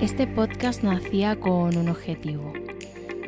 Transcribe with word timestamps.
Este 0.00 0.26
podcast 0.26 0.82
nacía 0.82 1.40
con 1.40 1.74
un 1.74 1.88
objetivo, 1.88 2.52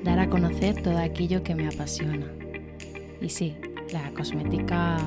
dar 0.04 0.18
a 0.18 0.28
conocer 0.28 0.82
todo 0.82 0.98
aquello 0.98 1.42
que 1.42 1.54
me 1.54 1.66
apasiona. 1.66 2.26
Y 3.22 3.30
sí, 3.30 3.56
la 3.90 4.10
cosmética 4.12 4.98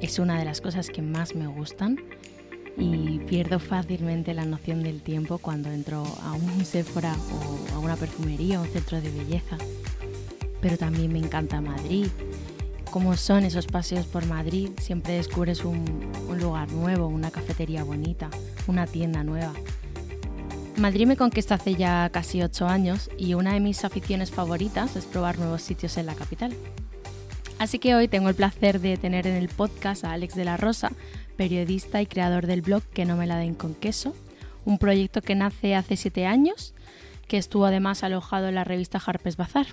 es 0.00 0.18
una 0.18 0.36
de 0.36 0.44
las 0.44 0.60
cosas 0.60 0.88
que 0.88 1.02
más 1.02 1.36
me 1.36 1.46
gustan 1.46 2.00
y 2.76 3.20
pierdo 3.20 3.60
fácilmente 3.60 4.34
la 4.34 4.44
noción 4.44 4.82
del 4.82 5.02
tiempo 5.02 5.38
cuando 5.38 5.70
entro 5.70 6.02
a 6.24 6.32
un 6.32 6.64
Sephora 6.64 7.14
o 7.32 7.76
a 7.76 7.78
una 7.78 7.94
perfumería 7.94 8.58
o 8.58 8.64
un 8.64 8.68
centro 8.68 9.00
de 9.00 9.10
belleza. 9.10 9.58
Pero 10.60 10.76
también 10.76 11.12
me 11.12 11.20
encanta 11.20 11.60
Madrid. 11.60 12.08
Cómo 12.90 13.16
son 13.16 13.44
esos 13.44 13.66
paseos 13.66 14.06
por 14.06 14.26
Madrid, 14.26 14.70
siempre 14.80 15.14
descubres 15.14 15.64
un 15.64 15.84
lugar 16.40 16.72
nuevo, 16.72 17.06
una 17.06 17.30
cafetería 17.30 17.84
bonita, 17.84 18.30
una 18.66 18.86
tienda 18.86 19.22
nueva. 19.22 19.52
Madrid 20.78 21.06
me 21.06 21.16
conquista 21.16 21.54
hace 21.54 21.74
ya 21.74 22.10
casi 22.10 22.42
ocho 22.42 22.66
años 22.66 23.10
y 23.16 23.32
una 23.32 23.54
de 23.54 23.60
mis 23.60 23.84
aficiones 23.84 24.30
favoritas 24.30 24.94
es 24.94 25.06
probar 25.06 25.38
nuevos 25.38 25.62
sitios 25.62 25.96
en 25.96 26.04
la 26.04 26.14
capital. 26.14 26.52
Así 27.58 27.78
que 27.78 27.94
hoy 27.94 28.08
tengo 28.08 28.28
el 28.28 28.34
placer 28.34 28.80
de 28.80 28.98
tener 28.98 29.26
en 29.26 29.36
el 29.36 29.48
podcast 29.48 30.04
a 30.04 30.12
Alex 30.12 30.34
de 30.34 30.44
la 30.44 30.58
Rosa, 30.58 30.92
periodista 31.38 32.02
y 32.02 32.06
creador 32.06 32.46
del 32.46 32.60
blog 32.60 32.82
Que 32.82 33.06
no 33.06 33.16
me 33.16 33.26
la 33.26 33.38
den 33.38 33.54
con 33.54 33.74
queso, 33.74 34.14
un 34.66 34.76
proyecto 34.76 35.22
que 35.22 35.34
nace 35.34 35.74
hace 35.74 35.96
siete 35.96 36.26
años, 36.26 36.74
que 37.26 37.38
estuvo 37.38 37.64
además 37.64 38.02
alojado 38.04 38.48
en 38.48 38.56
la 38.56 38.64
revista 38.64 39.00
Harper's 39.04 39.38
Bazaar. 39.38 39.68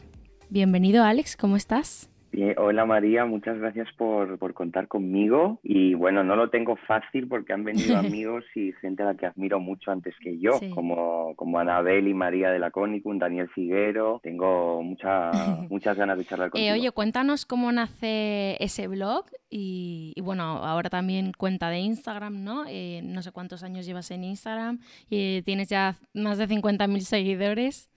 Bienvenido 0.50 1.04
Alex, 1.04 1.36
¿cómo 1.36 1.58
estás? 1.58 2.10
Bien, 2.34 2.56
hola 2.58 2.84
María, 2.84 3.26
muchas 3.26 3.60
gracias 3.60 3.88
por, 3.96 4.40
por, 4.40 4.56
contar 4.56 4.88
conmigo. 4.88 5.60
Y 5.62 5.94
bueno, 5.94 6.24
no 6.24 6.36
lo 6.36 6.50
tengo 6.50 6.76
fácil 6.88 7.28
porque 7.28 7.54
han 7.54 7.64
venido 7.64 7.96
amigos 7.98 8.44
y 8.56 8.72
gente 8.82 9.04
a 9.04 9.06
la 9.06 9.16
que 9.16 9.28
admiro 9.28 9.60
mucho 9.60 9.92
antes 9.92 10.16
que 10.20 10.40
yo, 10.40 10.54
sí. 10.54 10.72
como, 10.72 11.36
como 11.36 11.60
Anabel 11.60 12.08
y 12.08 12.16
María 12.16 12.50
de 12.50 12.58
la 12.58 12.72
Conicum, 12.72 13.20
Daniel 13.20 13.50
Figuero. 13.50 14.20
Tengo 14.24 14.82
mucha, 14.82 15.30
muchas 15.70 15.96
ganas 15.96 16.18
de 16.18 16.26
charlar 16.26 16.50
contigo. 16.50 16.74
Eh, 16.74 16.80
oye, 16.80 16.90
cuéntanos 16.90 17.46
cómo 17.46 17.72
nace 17.72 18.58
ese 18.60 18.88
blog 18.88 19.26
y, 19.52 20.14
y, 20.16 20.22
bueno, 20.22 20.44
ahora 20.44 20.90
también 20.90 21.34
cuenta 21.38 21.70
de 21.70 21.82
Instagram, 21.82 22.44
¿no? 22.44 22.66
Eh, 22.68 23.02
no 23.04 23.22
sé 23.22 23.32
cuántos 23.32 23.62
años 23.62 23.86
llevas 23.86 24.10
en 24.10 24.24
Instagram 24.24 24.80
y 25.08 25.44
tienes 25.44 25.70
ya 25.70 25.98
más 26.16 26.40
de 26.40 26.48
50.000 26.48 27.00
seguidores. 27.02 27.93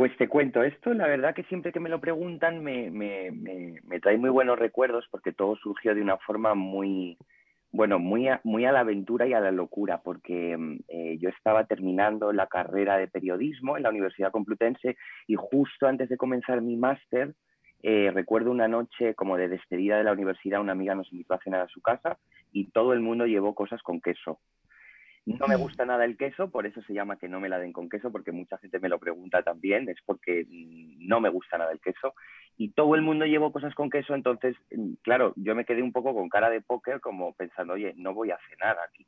Pues 0.00 0.16
te 0.16 0.28
cuento, 0.28 0.62
esto 0.62 0.94
la 0.94 1.06
verdad 1.06 1.34
que 1.34 1.42
siempre 1.42 1.72
que 1.72 1.78
me 1.78 1.90
lo 1.90 2.00
preguntan 2.00 2.64
me, 2.64 2.90
me, 2.90 3.30
me, 3.32 3.82
me, 3.84 4.00
trae 4.00 4.16
muy 4.16 4.30
buenos 4.30 4.58
recuerdos 4.58 5.06
porque 5.10 5.30
todo 5.30 5.56
surgió 5.56 5.94
de 5.94 6.00
una 6.00 6.16
forma 6.16 6.54
muy, 6.54 7.18
bueno, 7.70 7.98
muy 7.98 8.26
a, 8.26 8.40
muy 8.42 8.64
a 8.64 8.72
la 8.72 8.80
aventura 8.80 9.26
y 9.26 9.34
a 9.34 9.40
la 9.40 9.50
locura, 9.50 10.00
porque 10.02 10.56
eh, 10.88 11.18
yo 11.20 11.28
estaba 11.28 11.66
terminando 11.66 12.32
la 12.32 12.46
carrera 12.46 12.96
de 12.96 13.08
periodismo 13.08 13.76
en 13.76 13.82
la 13.82 13.90
Universidad 13.90 14.32
Complutense 14.32 14.96
y 15.26 15.34
justo 15.34 15.86
antes 15.86 16.08
de 16.08 16.16
comenzar 16.16 16.62
mi 16.62 16.78
máster, 16.78 17.34
eh, 17.82 18.10
recuerdo 18.10 18.52
una 18.52 18.68
noche 18.68 19.14
como 19.14 19.36
de 19.36 19.48
despedida 19.48 19.98
de 19.98 20.04
la 20.04 20.12
universidad, 20.12 20.62
una 20.62 20.72
amiga 20.72 20.94
nos 20.94 21.12
invitó 21.12 21.34
a 21.34 21.42
cenar 21.44 21.60
a 21.60 21.68
su 21.68 21.82
casa 21.82 22.16
y 22.52 22.70
todo 22.70 22.94
el 22.94 23.00
mundo 23.00 23.26
llevó 23.26 23.54
cosas 23.54 23.82
con 23.82 24.00
queso. 24.00 24.38
No 25.26 25.46
me 25.46 25.56
gusta 25.56 25.84
nada 25.84 26.04
el 26.04 26.16
queso, 26.16 26.50
por 26.50 26.66
eso 26.66 26.80
se 26.82 26.94
llama 26.94 27.16
que 27.16 27.28
no 27.28 27.40
me 27.40 27.48
la 27.48 27.58
den 27.58 27.72
con 27.72 27.88
queso, 27.88 28.10
porque 28.10 28.32
mucha 28.32 28.58
gente 28.58 28.80
me 28.80 28.88
lo 28.88 28.98
pregunta 28.98 29.42
también, 29.42 29.88
es 29.88 29.98
porque 30.04 30.46
no 30.48 31.20
me 31.20 31.28
gusta 31.28 31.58
nada 31.58 31.72
el 31.72 31.80
queso. 31.80 32.14
Y 32.56 32.70
todo 32.70 32.94
el 32.94 33.02
mundo 33.02 33.26
llevó 33.26 33.52
cosas 33.52 33.74
con 33.74 33.90
queso, 33.90 34.14
entonces, 34.14 34.56
claro, 35.02 35.32
yo 35.36 35.54
me 35.54 35.64
quedé 35.64 35.82
un 35.82 35.92
poco 35.92 36.14
con 36.14 36.28
cara 36.28 36.50
de 36.50 36.62
póker, 36.62 37.00
como 37.00 37.34
pensando, 37.34 37.74
oye, 37.74 37.94
no 37.96 38.14
voy 38.14 38.30
a 38.30 38.38
cenar 38.48 38.76
aquí. 38.88 39.06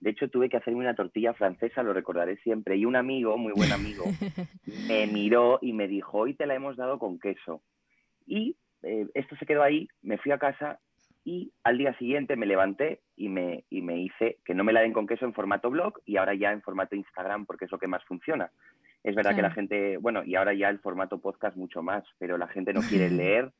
De 0.00 0.10
hecho, 0.10 0.28
tuve 0.28 0.48
que 0.48 0.56
hacerme 0.56 0.80
una 0.80 0.94
tortilla 0.94 1.32
francesa, 1.32 1.82
lo 1.82 1.92
recordaré 1.92 2.36
siempre. 2.38 2.76
Y 2.76 2.84
un 2.84 2.96
amigo, 2.96 3.38
muy 3.38 3.52
buen 3.52 3.72
amigo, 3.72 4.04
me 4.88 5.06
miró 5.06 5.58
y 5.62 5.72
me 5.72 5.88
dijo, 5.88 6.18
hoy 6.18 6.34
te 6.34 6.46
la 6.46 6.54
hemos 6.54 6.76
dado 6.76 6.98
con 6.98 7.18
queso. 7.18 7.62
Y 8.26 8.56
eh, 8.82 9.06
esto 9.14 9.36
se 9.36 9.46
quedó 9.46 9.62
ahí, 9.62 9.88
me 10.02 10.18
fui 10.18 10.32
a 10.32 10.38
casa 10.38 10.80
y 11.26 11.52
al 11.64 11.76
día 11.76 11.92
siguiente 11.98 12.36
me 12.36 12.46
levanté 12.46 13.00
y 13.16 13.28
me, 13.28 13.64
y 13.68 13.82
me 13.82 13.98
hice 13.98 14.38
que 14.44 14.54
no 14.54 14.62
me 14.62 14.72
la 14.72 14.82
den 14.82 14.92
con 14.92 15.08
queso 15.08 15.24
en 15.24 15.34
formato 15.34 15.70
blog 15.70 15.94
y 16.04 16.18
ahora 16.18 16.34
ya 16.34 16.52
en 16.52 16.62
formato 16.62 16.94
Instagram 16.94 17.46
porque 17.46 17.64
es 17.64 17.72
lo 17.72 17.80
que 17.80 17.88
más 17.88 18.04
funciona. 18.04 18.52
Es 19.02 19.16
verdad 19.16 19.32
claro. 19.32 19.36
que 19.36 19.42
la 19.42 19.50
gente, 19.50 19.96
bueno, 19.96 20.22
y 20.24 20.36
ahora 20.36 20.54
ya 20.54 20.68
el 20.68 20.78
formato 20.78 21.18
podcast 21.18 21.56
mucho 21.56 21.82
más, 21.82 22.04
pero 22.18 22.38
la 22.38 22.46
gente 22.46 22.72
no 22.72 22.80
quiere 22.80 23.10
leer. 23.10 23.50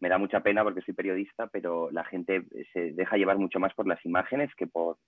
Me 0.00 0.08
da 0.08 0.18
mucha 0.18 0.40
pena 0.40 0.64
porque 0.64 0.80
soy 0.80 0.94
periodista, 0.94 1.46
pero 1.46 1.92
la 1.92 2.02
gente 2.02 2.42
se 2.72 2.90
deja 2.90 3.16
llevar 3.16 3.38
mucho 3.38 3.60
más 3.60 3.72
por 3.74 3.86
las 3.86 4.04
imágenes 4.04 4.52
que 4.56 4.66
por, 4.66 4.98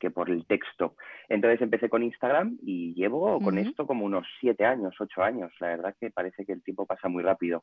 que 0.00 0.10
por 0.10 0.28
el 0.28 0.46
texto. 0.46 0.96
Entonces 1.28 1.62
empecé 1.62 1.88
con 1.88 2.02
Instagram 2.02 2.58
y 2.62 2.94
llevo 2.94 3.36
uh 3.36 3.38
-huh. 3.38 3.44
con 3.44 3.58
esto 3.58 3.86
como 3.86 4.04
unos 4.04 4.26
siete 4.40 4.64
años, 4.64 4.96
ocho 4.98 5.22
años. 5.22 5.52
La 5.60 5.68
verdad 5.68 5.94
que 6.00 6.10
parece 6.10 6.44
que 6.44 6.52
el 6.52 6.64
tiempo 6.64 6.84
pasa 6.84 7.08
muy 7.08 7.22
rápido. 7.22 7.62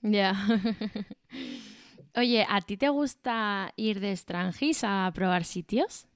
Ya. 0.00 0.10
Yeah. 0.10 0.34
Oye, 2.14 2.44
¿a 2.48 2.60
ti 2.60 2.76
te 2.76 2.90
gusta 2.90 3.72
ir 3.76 4.00
de 4.00 4.10
extranjis 4.10 4.84
a 4.84 5.10
probar 5.14 5.44
sitios? 5.44 6.06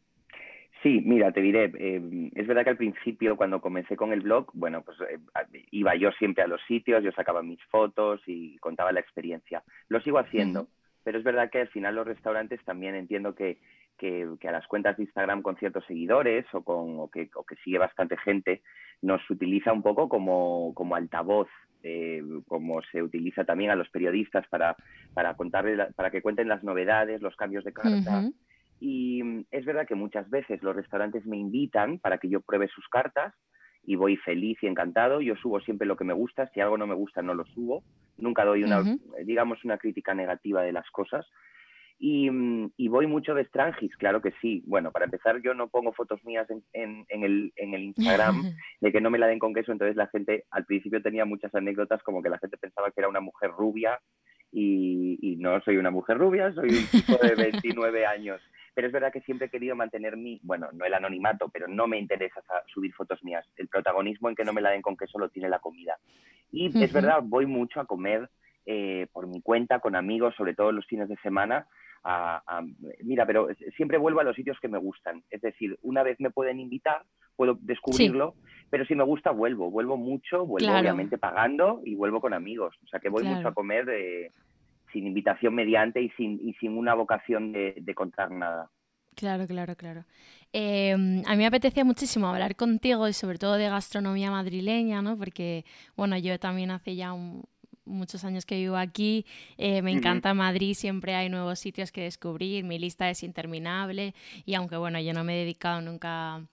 Sí, 0.82 1.00
mira, 1.04 1.32
te 1.32 1.40
diré, 1.40 1.72
eh, 1.78 2.30
es 2.34 2.46
verdad 2.46 2.64
que 2.64 2.70
al 2.70 2.76
principio 2.76 3.36
cuando 3.36 3.60
comencé 3.62 3.96
con 3.96 4.12
el 4.12 4.20
blog, 4.20 4.50
bueno, 4.52 4.82
pues 4.82 4.98
eh, 5.00 5.18
iba 5.70 5.96
yo 5.96 6.12
siempre 6.12 6.44
a 6.44 6.46
los 6.46 6.60
sitios, 6.68 7.02
yo 7.02 7.10
sacaba 7.12 7.42
mis 7.42 7.62
fotos 7.64 8.20
y 8.26 8.58
contaba 8.58 8.92
la 8.92 9.00
experiencia. 9.00 9.64
Lo 9.88 10.00
sigo 10.00 10.18
haciendo, 10.18 10.62
uh 10.62 10.64
-huh. 10.64 11.00
pero 11.02 11.18
es 11.18 11.24
verdad 11.24 11.50
que 11.50 11.62
al 11.62 11.68
final 11.68 11.94
los 11.94 12.06
restaurantes 12.06 12.62
también 12.64 12.94
entiendo 12.94 13.34
que, 13.34 13.58
que, 13.96 14.36
a 14.46 14.52
las 14.52 14.66
cuentas 14.66 14.96
de 14.96 15.04
Instagram 15.04 15.42
con 15.42 15.56
ciertos 15.56 15.84
seguidores 15.86 16.44
o, 16.52 16.62
con, 16.62 17.00
o 17.00 17.10
que, 17.10 17.28
que, 17.28 17.56
sigue 17.64 17.78
bastante 17.78 18.16
gente 18.18 18.62
nos 19.02 19.28
utiliza 19.30 19.72
un 19.72 19.82
poco 19.82 20.08
como, 20.08 20.72
como 20.74 20.94
altavoz, 20.94 21.48
eh, 21.88 22.22
como 22.48 22.82
se 22.90 23.00
utiliza 23.00 23.44
también 23.44 23.70
a 23.70 23.76
los 23.76 23.88
periodistas 23.90 24.44
para, 24.48 24.76
para, 25.14 25.36
contarle, 25.36 25.86
para 25.94 26.10
que 26.10 26.20
cuenten 26.20 26.48
las 26.48 26.64
novedades, 26.64 27.22
los 27.22 27.36
cambios 27.36 27.62
de 27.62 27.72
carta. 27.72 28.28
Y 28.80 29.22
mm, 29.22 29.44
es 29.52 29.64
verdad 29.64 29.86
que 29.86 29.94
muchas 29.94 30.28
veces 30.28 30.62
los 30.64 30.74
restaurantes 30.74 31.24
me 31.26 31.36
invitan 31.36 31.98
para 31.98 32.18
que 32.18 32.28
yo 32.28 32.40
pruebe 32.40 32.66
sus 32.68 32.88
cartas 32.88 33.34
y 33.84 33.94
voy 33.94 34.16
feliz 34.16 34.58
y 34.62 34.66
encantado. 34.66 35.20
Yo 35.20 35.36
subo 35.36 35.60
siempre 35.60 35.86
lo 35.86 35.96
que 35.96 36.04
me 36.04 36.12
gusta, 36.12 36.48
si 36.48 36.60
algo 36.60 36.76
no 36.76 36.88
me 36.88 36.94
gusta 36.94 37.22
no 37.22 37.34
lo 37.34 37.44
subo. 37.46 37.84
Nunca 38.18 38.44
doy 38.44 38.64
una, 38.64 38.82
digamos, 39.24 39.64
una 39.64 39.78
crítica 39.78 40.12
negativa 40.12 40.62
de 40.62 40.72
las 40.72 40.90
cosas. 40.90 41.24
Mm, 41.98 42.66
y, 42.76 42.88
voy 42.88 43.06
mucho 43.06 43.34
de 43.34 43.44
Strangis, 43.44 43.96
claro 43.96 44.20
que 44.20 44.32
sí. 44.42 44.62
Bueno, 44.66 44.90
para 44.90 45.06
empezar, 45.06 45.40
yo 45.40 45.54
no 45.54 45.68
pongo 45.68 45.92
fotos 45.92 46.22
mías 46.24 46.46
en, 46.72 47.06
el, 47.08 47.52
en 47.56 47.74
el 47.74 47.82
Instagram 47.84 48.42
de 48.80 48.92
que 48.92 49.00
no 49.00 49.10
me 49.10 49.18
la 49.18 49.26
den 49.26 49.38
con 49.38 49.54
queso, 49.54 49.72
entonces 49.72 49.96
la 49.96 50.08
gente 50.08 50.44
al 50.50 50.64
principio 50.66 51.02
tenía 51.02 51.24
muchas 51.24 51.54
anécdotas 51.54 52.02
como 52.02 52.22
que 52.22 52.28
la 52.28 52.38
gente 52.38 52.56
pensaba 52.58 52.90
que 52.90 53.00
era 53.00 53.08
una 53.08 53.20
mujer 53.20 53.50
rubia 53.50 53.98
y, 54.52 55.36
no 55.38 55.60
soy 55.60 55.76
una 55.76 55.90
mujer 55.90 56.18
rubia, 56.18 56.52
soy 56.52 56.70
un 56.70 56.86
tipo 56.86 57.16
de 57.18 57.34
29 57.36 58.06
años. 58.06 58.40
Pero 58.74 58.88
es 58.88 58.92
verdad 58.92 59.12
que 59.12 59.22
siempre 59.22 59.46
he 59.46 59.50
querido 59.50 59.74
mantener 59.74 60.16
mi, 60.16 60.38
bueno, 60.42 60.68
no 60.72 60.84
el 60.84 60.94
anonimato, 60.94 61.48
pero 61.48 61.66
no 61.66 61.86
me 61.86 61.98
interesa 61.98 62.42
subir 62.66 62.92
fotos 62.92 63.22
mías. 63.24 63.46
El 63.56 63.68
protagonismo 63.68 64.28
en 64.28 64.34
que 64.34 64.44
no 64.44 64.52
me 64.52 64.60
la 64.60 64.70
den 64.70 64.82
con 64.82 64.96
queso 64.96 65.18
lo 65.18 65.30
tiene 65.30 65.48
la 65.48 65.60
comida. 65.60 65.96
Y 66.52 66.66
es 66.82 66.92
verdad, 66.92 67.20
voy 67.22 67.46
mucho 67.46 67.80
a 67.80 67.86
comer 67.86 68.28
eh, 68.66 69.06
por 69.12 69.26
mi 69.26 69.40
cuenta, 69.40 69.80
con 69.80 69.96
amigos, 69.96 70.34
sobre 70.36 70.54
todo 70.54 70.72
los 70.72 70.86
fines 70.86 71.08
de 71.08 71.16
semana, 71.16 71.66
mira, 73.02 73.26
pero 73.26 73.48
siempre 73.76 73.98
vuelvo 73.98 74.20
a 74.20 74.24
los 74.24 74.36
sitios 74.36 74.58
que 74.60 74.68
me 74.68 74.78
gustan. 74.78 75.22
Es 75.30 75.40
decir, 75.40 75.78
una 75.82 76.02
vez 76.02 76.18
me 76.20 76.30
pueden 76.30 76.60
invitar, 76.60 77.02
puedo 77.34 77.58
descubrirlo, 77.60 78.34
pero 78.70 78.84
si 78.86 78.94
me 78.94 79.04
gusta, 79.04 79.30
vuelvo. 79.30 79.70
Vuelvo 79.70 79.96
mucho, 79.96 80.46
vuelvo 80.46 80.76
obviamente 80.76 81.18
pagando 81.18 81.80
y 81.84 81.94
vuelvo 81.94 82.20
con 82.20 82.34
amigos. 82.34 82.74
O 82.84 82.88
sea 82.88 83.00
que 83.00 83.08
voy 83.08 83.24
mucho 83.24 83.48
a 83.48 83.54
comer 83.54 83.86
sin 84.92 85.06
invitación 85.06 85.54
mediante 85.54 86.00
y 86.00 86.10
sin, 86.10 86.40
y 86.42 86.54
sin 86.54 86.76
una 86.76 86.94
vocación 86.94 87.52
de, 87.52 87.94
contar 87.94 88.30
nada. 88.30 88.70
Claro, 89.14 89.46
claro, 89.46 89.76
claro. 89.76 90.04
Em, 90.52 91.22
a 91.26 91.32
mí 91.32 91.38
me 91.38 91.46
apetecía 91.46 91.84
muchísimo 91.84 92.28
hablar 92.28 92.54
contigo 92.54 93.08
y 93.08 93.12
sobre 93.12 93.38
todo 93.38 93.54
de 93.54 93.68
gastronomía 93.68 94.30
madrileña, 94.30 95.02
¿no? 95.02 95.16
Porque, 95.16 95.64
bueno, 95.96 96.16
yo 96.18 96.38
también 96.38 96.70
hace 96.70 96.96
ya 96.96 97.12
un, 97.12 97.44
muchos 97.86 98.24
años 98.24 98.44
que 98.44 98.56
vivo 98.56 98.76
aquí, 98.76 99.24
eh, 99.56 99.82
me 99.82 99.92
encanta 99.92 100.34
Madrid, 100.34 100.74
siempre 100.74 101.14
hay 101.14 101.28
nuevos 101.28 101.58
sitios 101.58 101.92
que 101.92 102.02
descubrir, 102.02 102.64
mi 102.64 102.78
lista 102.78 103.08
es 103.08 103.22
interminable. 103.22 104.14
Y 104.44 104.54
aunque 104.54 104.76
bueno, 104.76 105.00
yo 105.00 105.12
no 105.12 105.24
me 105.24 105.34
he 105.34 105.38
dedicado 105.38 105.80
nunca 105.80 106.46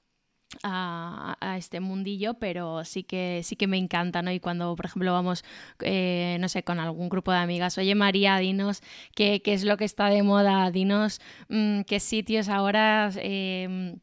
a, 0.64 1.56
este 1.58 1.80
mundillo, 1.80 2.36
pero 2.36 2.84
sí 2.86 3.04
que 3.04 3.42
sí 3.44 3.56
que 3.56 3.68
me 3.68 3.78
encanta, 3.78 4.22
¿no? 4.22 4.32
Y 4.32 4.40
cuando, 4.40 4.76
por 4.76 4.86
ejemplo, 4.86 5.14
vamos, 5.14 5.44
eh, 5.82 6.38
no 6.40 6.50
sé, 6.50 6.64
con 6.64 6.80
algún 6.80 7.10
grupo 7.10 7.32
de 7.32 7.38
amigas, 7.38 7.78
oye 7.78 7.96
María, 7.96 8.38
dinos 8.38 8.82
qué, 9.16 9.42
qué 9.42 9.54
es 9.54 9.64
lo 9.64 9.78
que 9.78 9.86
está 9.86 10.08
de 10.08 10.24
moda, 10.24 10.70
dinos 10.72 11.22
mm, 11.50 11.82
qué 11.82 12.00
sitios 12.00 12.50
ahora 12.50 13.10
eh, 13.18 13.98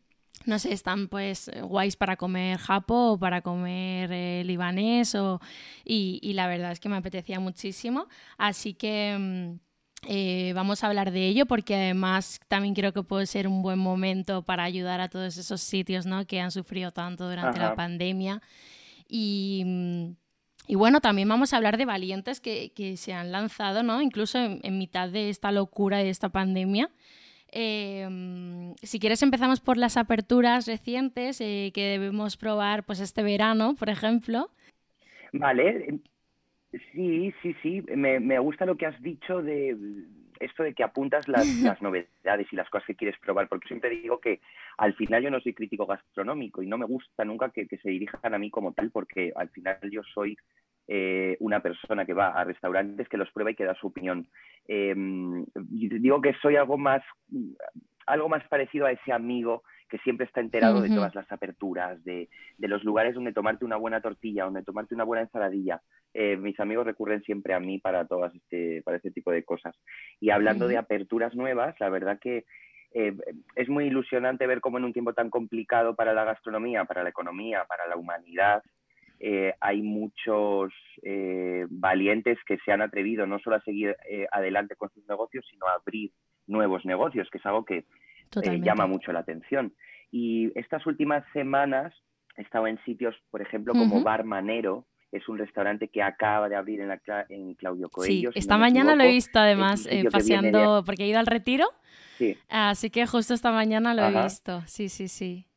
no 0.47 0.59
sé, 0.59 0.73
están 0.73 1.09
pues 1.09 1.51
guays 1.63 1.97
para 1.97 2.17
comer 2.17 2.59
japo 2.59 3.13
o 3.13 3.19
para 3.19 3.43
comer 3.43 4.11
eh, 4.13 4.43
libanés 4.45 5.15
o, 5.15 5.41
y, 5.85 6.33
la 6.33 6.47
verdad 6.47 6.73
es 6.73 6.81
que 6.81 6.89
me 6.89 6.97
apetecía 6.97 7.41
muchísimo. 7.41 8.09
Así 8.39 8.75
que 8.75 9.17
mm, 9.19 9.61
eh, 10.09 10.53
vamos 10.55 10.83
a 10.83 10.87
hablar 10.87 11.11
de 11.11 11.27
ello 11.27 11.45
porque 11.47 11.75
además 11.75 12.41
también 12.49 12.75
creo 12.75 12.93
que 12.93 13.03
puede 13.03 13.27
ser 13.27 13.47
un 13.47 13.63
buen 13.63 13.79
momento 13.79 14.43
para 14.43 14.65
ayudar 14.65 15.01
a 15.01 15.09
todos 15.09 15.37
esos 15.37 15.61
sitios 15.61 16.07
¿no? 16.07 16.27
que 16.27 16.41
han 16.41 16.51
sufrido 16.51 16.91
tanto 16.93 17.29
durante 17.29 17.59
la 17.59 17.75
pandemia. 17.75 18.41
Y, 19.09 19.63
mm, 19.67 20.17
y, 20.69 20.75
bueno, 20.77 21.01
también 21.01 21.29
vamos 21.29 21.53
a 21.53 21.57
hablar 21.57 21.77
de 21.77 21.85
valientes 21.85 22.41
que, 22.41 22.73
que 22.73 22.97
se 22.97 23.13
han 23.13 23.31
lanzado, 23.31 23.83
¿no? 23.83 24.01
incluso 24.01 24.39
en, 24.39 24.61
en 24.63 24.79
mitad 24.79 25.09
de 25.11 25.29
esta 25.29 25.53
locura 25.53 25.99
de 25.99 26.09
esta 26.09 26.31
pandemia. 26.31 26.91
Em, 27.52 28.75
si 28.82 29.00
quieres 29.00 29.23
empezamos 29.23 29.61
por 29.61 29.76
las 29.76 29.97
aperturas 29.97 30.67
recientes 30.67 31.41
eh, 31.41 31.73
que 31.75 31.82
debemos 31.82 32.37
probar 32.37 32.85
pues 32.85 33.00
este 33.00 33.23
verano, 33.23 33.75
por 33.79 33.88
ejemplo. 33.88 34.50
Vale, 35.32 36.00
sí, 36.93 37.35
sí, 37.43 37.55
sí, 37.62 37.82
me, 37.94 38.20
me 38.20 38.38
gusta 38.38 38.67
lo 38.67 38.76
que 38.76 38.87
has 38.87 39.00
dicho 39.02 39.43
de 39.43 39.76
esto 40.41 40.62
de 40.62 40.75
que 40.75 40.82
apuntas 40.82 41.29
las, 41.29 41.47
las, 41.62 41.81
novedades 41.82 42.47
y 42.50 42.56
las 42.56 42.69
cosas 42.70 42.87
que 42.87 42.97
quieres 42.97 43.19
probar, 43.20 43.49
porque 43.49 43.69
siempre 43.69 43.91
digo 43.91 44.20
que 44.20 44.41
al 44.79 44.94
final 44.94 45.23
yo 45.23 45.31
no 45.31 45.41
soy 45.41 45.55
crítico 45.55 45.87
gastronómico 45.87 46.62
y 46.62 46.67
no 46.67 46.79
me 46.79 46.87
gusta 46.87 47.25
nunca 47.25 47.50
que, 47.50 47.69
que 47.69 47.79
se 47.79 47.91
dirijan 47.91 48.35
a 48.35 48.38
mí 48.38 48.50
como 48.50 48.73
tal, 48.73 48.91
porque 48.91 49.32
al 49.37 49.50
final 49.50 49.79
yo 49.91 50.03
soy 50.14 50.37
eh, 50.93 51.37
una 51.39 51.61
persona 51.61 52.05
que 52.05 52.15
va 52.15 52.31
a 52.31 52.43
restaurantes, 52.43 53.09
que 53.09 53.17
los 53.17 53.31
prueba 53.31 53.53
y 53.53 53.55
que 53.55 53.65
da 53.65 53.77
su 53.77 53.87
opinión. 53.87 54.27
Eh, 54.67 54.93
digo 54.97 56.21
que 56.21 56.35
soy 56.43 56.57
algo 56.57 56.77
más, 56.79 57.01
algo 58.07 58.29
más 58.29 58.43
parecido 58.49 58.87
a 58.87 58.91
ese 58.91 59.13
amigo 59.13 59.63
que 59.89 59.99
siempre 59.99 60.27
está 60.27 60.41
enterado 60.41 60.81
de 60.81 60.89
todas 60.89 61.15
las 61.15 61.31
aperturas, 61.31 62.03
de, 62.03 62.29
los 62.59 62.83
lugares 62.83 63.15
donde 63.15 63.33
tomarte 63.33 63.65
una 63.65 63.77
buena 63.77 64.01
tortilla, 64.01 64.47
donde 64.47 64.65
tomarte 64.65 64.97
una 64.97 65.05
buena 65.05 65.23
ensaladilla. 65.23 65.81
Eh, 66.13 66.37
mis 66.37 66.59
amigos 66.59 66.87
recurren 66.87 67.23
siempre 67.23 67.55
a 67.55 67.61
mí 67.61 67.79
para 67.79 68.05
todas 68.09 68.35
este, 68.35 68.83
para 68.83 68.97
este 68.97 69.13
tipo 69.13 69.31
de 69.31 69.45
cosas. 69.45 69.77
Y 70.19 70.31
hablando 70.31 70.67
de 70.67 70.77
aperturas 70.77 71.37
nuevas, 71.37 71.77
la 71.79 71.89
verdad 71.89 72.19
que 72.21 72.47
es 72.93 73.69
muy 73.69 73.85
ilusionante 73.85 74.49
ver 74.49 74.61
cómo 74.61 74.79
en 74.79 74.85
un 74.87 74.93
tiempo 74.93 75.13
tan 75.13 75.31
complicado 75.31 75.95
para 75.95 76.13
la 76.13 76.25
gastronomía, 76.25 76.85
para 76.85 77.05
la 77.05 77.11
economía, 77.11 77.65
para 77.69 77.87
la 77.87 77.95
humanidad, 77.95 78.65
eh, 79.22 79.55
hay 79.61 79.82
muchos 79.82 80.72
eh, 81.02 81.67
valientes 81.69 82.38
que 82.46 82.56
se 82.64 82.72
han 82.72 82.81
atrevido 82.81 83.26
no 83.26 83.38
solo 83.38 83.56
a 83.56 83.61
seguir 83.61 83.94
eh, 84.08 84.26
adelante 84.32 84.76
con 84.76 84.88
sus 84.90 85.06
negocios, 85.06 85.44
sino 85.50 85.67
a 85.67 85.75
abrir 85.75 86.11
nuevos 86.46 86.87
negocios, 86.87 87.28
que 87.31 87.37
es 87.37 87.44
algo 87.44 87.67
que 87.67 87.84
llama 88.62 88.87
mucho 88.87 89.12
la 89.12 89.20
atención. 89.20 89.75
Y 90.11 90.50
estas 90.58 90.87
últimas 90.87 91.22
semanas 91.34 91.93
he 92.38 92.43
estado 92.43 92.67
en 92.67 92.82
sitios, 92.84 93.14
por 93.31 93.43
ejemplo, 93.43 93.75
como 93.75 94.02
Bar 94.02 94.25
Manero, 94.25 94.87
es 95.12 95.28
un 95.28 95.37
restaurante 95.37 95.88
que 95.88 96.02
acaba 96.02 96.49
de 96.49 96.56
abrir 96.56 96.81
en, 96.81 96.88
la, 96.88 97.00
en 97.28 97.55
Claudio 97.55 97.90
Coelho. 97.90 98.32
Sí, 98.32 98.38
esta 98.38 98.56
mañana 98.56 98.94
lo 98.94 99.02
he 99.02 99.08
visto 99.08 99.38
además 99.38 99.87
paseando, 100.11 100.82
porque 100.87 101.05
he 101.05 101.08
ido 101.08 101.19
al 101.19 101.26
retiro. 101.26 101.67
Sí. 102.17 102.38
Así 102.49 102.88
que 102.88 103.06
justo 103.06 103.34
esta 103.34 103.52
mañana 103.52 103.93
lo 103.93 104.02
he 104.02 104.22
visto. 104.22 104.62
Sí, 104.67 104.88
sí, 104.88 105.08
sí. 105.08 105.50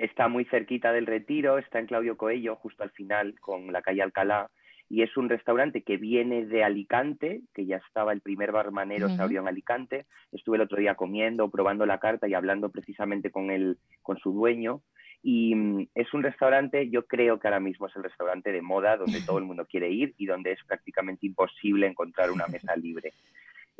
Está 0.00 0.28
muy 0.28 0.46
cerquita 0.46 0.92
del 0.92 1.04
retiro, 1.04 1.58
está 1.58 1.78
en 1.78 1.84
Claudio 1.84 2.16
Coello, 2.16 2.56
justo 2.56 2.82
al 2.82 2.90
final, 2.90 3.38
con 3.38 3.70
la 3.70 3.82
calle 3.82 4.00
Alcalá, 4.00 4.50
y 4.88 5.02
es 5.02 5.14
un 5.18 5.28
restaurante 5.28 5.82
que 5.82 5.98
viene 5.98 6.46
de 6.46 6.64
Alicante, 6.64 7.42
que 7.52 7.66
ya 7.66 7.76
estaba 7.76 8.14
el 8.14 8.22
primer 8.22 8.50
barmanero, 8.50 9.10
se 9.10 9.20
abrió 9.20 9.42
en 9.42 9.48
Alicante. 9.48 10.06
Estuve 10.32 10.56
el 10.56 10.62
otro 10.62 10.78
día 10.78 10.94
comiendo, 10.94 11.50
probando 11.50 11.84
la 11.84 12.00
carta 12.00 12.26
y 12.26 12.32
hablando 12.32 12.70
precisamente 12.70 13.30
con, 13.30 13.50
él, 13.50 13.76
con 14.00 14.16
su 14.16 14.32
dueño. 14.32 14.80
Y 15.22 15.54
mm, 15.54 15.88
es 15.94 16.14
un 16.14 16.22
restaurante, 16.22 16.88
yo 16.88 17.06
creo 17.06 17.38
que 17.38 17.48
ahora 17.48 17.60
mismo 17.60 17.86
es 17.86 17.94
el 17.94 18.02
restaurante 18.02 18.52
de 18.52 18.62
moda 18.62 18.96
donde 18.96 19.20
todo 19.20 19.36
el 19.36 19.44
mundo 19.50 19.66
quiere 19.66 19.90
ir 19.90 20.14
y 20.16 20.24
donde 20.24 20.52
es 20.52 20.64
prácticamente 20.64 21.26
imposible 21.26 21.86
encontrar 21.86 22.30
una 22.30 22.46
mesa 22.46 22.74
libre. 22.74 23.12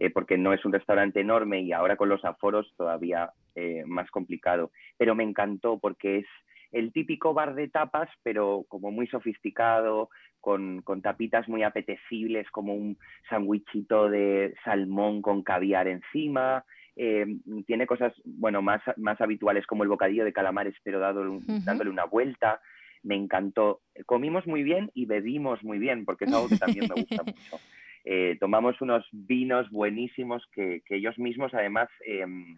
Eh, 0.00 0.08
porque 0.08 0.38
no 0.38 0.54
es 0.54 0.64
un 0.64 0.72
restaurante 0.72 1.20
enorme 1.20 1.60
y 1.60 1.72
ahora 1.72 1.96
con 1.96 2.08
los 2.08 2.24
aforos 2.24 2.72
todavía 2.78 3.32
eh, 3.54 3.84
más 3.86 4.10
complicado. 4.10 4.70
Pero 4.96 5.14
me 5.14 5.24
encantó 5.24 5.78
porque 5.78 6.20
es 6.20 6.26
el 6.72 6.90
típico 6.90 7.34
bar 7.34 7.54
de 7.54 7.68
tapas, 7.68 8.08
pero 8.22 8.64
como 8.68 8.90
muy 8.90 9.06
sofisticado, 9.08 10.08
con, 10.40 10.82
tapitas 11.02 11.46
muy 11.50 11.62
apetecibles, 11.64 12.50
como 12.50 12.72
un 12.72 12.96
sandwichito 13.28 14.08
de 14.08 14.54
salmón 14.64 15.20
con 15.20 15.42
caviar 15.42 15.86
encima. 15.86 16.64
Eh, 16.96 17.26
tiene 17.66 17.86
cosas, 17.86 18.14
bueno, 18.24 18.62
más, 18.62 18.80
más 18.96 19.20
habituales 19.20 19.66
como 19.66 19.82
el 19.82 19.90
bocadillo 19.90 20.24
de 20.24 20.32
calamares, 20.32 20.76
pero 20.82 20.98
dándole 20.98 21.90
una 21.90 22.04
vuelta. 22.06 22.62
Me 23.02 23.16
encantó. 23.16 23.82
Comimos 24.06 24.46
muy 24.46 24.62
bien 24.62 24.90
y 24.94 25.04
bebimos 25.04 25.62
muy 25.62 25.78
bien, 25.78 26.06
porque 26.06 26.24
es 26.24 26.32
algo 26.32 26.48
que 26.48 26.56
también 26.56 26.88
me 26.88 27.02
gusta 27.02 27.22
mucho. 27.22 27.60
Eh, 28.04 28.36
tomamos 28.40 28.80
unos 28.80 29.06
vinos 29.12 29.68
buenísimos 29.70 30.46
que, 30.52 30.82
ellos 30.88 31.18
mismos 31.18 31.52
además 31.54 31.88
em, 32.04 32.56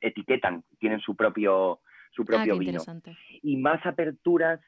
etiquetan, 0.00 0.64
tienen 0.78 1.00
su 1.00 1.14
propio, 1.14 1.80
su 2.10 2.22
ah, 2.22 2.26
propio 2.26 2.58
vino. 2.58 2.80
Y 3.42 3.56
más 3.56 3.84
aperturas, 3.84 4.60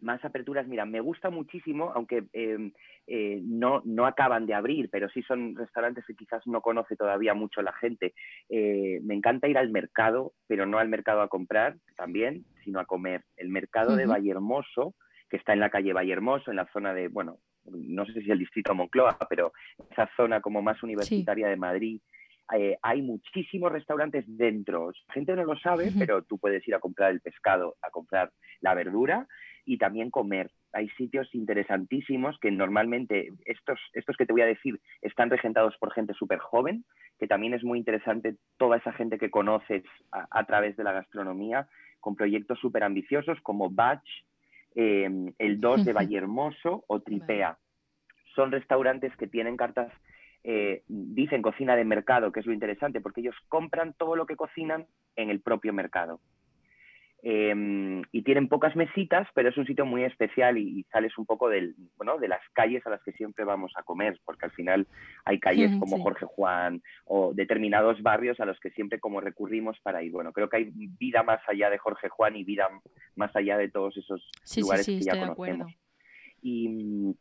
más 0.00 0.24
aperturas, 0.24 0.66
mira, 0.66 0.86
me 0.86 1.00
gusta 1.00 1.30
muchísimo, 1.30 1.92
aunque 1.94 2.24
em, 2.32 2.72
eh, 3.06 3.40
no, 3.42 3.82
no 3.84 4.06
acaban 4.06 4.46
de 4.46 4.54
abrir, 4.54 4.88
pero 4.90 5.08
sí 5.08 5.22
son 5.22 5.56
restaurantes 5.56 6.04
que 6.06 6.14
quizás 6.14 6.46
no 6.46 6.60
conoce 6.60 6.96
todavía 6.96 7.34
mucho 7.34 7.62
la 7.62 7.72
gente. 7.72 8.14
Eh, 8.48 9.00
me 9.02 9.14
encanta 9.14 9.48
ir 9.48 9.58
al 9.58 9.70
mercado, 9.70 10.32
pero 10.46 10.66
no 10.66 10.78
al 10.78 10.88
mercado 10.88 11.22
a 11.22 11.28
comprar 11.28 11.76
también, 11.96 12.44
sino 12.64 12.80
a 12.80 12.86
comer. 12.86 13.24
El 13.36 13.48
mercado 13.48 13.96
de 13.96 14.06
Valle 14.06 14.30
Hermoso, 14.30 14.94
que 15.28 15.36
está 15.36 15.52
en 15.52 15.60
la 15.60 15.70
calle 15.70 15.92
Valle 15.92 16.12
Hermoso, 16.12 16.50
en 16.50 16.56
la 16.56 16.70
zona 16.72 16.94
de, 16.94 17.08
bueno, 17.08 17.38
no 17.64 18.06
sé 18.06 18.22
si 18.22 18.30
el 18.30 18.38
distrito 18.38 18.74
Moncloa, 18.74 19.16
pero 19.28 19.52
esa 19.90 20.08
zona 20.16 20.40
como 20.40 20.62
más 20.62 20.82
universitaria 20.82 21.48
de 21.48 21.56
Madrid, 21.56 22.00
eh, 22.56 22.76
hay 22.82 23.02
muchísimos 23.02 23.70
restaurantes 23.70 24.24
dentro. 24.26 24.90
Gente 25.12 25.34
no 25.36 25.44
lo 25.44 25.58
sabe, 25.58 25.92
pero 25.98 26.22
tú 26.22 26.38
puedes 26.38 26.66
ir 26.66 26.74
a 26.74 26.80
comprar 26.80 27.12
el 27.12 27.20
pescado, 27.20 27.76
a 27.82 27.90
comprar 27.90 28.32
la 28.60 28.74
verdura 28.74 29.26
y 29.64 29.78
también 29.78 30.10
comer. 30.10 30.50
Hay 30.72 30.88
sitios 30.90 31.32
interesantísimos 31.34 32.38
que 32.40 32.50
normalmente 32.50 33.28
estos, 33.44 33.78
estos 33.92 34.16
que 34.16 34.26
te 34.26 34.32
voy 34.32 34.42
a 34.42 34.46
decir 34.46 34.80
están 35.02 35.30
regentados 35.30 35.76
por 35.78 35.92
gente 35.92 36.14
súper 36.14 36.38
joven, 36.38 36.84
que 37.18 37.26
también 37.26 37.54
es 37.54 37.62
muy 37.62 37.78
interesante 37.78 38.36
toda 38.56 38.78
esa 38.78 38.92
gente 38.92 39.18
que 39.18 39.30
conoces 39.30 39.84
a, 40.10 40.44
través 40.44 40.76
de 40.76 40.84
la 40.84 40.92
gastronomía, 40.92 41.68
con 42.00 42.16
proyectos 42.16 42.58
súper 42.58 42.82
ambiciosos 42.82 43.38
como 43.42 43.70
Batch, 43.70 44.08
em, 44.74 45.32
el 45.38 45.60
2 45.60 45.84
de 45.84 45.92
Valle 45.92 46.16
Hermoso 46.16 46.84
o 46.86 47.00
Tripea. 47.00 47.58
Son 48.34 48.52
restaurantes 48.52 49.14
que 49.16 49.26
tienen 49.26 49.56
cartas 49.56 49.92
eh, 50.42 50.82
dicen 50.88 51.42
cocina 51.42 51.76
de 51.76 51.84
mercado, 51.84 52.32
que 52.32 52.40
es 52.40 52.46
lo 52.46 52.52
interesante, 52.52 53.00
porque 53.00 53.20
ellos 53.20 53.36
compran 53.48 53.92
todo 53.92 54.16
lo 54.16 54.24
que 54.24 54.36
cocinan 54.36 54.86
en 55.16 55.28
el 55.28 55.40
propio 55.40 55.72
mercado. 55.72 56.20
Em, 57.22 58.02
y 58.12 58.22
tienen 58.22 58.48
pocas 58.48 58.74
mesitas, 58.76 59.28
pero 59.34 59.50
es 59.50 59.56
un 59.58 59.66
sitio 59.66 59.84
muy 59.84 60.04
especial 60.04 60.56
y, 60.56 60.84
sales 60.84 61.16
un 61.18 61.26
poco 61.26 61.50
del, 61.50 61.74
bueno, 61.98 62.16
de 62.16 62.28
las 62.28 62.40
calles 62.54 62.86
a 62.86 62.90
las 62.90 63.02
que 63.02 63.12
siempre 63.12 63.44
vamos 63.44 63.72
a 63.76 63.82
comer, 63.82 64.18
porque 64.24 64.46
al 64.46 64.52
final 64.52 64.86
hay 65.26 65.38
calles 65.38 65.70
como 65.78 66.02
Jorge 66.02 66.24
Juan 66.24 66.82
o 67.04 67.34
determinados 67.34 68.00
barrios 68.02 68.40
a 68.40 68.46
los 68.46 68.58
que 68.58 68.70
siempre 68.70 69.00
como 69.00 69.20
recurrimos 69.20 69.78
para 69.82 70.02
ir. 70.02 70.12
Bueno, 70.12 70.32
creo 70.32 70.48
que 70.48 70.56
hay 70.56 70.70
vida 70.74 71.22
más 71.22 71.40
allá 71.46 71.68
de 71.68 71.76
Jorge 71.76 72.08
Juan 72.08 72.36
y 72.36 72.44
vida 72.44 72.68
más 73.16 73.34
allá 73.36 73.58
de 73.58 73.68
todos 73.68 73.96
esos 73.98 74.26
lugares 74.56 74.86
que 74.86 75.00
ya 75.00 75.20
conocemos. 75.20 75.72
Y, 76.42 77.14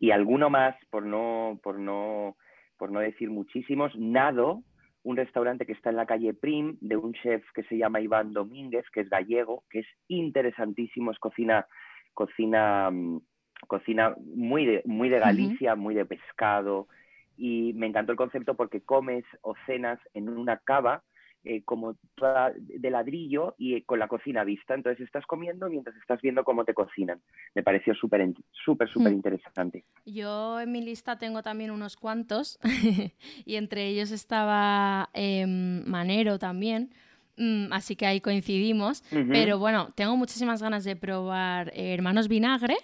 y 0.00 0.10
alguno 0.10 0.50
más, 0.50 0.74
por 0.90 1.06
no, 1.06 1.60
por 1.62 1.78
no, 1.78 2.36
por 2.76 2.90
no 2.90 2.98
decir 2.98 3.30
muchísimos, 3.30 3.94
Nado, 3.96 4.64
un 5.04 5.16
restaurante 5.16 5.66
que 5.66 5.72
está 5.72 5.90
en 5.90 5.96
la 5.96 6.06
calle 6.06 6.34
Prim, 6.34 6.76
de 6.80 6.96
un 6.96 7.12
chef 7.12 7.44
que 7.54 7.64
se 7.64 7.76
llama 7.76 8.00
Iván 8.00 8.32
Domínguez, 8.32 8.84
que 8.92 9.00
es 9.00 9.10
gallego, 9.10 9.64
que 9.70 9.80
es 9.80 9.86
interesantísimo, 10.08 11.10
es 11.10 11.18
cocina, 11.18 11.66
cocina, 12.14 12.90
mm, 12.90 13.20
cocina 13.66 14.14
muy 14.18 14.64
de, 14.66 14.82
muy 14.84 15.08
de 15.08 15.18
Galicia, 15.18 15.74
muy 15.74 15.94
de 15.94 16.04
pescado, 16.04 16.88
y 17.36 17.72
me 17.74 17.86
encantó 17.86 18.12
el 18.12 18.18
concepto 18.18 18.54
porque 18.54 18.82
comes 18.82 19.24
o 19.40 19.54
cenas 19.66 19.98
en 20.14 20.28
una 20.28 20.58
cava 20.58 21.02
eh, 21.44 21.62
como 21.64 21.96
toda 22.14 22.52
de 22.56 22.90
ladrillo 22.90 23.54
y 23.58 23.74
eh, 23.74 23.84
con 23.84 23.98
la 23.98 24.08
cocina 24.08 24.44
vista. 24.44 24.74
Entonces 24.74 25.04
estás 25.04 25.26
comiendo 25.26 25.68
mientras 25.68 25.96
estás 25.96 26.20
viendo 26.20 26.44
cómo 26.44 26.64
te 26.64 26.74
cocinan. 26.74 27.20
Me 27.54 27.62
pareció 27.62 27.94
súper, 27.94 28.32
súper, 28.52 28.88
súper 28.88 29.12
hmm. 29.12 29.16
interesante. 29.16 29.84
Yo 30.06 30.60
en 30.60 30.70
mi 30.70 30.82
lista 30.82 31.18
tengo 31.18 31.42
también 31.42 31.70
unos 31.70 31.96
cuantos 31.96 32.58
y 33.44 33.56
entre 33.56 33.86
ellos 33.86 34.10
estaba 34.12 35.10
em, 35.14 35.84
Manero 35.86 36.38
también. 36.38 36.90
Mm, 37.36 37.72
así 37.72 37.96
que 37.96 38.06
ahí 38.06 38.20
coincidimos. 38.20 39.02
Pero 39.10 39.58
bueno, 39.58 39.88
tengo 39.94 40.16
muchísimas 40.16 40.62
ganas 40.62 40.84
de 40.84 40.96
probar 40.96 41.68
eh, 41.74 41.94
Hermanos 41.94 42.28
Vinagre. 42.28 42.76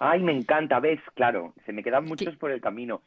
Ay, 0.00 0.20
me 0.20 0.32
encanta, 0.32 0.78
ves, 0.78 1.00
claro, 1.14 1.54
se 1.66 1.72
me 1.72 1.82
quedan 1.82 2.04
muchos 2.04 2.36
por 2.36 2.52
el 2.52 2.60
camino. 2.60 3.02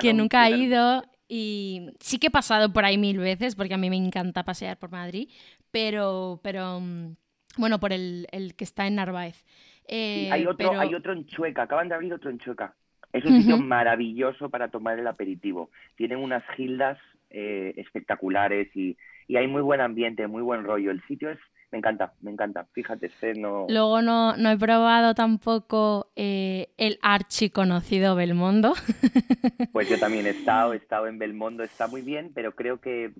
que 0.00 0.12
nunca 0.12 0.48
he 0.48 0.56
ido 0.56 1.04
y 1.34 1.86
sí 1.98 2.18
que 2.18 2.26
he 2.26 2.30
pasado 2.30 2.74
por 2.74 2.84
ahí 2.84 2.98
mil 2.98 3.16
veces, 3.16 3.56
porque 3.56 3.72
a 3.72 3.78
mí 3.78 3.88
me 3.88 3.96
encanta 3.96 4.44
pasear 4.44 4.78
por 4.78 4.90
Madrid, 4.90 5.30
pero, 5.70 6.38
pero 6.42 6.78
mm, 6.78 7.16
bueno, 7.56 7.80
por 7.80 7.94
el, 7.94 8.26
que 8.54 8.64
está 8.64 8.86
en 8.86 8.96
Narváez. 8.96 9.42
Eh, 9.88 10.28
hay, 10.30 10.44
otro, 10.46 10.78
hay 10.78 10.94
otro 10.94 11.14
en 11.14 11.24
Chueca, 11.24 11.62
acaban 11.62 11.88
de 11.88 11.94
abrir 11.94 12.12
otro 12.12 12.28
en 12.28 12.38
Chueca. 12.38 12.74
Es 13.14 13.24
un 13.24 13.40
sitio 13.40 13.56
maravilloso 13.56 14.50
para 14.50 14.68
tomar 14.68 14.98
el 14.98 15.06
aperitivo. 15.06 15.70
Tienen 15.96 16.18
unas 16.18 16.44
gildas 16.54 16.98
eh, 17.30 17.72
espectaculares 17.78 18.68
y, 18.76 18.98
y 19.26 19.36
hay 19.36 19.46
muy 19.46 19.62
buen 19.62 19.80
ambiente, 19.80 20.26
muy 20.26 20.42
buen 20.42 20.64
rollo. 20.64 20.90
El 20.90 21.02
sitio 21.04 21.30
es 21.30 21.38
me 21.72 21.78
encanta, 21.78 22.12
me 22.20 22.30
encanta. 22.30 22.66
Fíjate, 22.72 23.06
este 23.06 23.34
no. 23.34 23.66
Luego 23.68 24.02
no, 24.02 24.36
no 24.36 24.50
he 24.50 24.58
probado 24.58 25.14
tampoco 25.14 26.12
eh, 26.16 26.68
el 26.76 26.98
archiconocido 27.02 28.14
Belmondo. 28.14 28.74
Pues 29.72 29.88
yo 29.88 29.98
también 29.98 30.26
he 30.26 30.30
estado, 30.30 30.74
he 30.74 30.76
estado 30.76 31.06
en 31.06 31.18
Belmondo, 31.18 31.62
está 31.62 31.86
muy 31.86 32.02
bien, 32.02 32.30
pero 32.34 32.54
creo 32.54 32.78
que, 32.78 33.10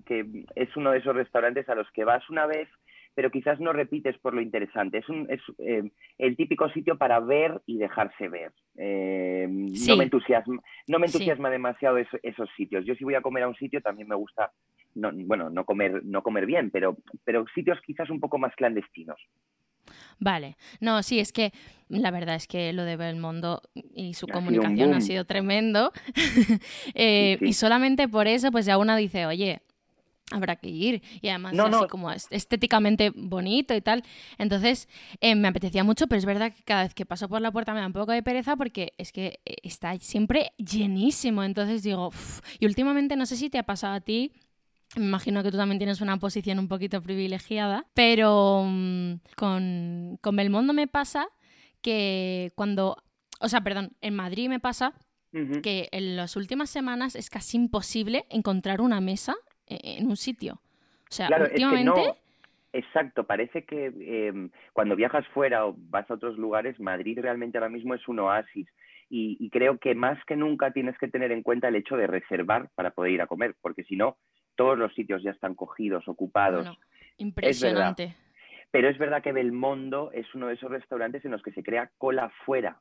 es 0.54 0.76
uno 0.76 0.90
de 0.90 0.98
esos 0.98 1.16
restaurantes 1.16 1.66
a 1.68 1.74
los 1.74 1.90
que 1.92 2.04
vas 2.04 2.28
una 2.28 2.44
vez, 2.44 2.68
pero 3.14 3.30
quizás 3.30 3.60
no 3.60 3.72
repites 3.72 4.18
por 4.18 4.34
lo 4.34 4.40
interesante. 4.40 4.98
Es, 4.98 5.08
un, 5.08 5.26
es 5.30 5.40
eh, 5.58 5.90
el 6.18 6.36
típico 6.36 6.68
sitio 6.70 6.96
para 6.96 7.20
ver 7.20 7.60
y 7.66 7.78
dejarse 7.78 8.28
ver. 8.28 8.52
Eh, 8.76 9.46
no 9.48 9.96
me 9.96 10.04
entusiasma, 10.04 10.62
no 10.86 10.98
me 10.98 11.06
entusiasma 11.06 11.50
demasiado 11.50 11.98
esos 11.98 12.50
sitios. 12.56 12.84
Yo 12.84 12.94
si 12.94 13.04
voy 13.04 13.14
a 13.14 13.22
comer 13.22 13.44
a 13.44 13.48
un 13.48 13.56
sitio 13.56 13.80
también 13.80 14.08
me 14.08 14.16
gusta 14.16 14.50
no, 14.94 15.10
bueno, 15.12 15.50
no 15.50 15.64
comer, 15.64 16.04
no 16.04 16.22
comer 16.22 16.46
bien, 16.46 16.70
pero, 16.70 16.96
pero 17.24 17.44
sitios 17.54 17.78
quizás 17.84 18.10
un 18.10 18.20
poco 18.20 18.38
más 18.38 18.54
clandestinos. 18.56 19.18
Vale, 20.18 20.56
no, 20.80 21.02
sí, 21.02 21.18
es 21.18 21.32
que 21.32 21.52
la 21.88 22.10
verdad 22.10 22.36
es 22.36 22.46
que 22.46 22.72
lo 22.72 22.84
de 22.84 22.96
Belmondo 22.96 23.62
y 23.74 24.14
su 24.14 24.28
comunicación 24.28 24.94
ha 24.94 25.00
sido 25.00 25.24
tremendo. 25.24 25.92
Eh, 26.94 27.38
y 27.40 27.54
solamente 27.54 28.08
por 28.08 28.26
eso, 28.26 28.50
pues 28.50 28.66
ya 28.66 28.76
una 28.76 28.96
dice, 28.96 29.26
oye, 29.26 29.62
habrá 30.32 30.56
que 30.56 30.68
ir. 30.68 31.02
Y 31.20 31.28
además 31.28 31.54
es 31.54 31.60
así 31.60 31.86
como 31.88 32.10
estéticamente 32.10 33.12
bonito 33.14 33.74
y 33.74 33.80
tal. 33.80 34.02
Entonces, 34.38 34.88
eh, 35.20 35.34
me 35.34 35.48
apetecía 35.48 35.84
mucho, 35.84 36.06
pero 36.06 36.18
es 36.18 36.24
verdad 36.24 36.52
que 36.52 36.62
cada 36.62 36.82
vez 36.84 36.94
que 36.94 37.06
paso 37.06 37.28
por 37.28 37.40
la 37.40 37.50
puerta 37.50 37.74
me 37.74 37.80
da 37.80 37.86
un 37.86 37.92
poco 37.92 38.12
de 38.12 38.22
pereza 38.22 38.56
porque 38.56 38.92
es 38.98 39.12
que 39.12 39.40
eh, 39.44 39.56
está 39.62 39.96
siempre 39.98 40.52
llenísimo. 40.58 41.42
Entonces 41.44 41.82
digo, 41.82 42.10
y 42.58 42.66
últimamente 42.66 43.16
no 43.16 43.26
sé 43.26 43.36
si 43.36 43.50
te 43.50 43.58
ha 43.58 43.64
pasado 43.64 43.94
a 43.94 44.00
ti 44.00 44.32
me 44.96 45.06
imagino 45.06 45.42
que 45.42 45.50
tú 45.50 45.56
también 45.56 45.78
tienes 45.78 46.00
una 46.00 46.18
posición 46.18 46.58
un 46.58 46.68
poquito 46.68 47.00
privilegiada, 47.02 47.86
pero 47.94 48.64
mm, 48.66 49.14
con, 49.36 50.18
con 50.20 50.36
Belmondo 50.36 50.72
me 50.72 50.86
pasa 50.86 51.28
que 51.80 52.52
cuando, 52.54 52.96
o 53.40 53.48
sea, 53.48 53.62
perdón, 53.62 53.96
en 54.00 54.14
Madrid 54.14 54.48
me 54.48 54.60
pasa 54.60 54.94
que 55.62 55.88
en 55.92 56.14
las 56.14 56.36
últimas 56.36 56.68
semanas 56.68 57.16
es 57.16 57.30
casi 57.30 57.56
imposible 57.56 58.26
encontrar 58.28 58.82
una 58.82 59.00
mesa 59.00 59.34
en 59.66 60.06
un 60.06 60.16
sitio. 60.16 60.54
O 60.54 61.14
sea, 61.14 61.28
últimamente... 61.40 62.14
Exacto, 62.74 63.24
parece 63.24 63.64
que 63.64 63.92
em, 64.00 64.48
cuando 64.72 64.96
viajas 64.96 65.26
fuera 65.34 65.66
o 65.66 65.76
vas 65.76 66.10
a 66.10 66.14
otros 66.14 66.38
lugares, 66.38 66.80
Madrid 66.80 67.18
realmente 67.20 67.58
ahora 67.58 67.68
mismo 67.68 67.94
es 67.94 68.08
un 68.08 68.20
oasis. 68.20 68.66
Y, 69.10 69.36
y, 69.38 69.50
creo 69.50 69.76
que 69.76 69.94
más 69.94 70.18
que 70.24 70.36
nunca 70.36 70.70
tienes 70.70 70.96
que 70.96 71.06
tener 71.06 71.32
en 71.32 71.42
cuenta 71.42 71.68
el 71.68 71.76
hecho 71.76 71.98
de 71.98 72.06
reservar 72.06 72.70
para 72.74 72.92
poder 72.92 73.12
ir 73.12 73.20
a 73.20 73.26
comer, 73.26 73.54
porque 73.60 73.84
si 73.84 73.94
no, 73.94 74.16
todos 74.56 74.78
los 74.78 74.94
sitios 74.94 75.22
ya 75.22 75.32
están 75.32 75.54
cogidos, 75.54 76.08
ocupados. 76.08 76.66
impresionante. 77.18 78.16
Pero 78.70 78.88
es 78.88 78.96
verdad 78.96 79.22
que 79.22 79.32
Belmondo 79.32 80.10
es 80.12 80.34
uno 80.34 80.46
de 80.46 80.54
esos 80.54 80.70
restaurantes 80.70 81.24
en 81.26 81.30
los 81.30 81.42
que 81.42 81.52
se 81.52 81.62
crea 81.62 81.90
cola 81.98 82.32
fuera. 82.46 82.80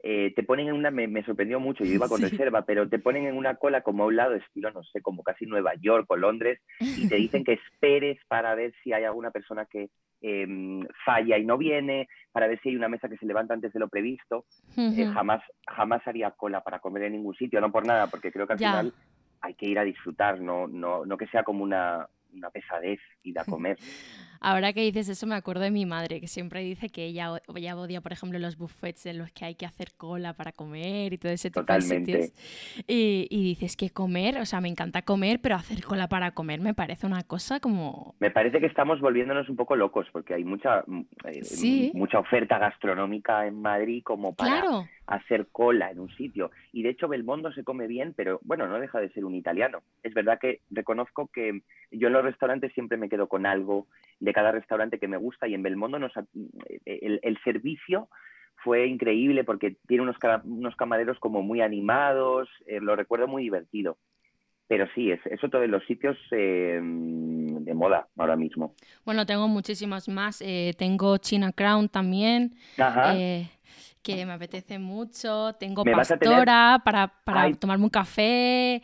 Eh, 0.00 0.32
te 0.36 0.44
ponen 0.44 0.68
en 0.68 0.74
una, 0.74 0.90
me, 0.92 1.24
sorprendió 1.24 1.58
mucho, 1.58 1.84
yo 1.84 1.92
iba 1.92 2.08
con 2.08 2.22
reserva, 2.22 2.62
pero 2.62 2.88
te 2.88 3.00
ponen 3.00 3.26
en 3.26 3.36
una 3.36 3.56
cola 3.56 3.82
como 3.82 4.04
a 4.04 4.06
un 4.06 4.16
lado, 4.16 4.34
estilo, 4.34 4.70
no 4.70 4.84
sé, 4.84 5.02
como 5.02 5.24
casi 5.24 5.44
Nueva 5.44 5.74
York 5.74 6.06
o 6.08 6.16
Londres, 6.16 6.60
y 6.78 7.08
te 7.08 7.16
dicen 7.16 7.42
que 7.42 7.54
esperes 7.54 8.18
para 8.28 8.54
ver 8.54 8.72
si 8.82 8.92
hay 8.92 9.04
alguna 9.04 9.32
persona 9.32 9.66
que 9.66 9.90
em, 10.20 10.86
falla 11.04 11.36
y 11.36 11.44
no 11.44 11.58
viene, 11.58 12.08
para 12.30 12.46
ver 12.46 12.60
si 12.60 12.68
hay 12.68 12.76
una 12.76 12.88
mesa 12.88 13.08
que 13.08 13.16
se 13.16 13.26
levanta 13.26 13.54
antes 13.54 13.72
de 13.72 13.80
lo 13.80 13.88
previsto. 13.88 14.44
Eh, 14.76 15.06
jamás, 15.12 15.42
jamás 15.66 16.06
haría 16.06 16.30
cola 16.30 16.60
para 16.62 16.78
comer 16.78 17.04
en 17.04 17.14
ningún 17.14 17.34
sitio, 17.34 17.60
no 17.60 17.72
por 17.72 17.84
nada, 17.84 18.06
porque 18.06 18.30
creo 18.30 18.46
que 18.46 18.52
al 18.52 18.58
final 18.58 18.92
hay 19.40 19.54
que 19.54 19.66
ir 19.66 19.78
a 19.80 19.84
disfrutar, 19.84 20.40
no, 20.40 20.68
no, 20.68 21.04
no 21.06 21.16
que 21.16 21.26
sea 21.26 21.42
como 21.42 21.64
una, 21.64 22.06
una 22.32 22.50
pesadez 22.50 23.00
ir 23.24 23.38
a 23.38 23.44
comer. 23.44 23.78
Ahora 24.40 24.72
que 24.72 24.80
dices 24.80 25.08
eso 25.08 25.26
me 25.26 25.34
acuerdo 25.34 25.62
de 25.62 25.70
mi 25.70 25.86
madre, 25.86 26.20
que 26.20 26.28
siempre 26.28 26.60
dice 26.60 26.88
que 26.88 27.04
ella, 27.04 27.30
ella 27.54 27.76
odia, 27.76 28.00
por 28.00 28.12
ejemplo, 28.12 28.38
los 28.38 28.56
buffets 28.56 29.06
en 29.06 29.18
los 29.18 29.32
que 29.32 29.44
hay 29.44 29.54
que 29.54 29.66
hacer 29.66 29.88
cola 29.96 30.32
para 30.32 30.52
comer 30.52 31.12
y 31.12 31.18
todo 31.18 31.32
ese 31.32 31.50
tipo 31.50 31.72
de 31.72 31.80
sitios. 31.80 32.32
Y, 32.86 33.26
y 33.30 33.42
dices 33.42 33.76
que 33.76 33.90
comer, 33.90 34.38
o 34.38 34.46
sea, 34.46 34.60
me 34.60 34.68
encanta 34.68 35.02
comer, 35.02 35.40
pero 35.40 35.56
hacer 35.56 35.82
cola 35.84 36.08
para 36.08 36.32
comer 36.32 36.60
me 36.60 36.74
parece 36.74 37.06
una 37.06 37.22
cosa 37.24 37.60
como... 37.60 38.14
Me 38.20 38.30
parece 38.30 38.60
que 38.60 38.66
estamos 38.66 39.00
volviéndonos 39.00 39.48
un 39.48 39.56
poco 39.56 39.76
locos 39.76 40.06
porque 40.12 40.34
hay 40.34 40.44
mucha, 40.44 40.84
mm, 40.86 41.00
eh, 41.24 41.90
mucha 41.94 42.18
oferta 42.18 42.58
gastronómica 42.58 43.46
en 43.46 43.60
Madrid 43.60 44.02
como 44.04 44.34
para... 44.34 44.62
hacer 45.06 45.48
cola 45.50 45.90
en 45.90 46.00
un 46.00 46.10
sitio. 46.16 46.50
Y 46.72 46.82
de 46.82 46.90
hecho 46.90 47.08
Belmondo 47.08 47.50
se 47.52 47.64
come 47.64 47.86
bien, 47.86 48.12
pero 48.14 48.40
bueno, 48.42 48.68
no 48.68 48.78
deja 48.78 49.00
de 49.00 49.08
ser 49.10 49.24
un 49.24 49.34
italiano. 49.34 49.80
Es 50.02 50.12
verdad 50.12 50.38
que 50.38 50.60
reconozco 50.70 51.28
que 51.32 51.62
yo 51.90 52.08
en 52.08 52.12
los 52.12 52.22
restaurantes 52.22 52.72
siempre 52.74 52.98
me 52.98 53.08
quedo 53.08 53.26
con 53.26 53.46
algo 53.46 53.86
de 54.28 54.34
cada 54.34 54.52
restaurante 54.52 54.98
que 54.98 55.08
me 55.08 55.16
gusta 55.16 55.48
y 55.48 55.54
en 55.54 55.62
Belmondo 55.62 55.98
nos, 55.98 56.12
el, 56.84 57.18
el 57.22 57.38
servicio 57.42 58.08
fue 58.62 58.86
increíble 58.86 59.44
porque 59.44 59.76
tiene 59.86 60.02
unos, 60.02 60.16
unos 60.44 60.76
camareros 60.76 61.18
como 61.18 61.42
muy 61.42 61.60
animados, 61.60 62.48
eh, 62.66 62.80
lo 62.80 62.96
recuerdo 62.96 63.26
muy 63.26 63.42
divertido. 63.42 63.96
Pero 64.66 64.86
sí, 64.94 65.10
es, 65.10 65.20
es 65.24 65.42
otro 65.42 65.60
de 65.60 65.68
los 65.68 65.82
sitios 65.86 66.18
eh, 66.30 66.78
de 66.82 67.74
moda 67.74 68.06
ahora 68.18 68.36
mismo. 68.36 68.74
Bueno, 69.06 69.24
tengo 69.24 69.48
muchísimos 69.48 70.08
más. 70.10 70.42
Eh, 70.42 70.74
tengo 70.76 71.16
China 71.16 71.52
Crown 71.52 71.88
también. 71.88 72.54
que 74.02 74.26
me 74.26 74.32
apetece 74.32 74.78
mucho. 74.78 75.54
Tengo 75.58 75.84
pastora 75.84 76.82
para, 76.84 77.08
para 77.24 77.50
tomarme 77.54 77.84
un 77.84 77.90
café 77.90 78.82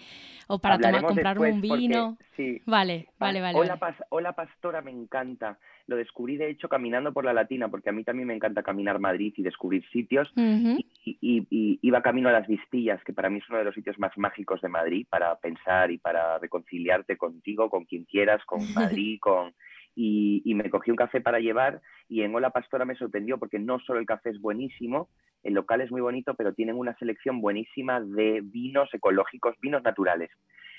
o 0.49 0.59
para 0.59 0.79
tomar, 0.79 1.05
comprarme 1.05 1.53
un 1.53 1.61
vino. 1.61 2.19
sí. 2.37 2.61
Vale, 2.67 3.09
vale, 3.19 3.41
vale. 3.41 3.59
Hola, 3.59 3.79
hola 4.11 4.33
pastora, 4.33 4.83
me 4.83 4.91
encanta. 4.91 5.59
Lo 5.87 5.97
descubrí 5.97 6.37
de 6.37 6.51
hecho 6.51 6.69
caminando 6.69 7.13
por 7.13 7.25
la 7.25 7.33
Latina, 7.33 7.69
porque 7.69 7.91
a 7.91 7.93
mí 7.93 8.05
también 8.05 8.29
me 8.29 8.35
encanta 8.35 8.63
caminar 8.63 8.99
Madrid 8.99 9.35
y 9.37 9.43
descubrir 9.43 9.85
sitios. 9.91 10.33
y, 10.37 11.19
y, 11.21 11.79
iba 11.83 12.03
camino 12.03 12.29
a 12.29 12.33
las 12.33 12.47
Vistillas, 12.47 13.03
que 13.05 13.13
para 13.13 13.31
mí 13.31 13.39
es 13.39 13.49
uno 13.49 13.59
de 13.59 13.65
los 13.65 13.75
sitios 13.75 13.99
más 13.99 14.17
mágicos 14.17 14.61
de 14.61 14.69
Madrid 14.69 15.07
para 15.09 15.35
pensar 15.37 15.91
y 15.91 15.99
para 15.99 16.39
reconciliarte 16.39 17.17
contigo, 17.17 17.69
con 17.69 17.85
quien 17.85 18.05
quieras, 18.05 18.45
con 18.45 18.61
Madrid, 18.75 19.19
con 19.21 19.55
y, 19.97 20.55
me 20.55 20.71
cogí 20.71 20.91
un 20.91 20.97
café 20.97 21.21
para 21.21 21.39
llevar 21.39 21.81
y 22.09 22.23
en 22.23 22.35
Hola 22.35 22.51
Pastora 22.51 22.85
me 22.85 22.97
sorprendió 22.97 23.39
porque 23.39 23.59
no 23.59 23.79
solo 23.81 24.01
el 24.01 24.07
café 24.07 24.31
es 24.31 24.41
buenísimo, 24.41 25.09
el 25.45 25.55
local 25.55 25.81
es 25.81 25.91
muy 25.91 26.01
bonito, 26.01 26.35
pero 26.35 26.55
tienen 26.55 26.77
una 26.77 26.97
selección 26.97 27.41
buenísima 27.41 28.01
de 28.01 28.41
vinos 28.43 28.93
ecológicos, 28.93 29.55
vinos 29.61 29.83
naturales. 29.83 30.31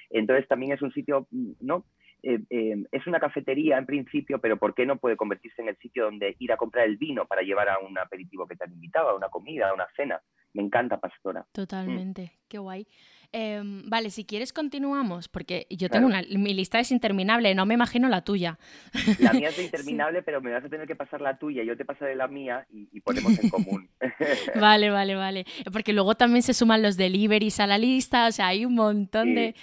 Entonces 0.10 0.48
también 0.48 0.74
es 0.74 0.82
un 0.82 0.92
sitio, 0.92 1.28
¿no? 1.62 1.86
Eh, 2.24 2.40
eh, 2.50 2.84
es 2.92 3.06
una 3.06 3.20
cafetería 3.20 3.78
en 3.78 3.86
principio, 3.86 4.40
pero 4.40 4.58
¿por 4.58 4.74
qué 4.74 4.86
no 4.86 4.98
puede 4.98 5.16
convertirse 5.16 5.62
en 5.62 5.70
el 5.70 5.78
sitio 5.78 6.06
donde 6.06 6.36
ir 6.40 6.52
a 6.52 6.58
comprar 6.58 6.88
el 6.88 6.98
vino 6.98 7.26
para 7.26 7.44
llevar 7.44 7.70
a 7.70 7.78
un 7.80 7.98
aperitivo 8.00 8.48
que 8.48 8.56
te 8.56 8.64
han 8.64 8.74
invitado, 8.74 9.10
a 9.10 9.16
una 9.16 9.30
comida, 9.30 9.70
a 9.70 9.74
una 9.74 9.88
cena? 9.96 10.20
Me 10.54 10.64
encanta 10.64 11.00
Pastora. 11.00 11.46
Totalmente, 11.52 12.32
qué 12.48 12.58
guay. 12.58 12.88
Em, 13.38 13.82
vale, 13.90 14.12
si 14.12 14.24
quieres 14.24 14.54
continuamos, 14.54 15.28
porque 15.28 15.68
yo 15.70 15.90
tengo 15.90 16.08
una, 16.08 16.22
mi 16.38 16.54
lista 16.54 16.80
es 16.80 16.90
interminable, 16.90 17.54
no 17.54 17.66
me 17.66 17.74
imagino 17.74 18.08
la 18.08 18.22
tuya. 18.22 18.58
La 19.20 19.34
mía 19.34 19.50
es 19.50 19.60
interminable, 19.62 20.24
pero 20.24 20.40
me 20.40 20.52
vas 20.54 20.64
a 20.64 20.70
tener 20.70 20.88
que 20.88 20.96
pasar 20.96 21.20
la 21.20 21.38
tuya, 21.38 21.62
yo 21.66 21.76
te 21.76 21.84
pasaré 21.84 22.16
la 22.16 22.30
mía 22.30 22.66
y, 22.72 23.02
ponemos 23.02 23.38
en 23.38 23.50
común. 23.50 23.90
vale, 24.56 24.90
vale, 24.90 25.16
vale. 25.16 25.46
Porque 25.74 25.92
luego 25.92 26.16
también 26.16 26.44
se 26.44 26.54
suman 26.54 26.82
los 26.82 26.96
deliveries 26.96 27.60
a 27.60 27.68
la 27.68 27.78
lista, 27.78 28.28
o 28.28 28.32
sea, 28.32 28.48
hay 28.48 28.64
un 28.64 28.76
montón 28.76 29.36
de, 29.36 29.54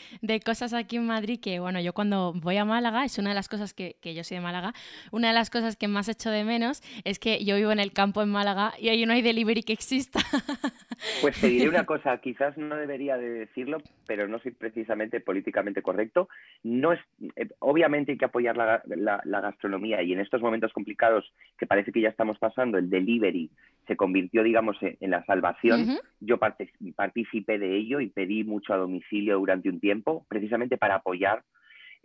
cosas 0.45 0.75
aquí 0.75 0.97
en 0.97 1.07
Madrid 1.07 1.41
que, 1.41 1.59
bueno, 1.59 1.81
yo 1.81 1.95
cuando 1.95 2.35
voy 2.35 2.59
a 2.59 2.67
Málaga, 2.67 3.07
es 3.07 3.17
una 3.17 3.31
de 3.31 3.37
las 3.37 3.49
cosas 3.49 3.73
que, 3.73 3.97
que 4.03 4.13
yo 4.13 4.23
soy 4.23 4.37
de 4.37 4.43
Málaga, 4.43 4.75
una 5.13 5.29
de 5.29 5.35
las 5.35 5.49
cosas 5.49 5.77
que 5.77 5.89
más 5.89 6.11
echo 6.11 6.29
de 6.29 6.45
menos 6.45 6.83
es 7.05 7.19
que 7.19 7.43
yo 7.43 7.57
vivo 7.57 7.73
en 7.73 7.81
el 7.81 7.95
campo 7.95 8.21
en 8.21 8.29
Málaga 8.29 8.75
y 8.79 8.91
ahí 8.91 9.07
no 9.07 9.15
hay 9.15 9.23
delivery 9.23 9.63
que 9.63 9.73
exista. 9.73 10.21
Pues 11.23 11.41
te 11.41 11.49
diré 11.49 11.71
una 11.71 11.87
cosa, 11.87 12.19
quizás 12.19 12.59
no 12.59 12.77
debería 12.77 13.17
de 13.17 13.47
decirlo, 13.63 13.83
pero 14.07 14.29
no 14.29 14.39
soy 14.41 14.53
precisamente 14.53 15.21
políticamente 15.21 15.83
correcto. 15.83 16.29
No 16.63 16.93
es, 16.93 17.01
eh, 17.37 17.49
obviamente 17.61 18.13
hay 18.13 18.19
que 18.19 18.25
apoyar 18.25 18.57
la, 18.57 18.83
la, 18.87 19.41
gastronomía 19.41 20.03
y 20.03 20.13
en 20.13 20.21
estos 20.21 20.41
momentos 20.41 20.73
complicados 20.73 21.33
que 21.59 21.67
parece 21.67 21.93
que 21.93 22.01
ya 22.01 22.09
estamos 22.09 22.39
pasando, 22.39 22.79
el 22.79 22.91
delivery 22.91 23.51
se 23.87 23.97
convirtió, 23.97 24.43
digamos, 24.43 24.77
en, 24.81 25.11
la 25.11 25.25
salvación. 25.25 25.99
Yo 26.21 26.39
participé 26.39 27.59
de 27.59 27.77
ello 27.77 28.01
y 28.01 28.09
pedí 28.09 28.45
mucho 28.45 28.73
a 28.73 28.79
domicilio 28.79 29.39
durante 29.39 29.69
un 29.69 29.81
tiempo, 29.81 30.27
precisamente 30.29 30.77
para 30.77 30.97
apoyar 30.97 31.43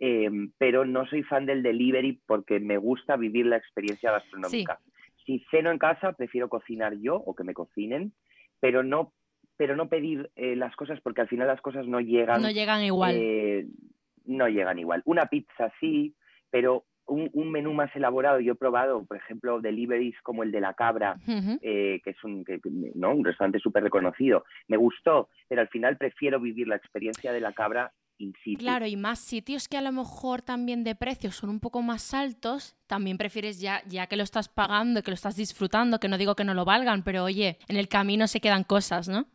eh, 0.00 0.30
pero 0.58 0.84
no 0.84 1.06
soy 1.06 1.24
fan 1.24 1.44
del 1.44 1.60
delivery 1.60 2.20
porque 2.24 2.60
me 2.60 2.76
gusta 2.76 3.16
vivir 3.16 3.46
la 3.46 3.56
experiencia 3.56 4.12
gastronómica. 4.12 4.78
Si 5.26 5.44
ceno 5.50 5.72
en 5.72 5.78
casa, 5.78 6.12
prefiero 6.12 6.48
cocinar 6.48 6.94
yo 6.94 7.16
o 7.16 7.34
que 7.34 7.42
me 7.42 7.52
cocinen 7.52 8.12
pero 8.60 8.82
no, 8.82 9.12
pero 9.58 9.76
no 9.76 9.88
pedir 9.88 10.30
eh, 10.36 10.56
las 10.56 10.74
cosas 10.76 11.00
porque 11.02 11.20
al 11.20 11.28
final 11.28 11.48
las 11.48 11.60
cosas 11.60 11.86
no 11.86 12.00
llegan. 12.00 12.40
No 12.40 12.50
llegan 12.50 12.82
igual. 12.82 13.16
Eh, 13.18 13.66
no 14.24 14.48
llegan 14.48 14.78
igual. 14.78 15.02
Una 15.04 15.26
pizza 15.26 15.70
sí, 15.80 16.14
pero 16.48 16.84
un, 17.06 17.50
menú 17.50 17.74
más 17.74 17.94
elaborado. 17.96 18.38
Yo 18.38 18.52
he 18.52 18.56
probado, 18.56 19.04
por 19.04 19.16
ejemplo, 19.16 19.60
deliveries 19.60 20.14
como 20.22 20.44
el 20.44 20.52
de 20.52 20.60
La 20.60 20.74
Cabra, 20.74 21.16
eh, 21.26 22.00
que 22.04 22.10
es 22.10 22.24
un, 22.24 22.44
¿no? 22.94 23.14
un 23.14 23.24
restaurante 23.24 23.58
súper 23.58 23.82
reconocido. 23.82 24.44
Me 24.68 24.76
gustó, 24.76 25.28
pero 25.48 25.60
al 25.60 25.68
final 25.68 25.96
prefiero 25.96 26.38
vivir 26.38 26.68
la 26.68 26.76
experiencia 26.76 27.32
de 27.32 27.40
La 27.40 27.52
Cabra 27.52 27.92
Claro, 28.58 28.86
y 28.86 28.96
más 28.96 29.20
sitios 29.20 29.68
que 29.68 29.76
a 29.76 29.80
lo 29.80 29.92
mejor 29.92 30.42
también 30.42 30.82
de 30.82 30.96
precios 30.96 31.36
son 31.36 31.50
un 31.50 31.60
poco 31.60 31.82
más 31.82 32.12
altos, 32.14 32.74
también 32.88 33.16
prefieres 33.16 33.60
ya, 33.60 33.82
ya 33.86 34.08
que 34.08 34.16
lo 34.16 34.24
estás 34.24 34.48
pagando, 34.48 35.02
que 35.02 35.12
lo 35.12 35.14
estás 35.14 35.36
disfrutando, 35.36 36.00
que 36.00 36.08
no 36.08 36.18
digo 36.18 36.34
que 36.34 36.42
no 36.42 36.54
lo 36.54 36.64
valgan, 36.64 37.04
pero 37.04 37.22
oye, 37.22 37.58
en 37.68 37.76
el 37.76 37.86
camino 37.86 38.26
se 38.26 38.40
quedan 38.40 38.64
cosas, 38.64 39.08
¿no? 39.08 39.26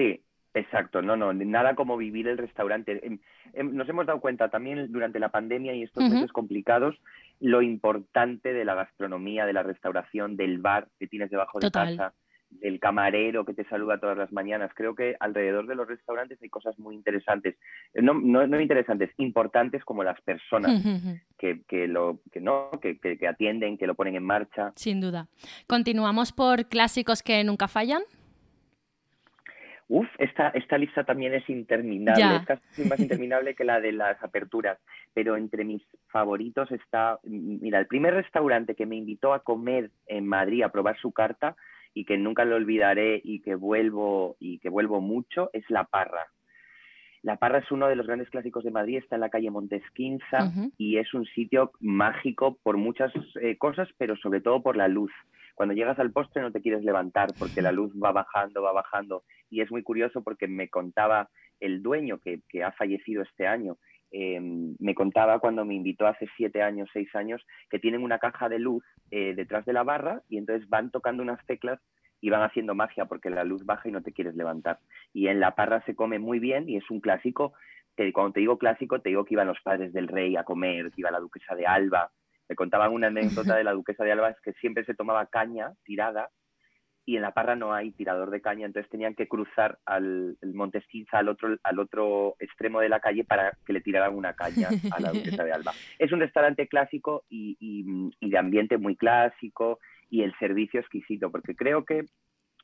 Sí, 0.00 0.18
exacto, 0.54 1.02
no, 1.02 1.14
no, 1.14 1.34
nada 1.34 1.74
como 1.74 1.98
vivir 1.98 2.26
el 2.26 2.38
restaurante. 2.38 3.06
Em, 3.06 3.18
em, 3.52 3.74
nos 3.74 3.86
hemos 3.86 4.06
dado 4.06 4.18
cuenta 4.20 4.48
también 4.48 4.90
durante 4.90 5.18
la 5.18 5.28
pandemia 5.28 5.74
y 5.74 5.82
estos 5.82 6.08
meses 6.08 6.32
complicados 6.32 6.96
lo 7.38 7.60
importante 7.60 8.54
de 8.54 8.64
la 8.64 8.74
gastronomía, 8.74 9.44
de 9.44 9.52
la 9.52 9.62
restauración, 9.62 10.38
del 10.38 10.56
bar 10.56 10.88
que 10.98 11.06
tienes 11.06 11.30
debajo 11.30 11.58
de 11.58 11.70
casa 11.70 12.14
el 12.62 12.80
camarero 12.80 13.44
que 13.44 13.54
te 13.54 13.64
saluda 13.68 14.00
todas 14.00 14.18
las 14.18 14.32
mañanas. 14.32 14.70
Creo 14.74 14.94
que 14.94 15.16
alrededor 15.20 15.66
de 15.66 15.74
los 15.74 15.86
restaurantes 15.86 16.40
hay 16.42 16.48
cosas 16.48 16.78
muy 16.78 16.94
interesantes, 16.94 17.56
eh, 17.94 18.02
no, 18.02 18.14
no, 18.14 18.60
interesantes, 18.60 19.10
importantes 19.18 19.84
como 19.84 20.02
las 20.02 20.20
personas 20.22 20.82
que, 21.38 21.62
que, 21.68 21.86
lo, 21.86 22.20
que, 22.32 22.40
no, 22.40 22.70
que, 22.82 22.98
que, 22.98 23.28
atienden, 23.28 23.78
que 23.78 23.86
lo 23.86 23.94
ponen 23.94 24.16
en 24.16 24.24
marcha. 24.24 24.72
Sin 24.76 25.00
duda. 25.00 25.28
Continuamos 25.66 26.32
por 26.32 26.66
clásicos 26.66 27.22
que 27.22 27.44
nunca 27.44 27.68
fallan. 27.68 28.02
Uf, 29.92 30.06
esta, 30.18 30.50
esta 30.50 30.78
lista 30.78 31.02
también 31.02 31.34
es 31.34 31.50
interminable, 31.50 32.36
es 32.36 32.46
casi 32.46 32.88
más 32.88 33.00
interminable 33.00 33.56
que 33.56 33.64
la 33.64 33.80
de 33.80 33.90
las 33.90 34.22
aperturas, 34.22 34.78
pero 35.14 35.36
entre 35.36 35.64
mis 35.64 35.82
favoritos 36.06 36.70
está, 36.70 37.18
mira, 37.24 37.80
el 37.80 37.88
primer 37.88 38.14
restaurante 38.14 38.76
que 38.76 38.86
me 38.86 38.94
invitó 38.94 39.34
a 39.34 39.42
comer 39.42 39.90
en 40.06 40.28
Madrid 40.28 40.62
a 40.62 40.70
probar 40.70 40.96
su 41.00 41.10
carta 41.10 41.56
y 41.92 42.04
que 42.04 42.16
nunca 42.16 42.44
lo 42.44 42.54
olvidaré 42.54 43.20
y 43.24 43.40
que 43.40 43.56
vuelvo 43.56 44.36
y 44.38 44.60
que 44.60 44.68
vuelvo 44.68 45.00
mucho 45.00 45.50
es 45.52 45.68
La 45.68 45.82
Parra. 45.82 46.24
La 47.22 47.38
Parra 47.38 47.58
es 47.58 47.72
uno 47.72 47.88
de 47.88 47.96
los 47.96 48.06
grandes 48.06 48.30
clásicos 48.30 48.62
de 48.62 48.70
Madrid, 48.70 48.98
está 48.98 49.16
en 49.16 49.22
la 49.22 49.28
calle 49.28 49.50
Montesquinza 49.50 50.52
y 50.78 50.98
es 50.98 51.12
un 51.14 51.26
sitio 51.26 51.72
mágico 51.80 52.58
por 52.62 52.76
muchas 52.76 53.12
eh, 53.42 53.58
cosas, 53.58 53.88
pero 53.98 54.14
sobre 54.14 54.40
todo 54.40 54.62
por 54.62 54.76
la 54.76 54.86
luz. 54.86 55.10
Cuando 55.60 55.74
llegas 55.74 55.98
al 55.98 56.10
postre 56.10 56.40
no 56.40 56.52
te 56.52 56.62
quieres 56.62 56.82
levantar 56.84 57.34
porque 57.38 57.60
la 57.60 57.70
luz 57.70 57.92
va 57.92 58.12
bajando, 58.12 58.62
va 58.62 58.72
bajando. 58.72 59.24
Y 59.50 59.60
es 59.60 59.70
muy 59.70 59.82
curioso 59.82 60.22
porque 60.22 60.48
me 60.48 60.70
contaba 60.70 61.28
el 61.60 61.82
dueño 61.82 62.18
que, 62.18 62.40
que 62.48 62.64
ha 62.64 62.72
fallecido 62.72 63.22
este 63.22 63.46
año 63.46 63.76
Em, 64.12 64.74
me 64.80 64.94
contaba 64.94 65.38
cuando 65.38 65.64
me 65.64 65.74
invitó 65.74 66.06
hace 66.06 66.28
siete 66.36 66.62
años, 66.62 66.88
seis 66.92 67.14
años, 67.14 67.44
que 67.70 67.78
tienen 67.78 68.02
una 68.02 68.18
caja 68.18 68.48
de 68.48 68.58
luz 68.58 68.84
eh, 69.10 69.34
detrás 69.36 69.64
de 69.64 69.72
la 69.72 69.84
barra 69.84 70.22
y 70.28 70.38
entonces 70.38 70.68
van 70.68 70.90
tocando 70.90 71.22
unas 71.22 71.44
teclas 71.46 71.80
y 72.20 72.28
van 72.28 72.42
haciendo 72.42 72.74
magia 72.74 73.06
porque 73.06 73.30
la 73.30 73.44
luz 73.44 73.64
baja 73.64 73.88
y 73.88 73.92
no 73.92 74.02
te 74.02 74.12
quieres 74.12 74.34
levantar. 74.34 74.78
Y 75.12 75.28
en 75.28 75.38
la 75.38 75.54
parra 75.54 75.82
se 75.86 75.94
come 75.94 76.18
muy 76.18 76.38
bien 76.40 76.68
y 76.68 76.76
es 76.76 76.90
un 76.90 77.00
clásico. 77.00 77.52
cuando 78.12 78.32
te 78.32 78.40
digo 78.40 78.58
clásico, 78.58 79.00
te 79.00 79.10
digo 79.10 79.24
que 79.24 79.34
iban 79.34 79.46
los 79.46 79.60
padres 79.62 79.92
del 79.92 80.08
rey 80.08 80.36
a 80.36 80.44
comer, 80.44 80.90
que 80.90 81.02
iba 81.02 81.10
la 81.10 81.20
duquesa 81.20 81.54
de 81.54 81.66
Alba. 81.66 82.10
Me 82.50 82.56
contaban 82.56 82.92
una 82.92 83.06
anécdota 83.06 83.54
de 83.56 83.62
la 83.62 83.72
duquesa 83.80 84.02
de 84.02 84.10
Alba, 84.10 84.30
es 84.30 84.40
que 84.40 84.52
siempre 84.54 84.84
se 84.84 84.94
tomaba 84.94 85.26
caña 85.26 85.72
tirada 85.84 86.28
y 87.06 87.16
en 87.16 87.22
la 87.22 87.32
parra 87.32 87.54
no 87.54 87.72
hay 87.72 87.92
tirador 87.92 88.30
de 88.30 88.42
caña, 88.42 88.66
entonces 88.66 88.90
tenían 88.90 89.14
que 89.14 89.28
cruzar 89.28 89.78
al 89.86 90.36
Montesquinza 90.42 91.18
al 91.18 91.28
otro, 91.28 91.56
al 91.62 91.78
otro 91.78 92.34
extremo 92.40 92.80
de 92.80 92.88
la 92.88 93.00
calle 93.00 93.24
para 93.24 93.56
que 93.64 93.72
le 93.72 93.80
tiraran 93.80 94.14
una 94.14 94.34
caña 94.34 94.68
a 94.92 95.00
la 95.00 95.12
duquesa 95.12 95.44
de 95.44 95.52
Alba. 95.52 95.72
Es 95.98 96.12
un 96.12 96.20
restaurante 96.20 96.66
clásico 96.66 97.24
y, 97.28 98.10
de 98.20 98.38
ambiente 98.38 98.78
muy 98.78 98.96
clásico 98.96 99.78
y 100.08 100.22
el 100.22 100.34
servicio 100.38 100.80
exquisito, 100.80 101.30
porque 101.30 101.54
creo 101.54 101.84
que 101.84 102.04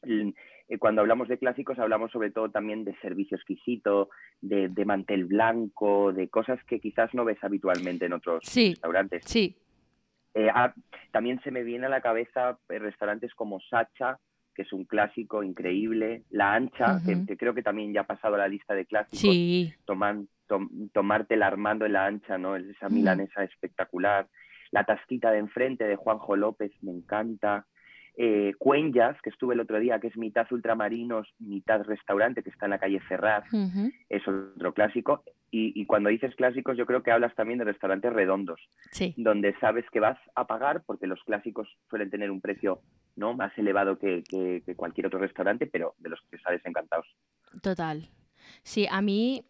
eh, 0.02 0.78
cuando 0.78 1.00
hablamos 1.00 1.28
de 1.28 1.38
clásicos 1.38 1.78
hablamos 1.78 2.10
sobre 2.10 2.30
todo 2.30 2.50
también 2.50 2.84
de 2.84 2.94
servicio 2.96 3.36
exquisito, 3.36 4.10
de, 4.40 4.68
mantel 4.84 5.26
blanco, 5.26 6.12
de 6.12 6.28
cosas 6.28 6.62
que 6.64 6.80
quizás 6.80 7.14
no 7.14 7.24
ves 7.24 7.38
habitualmente 7.42 8.06
en 8.06 8.14
otros 8.14 8.44
restaurantes. 8.52 9.24
Sí. 9.24 9.56
Eh, 10.36 10.50
ah, 10.54 10.74
también 11.12 11.40
se 11.42 11.50
me 11.50 11.62
viene 11.62 11.86
a 11.86 11.88
la 11.88 12.02
cabeza 12.02 12.58
eh, 12.68 12.78
restaurantes 12.78 13.34
como 13.34 13.58
Sacha, 13.58 14.18
que 14.54 14.62
es 14.62 14.72
un 14.74 14.84
clásico 14.84 15.42
increíble. 15.42 16.24
La 16.28 16.52
Ancha, 16.52 17.00
que, 17.06 17.38
creo 17.38 17.54
que 17.54 17.62
también 17.62 17.94
ya 17.94 18.02
ha 18.02 18.06
pasado 18.06 18.34
a 18.34 18.38
la 18.38 18.48
lista 18.48 18.74
de 18.74 18.84
clásicos. 18.84 19.18
Sí. 19.18 19.72
Toman, 19.86 20.28
tomarte 20.92 21.34
el 21.34 21.42
Armando 21.42 21.86
en 21.86 21.94
la 21.94 22.04
Ancha, 22.04 22.36
¿no? 22.36 22.54
Esa 22.54 22.90
milanesa 22.90 23.44
espectacular. 23.44 24.28
La 24.72 24.84
Tasquita 24.84 25.30
de 25.30 25.38
enfrente 25.38 25.84
de 25.84 25.96
Juanjo 25.96 26.36
López, 26.36 26.70
me 26.82 26.92
encanta. 26.92 27.64
Eh, 28.18 28.54
Cuenyas, 28.58 29.20
que 29.20 29.28
estuve 29.28 29.52
el 29.52 29.60
otro 29.60 29.78
día, 29.78 30.00
que 30.00 30.06
es 30.06 30.16
mitad 30.16 30.46
ultramarinos, 30.50 31.28
mitad 31.38 31.82
restaurante, 31.82 32.42
que 32.42 32.48
está 32.48 32.64
en 32.64 32.70
la 32.70 32.78
calle 32.78 32.98
Ferraz, 33.00 33.44
es 34.08 34.26
otro 34.26 34.72
clásico. 34.72 35.22
Y, 35.50 35.86
cuando 35.86 36.10
dices 36.10 36.34
clásicos, 36.34 36.76
yo 36.76 36.84
creo 36.84 37.02
que 37.02 37.10
hablas 37.10 37.34
también 37.34 37.58
de 37.58 37.64
restaurantes 37.64 38.12
redondos, 38.12 38.60
donde 39.16 39.54
sabes 39.58 39.84
que 39.90 40.00
vas 40.00 40.18
a 40.34 40.46
pagar, 40.46 40.82
porque 40.84 41.06
los 41.06 41.22
clásicos 41.24 41.68
suelen 41.88 42.10
tener 42.10 42.30
un 42.30 42.40
precio 42.40 42.80
no 43.16 43.34
más 43.34 43.56
elevado 43.56 43.98
que, 43.98 44.22
cualquier 44.76 45.06
otro 45.06 45.18
restaurante, 45.18 45.66
pero 45.66 45.94
de 45.98 46.10
los 46.10 46.20
que 46.30 46.38
sabes 46.38 46.60
encantados. 46.64 47.06
Total. 47.62 48.08
Sí, 48.62 48.86
a 48.90 49.00
mí, 49.00 49.44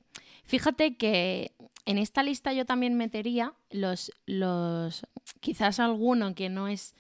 fíjate 0.45 0.97
que 0.97 1.53
en 1.87 1.99
esta 1.99 2.23
lista 2.23 2.53
yo 2.53 2.65
también 2.65 2.97
metería 2.97 3.53
los, 3.71 4.13
los 4.27 5.07
quizás 5.41 5.81
alguno 5.81 6.35
que 6.35 6.49
no 6.49 6.69
es 6.69 6.95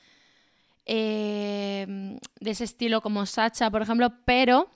eh, 0.87 2.19
de 2.41 2.51
ese 2.51 2.65
estilo 2.65 3.01
como 3.01 3.27
Sacha, 3.27 3.71
por 3.71 3.83
ejemplo, 3.83 4.13
pero 4.25 4.71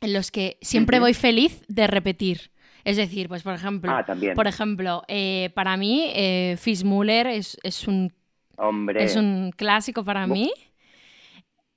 en 0.00 0.12
los 0.12 0.30
que 0.30 0.58
siempre 0.62 1.00
voy 1.00 1.14
feliz 1.14 1.62
de 1.68 1.86
repetir. 1.86 2.50
Es 2.84 2.96
decir, 2.96 3.28
pues 3.28 3.42
por 3.42 3.54
ejemplo, 3.54 3.90
Ah, 3.92 4.04
por 4.34 4.46
ejemplo, 4.46 5.02
eh, 5.08 5.50
para 5.54 5.76
mí 5.76 6.10
eh, 6.14 6.56
Fitzmuller 6.58 7.26
es, 7.26 7.58
es 7.62 7.86
un 7.88 8.12
Hombre, 8.56 9.04
es 9.04 9.16
un 9.16 9.52
clásico 9.56 10.04
para 10.04 10.26
Bu- 10.26 10.32
mí. 10.34 10.52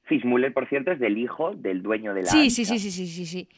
Fitzmuller, 0.03 0.53
por 0.53 0.67
cierto, 0.67 0.91
es 0.91 0.99
del 0.99 1.17
hijo 1.17 1.53
del 1.55 1.81
dueño 1.83 2.13
de 2.13 2.23
la 2.23 2.31
Sí, 2.31 2.49
sí, 2.49 2.65
sí, 2.65 2.79
sí, 2.79 2.91
sí, 2.91 3.07
sí, 3.07 3.25
sí. 3.25 3.49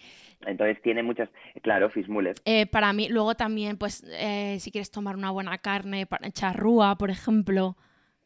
Entonces 0.46 0.82
tiene 0.82 1.04
muchas... 1.04 1.30
Claro, 1.62 1.90
Fitzmuller. 1.90 2.36
Eh, 2.46 2.66
para 2.68 2.92
mí, 2.94 3.08
luego 3.10 3.36
también, 3.36 3.78
pues, 3.78 4.04
eh, 4.10 4.58
si 4.60 4.72
quieres 4.72 4.92
tomar 4.92 5.16
una 5.16 5.32
buena 5.32 5.58
carne, 5.58 6.06
charrúa, 6.34 6.98
por 6.98 7.10
ejemplo. 7.10 7.76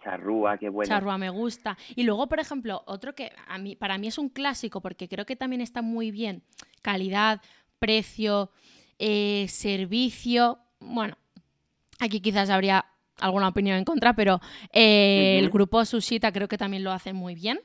Charrúa, 0.09 0.57
qué 0.57 0.69
bueno. 0.69 0.87
Charrúa 0.87 1.17
me 1.17 1.29
gusta. 1.29 1.77
Y 1.95 2.03
luego, 2.03 2.27
por 2.27 2.39
ejemplo, 2.39 2.81
otro 2.85 3.13
que 3.13 3.31
a 3.47 3.57
mí, 3.57 3.75
para 3.75 3.97
mí 3.97 4.07
es 4.07 4.17
un 4.17 4.29
clásico, 4.29 4.81
porque 4.81 5.09
creo 5.09 5.25
que 5.25 5.35
también 5.35 5.61
está 5.61 5.81
muy 5.81 6.11
bien. 6.11 6.43
Calidad, 6.81 7.41
precio, 7.79 8.51
eh, 8.99 9.47
servicio. 9.49 10.59
Bueno, 10.79 11.17
aquí 11.99 12.21
quizás 12.21 12.49
habría 12.49 12.85
alguna 13.19 13.49
opinión 13.49 13.77
en 13.77 13.83
contra, 13.83 14.15
pero 14.15 14.39
eh, 14.71 15.37
el 15.39 15.49
grupo 15.49 15.83
Sushita 15.83 16.31
creo 16.31 16.47
que 16.47 16.57
también 16.57 16.83
lo 16.83 16.91
hacen 16.91 17.15
muy 17.15 17.35
bien. 17.35 17.59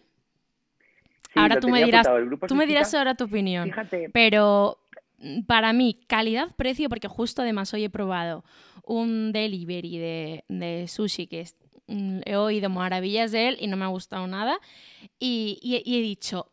Sí, 1.33 1.39
ahora 1.41 1.61
tú 1.61 1.69
me 1.69 1.83
dirás, 1.85 2.07
tú 2.49 2.55
me 2.55 2.67
dirás 2.67 2.93
ahora 2.95 3.15
tu 3.15 3.25
opinión. 3.25 3.69
Fíjate, 3.69 4.11
Pero 4.13 4.79
mm, 5.19 5.43
para 5.43 5.73
mí, 5.73 6.01
calidad-precio, 6.09 6.89
porque 6.89 7.09
justo 7.09 7.41
además 7.43 7.73
hoy 7.73 7.85
he 7.85 7.91
probado 7.91 8.45
un 8.85 9.33
delivery 9.33 9.97
de, 9.99 10.45
de 10.49 10.89
sushi 10.89 11.27
que 11.29 11.41
es- 11.41 11.57
he 12.25 12.37
oído 12.37 12.71
maravillas 12.71 13.33
de 13.33 13.49
él 13.49 13.57
y 13.61 13.67
no 13.67 13.77
me 13.77 13.85
ha 13.85 13.89
gustado 13.89 14.27
nada. 14.27 14.59
Y, 15.19 15.59
he 15.87 16.01
dicho, 16.03 16.51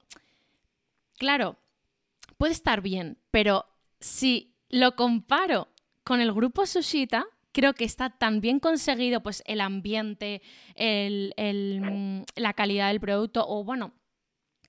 claro, 1.17 1.57
puede 2.37 2.53
estar 2.53 2.81
bien, 2.81 3.17
pero 3.31 3.65
si 3.99 4.55
lo 4.69 4.95
comparo 4.95 5.67
con 6.03 6.21
el 6.21 6.33
grupo 6.33 6.65
Sushita, 6.65 7.25
creo 7.51 7.73
que 7.73 7.85
está 7.85 8.09
tan 8.09 8.41
bien 8.41 8.59
conseguido 8.59 9.21
pues 9.21 9.43
el 9.45 9.61
ambiente, 9.61 10.41
el- 10.75 11.33
mm, 11.81 12.23
la 12.35 12.53
calidad 12.53 12.87
del 12.89 12.99
producto 12.99 13.45
o 13.47 13.63
bueno, 13.63 13.93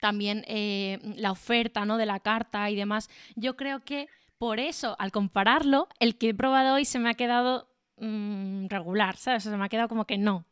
también 0.01 0.45
eh, 0.49 0.99
la 1.17 1.31
oferta 1.31 1.85
¿no? 1.85 1.97
de 1.99 2.07
la 2.07 2.21
carta 2.21 2.71
y 2.71 2.77
demás. 2.77 3.11
Yo 3.37 3.57
creo 3.57 3.81
que 3.85 4.09
por 4.39 4.59
eso, 4.59 4.97
al 4.99 5.13
compararlo, 5.13 5.89
el 6.01 6.17
que 6.17 6.31
he 6.31 6.35
probado 6.35 6.75
hoy 6.75 6.87
se 6.87 6.99
me 6.99 7.11
ha 7.11 7.15
quedado 7.15 7.69
mm, 7.99 8.67
regular, 8.69 9.17
¿sabes? 9.19 9.43
Se 9.43 9.55
me 9.57 9.65
ha 9.65 9.69
quedado 9.69 9.89
como 9.89 10.07
que 10.07 10.17
no. 10.17 10.47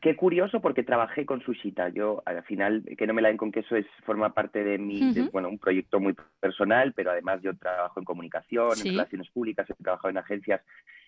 Qué 0.00 0.14
curioso 0.14 0.60
porque 0.60 0.84
trabajé 0.84 1.26
con 1.26 1.40
Sushita. 1.40 1.88
Yo, 1.88 2.22
al 2.24 2.42
final, 2.44 2.84
que 2.96 3.06
no 3.06 3.14
me 3.14 3.22
la 3.22 3.28
den 3.28 3.36
con 3.36 3.50
queso 3.50 3.74
es 3.74 3.86
forma 4.04 4.32
parte 4.32 4.62
de 4.62 4.78
mi, 4.78 5.12
de, 5.12 5.22
bueno, 5.30 5.48
un 5.48 5.58
proyecto 5.58 5.98
muy 5.98 6.14
personal, 6.40 6.92
pero 6.94 7.10
además 7.10 7.40
yo 7.42 7.56
trabajo 7.56 7.98
en 7.98 8.04
comunicación, 8.04 8.76
Sí. 8.76 8.88
en 8.88 8.94
relaciones 8.94 9.28
públicas, 9.30 9.68
he 9.68 9.74
trabajado 9.82 10.10
en 10.10 10.18
agencias 10.18 10.60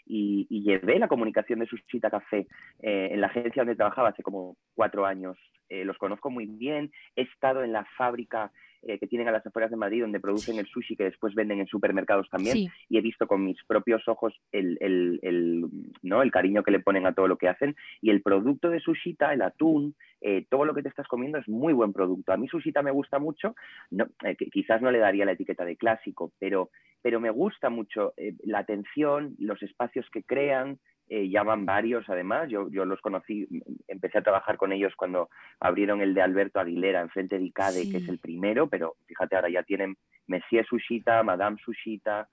y, 0.06 0.46
y 0.50 0.62
llevé 0.62 0.98
la 0.98 1.08
comunicación 1.08 1.60
de 1.60 1.66
Sushita 1.66 2.10
Café 2.10 2.48
eh, 2.80 3.10
en 3.12 3.20
la 3.20 3.28
agencia 3.28 3.62
donde 3.62 3.76
trabajaba 3.76 4.08
hace 4.08 4.22
como 4.22 4.56
cuatro 4.74 5.06
años. 5.06 5.38
Eh, 5.70 5.84
los 5.84 5.96
conozco 5.98 6.28
muy 6.30 6.46
bien. 6.46 6.90
He 7.16 7.22
estado 7.22 7.62
en 7.64 7.72
la 7.72 7.84
fábrica 7.96 8.50
eh, 8.82 8.98
que 8.98 9.06
tienen 9.06 9.28
a 9.28 9.32
las 9.32 9.46
afueras 9.46 9.70
de 9.70 9.76
Madrid 9.76 10.00
donde 10.00 10.20
producen 10.20 10.58
el 10.58 10.66
sushi 10.66 10.96
que 10.96 11.04
después 11.04 11.34
venden 11.34 11.60
en 11.60 11.66
supermercados 11.66 12.30
también 12.30 12.54
Sí, 12.56 12.68
y 12.88 12.96
he 12.96 13.02
visto 13.02 13.26
con 13.26 13.44
mis 13.44 13.62
propios 13.64 14.08
ojos 14.08 14.34
el, 14.52 14.78
el- 14.80 15.20
el, 15.22 15.66
¿no? 16.02 16.22
el 16.22 16.30
cariño 16.30 16.62
que 16.62 16.70
le 16.70 16.80
ponen 16.80 17.06
a 17.06 17.12
todo 17.12 17.28
lo 17.28 17.36
que 17.36 17.48
hacen. 17.48 17.76
Y 18.00 18.08
el 18.10 18.22
producto 18.22 18.70
de 18.70 18.80
Sushita, 18.80 19.32
el 19.34 19.42
atún, 19.42 19.94
eh, 20.22 20.46
todo 20.48 20.64
lo 20.64 20.74
que 20.74 20.82
te 20.82 20.88
estás 20.88 21.06
comiendo 21.08 21.36
es 21.38 21.46
muy 21.48 21.72
buen 21.74 21.92
producto. 21.92 22.32
A 22.32 22.36
mí 22.38 22.48
Sushita 22.48 22.82
me 22.82 22.90
gusta 22.90 23.18
mucho, 23.18 23.54
no, 23.90 24.06
quizás 24.50 24.80
no 24.82 24.90
le 24.90 24.98
daría 24.98 25.24
la 25.26 25.32
etiqueta 25.32 25.64
de 25.66 25.76
clásico, 25.76 26.32
pero, 26.38 26.70
pero 27.02 27.20
me 27.20 27.30
gusta 27.30 27.68
mucho 27.70 28.14
la 28.44 28.60
atención, 28.60 29.34
los 29.38 29.62
espacios 29.62 30.08
que 30.10 30.22
crean. 30.22 30.78
Eh, 31.12 31.28
llaman 31.28 31.66
varios 31.66 32.08
además, 32.08 32.48
yo, 32.48 32.70
yo 32.70 32.84
los 32.84 33.00
conocí, 33.00 33.48
empecé 33.88 34.18
a 34.18 34.22
trabajar 34.22 34.56
con 34.56 34.72
ellos 34.72 34.94
cuando 34.96 35.28
abrieron 35.58 36.00
el 36.00 36.14
de 36.14 36.22
Alberto 36.22 36.60
Aguilera 36.60 37.00
enfrente 37.00 37.36
de 37.36 37.46
ICADE, 37.46 37.90
que 37.90 37.96
es 37.96 38.08
el 38.08 38.20
primero, 38.20 38.68
pero 38.68 38.94
fíjate, 39.06 39.34
ahora 39.34 39.50
ya 39.50 39.64
tienen 39.64 39.96
Monsieur 40.28 40.64
Sushita, 40.64 41.24
Madame 41.24 41.56
Sushita, 41.64 42.28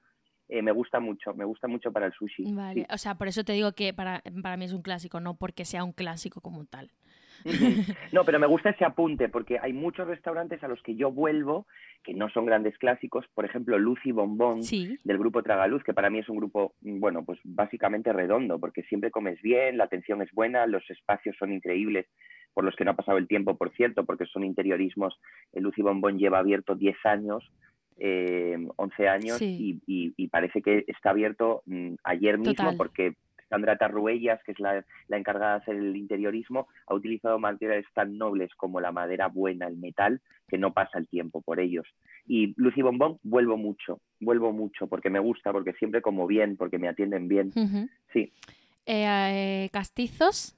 eh, 0.50 0.62
me 0.62 0.72
gusta 0.72 1.00
mucho, 1.00 1.34
me 1.34 1.44
gusta 1.44 1.68
mucho 1.68 1.92
para 1.92 2.06
el 2.06 2.13
sushi. 2.13 2.54
vale. 2.54 2.82
sí. 2.82 2.88
O 2.94 2.98
sea, 2.98 3.16
por 3.16 3.28
eso 3.28 3.44
te 3.44 3.54
digo 3.54 3.74
que 3.74 3.94
para, 3.94 4.22
para 4.42 4.56
mí 4.56 4.66
es 4.66 4.74
un 4.74 4.82
clásico, 4.82 5.20
no 5.20 5.36
porque 5.36 5.66
sea 5.66 5.84
un 5.84 5.92
clásico 5.92 6.40
como 6.40 6.63
tal. 6.66 6.92
No, 8.12 8.23
pero 8.23 8.39
me 8.39 8.47
gusta 8.47 8.69
ese 8.71 8.86
apunte 8.86 9.30
porque 9.30 9.60
hay 9.62 9.73
muchos 9.73 10.08
restaurantes 10.08 10.63
a 10.63 10.67
los 10.67 10.82
que 10.84 10.95
yo 10.95 11.12
vuelvo 11.12 11.65
que 12.04 12.13
no 12.13 12.30
son 12.30 12.45
grandes 12.45 12.78
clásicos, 12.78 13.26
por 13.34 13.43
ejemplo, 13.45 13.78
Lucy 13.78 14.12
Bombón 14.12 14.63
Sí, 14.63 14.97
del 15.04 15.17
grupo 15.17 15.43
Tragaluz, 15.43 15.84
que 15.84 15.93
para 15.93 16.10
mí 16.10 16.19
es 16.19 16.30
un 16.30 16.38
grupo, 16.38 16.73
mm, 16.82 17.00
bueno, 17.00 17.26
pues 17.26 17.39
básicamente 17.43 18.13
redondo, 18.13 18.60
porque 18.60 18.84
siempre 18.84 19.12
comes 19.12 19.41
bien, 19.41 19.78
la 19.78 19.86
atención 19.86 20.21
es 20.21 20.32
buena, 20.32 20.67
los 20.67 20.89
espacios 20.89 21.36
son 21.38 21.52
increíbles, 21.52 22.06
por 22.54 22.63
los 22.63 22.76
que 22.76 22.86
no 22.86 22.91
ha 22.91 22.95
pasado 22.95 23.17
el 23.17 23.28
tiempo, 23.28 23.58
por 23.58 23.71
cierto, 23.73 24.06
porque 24.06 24.26
son 24.26 24.43
interiorismos. 24.43 25.19
El 25.54 25.63
Lucy 25.63 25.82
Bombón 25.82 26.17
lleva 26.17 26.39
abierto 26.39 26.76
10 26.76 26.95
años, 27.06 27.52
eh, 27.97 28.58
11 28.78 29.08
años, 29.10 29.38
Sí. 29.38 29.82
y, 29.86 29.93
y- 30.08 30.13
y 30.15 30.28
parece 30.30 30.62
que 30.62 30.86
está 30.88 31.10
abierto 31.10 31.62
mm, 31.65 31.95
ayer 32.04 32.38
mismo, 32.38 32.54
Total. 32.54 32.78
porque 32.78 33.15
Sandra 33.49 33.77
Tarruellas, 33.77 34.41
que 34.43 34.51
es 34.51 34.60
la, 34.60 34.86
la 35.07 35.17
encargada 35.17 35.53
de 35.53 35.57
hacer 35.62 35.75
el 35.75 35.95
interiorismo, 35.95 36.67
ha 36.88 36.93
utilizado 36.93 37.39
materiales 37.39 37.86
tan 37.93 38.17
nobles 38.17 38.53
como 38.55 38.81
la 38.81 38.91
madera 38.91 39.27
buena, 39.27 39.67
el 39.67 39.77
metal, 39.77 40.21
que 40.47 40.57
no 40.57 40.73
pasa 40.73 40.97
el 40.97 41.07
tiempo 41.07 41.41
por 41.41 41.60
ellos. 41.60 41.86
Y 42.25 42.53
Lucy 42.57 42.81
Bombón, 42.81 43.19
vuelvo 43.23 43.57
mucho, 43.57 43.99
vuelvo 44.19 44.51
mucho, 44.51 44.88
porque 44.88 45.10
me 45.10 45.19
gusta, 45.19 45.51
porque 45.51 45.73
siempre 45.73 46.01
como 46.01 46.27
bien, 46.27 46.57
porque 46.57 46.77
me 46.77 46.88
atienden 46.88 47.27
bien. 47.27 47.51
Sí, 48.13 48.31
Eh, 48.86 49.05
eh, 49.05 49.69
castizos, 49.71 50.55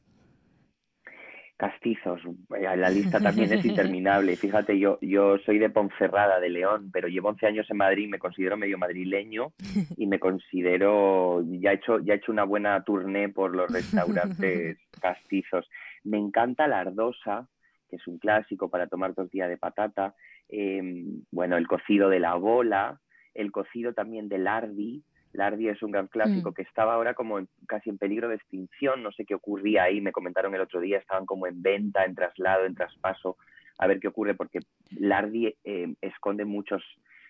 castizos, 1.60 2.22
la 2.50 2.90
lista 2.90 3.20
también 3.20 3.52
es 3.52 3.66
interminable. 3.66 4.38
Fíjate, 4.38 4.80
yo, 4.80 4.98
yo 5.02 5.38
soy 5.40 5.60
de 5.60 5.70
Ponferrada, 5.70 6.40
de 6.40 6.50
León, 6.50 6.90
pero 6.92 7.10
llevo 7.10 7.28
11 7.30 7.48
años 7.48 7.68
en 7.70 7.76
Madrid, 7.76 8.08
me 8.08 8.18
considero 8.18 8.56
medio 8.56 8.78
madrileño 8.78 9.52
y 9.98 10.08
me 10.08 10.20
considero, 10.20 11.44
ya 11.46 11.72
he 11.72 11.76
hecho, 11.76 12.00
ya 12.00 12.14
he 12.14 12.18
hecho 12.18 12.32
una 12.32 12.46
buena 12.46 12.82
tournée 12.86 13.28
por 13.28 13.54
los 13.54 13.70
restaurantes 13.70 14.78
castizos. 15.02 15.70
Me 16.06 16.18
encanta 16.18 16.66
la 16.70 16.80
ardosa, 16.80 17.50
que 17.90 17.98
es 17.98 18.08
un 18.08 18.20
clásico 18.20 18.70
para 18.70 18.88
tomar 18.88 19.14
tortilla 19.14 19.50
de 19.50 19.58
patata. 19.58 20.16
Eh, 20.48 20.82
bueno, 21.30 21.58
el 21.58 21.68
cocido 21.68 22.08
de 22.08 22.22
la 22.22 22.36
bola, 22.36 23.02
el 23.34 23.52
cocido 23.52 23.94
también 23.94 24.30
del 24.30 24.48
ardi. 24.48 25.04
Lardi 25.34 25.68
es 25.70 25.82
un 25.84 25.92
gran 25.92 26.08
clásico 26.08 26.52
Mm. 26.52 26.54
que 26.54 26.62
estaba 26.64 26.94
ahora 26.94 27.14
como 27.14 27.38
en- 27.40 27.48
casi 27.68 27.90
en 27.90 27.98
peligro 27.98 28.28
de 28.30 28.36
extinción. 28.36 29.04
No 29.04 29.12
sé 29.12 29.26
qué 29.26 29.36
ocurría 29.36 29.84
ahí. 29.84 30.02
Me 30.02 30.12
comentaron 30.12 30.56
el 30.56 30.62
otro 30.62 30.80
día, 30.80 30.98
estaban 30.98 31.26
como 31.26 31.46
en 31.48 31.62
venta, 31.62 32.04
en 32.06 32.16
traslado, 32.16 32.66
en 32.66 32.76
traspaso. 32.76 33.38
A 33.78 33.88
ver 33.88 34.00
qué 34.00 34.08
ocurre, 34.08 34.34
porque 34.34 34.60
Lardi 34.98 35.56
eh, 35.64 35.94
esconde 36.02 36.46
muchos, 36.46 36.84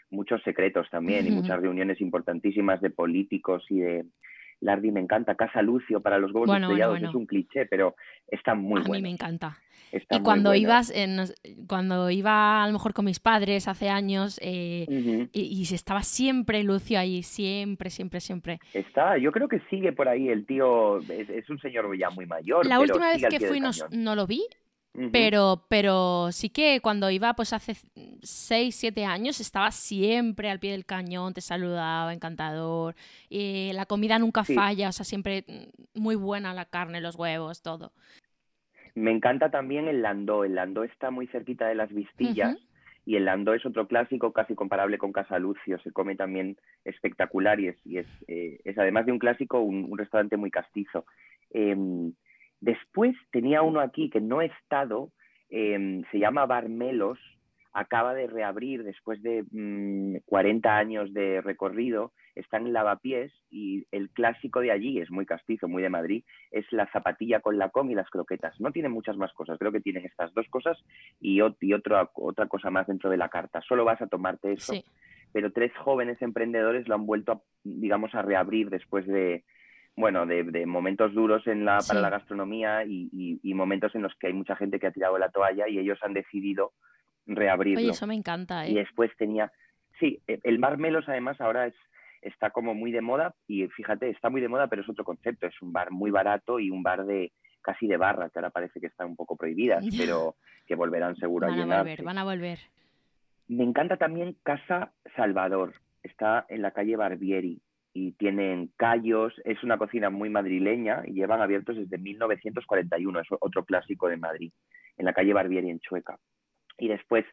muchos 0.09 0.41
secretos 0.43 0.89
también 0.89 1.27
y 1.27 1.31
muchas 1.31 1.61
reuniones 1.61 2.01
importantísimas 2.01 2.81
de 2.81 2.89
políticos 2.89 3.65
y 3.69 3.79
de. 3.79 4.05
Lardi 4.61 4.91
me 4.91 4.99
encanta. 4.99 5.35
Casa 5.35 5.61
Lucio 5.61 6.01
para 6.01 6.17
los 6.17 6.31
huevos 6.33 6.47
Bueno, 6.47 6.67
bueno, 6.67 6.73
estrellados 6.73 6.93
bueno. 6.95 7.09
es 7.09 7.15
un 7.15 7.25
cliché, 7.25 7.65
pero 7.65 7.95
está 8.27 8.55
muy 8.55 8.79
a 8.81 8.83
mí 8.83 8.87
bueno. 8.89 9.03
me 9.03 9.09
encanta. 9.11 9.57
Está 9.91 10.17
y 10.17 10.19
cuando 10.21 10.53
ibas, 10.55 10.91
en, 10.91 11.21
cuando 11.67 12.09
iba 12.09 12.63
a 12.63 12.67
lo 12.67 12.73
mejor 12.73 12.93
con 12.93 13.05
mis 13.05 13.19
padres 13.19 13.67
hace 13.67 13.89
años, 13.89 14.39
eh, 14.41 14.85
Ujú. 14.87 15.29
y, 15.33 15.41
y 15.61 15.65
se 15.65 15.75
estaba 15.75 16.03
siempre 16.03 16.63
Lucio 16.63 16.99
ahí, 16.99 17.23
siempre, 17.23 17.89
siempre, 17.89 18.19
siempre. 18.19 18.59
Está, 18.73 19.17
yo 19.17 19.31
creo 19.31 19.47
que 19.47 19.61
sigue 19.69 19.91
por 19.93 20.07
ahí 20.07 20.29
el 20.29 20.45
tío, 20.45 20.99
es, 21.09 21.29
es 21.29 21.49
un 21.49 21.59
señor 21.59 21.95
ya 21.97 22.09
muy 22.09 22.25
mayor. 22.25 22.65
La 22.65 22.79
pero 22.79 22.93
última 22.93 23.09
vez 23.09 23.25
que 23.29 23.39
fui 23.39 23.59
no, 23.59 23.71
no 23.91 24.15
lo 24.15 24.27
vi, 24.27 24.43
Ujú. 24.95 25.09
pero, 25.11 25.65
pero 25.69 26.31
sí 26.31 26.49
que 26.49 26.81
cuando 26.81 27.09
iba 27.11 27.33
pues 27.35 27.53
hace 27.53 27.75
6, 28.21 28.75
7 28.75 29.05
años 29.05 29.39
estaba 29.39 29.71
siempre 29.71 30.49
al 30.49 30.59
pie 30.59 30.71
del 30.71 30.85
cañón, 30.85 31.33
te 31.33 31.41
saludaba, 31.41 32.13
encantador. 32.13 32.95
y 33.29 33.71
la 33.73 33.85
comida 33.85 34.17
nunca 34.19 34.43
Sí. 34.43 34.55
falla, 34.55 34.89
o 34.89 34.91
sea, 34.91 35.05
siempre 35.05 35.45
mm, 35.47 35.99
muy 36.01 36.15
buena 36.15 36.53
la 36.53 36.65
carne, 36.65 37.01
los 37.01 37.15
huevos, 37.15 37.61
todo. 37.61 37.93
Me 38.99 39.11
encanta 39.11 39.49
también 39.49 39.87
el 39.87 40.01
landó. 40.01 40.43
El 40.43 40.55
landó 40.55 40.83
está 40.83 41.09
muy 41.09 41.27
cerquita 41.27 41.67
de 41.67 41.75
las 41.75 41.91
vistillas 41.93 42.57
y 43.05 43.15
el 43.15 43.25
landó 43.25 43.53
es 43.53 43.65
otro 43.65 43.87
clásico 43.87 44.33
casi 44.33 44.55
comparable 44.55 44.97
con 44.97 45.13
Casa 45.13 45.39
Lucio. 45.39 45.79
Se 45.79 45.91
come 45.91 46.15
también 46.15 46.57
espectacular 46.83 47.59
y 47.59 47.69
es, 47.69 47.77
y 47.85 47.97
es, 47.97 48.07
eh, 48.27 48.59
es 48.65 48.77
además 48.77 49.05
de 49.05 49.13
un 49.13 49.19
clásico 49.19 49.61
un, 49.61 49.85
un 49.89 49.97
restaurante 49.97 50.35
muy 50.35 50.51
castizo. 50.51 51.05
Em, 51.49 52.13
después 52.59 53.15
tenía 53.31 53.61
uno 53.61 53.79
aquí 53.79 54.09
que 54.09 54.19
no 54.19 54.41
he 54.41 54.47
estado, 54.47 55.11
em, 55.49 56.03
se 56.11 56.19
llama 56.19 56.45
Bar 56.45 56.67
Melos. 56.67 57.19
Acaba 57.73 58.13
de 58.13 58.27
reabrir 58.27 58.83
después 58.83 59.21
de 59.21 59.43
40 60.25 60.69
mm, 60.69 60.71
años 60.71 61.13
de 61.13 61.41
recorrido, 61.41 62.13
está 62.35 62.57
en 62.57 62.73
Lavapiés 62.73 63.31
y 63.49 63.85
el 63.91 64.09
clásico 64.09 64.61
de 64.61 64.71
allí, 64.71 64.99
es 64.99 65.11
muy 65.11 65.25
castizo, 65.25 65.67
muy 65.67 65.83
de 65.83 65.89
Madrid, 65.89 66.23
es 66.51 66.65
la 66.71 66.89
zapatilla 66.91 67.41
con 67.41 67.57
la 67.57 67.69
com 67.69 67.89
y 67.89 67.95
las 67.95 68.09
croquetas. 68.09 68.59
No 68.59 68.71
tiene 68.71 68.89
muchas 68.89 69.17
más 69.17 69.33
cosas, 69.33 69.57
creo 69.59 69.71
que 69.71 69.81
tienen 69.81 70.05
estas 70.05 70.33
dos 70.33 70.47
cosas 70.49 70.77
y, 71.19 71.41
otra, 71.41 72.09
otra 72.13 72.47
cosa 72.47 72.69
más 72.69 72.87
dentro 72.87 73.09
de 73.09 73.17
la 73.17 73.29
carta. 73.29 73.61
Solo 73.61 73.85
vas 73.85 74.01
a 74.01 74.07
tomarte 74.07 74.53
eso. 74.53 74.73
Pero 75.31 75.51
tres 75.51 75.71
jóvenes 75.77 76.19
emprendedores 76.21 76.87
lo 76.87 76.95
han 76.95 77.05
vuelto, 77.05 77.43
digamos, 77.63 78.15
a 78.15 78.23
reabrir 78.23 78.71
después 78.71 79.05
de, 79.05 79.43
bueno, 79.95 80.25
de, 80.25 80.65
momentos 80.65 81.13
duros 81.13 81.45
en 81.45 81.65
la, 81.65 81.79
para 81.85 81.99
la 81.99 82.09
gastronomía 82.09 82.83
y, 82.85 83.53
momentos 83.53 83.93
en 83.93 84.01
los 84.01 84.15
que 84.15 84.27
hay 84.27 84.33
mucha 84.33 84.55
gente 84.55 84.79
que 84.79 84.87
ha 84.87 84.91
tirado 84.91 85.17
la 85.17 85.29
toalla 85.29 85.67
y 85.67 85.77
ellos 85.77 85.99
han 86.01 86.13
decidido 86.13 86.71
reabrirlo. 87.35 87.79
Oye, 87.79 87.91
eso 87.91 88.07
me 88.07 88.15
encanta, 88.15 88.65
¿eh? 88.65 88.71
Y 88.71 88.75
después 88.75 89.11
tenía, 89.17 89.51
sí, 89.99 90.21
e, 90.27 90.39
el 90.43 90.59
Marmelos 90.59 91.07
además 91.07 91.39
ahora 91.39 91.67
es, 91.67 91.75
está 92.21 92.49
como 92.49 92.73
muy 92.73 92.91
de 92.91 93.01
moda 93.01 93.33
y 93.47 93.67
fíjate, 93.67 94.09
está 94.09 94.29
muy 94.29 94.41
de 94.41 94.47
moda, 94.47 94.67
pero 94.67 94.81
es 94.81 94.89
otro 94.89 95.03
concepto, 95.03 95.47
es 95.47 95.61
un 95.61 95.71
bar 95.71 95.91
muy 95.91 96.11
barato 96.11 96.59
y 96.59 96.69
un 96.69 96.83
bar 96.83 97.05
de 97.05 97.31
casi 97.61 97.87
de 97.87 97.97
barra, 97.97 98.29
que 98.29 98.39
ahora 98.39 98.49
parece 98.49 98.79
que 98.79 98.87
están 98.87 99.07
un 99.07 99.15
poco 99.15 99.35
prohibidas, 99.35 99.83
pero 99.97 100.35
que 100.65 100.75
volverán 100.75 101.15
seguro 101.15 101.47
a 101.47 101.51
llenarse. 101.51 101.91
Volver, 101.91 102.03
van 102.03 102.17
a 102.17 102.23
volver. 102.23 102.59
Me 103.47 103.63
encanta 103.63 103.97
también 103.97 104.37
Casa 104.43 104.91
Salvador, 105.15 105.73
está 106.03 106.45
en 106.49 106.61
la 106.61 106.71
calle 106.71 106.95
Barbieri 106.95 107.61
y 107.93 108.11
tienen 108.13 108.71
callos, 108.77 109.33
es 109.43 109.63
una 109.63 109.77
cocina 109.77 110.09
muy 110.09 110.29
madrileña 110.29 111.01
y 111.05 111.13
llevan 111.13 111.41
abiertos 111.41 111.75
desde 111.75 111.97
1941, 111.97 113.19
es 113.19 113.27
otro 113.39 113.65
clásico 113.65 114.07
de 114.07 114.17
Madrid, 114.17 114.51
en 114.97 115.05
la 115.05 115.13
calle 115.13 115.33
Barbieri 115.33 115.69
en 115.69 115.79
Chueca. 115.79 116.19
Y 116.79 116.87
después, 116.87 117.25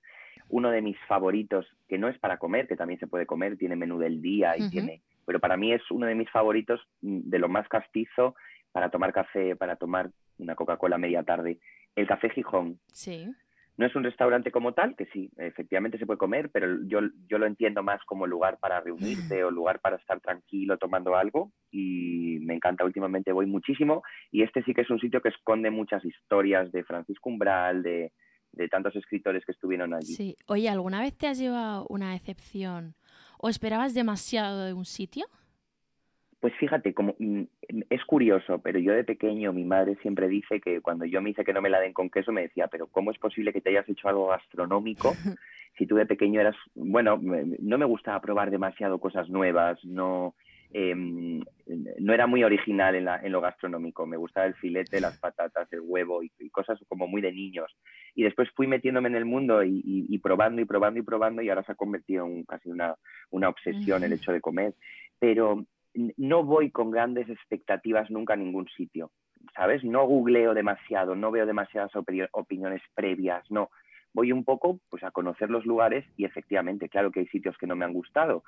uno 0.49 0.71
de 0.71 0.83
mis 0.83 0.97
favoritos, 1.09 1.67
que 1.89 1.99
no 1.99 2.09
es 2.09 2.19
para 2.19 2.39
comer, 2.39 2.67
que 2.67 2.77
también 2.77 3.01
se 3.01 3.07
puede 3.07 3.27
comer, 3.27 3.57
tiene 3.57 3.77
menú 3.77 3.99
del 3.99 4.21
día 4.21 4.57
y 4.57 4.71
tiene, 4.71 5.03
pero 5.25 5.41
para 5.41 5.57
mí 5.57 5.73
es 5.73 5.83
uno 5.91 6.07
de 6.07 6.15
mis 6.15 6.31
favoritos 6.31 6.81
mm, 7.03 7.29
de 7.29 7.39
lo 7.39 7.49
más 7.49 7.69
castizo 7.69 8.35
para 8.73 8.91
tomar 8.91 9.13
café, 9.13 9.57
para 9.57 9.77
tomar 9.77 10.11
una 10.39 10.55
Coca-Cola 10.55 10.99
media 10.99 11.23
tarde, 11.23 11.59
el 11.95 12.07
Café 12.07 12.31
Gijón. 12.31 12.79
Sí. 12.93 13.27
No 13.79 13.85
es 13.85 13.95
un 13.95 14.05
restaurante 14.05 14.51
como 14.51 14.73
tal, 14.73 14.97
que 14.97 15.05
sí, 15.07 15.31
efectivamente 15.37 15.99
se 15.99 16.07
puede 16.07 16.19
comer, 16.19 16.51
pero 16.51 16.83
yo, 16.87 17.01
yo 17.29 17.37
lo 17.37 17.45
entiendo 17.45 17.83
más 17.83 18.03
como 18.05 18.27
lugar 18.27 18.57
para 18.59 18.81
reunirte 18.81 19.45
o 19.45 19.51
lugar 19.51 19.81
para 19.81 19.97
estar 19.97 20.19
tranquilo 20.21 20.79
tomando 20.79 21.15
algo 21.15 21.53
y 21.71 22.39
me 22.41 22.55
encanta, 22.55 22.87
últimamente 22.87 23.33
voy 23.33 23.45
muchísimo 23.45 24.03
y 24.31 24.43
este 24.43 24.63
sí 24.63 24.73
que 24.73 24.81
es 24.81 24.91
un 24.91 24.99
sitio 24.99 25.21
que 25.21 25.29
esconde 25.29 25.71
muchas 25.71 26.03
historias 26.07 26.73
de 26.73 26.85
Francisco 26.85 27.29
Umbral, 27.29 27.83
de, 27.83 28.13
de 28.57 28.69
tantos 28.69 28.97
escritores 28.97 29.45
que 29.45 29.53
estuvieron 29.53 29.95
allí. 29.95 30.15
Sí, 30.15 30.37
oye, 30.47 30.69
¿alguna 30.69 31.01
vez 31.01 31.17
te 31.17 31.29
has 31.29 31.39
llevado 31.39 31.87
una 31.89 32.13
decepción 32.13 32.95
o 33.39 33.49
esperabas 33.49 33.95
demasiado 33.95 34.65
de 34.65 34.73
un 34.73 34.85
sitio? 34.85 35.27
Pues 36.41 36.55
fíjate, 36.59 36.93
como 36.93 37.15
mm, 37.19 37.43
es 37.91 38.05
curioso, 38.05 38.59
pero 38.59 38.79
yo 38.79 38.93
de 38.93 39.05
pequeño 39.05 39.53
mi 39.53 39.65
madre 39.65 39.97
siempre 40.03 40.29
dice 40.29 40.61
que 40.61 40.81
cuando 40.81 41.05
yo 41.05 41.23
me 41.23 41.31
hice 41.31 41.45
que 41.45 41.53
no 41.53 41.63
me 41.63 41.71
la 41.71 41.81
den 41.81 41.93
con 41.93 42.11
queso 42.11 42.33
me 42.33 42.43
decía, 42.43 42.69
pero 42.69 42.87
¿cómo 42.89 43.11
es 43.11 43.19
posible 43.19 43.53
que 43.53 43.61
te 43.61 43.71
hayas 43.71 43.89
hecho 43.89 44.09
algo 44.09 44.29
gastronómico 44.29 45.13
si 45.79 45.87
tú 45.87 45.97
de 45.97 46.07
pequeño 46.07 46.41
eras, 46.41 46.57
bueno, 46.75 47.19
no 47.21 47.79
me 47.79 47.85
gustaba 47.85 48.21
probar 48.21 48.51
demasiado 48.51 48.99
cosas 48.99 49.29
nuevas, 49.29 49.83
no 49.85 50.35
em, 50.73 51.43
no 51.99 52.13
era 52.13 52.27
muy 52.27 52.45
original 52.45 52.95
en, 52.95 53.05
la, 53.07 53.21
en, 53.23 53.33
lo 53.33 53.41
gastronómico, 53.41 54.07
me 54.07 54.17
gustaba 54.17 54.47
el 54.47 54.55
filete, 54.55 55.01
las 55.01 55.19
patatas, 55.19 55.73
el 55.73 55.81
huevo 55.83 56.23
y, 56.23 56.31
cosas 56.51 56.79
como 56.89 57.07
muy 57.07 57.21
de 57.21 57.33
niños. 57.33 57.75
Y 58.15 58.23
después 58.23 58.49
fui 58.55 58.67
metiéndome 58.67 59.09
en 59.09 59.17
el 59.17 59.25
mundo 59.25 59.63
y, 59.63 60.19
probando 60.23 60.63
y 60.63 60.65
probando 60.65 61.01
y 61.01 61.03
probando 61.03 61.43
y 61.43 61.49
ahora 61.49 61.65
se 61.65 61.73
ha 61.73 61.77
convertido 61.77 62.27
en 62.27 62.45
casi 62.45 62.71
una, 62.71 62.95
una 63.31 63.49
obsesión 63.49 64.05
el 64.05 64.13
hecho 64.13 64.33
de 64.33 64.41
comer. 64.41 64.75
Pero 65.19 65.67
no 66.17 66.45
voy 66.45 66.71
con 66.71 66.91
grandes 66.91 67.29
expectativas 67.29 68.11
nunca 68.11 68.35
a 68.35 68.37
ningún 68.37 68.69
sitio, 68.69 69.11
¿sabes? 69.55 69.85
No 69.85 70.07
googleo 70.07 70.55
demasiado, 70.55 71.15
no 71.15 71.31
veo 71.31 71.47
demasiadas 71.47 71.93
opiniones 72.33 72.83
previas, 72.95 73.45
no. 73.51 73.71
Voy 74.13 74.33
un 74.33 74.45
poco 74.45 74.81
pues 74.89 75.03
a 75.05 75.11
conocer 75.11 75.51
los 75.51 75.67
lugares 75.67 76.07
y 76.17 76.25
efectivamente, 76.25 76.89
claro 76.89 77.11
que 77.11 77.21
hay 77.21 77.27
sitios 77.27 77.57
que 77.59 77.67
no 77.67 77.77
me 77.77 77.85
han 77.85 77.93
gustado, 77.93 78.45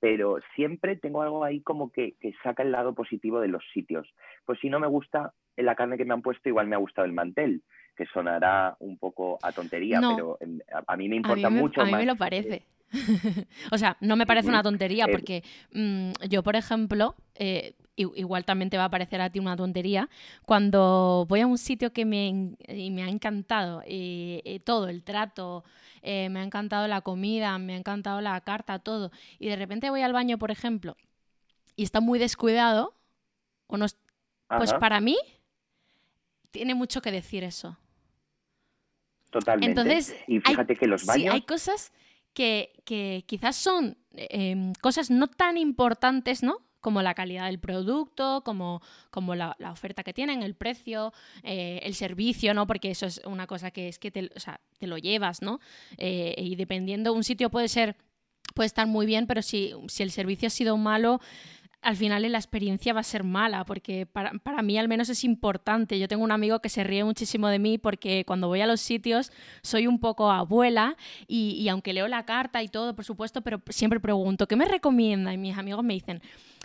pero 0.00 0.38
siempre 0.56 0.96
tengo 0.96 1.22
algo 1.22 1.44
ahí 1.44 1.60
como 1.60 1.92
que, 1.92 2.14
saca 2.42 2.62
el 2.62 2.72
lado 2.72 2.94
positivo 2.94 3.40
de 3.40 3.48
los 3.48 3.62
sitios. 3.72 4.08
Pues 4.46 4.58
si 4.60 4.70
no 4.70 4.80
me 4.80 4.86
gusta 4.86 5.34
la 5.56 5.76
carne 5.76 5.98
que 5.98 6.06
me 6.06 6.14
han 6.14 6.22
puesto, 6.22 6.48
igual 6.48 6.66
me 6.66 6.74
ha 6.74 6.78
gustado 6.78 7.04
el 7.06 7.12
mantel, 7.12 7.62
que 7.94 8.06
sonará 8.06 8.76
un 8.80 8.98
poco 8.98 9.38
a 9.42 9.52
tontería, 9.52 10.00
pero 10.00 10.38
a, 10.86 10.96
mí 10.96 11.08
me 11.08 11.16
importa 11.16 11.50
mucho 11.50 11.82
a 11.82 11.84
mí 11.84 11.92
me 11.92 12.06
lo 12.06 12.16
parece. 12.16 12.62
o 13.70 13.78
sea, 13.78 13.96
no 14.00 14.16
me 14.16 14.26
parece 14.26 14.48
una 14.48 14.62
tontería 14.62 15.04
eh, 15.04 15.12
porque 15.12 15.44
mm, 15.72 16.12
yo, 16.28 16.42
por 16.42 16.56
ejemplo, 16.56 17.14
eh, 17.34 17.74
igual 17.96 18.44
también 18.44 18.70
te 18.70 18.78
va 18.78 18.86
a 18.86 18.90
parecer 18.90 19.20
a 19.20 19.30
ti 19.30 19.38
una 19.38 19.56
tontería, 19.56 20.08
cuando 20.46 21.26
voy 21.28 21.40
a 21.40 21.46
un 21.46 21.58
sitio 21.58 21.92
que 21.92 22.04
me, 22.04 22.56
me 22.90 23.02
ha 23.02 23.08
encantado 23.08 23.82
eh, 23.84 24.60
todo, 24.64 24.88
el 24.88 25.02
trato, 25.02 25.64
me 26.02 26.38
ha 26.38 26.42
encantado 26.42 26.88
la 26.88 27.02
comida, 27.02 27.58
me 27.58 27.74
ha 27.74 27.76
encantado 27.76 28.20
la 28.22 28.40
carta, 28.40 28.78
todo, 28.78 29.12
y 29.38 29.48
de 29.48 29.56
repente 29.56 29.90
voy 29.90 30.00
al 30.00 30.14
baño, 30.14 30.38
por 30.38 30.50
ejemplo, 30.50 30.96
y 31.76 31.82
está 31.82 32.00
muy 32.00 32.18
descuidado, 32.18 32.94
o 33.66 33.76
no, 33.76 33.86
pues 34.48 34.72
para 34.74 35.00
mí 35.00 35.16
tiene 36.50 36.74
mucho 36.74 37.02
que 37.02 37.12
decir 37.12 37.44
eso. 37.44 37.76
Totalmente. 39.30 39.80
Entonces, 39.80 40.16
y 40.26 40.40
fíjate 40.40 40.74
que 40.74 40.86
los 40.86 41.04
baños... 41.04 41.34
hay 41.34 41.42
cosas 41.42 41.92
que, 42.34 43.24
quizás 43.26 43.56
son 43.56 43.96
em, 44.12 44.72
cosas 44.80 45.10
no 45.10 45.28
tan 45.28 45.56
importantes, 45.56 46.42
¿no? 46.42 46.58
como 46.80 47.02
la 47.02 47.14
calidad 47.14 47.46
del 47.46 47.58
producto, 47.58 48.42
como, 48.44 48.80
como 49.10 49.34
la, 49.34 49.56
oferta 49.70 50.02
que 50.02 50.12
tienen, 50.12 50.42
el 50.42 50.54
precio, 50.54 51.12
eh, 51.42 51.80
el 51.82 51.94
servicio, 51.94 52.54
¿no? 52.54 52.66
Porque 52.66 52.90
eso 52.90 53.06
es 53.06 53.20
una 53.24 53.46
cosa 53.46 53.70
que 53.70 53.88
es 53.88 53.98
que 53.98 54.10
te, 54.10 54.30
te 54.78 54.86
lo 54.86 54.98
llevas, 54.98 55.42
¿no? 55.42 55.60
Eh, 55.98 56.34
y 56.38 56.56
dependiendo, 56.56 57.12
un 57.12 57.22
sitio 57.22 57.50
puede 57.50 57.68
ser, 57.68 57.96
puede 58.54 58.66
estar 58.66 58.86
muy 58.86 59.06
bien, 59.06 59.26
pero 59.26 59.42
si, 59.42 59.74
si 59.88 60.02
el 60.02 60.10
servicio 60.10 60.46
ha 60.46 60.50
sido 60.50 60.76
malo, 60.76 61.20
al 61.82 61.96
final 61.96 62.30
la 62.30 62.38
experiencia 62.38 62.92
va 62.92 63.00
a 63.00 63.04
ser 63.04 63.24
mala, 63.24 63.64
porque 63.64 64.06
para, 64.06 64.62
mí 64.62 64.78
al 64.78 64.88
menos 64.88 65.08
es 65.08 65.24
importante. 65.24 65.98
Yo 65.98 66.08
tengo 66.08 66.22
un 66.22 66.32
amigo 66.32 66.60
que 66.60 66.68
se 66.68 66.84
ríe 66.84 67.04
muchísimo 67.04 67.48
de 67.48 67.58
mí 67.58 67.78
porque 67.78 68.24
cuando 68.26 68.48
voy 68.48 68.60
a 68.60 68.66
los 68.66 68.80
sitios 68.80 69.32
soy 69.62 69.86
un 69.86 69.98
poco 69.98 70.30
abuela 70.30 70.96
y, 71.26 71.66
aunque 71.68 71.92
leo 71.92 72.06
la 72.08 72.24
carta 72.26 72.62
y 72.62 72.68
todo, 72.68 72.94
por 72.94 73.04
supuesto, 73.04 73.40
pero 73.40 73.62
siempre 73.70 73.98
pregunto, 73.98 74.46
¿qué 74.46 74.56
me 74.56 74.66
recomienda? 74.66 75.32
Y 75.32 75.38
mis 75.38 75.56
amigos 75.56 75.82
me 75.82 75.94
dicen, 75.94 76.20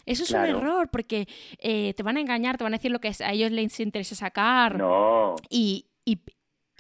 eso 0.06 0.24
es 0.24 0.32
un 0.32 0.46
error 0.46 0.90
porque 0.92 1.28
eh, 1.60 1.94
te 1.96 2.04
van 2.04 2.18
a 2.18 2.20
engañar, 2.20 2.58
te 2.58 2.64
van 2.64 2.74
a 2.74 2.78
decir 2.78 2.92
lo 2.92 3.00
que 3.00 3.12
a 3.18 3.32
ellos 3.32 3.52
les 3.52 3.80
interesa 3.80 4.16
sacar. 4.16 4.78
No. 4.78 5.36
Y, 5.50 5.86
y, 6.04 6.20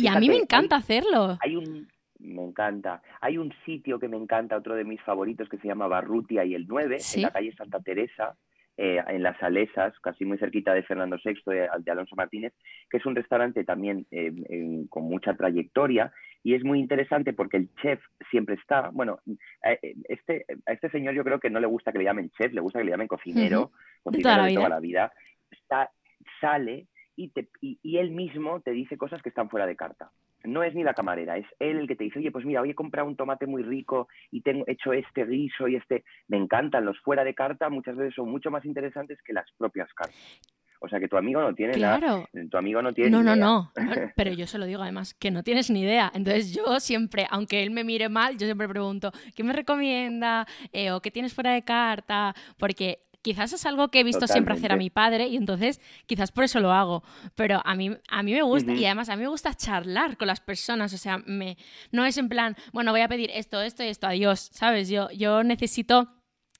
a 0.07 0.19
mí 0.19 0.27
me 0.27 0.37
encanta 0.37 0.75
hacerlo. 0.75 1.37
Hay 1.41 1.55
un, 1.55 1.87
me 2.25 2.43
encanta. 2.43 3.01
Hay 3.21 3.37
un 3.37 3.53
sitio 3.65 3.99
que 3.99 4.07
me 4.07 4.17
encanta, 4.17 4.57
otro 4.57 4.75
de 4.75 4.83
mis 4.83 5.01
favoritos, 5.01 5.49
que 5.49 5.57
se 5.57 5.67
llama 5.67 5.87
Barrutia 5.87 6.45
y 6.45 6.55
el 6.55 6.67
9, 6.67 6.97
en 7.15 7.21
la 7.21 7.31
calle 7.31 7.53
Santa 7.55 7.79
Teresa, 7.79 8.35
eh, 8.77 9.01
en 9.07 9.23
las 9.23 9.37
Salesas, 9.39 9.97
casi 10.01 10.25
muy 10.25 10.37
cerquita 10.37 10.73
de 10.73 10.83
Fernando 10.83 11.17
VI, 11.23 11.41
de, 11.45 11.69
de 11.79 11.91
Alonso 11.91 12.15
Martínez, 12.17 12.53
que 12.89 12.97
es 12.97 13.05
un 13.05 13.15
restaurante 13.15 13.63
también 13.63 14.05
eh, 14.11 14.33
con 14.89 15.03
mucha 15.03 15.33
trayectoria 15.33 16.11
y 16.43 16.55
es 16.55 16.63
muy 16.65 16.79
interesante 16.79 17.31
porque 17.31 17.55
el 17.55 17.69
chef 17.81 18.01
siempre 18.29 18.55
está, 18.55 18.89
bueno, 18.91 19.19
este, 20.09 20.45
a 20.65 20.73
este 20.73 20.89
señor 20.89 21.15
yo 21.15 21.23
creo 21.23 21.39
que 21.39 21.49
no 21.49 21.59
le 21.59 21.67
gusta 21.67 21.91
que 21.91 21.99
le 21.99 22.03
llamen 22.03 22.29
chef, 22.31 22.51
le 22.51 22.61
gusta 22.61 22.79
que 22.79 22.85
le 22.85 22.91
llamen 22.91 23.07
cocinero, 23.07 23.71
cocinero 24.03 24.43
de 24.43 24.53
toda 24.53 24.69
la 24.69 24.79
vida, 24.79 25.11
está, 25.49 25.89
sale 26.41 26.87
y, 27.15 27.29
te, 27.29 27.47
y 27.61 27.97
él 27.97 28.11
mismo 28.11 28.59
te 28.59 28.71
dice 28.71 28.97
cosas 28.97 29.23
que 29.23 29.29
están 29.29 29.49
fuera 29.49 29.65
de 29.65 29.77
carta 29.77 30.11
no 30.45 30.63
es 30.63 30.73
ni 30.73 30.83
la 30.83 30.93
camarera, 30.93 31.37
es 31.37 31.45
él 31.59 31.79
el 31.79 31.87
que 31.87 31.95
te 31.95 32.03
dice, 32.03 32.19
oye, 32.19 32.31
pues 32.31 32.45
mira, 32.45 32.61
hoy 32.61 32.71
he 32.71 32.75
comprado 32.75 33.07
un 33.07 33.15
tomate 33.15 33.47
muy 33.47 33.63
rico 33.63 34.07
y 34.31 34.41
tengo 34.41 34.63
hecho 34.67 34.93
este 34.93 35.25
guiso 35.25 35.67
y 35.67 35.75
este. 35.75 36.03
Me 36.27 36.37
encantan 36.37 36.85
los 36.85 36.99
fuera 36.99 37.23
de 37.23 37.33
carta, 37.33 37.69
muchas 37.69 37.95
veces 37.95 38.15
son 38.15 38.29
mucho 38.29 38.51
más 38.51 38.65
interesantes 38.65 39.19
que 39.23 39.33
las 39.33 39.45
propias 39.57 39.93
cartas. 39.93 40.41
O 40.81 40.89
sea 40.89 40.99
que 40.99 41.07
tu 41.07 41.17
amigo 41.17 41.41
no 41.41 41.53
tiene 41.55 41.73
claro. 41.73 42.27
tu 42.51 42.57
amigo 42.57 42.81
no 42.81 42.93
tiene 42.93 43.09
no, 43.09 43.23
no, 43.23 43.35
no, 43.35 43.71
no, 43.75 44.11
pero 44.15 44.31
yo 44.33 44.45
se 44.45 44.57
lo 44.57 44.65
digo 44.65 44.81
además, 44.81 45.13
que 45.13 45.31
no 45.31 45.41
tienes 45.41 45.69
ni 45.71 45.81
idea. 45.81 46.11
Entonces 46.13 46.53
yo 46.53 46.79
siempre, 46.79 47.25
aunque 47.29 47.63
él 47.63 47.71
me 47.71 47.83
mire 47.83 48.09
mal, 48.09 48.37
yo 48.37 48.45
siempre 48.45 48.67
pregunto, 48.67 49.11
¿qué 49.35 49.43
me 49.43 49.53
recomienda? 49.53 50.45
Eh, 50.71 50.91
¿O 50.91 51.01
qué 51.01 51.11
tienes 51.11 51.33
fuera 51.33 51.53
de 51.53 51.63
carta? 51.63 52.35
Porque 52.57 52.99
quizás 53.25 53.51
es 53.53 53.65
algo 53.65 53.87
que 53.87 54.01
he 54.01 54.03
visto 54.03 54.27
siempre 54.27 54.53
hacer 54.53 54.71
a 54.71 54.75
mi 54.75 54.91
padre 54.91 55.25
y 55.25 55.35
entonces 55.35 55.81
quizás 56.05 56.31
por 56.31 56.43
eso 56.43 56.59
lo 56.59 56.71
hago. 56.71 57.03
Pero 57.33 57.59
a 57.65 57.73
mí, 57.73 57.89
a 58.07 58.21
mí 58.21 58.33
me 58.33 58.43
gusta 58.43 58.71
y 58.71 58.85
además 58.85 59.09
a 59.09 59.15
mí 59.15 59.23
me 59.23 59.29
gusta 59.29 59.55
charlar 59.55 60.15
con 60.15 60.27
las 60.27 60.41
personas. 60.41 60.93
O 60.93 60.97
sea, 60.99 61.17
me, 61.17 61.57
no 61.91 62.05
es 62.05 62.19
en 62.19 62.29
plan, 62.29 62.55
bueno, 62.71 62.91
voy 62.91 63.01
a 63.01 63.07
pedir 63.07 63.31
esto, 63.33 63.59
esto 63.63 63.83
y 63.83 63.87
esto, 63.87 64.05
adiós, 64.05 64.51
¿sabes? 64.53 64.89
Yo, 64.89 65.09
yo 65.09 65.43
necesito 65.43 66.07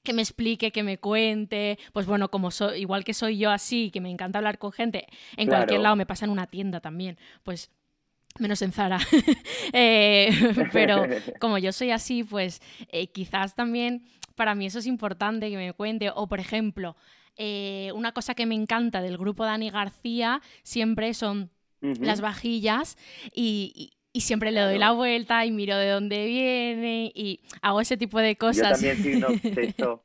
que 0.02 0.12
me 0.12 0.22
explique, 0.22 0.72
que 0.72 0.82
me 0.82 0.98
cuente, 0.98 1.78
pues 1.92 2.06
bueno, 2.06 2.32
como 2.32 2.50
soy, 2.50 2.80
igual 2.80 3.04
que 3.04 3.14
soy 3.14 3.38
yo 3.38 3.52
así, 3.52 3.92
que 3.92 4.00
me 4.00 4.10
encanta 4.10 4.40
hablar 4.40 4.58
con 4.58 4.72
gente, 4.72 5.06
en 5.36 5.46
cualquier 5.46 5.80
lado 5.80 5.94
me 5.94 6.06
pasa 6.06 6.24
en 6.24 6.32
una 6.32 6.48
tienda 6.48 6.80
también, 6.80 7.16
pues 7.44 7.70
menos 8.40 8.60
en 8.62 8.72
Zara. 8.72 8.98
Eh, 9.72 10.30
pero 10.72 11.04
como 11.40 11.58
yo 11.58 11.72
soy 11.72 11.90
así, 11.90 12.24
pues 12.24 12.60
eh, 12.88 13.08
quizás 13.08 13.54
también 13.54 14.04
para 14.36 14.54
mí 14.54 14.66
eso 14.66 14.78
es 14.78 14.86
importante 14.86 15.50
que 15.50 15.56
me 15.56 15.72
cuente. 15.72 16.10
O 16.14 16.28
por 16.28 16.38
ejemplo, 16.38 16.96
eh, 17.36 17.90
una 17.94 18.12
cosa 18.12 18.34
que 18.34 18.46
me 18.46 18.54
encanta 18.54 19.02
del 19.02 19.18
grupo 19.18 19.44
Dani 19.44 19.70
García 19.70 20.40
siempre 20.62 21.12
son 21.14 21.50
las 21.80 22.20
vajillas 22.20 22.96
y, 23.32 23.92
siempre 24.14 24.50
le 24.50 24.60
doy 24.60 24.78
la 24.78 24.92
vuelta 24.92 25.44
y 25.44 25.52
miro 25.52 25.76
de 25.76 25.90
dónde 25.90 26.24
viene 26.24 27.12
y 27.14 27.40
hago 27.60 27.80
ese 27.80 27.96
tipo 27.96 28.18
de 28.18 28.36
cosas. 28.36 28.80
Yo 28.80 28.88
también 28.88 29.02
soy 29.02 29.14
un 29.16 29.24
obseso 29.34 30.02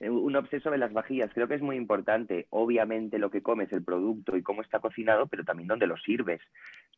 eh, 0.00 0.08
un 0.08 0.34
obseso 0.34 0.70
de 0.70 0.78
las 0.78 0.92
vajillas. 0.92 1.30
Creo 1.34 1.46
que 1.46 1.54
es 1.54 1.62
muy 1.62 1.76
importante, 1.76 2.46
obviamente, 2.50 3.18
lo 3.18 3.30
que 3.30 3.42
comes, 3.42 3.70
el 3.72 3.82
producto 3.82 4.36
y 4.36 4.42
cómo 4.42 4.62
está 4.62 4.78
cocinado, 4.78 5.26
pero 5.26 5.44
también 5.44 5.68
dónde 5.68 5.86
lo 5.86 5.96
sirves. 5.98 6.40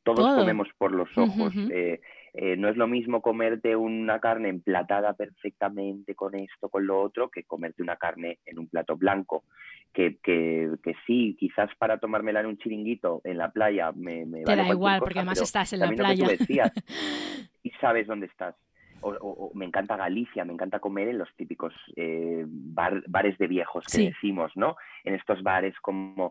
Todos 0.05 0.37
comemos 0.37 0.69
por 0.79 0.93
los 0.93 1.09
ojos. 1.17 1.53
Eh, 1.71 2.01
eh, 2.35 2.57
no 2.57 2.69
es 2.69 2.77
lo 2.77 2.87
mismo 2.87 3.21
comerte 3.21 3.77
una 3.77 4.19
carne 4.21 4.49
emplatada 4.49 5.15
perfectamente 5.15 6.15
con 6.15 6.35
esto, 6.35 6.69
con 6.69 6.87
lo 6.87 7.01
otro, 7.01 7.31
que 7.31 7.45
comerte 7.45 7.83
una 7.83 7.97
carne 7.97 8.39
en 8.47 8.59
un 8.59 8.69
plato 8.69 8.97
blanco. 8.97 9.45
Que, 9.93 10.17
que, 10.23 10.71
que 10.83 10.95
sí, 11.07 11.37
quizás 11.39 11.69
para 11.77 11.99
tomármela 11.99 12.41
en 12.41 12.47
un 12.47 12.57
chiringuito 12.57 13.21
en 13.25 13.37
la 13.37 13.51
playa 13.51 13.93
me, 13.93 14.25
me 14.25 14.43
Te 14.43 14.57
da 14.57 14.67
igual, 14.67 15.01
porque 15.01 15.19
además 15.19 15.43
estás 15.43 15.75
en 15.75 15.81
la 15.81 15.91
playa. 15.91 16.27
y 17.63 17.71
sabes 17.79 18.07
dónde 18.07 18.27
estás 18.27 18.55
o, 19.03 19.51
me 19.55 19.67
encanta 19.67 19.97
Galicia, 19.97 20.45
me 20.45 20.53
encanta 20.53 20.79
comer 20.79 21.09
en 21.09 21.19
los 21.19 21.35
típicos 21.37 21.75
eh, 21.97 22.45
bares 22.47 23.39
de 23.39 23.47
viejos 23.47 23.85
que 23.87 24.11
decimos, 24.11 24.53
¿no? 24.55 24.77
En 25.05 25.15
estos 25.15 25.43
bares 25.43 25.75
como... 25.81 26.31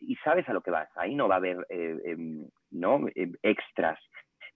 Y 0.00 0.16
sabes 0.16 0.48
a 0.48 0.52
lo 0.52 0.62
que 0.62 0.72
vas, 0.72 0.88
ahí 0.96 1.14
no 1.14 1.28
va 1.28 1.36
a 1.36 1.38
haber 1.38 1.64
eh, 1.68 1.96
em, 2.06 2.44
¿no? 2.72 3.06
Em, 3.14 3.34
extras, 3.42 4.00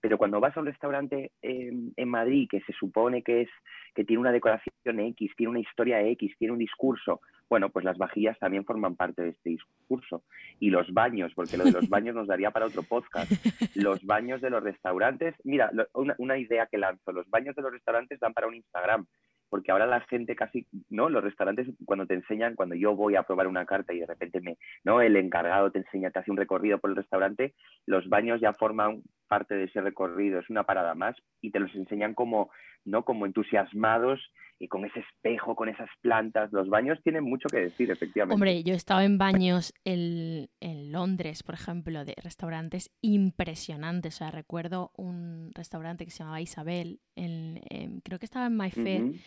pero 0.01 0.17
cuando 0.17 0.39
vas 0.39 0.55
a 0.55 0.59
un 0.59 0.65
restaurante 0.65 1.31
en 1.41 2.09
Madrid 2.09 2.47
que 2.49 2.61
se 2.61 2.73
supone 2.73 3.23
que 3.23 3.41
es 3.41 3.49
que 3.95 4.03
tiene 4.03 4.21
una 4.21 4.31
decoración 4.31 4.99
X, 4.99 5.31
tiene 5.35 5.49
una 5.49 5.59
historia 5.59 6.01
X, 6.01 6.35
tiene 6.37 6.53
un 6.53 6.59
discurso, 6.59 7.19
bueno, 7.49 7.69
pues 7.69 7.83
las 7.83 7.97
vajillas 7.97 8.37
también 8.37 8.63
forman 8.63 8.95
parte 8.95 9.23
de 9.23 9.29
este 9.29 9.49
discurso. 9.51 10.23
Y 10.59 10.69
los 10.69 10.93
baños, 10.93 11.33
porque 11.33 11.57
lo 11.57 11.63
de 11.63 11.71
los 11.71 11.89
baños 11.89 12.13
nos 12.13 12.27
daría 12.27 12.51
para 12.51 12.67
otro 12.67 12.83
podcast. 12.83 13.31
Los 13.75 14.05
baños 14.05 14.41
de 14.41 14.49
los 14.49 14.63
restaurantes, 14.63 15.35
mira, 15.43 15.71
una, 15.93 16.15
una 16.17 16.37
idea 16.37 16.67
que 16.67 16.77
lanzo, 16.77 17.11
los 17.11 17.29
baños 17.29 17.55
de 17.55 17.61
los 17.61 17.71
restaurantes 17.71 18.19
dan 18.19 18.33
para 18.33 18.47
un 18.47 18.55
Instagram 18.55 19.07
porque 19.49 19.71
ahora 19.71 19.85
la 19.85 20.01
gente 20.01 20.35
casi, 20.35 20.67
¿no? 20.89 21.09
Los 21.09 21.23
restaurantes 21.23 21.67
cuando 21.85 22.05
te 22.05 22.13
enseñan, 22.13 22.55
cuando 22.55 22.75
yo 22.75 22.95
voy 22.95 23.15
a 23.15 23.23
probar 23.23 23.47
una 23.47 23.65
carta 23.65 23.93
y 23.93 23.99
de 23.99 24.05
repente 24.05 24.41
me, 24.41 24.57
¿no? 24.83 25.01
El 25.01 25.15
encargado 25.15 25.71
te 25.71 25.79
enseña, 25.79 26.11
te 26.11 26.19
hace 26.19 26.31
un 26.31 26.37
recorrido 26.37 26.79
por 26.79 26.89
el 26.89 26.95
restaurante, 26.95 27.53
los 27.85 28.07
baños 28.09 28.41
ya 28.41 28.53
forman 28.53 29.03
parte 29.27 29.55
de 29.55 29.65
ese 29.65 29.81
recorrido, 29.81 30.39
es 30.39 30.49
una 30.49 30.63
parada 30.63 30.95
más 30.95 31.15
y 31.41 31.51
te 31.51 31.59
los 31.59 31.73
enseñan 31.75 32.13
como, 32.13 32.49
¿no? 32.87 33.03
Como 33.03 33.25
entusiasmados 33.25 34.19
y 34.59 34.67
con 34.67 34.85
ese 34.85 35.01
espejo, 35.01 35.55
con 35.55 35.69
esas 35.69 35.89
plantas. 36.01 36.51
Los 36.51 36.69
baños 36.69 36.99
tienen 37.03 37.23
mucho 37.23 37.47
que 37.49 37.59
decir, 37.59 37.91
efectivamente. 37.91 38.33
Hombre, 38.33 38.63
yo 38.63 38.73
he 38.73 38.77
estado 38.77 39.01
en 39.01 39.17
baños 39.17 39.73
en, 39.83 40.49
Londres, 40.91 41.43
por 41.43 41.53
ejemplo, 41.53 42.05
de 42.05 42.15
restaurantes 42.23 42.89
impresionantes. 43.01 44.15
O 44.15 44.17
sea, 44.17 44.31
recuerdo 44.31 44.91
un 44.95 45.51
restaurante 45.53 46.05
que 46.05 46.11
se 46.11 46.19
llamaba 46.19 46.41
Isabel, 46.41 46.99
creo 47.15 48.19
que 48.19 48.25
estaba 48.25 48.47
en 48.47 48.55
Mayfair, 48.55 49.21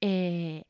eh, 0.00 0.64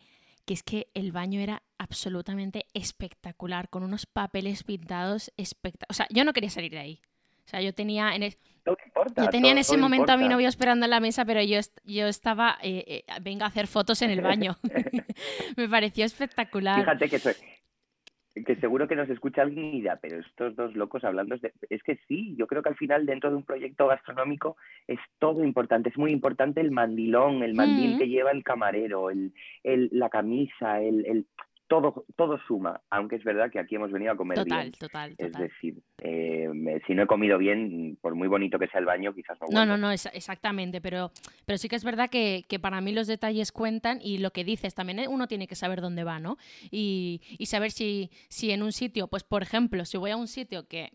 que 0.45 0.55
es 0.55 0.63
que 0.63 0.89
el 0.95 1.11
baño 1.11 1.41
era 1.41 1.63
absolutamente 1.79 2.67
espectacular, 2.75 3.69
con 3.71 3.83
unos 3.83 4.07
papeles 4.07 4.63
pintados 4.63 5.33
espectaculares. 5.37 5.91
O 5.91 5.95
sea, 5.95 6.07
yo 6.11 6.25
no 6.25 6.35
quería 6.35 6.51
salir 6.51 6.71
de 6.73 6.79
ahí. 6.79 7.01
O 7.47 7.49
sea, 7.49 7.61
yo 7.61 7.75
tenía 7.75 8.15
en, 8.15 8.23
yo 8.65 9.29
tenía 9.31 9.53
en 9.53 9.59
ese 9.59 9.77
momento 9.77 10.13
a 10.13 10.17
mi 10.17 10.29
novio 10.29 10.49
esperando 10.49 10.87
en 10.87 10.91
la 10.91 11.01
mesa, 11.01 11.25
pero 11.25 11.43
yo, 11.43 11.59
yo 11.85 12.07
estaba, 12.07 12.57
eh, 12.63 12.85
eh, 12.87 13.05
venga 13.23 13.45
a 13.45 13.49
hacer 13.49 13.67
fotos 13.67 14.01
en 14.03 14.11
el 14.11 14.23
baño. 14.23 14.57
Me 15.57 15.69
pareció 15.69 16.05
espectacular. 16.05 16.81
Fíjate 16.81 17.09
que, 17.09 18.43
que 18.43 18.57
seguro 18.57 18.89
que 18.89 18.97
nos 18.97 19.09
escucha 19.11 19.43
alguien 19.43 19.67
y 19.67 19.81
dirá, 19.81 19.99
pero 20.01 20.19
estos 20.19 20.57
dos 20.57 20.75
locos 20.75 21.05
hablando, 21.05 21.37
de... 21.37 21.53
es 21.69 21.83
que 21.83 21.99
sí, 22.09 22.35
yo 22.37 22.47
creo 22.47 22.63
que 22.63 22.71
al 22.71 22.77
final 22.77 23.07
dentro 23.07 23.31
de 23.31 23.37
un 23.37 23.45
proyecto 23.45 23.87
gastronómico 23.87 24.57
es 24.89 24.99
todo 25.19 25.45
importante, 25.45 25.91
es 25.91 25.99
muy 25.99 26.11
importante 26.11 26.61
el 26.61 26.71
mandilón, 26.71 27.43
el 27.43 27.55
mandil 27.55 27.97
mm. 27.97 27.99
que 27.99 28.09
lleva 28.09 28.31
el 28.31 28.43
camarero, 28.43 29.11
el, 29.11 29.35
el 29.63 29.89
la 29.93 30.09
camisa, 30.09 30.81
el, 30.81 31.05
el 31.07 31.27
todo, 31.67 32.05
todo 32.17 32.39
suma, 32.47 32.81
aunque 32.91 33.17
es 33.17 33.25
verdad 33.25 33.51
que 33.51 33.59
aquí 33.59 33.77
hemos 33.77 33.91
venido 33.91 34.13
a 34.13 34.17
comer 34.17 34.37
total, 34.37 34.61
bien. 34.61 34.73
Total, 34.73 35.17
total. 35.17 35.27
Es 35.27 35.51
decir, 35.51 35.83
eh, 35.99 36.49
si 36.87 36.95
no 36.95 37.03
he 37.03 37.07
comido 37.07 37.39
bien, 37.39 37.97
por 38.01 38.15
muy 38.15 38.29
bonito 38.29 38.59
que 38.59 38.69
sea 38.69 38.81
el 38.81 38.87
baño, 38.87 39.15
quizás 39.15 39.39
no. 39.41 39.47
No, 39.51 39.67
no, 39.67 39.77
no, 39.77 39.91
exactamente, 39.91 40.81
pero, 40.81 41.11
pero 41.47 41.59
sí 41.59 41.69
que 41.69 41.77
es 41.77 41.85
verdad 41.85 42.11
que, 42.11 42.45
para 42.61 42.81
mí 42.81 42.93
los 42.93 43.07
detalles 43.07 43.53
cuentan 43.53 43.99
y 44.03 44.19
lo 44.19 44.31
que 44.31 44.45
dices 44.45 44.75
también, 44.75 44.99
¿eh? 44.99 45.09
uno 45.09 45.27
tiene 45.27 45.47
que 45.47 45.55
saber 45.55 45.81
dónde 45.81 46.05
va, 46.05 46.19
¿no? 46.19 46.37
Y, 46.71 47.23
y 47.39 47.47
saber 47.47 47.71
si, 47.71 48.11
si 48.29 48.51
en 48.51 48.63
un 48.63 48.73
sitio, 48.73 49.09
pues 49.09 49.25
por 49.25 49.43
ejemplo, 49.43 49.85
si 49.85 49.97
voy 49.97 50.11
a 50.11 50.17
un 50.17 50.29
sitio 50.29 50.69
que 50.69 50.93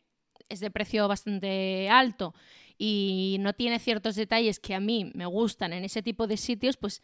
es 0.49 0.59
de 0.59 0.71
precio 0.71 1.07
bastante 1.07 1.89
alto 1.89 2.33
y 2.77 3.37
no 3.39 3.53
tiene 3.53 3.79
ciertos 3.79 4.15
detalles 4.15 4.59
que 4.59 4.73
a 4.73 4.79
mí 4.79 5.11
me 5.13 5.25
gustan 5.25 5.73
en 5.73 5.83
ese 5.83 6.01
tipo 6.01 6.27
de 6.27 6.37
sitios, 6.37 6.77
pues 6.77 7.01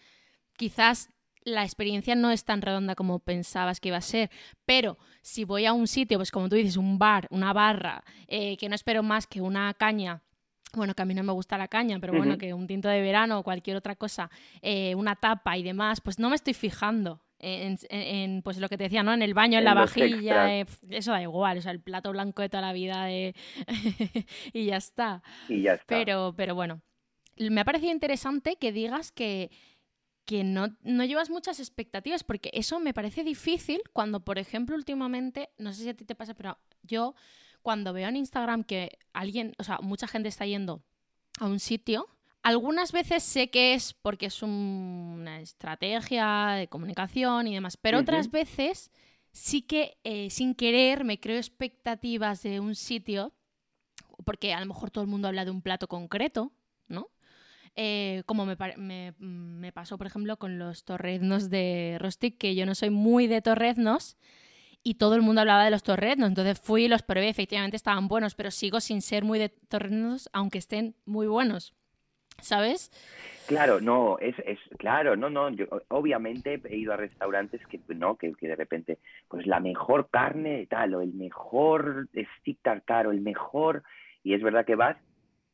quizás 0.57 1.09
la 1.45 1.63
experiencia 1.63 2.15
no 2.15 2.31
es 2.31 2.43
tan 2.43 2.61
redonda 2.61 2.95
como 2.95 3.19
pensabas 3.19 3.79
que 3.79 3.89
iba 3.89 3.97
a 3.97 4.01
ser. 4.01 4.29
Pero 4.65 4.97
si 5.21 5.45
voy 5.45 5.65
a 5.65 5.73
un 5.73 5.87
sitio, 5.87 6.17
pues 6.17 6.31
como 6.31 6.49
tú 6.49 6.55
dices, 6.55 6.75
un 6.75 6.99
bar, 6.99 7.27
una 7.29 7.53
barra, 7.53 8.03
eh, 8.27 8.57
que 8.57 8.67
no 8.67 8.75
espero 8.75 9.03
más 9.03 9.27
que 9.27 9.39
una 9.39 9.73
caña 9.75 10.21
bueno, 10.73 10.93
que 10.93 11.03
a 11.03 11.05
mí 11.05 11.13
no 11.13 11.23
me 11.23 11.31
gusta 11.31 11.57
la 11.57 11.69
caña, 11.69 11.99
pero 12.01 12.11
bueno, 12.11 12.37
que 12.37 12.53
un 12.53 12.67
tinto 12.67 12.89
de 12.89 12.99
verano 12.99 13.39
o 13.39 13.43
cualquier 13.43 13.77
otra 13.77 13.95
cosa, 13.95 14.29
eh, 14.61 14.93
una 14.95 15.15
tapa 15.15 15.57
y 15.57 15.63
demás, 15.63 16.01
pues 16.01 16.19
no 16.19 16.29
me 16.29 16.35
estoy 16.35 16.53
fijando 16.53 17.21
en, 17.39 18.41
pues 18.41 18.57
lo 18.57 18.67
que 18.67 18.77
te 18.77 18.85
decía, 18.85 19.01
¿no? 19.01 19.13
En 19.13 19.21
el 19.21 19.33
baño, 19.33 19.57
en, 19.57 19.63
la 19.63 19.73
vajilla, 19.73 20.53
eh, 20.53 20.65
eso 20.89 21.11
da 21.11 21.21
igual, 21.21 21.59
o 21.59 21.61
sea, 21.61 21.71
el 21.71 21.79
plato 21.79 22.11
blanco 22.11 22.41
de 22.41 22.49
toda 22.49 22.61
la 22.61 22.73
vida 22.73 23.09
y 24.53 24.65
ya 24.65 24.75
está. 24.75 25.23
Y 25.47 25.61
ya 25.61 25.75
está. 25.75 25.95
Pero, 25.95 26.33
pero 26.35 26.55
bueno, 26.55 26.81
me 27.37 27.61
ha 27.61 27.65
parecido 27.65 27.91
interesante 27.91 28.57
que 28.57 28.71
digas 28.71 29.11
que 29.11 29.51
que 30.25 30.43
no, 30.43 30.75
no, 30.81 31.05
llevas 31.05 31.29
muchas 31.29 31.59
expectativas, 31.59 32.23
porque 32.23 32.49
eso 32.53 32.79
me 32.79 32.93
parece 32.93 33.23
difícil 33.23 33.81
cuando, 33.93 34.21
por 34.21 34.39
ejemplo, 34.39 34.75
últimamente, 34.75 35.49
no 35.57 35.71
sé 35.73 35.83
si 35.83 35.89
a 35.89 35.93
ti 35.95 36.05
te 36.05 36.15
pasa, 36.15 36.33
pero 36.33 36.57
yo 36.81 37.15
cuando 37.61 37.93
veo 37.93 38.09
en 38.09 38.15
Instagram 38.17 38.63
que 38.63 38.97
alguien, 39.13 39.53
o 39.57 39.63
sea, 39.63 39.79
mucha 39.81 40.07
gente 40.07 40.29
está 40.29 40.45
yendo 40.45 40.83
a 41.39 41.45
un 41.45 41.59
sitio, 41.59 42.07
algunas 42.43 42.91
veces 42.91 43.23
sé 43.23 43.49
que 43.49 43.73
es 43.73 43.93
porque 43.93 44.27
es 44.27 44.43
una 44.43 45.41
estrategia 45.41 46.49
de 46.57 46.67
comunicación 46.67 47.47
y 47.47 47.55
demás, 47.55 47.75
pero 47.75 47.99
otras 47.99 48.29
veces 48.29 48.91
sí 49.31 49.63
que 49.63 49.97
eh, 50.03 50.29
sin 50.29 50.53
querer 50.53 51.03
me 51.03 51.19
creo 51.19 51.37
expectativas 51.37 52.43
de 52.43 52.59
un 52.59 52.75
sitio, 52.75 53.33
porque 54.25 54.53
a 54.53 54.59
lo 54.59 54.67
mejor 54.67 54.91
todo 54.91 55.03
el 55.03 55.09
mundo 55.09 55.27
habla 55.27 55.43
de 55.43 55.51
un 55.51 55.63
plato 55.63 55.87
concreto, 55.87 56.53
¿no? 56.87 57.09
Eh, 57.77 58.23
como 58.25 58.45
me, 58.45 58.55
me, 59.17 59.71
pasó, 59.73 59.97
por 59.97 60.07
ejemplo, 60.07 60.37
con 60.37 60.57
los 60.57 60.85
torreznos 60.85 61.49
de 61.49 61.97
Rostic, 61.99 62.37
que 62.37 62.55
yo 62.55 62.65
no 62.65 62.73
soy 62.73 62.89
muy 62.89 63.27
de 63.27 63.41
torreznos 63.41 64.17
y 64.81 64.95
todo 64.95 65.15
el 65.15 65.21
mundo 65.21 65.41
hablaba 65.41 65.65
de 65.65 65.71
los 65.71 65.83
torreznos. 65.83 66.29
Entonces 66.29 66.61
fui 66.61 66.85
y 66.85 66.87
los 66.87 67.01
probé, 67.01 67.27
efectivamente 67.27 67.75
estaban 67.75 68.07
buenos, 68.07 68.35
pero 68.35 68.51
sigo 68.51 68.79
sin 68.79 69.01
ser 69.01 69.25
muy 69.25 69.39
de 69.39 69.49
torreznos, 69.49 70.29
aunque 70.31 70.59
estén 70.59 70.95
muy 71.05 71.27
buenos. 71.27 71.73
¿Sabes? 72.41 72.91
Claro, 73.47 73.79
no, 73.79 74.19
es, 74.19 74.35
es 74.45 74.59
claro, 74.77 75.15
no, 75.15 75.29
no, 75.29 75.47
obviamente 75.87 76.61
he 76.69 76.75
ido 76.75 76.93
a 76.93 76.97
restaurantes 76.97 77.65
que 77.67 77.79
no, 77.95 78.17
que, 78.17 78.33
que 78.33 78.47
de 78.47 78.55
repente, 78.55 78.99
pues 79.29 79.47
la 79.47 79.61
mejor 79.61 80.09
carne 80.09 80.67
tal, 80.69 80.95
o 80.95 81.01
el 81.01 81.13
mejor 81.13 82.09
stick 82.39 82.61
tartar, 82.61 83.07
o 83.07 83.11
el 83.11 83.21
mejor, 83.21 83.83
y 84.21 84.33
es 84.33 84.43
verdad 84.43 84.65
que 84.65 84.75
vas 84.75 84.97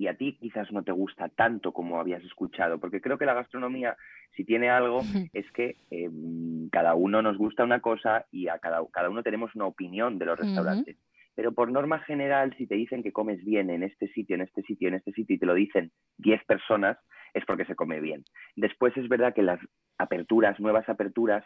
y 0.02 0.08
a 0.08 0.16
ti 0.16 0.34
quizás 0.34 0.72
no 0.72 0.82
te 0.82 0.92
gusta 0.92 1.30
tanto 1.30 1.74
como 1.74 2.00
habías 2.00 2.24
escuchado, 2.24 2.80
porque 2.80 3.02
creo 3.02 3.20
que 3.20 3.28
la 3.28 3.36
gastronomía, 3.36 3.96
si 4.36 4.44
tiene 4.44 4.68
algo, 4.68 5.04
es 5.32 5.46
que 5.52 5.76
em, 5.92 6.70
cada 6.70 6.96
uno 6.96 7.22
nos 7.22 7.38
gusta 7.38 7.64
una 7.64 7.82
cosa 7.82 8.26
y 8.32 8.48
a 8.48 8.58
cada, 8.58 8.82
cada 8.92 9.12
uno 9.12 9.22
tenemos 9.22 9.54
una 9.54 9.68
opinión 9.68 10.18
de 10.18 10.26
los 10.26 10.40
restaurantes. 10.40 10.98
Pero 11.36 11.52
por 11.52 11.72
norma 11.72 12.00
general, 12.00 12.52
si 12.58 12.66
te 12.66 12.74
dicen 12.74 13.04
que 13.04 13.12
comes 13.12 13.46
bien 13.46 13.70
en 13.70 13.84
este 13.84 14.08
sitio, 14.08 14.34
en 14.34 14.42
este 14.42 14.64
sitio, 14.64 14.88
en 14.88 14.96
este 14.96 15.12
sitio, 15.12 15.36
y 15.36 15.40
te 15.40 15.46
lo 15.46 15.54
dicen 15.54 15.92
10 16.18 16.46
personas, 16.46 16.98
es 17.36 17.46
porque 17.46 17.66
se 17.66 17.76
come 17.76 18.00
bien. 18.00 18.24
Después 18.56 18.98
es 18.98 19.08
verdad 19.08 19.36
que 19.36 19.44
las 19.44 19.60
aperturas, 20.00 20.60
nuevas 20.60 20.90
aperturas, 20.90 21.45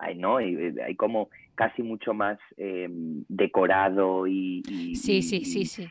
hay, 0.00 0.16
¿no? 0.16 0.38
hay, 0.38 0.94
como 0.96 1.28
casi 1.54 1.82
mucho 1.82 2.14
más 2.14 2.38
em, 2.56 3.24
decorado 3.28 4.26
y, 4.26 4.62
Sí, 4.94 5.22
sí, 5.22 5.44
sí, 5.44 5.66
sí. 5.66 5.88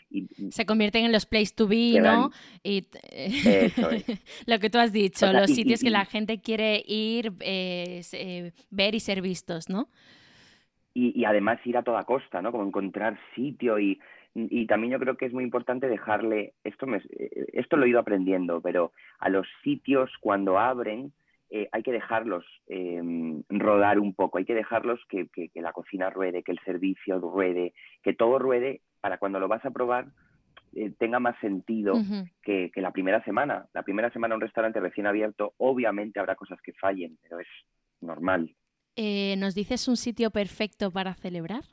Se 0.50 0.66
convierten 0.66 1.06
en 1.06 1.12
los 1.12 1.26
place 1.26 1.54
to 1.56 1.68
be, 1.68 2.00
¿no? 2.02 2.32
Y 2.64 2.88
lo 4.48 4.60
que 4.60 4.70
tú 4.70 4.80
has 4.80 4.92
dicho, 4.92 5.32
los 5.32 5.52
sitios 5.52 5.82
que 5.82 5.90
la 5.90 6.06
gente 6.06 6.42
quiere 6.42 6.84
ir, 6.86 7.34
eh, 7.42 8.52
ver 8.72 8.96
y 8.96 9.00
ser 9.00 9.22
vistos, 9.22 9.70
¿no? 9.70 9.88
Y, 10.94 11.24
además 11.24 11.60
ir 11.66 11.78
a 11.78 11.84
toda 11.84 12.04
costa, 12.04 12.42
¿no? 12.42 12.52
Como 12.52 12.66
encontrar 12.66 13.18
sitio 13.36 13.80
y 13.80 14.00
y 14.36 14.68
también 14.68 14.94
yo 14.94 15.00
creo 15.00 15.18
que 15.18 15.26
es 15.26 15.34
muy 15.34 15.44
importante 15.44 15.88
dejarle, 15.88 16.54
esto, 16.64 16.86
me, 16.86 17.02
esto 17.52 17.78
lo 17.78 17.86
he 17.86 17.90
ido 17.90 18.00
aprendiendo, 18.00 18.62
pero 18.62 18.94
a 19.18 19.28
los 19.28 19.48
sitios 19.64 20.12
cuando 20.22 20.60
abren 20.60 21.12
eh, 21.52 21.68
hay 21.72 21.82
que 21.82 21.92
dejarlos 21.92 22.46
em, 22.68 23.42
rodar 23.50 24.00
un 24.00 24.14
poco, 24.14 24.38
hay 24.38 24.46
que 24.46 24.54
dejarlos 24.54 25.00
que, 25.10 25.28
la 25.56 25.74
cocina 25.74 26.10
ruede, 26.10 26.44
que 26.44 26.52
el 26.52 26.60
servicio 26.60 27.20
ruede, 27.20 27.74
que 28.04 28.14
todo 28.14 28.38
ruede 28.38 28.82
para 29.02 29.18
cuando 29.18 29.40
lo 29.40 29.48
vas 29.48 29.66
a 29.66 29.72
probar 29.72 30.08
eh, 30.76 30.92
tenga 31.00 31.20
más 31.20 31.40
sentido 31.40 31.96
que, 32.44 32.72
la 32.76 32.92
primera 32.92 33.24
semana. 33.24 33.68
La 33.74 33.82
primera 33.82 34.12
semana 34.12 34.36
un 34.36 34.42
restaurante 34.42 34.80
recién 34.80 35.08
abierto, 35.08 35.54
obviamente 35.58 36.20
habrá 36.20 36.36
cosas 36.36 36.62
que 36.62 36.74
fallen, 36.74 37.18
pero 37.24 37.40
es 37.40 37.48
normal. 38.02 38.56
Eh, 38.96 39.36
¿Nos 39.38 39.56
dices 39.56 39.88
un 39.88 39.98
sitio 39.98 40.30
perfecto 40.30 40.92
para 40.92 41.16
celebrar? 41.16 41.64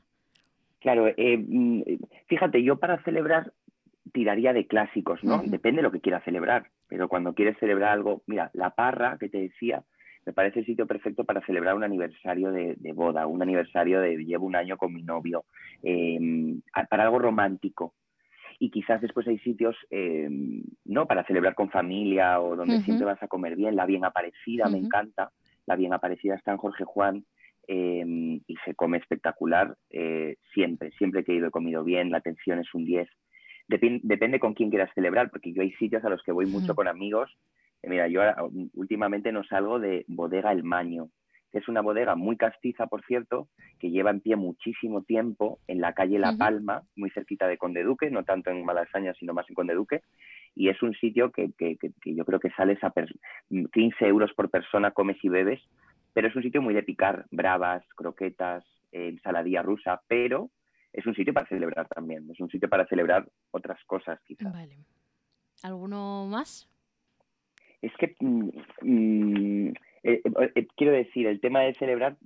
Claro, 0.79 1.05
mm, 1.05 1.81
fíjate, 2.27 2.63
yo 2.63 2.79
para 2.79 3.03
celebrar 3.03 3.53
tiraría 4.11 4.53
de 4.53 4.65
clásicos, 4.65 5.23
¿no? 5.23 5.43
Depende 5.43 5.77
de 5.77 5.83
lo 5.83 5.91
que 5.91 6.01
quieras 6.01 6.23
celebrar, 6.23 6.71
pero 6.87 7.07
cuando 7.07 7.33
quieres 7.33 7.57
celebrar 7.59 7.91
algo, 7.91 8.23
mira, 8.27 8.49
la 8.53 8.71
parra 8.71 9.17
que 9.19 9.29
te 9.29 9.39
decía, 9.39 9.83
me 10.25 10.33
parece 10.33 10.59
el 10.59 10.65
sitio 10.65 10.85
perfecto 10.85 11.23
para 11.23 11.45
celebrar 11.45 11.75
un 11.75 11.83
aniversario 11.83 12.51
de, 12.51 12.75
boda, 12.93 13.27
un 13.27 13.41
aniversario 13.41 14.01
de 14.01 14.17
llevo 14.17 14.45
un 14.45 14.55
año 14.55 14.77
con 14.77 14.93
mi 14.93 15.01
novio, 15.01 15.45
em, 15.83 16.61
para 16.89 17.03
algo 17.03 17.19
romántico. 17.19 17.93
Y 18.59 18.69
quizás 18.69 19.01
después 19.01 19.27
hay 19.27 19.39
sitios, 19.39 19.75
em, 19.89 20.63
no, 20.83 21.05
para 21.05 21.23
celebrar 21.25 21.55
con 21.55 21.69
familia 21.69 22.41
o 22.41 22.55
donde 22.55 22.81
siempre 22.81 23.05
vas 23.05 23.21
a 23.23 23.27
comer 23.27 23.55
bien, 23.55 23.75
la 23.75 23.85
bien 23.85 24.03
aparecida, 24.03 24.67
me 24.67 24.79
encanta, 24.79 25.31
la 25.65 25.75
bien 25.75 25.93
aparecida 25.93 26.35
está 26.35 26.51
en 26.51 26.57
Jorge 26.57 26.83
Juan, 26.83 27.23
em, 27.67 28.41
y 28.47 28.55
se 28.65 28.75
come 28.75 28.97
espectacular 28.97 29.75
eh, 29.91 30.35
siempre, 30.53 30.91
siempre 30.91 31.23
que 31.23 31.33
he 31.33 31.35
ido 31.35 31.47
he 31.47 31.51
comido 31.51 31.83
bien, 31.83 32.11
la 32.11 32.17
atención 32.17 32.59
es 32.59 32.73
un 32.73 32.83
10 32.83 33.07
depende 33.67 34.39
con 34.39 34.53
quién 34.53 34.69
quieras 34.69 34.91
celebrar, 34.95 35.29
porque 35.29 35.53
yo 35.53 35.61
hay 35.61 35.71
sitios 35.73 36.03
a 36.05 36.09
los 36.09 36.23
que 36.23 36.31
voy 36.31 36.45
mucho 36.45 36.75
con 36.75 36.87
amigos. 36.87 37.29
mira, 37.83 38.07
yo 38.07 38.21
últimamente 38.73 39.31
no 39.31 39.43
salgo 39.43 39.79
de 39.79 40.05
Bodega 40.07 40.51
El 40.51 40.63
Maño, 40.63 41.09
que 41.51 41.59
es 41.59 41.67
una 41.67 41.81
bodega 41.81 42.15
muy 42.15 42.37
castiza, 42.37 42.87
por 42.87 43.05
cierto, 43.05 43.47
que 43.79 43.89
lleva 43.89 44.11
en 44.11 44.21
pie 44.21 44.35
muchísimo 44.35 45.03
tiempo 45.03 45.59
en 45.67 45.81
la 45.81 45.93
calle 45.93 46.19
La 46.19 46.35
Palma, 46.37 46.83
muy 46.95 47.09
cerquita 47.11 47.47
de 47.47 47.57
Conde 47.57 47.83
Duque, 47.83 48.09
no 48.09 48.23
tanto 48.23 48.49
en 48.49 48.65
Malasaña, 48.65 49.13
sino 49.13 49.33
más 49.33 49.49
en 49.49 49.55
Conde 49.55 49.73
Duque. 49.73 50.01
Y 50.55 50.69
es 50.69 50.81
un 50.81 50.93
sitio 50.95 51.31
que, 51.31 51.51
que, 51.57 51.77
que, 51.77 52.15
yo 52.15 52.25
creo 52.25 52.39
que 52.39 52.49
sales 52.51 52.83
a 52.83 52.91
15 53.49 54.05
euros 54.07 54.33
por 54.33 54.49
persona, 54.49 54.91
comes 54.91 55.23
y 55.23 55.29
bebes, 55.29 55.61
pero 56.13 56.27
es 56.27 56.35
un 56.35 56.43
sitio 56.43 56.61
muy 56.61 56.73
de 56.73 56.83
picar, 56.83 57.25
bravas, 57.31 57.83
croquetas, 57.95 58.65
eh, 58.91 59.09
ensaladilla 59.09 59.61
rusa, 59.61 60.01
pero 60.07 60.49
es 60.93 61.05
un 61.05 61.15
sitio 61.15 61.33
para 61.33 61.47
celebrar 61.47 61.87
también, 61.87 62.29
es 62.31 62.39
un 62.39 62.49
sitio 62.49 62.69
para 62.69 62.87
celebrar 62.87 63.27
otras 63.51 63.83
cosas 63.85 64.19
quizás. 64.25 64.51
Vale. 64.51 64.77
¿Alguno 65.63 66.25
más? 66.27 66.69
Es 67.81 67.91
que 67.97 68.15
mm, 68.19 68.49
mm, 68.81 69.67
eh, 70.03 70.21
eh, 70.23 70.51
eh, 70.55 70.67
quiero 70.75 70.93
decir, 70.93 71.27
el 71.27 71.39
tema 71.39 71.61
de 71.61 71.73
celebrar, 71.75 72.17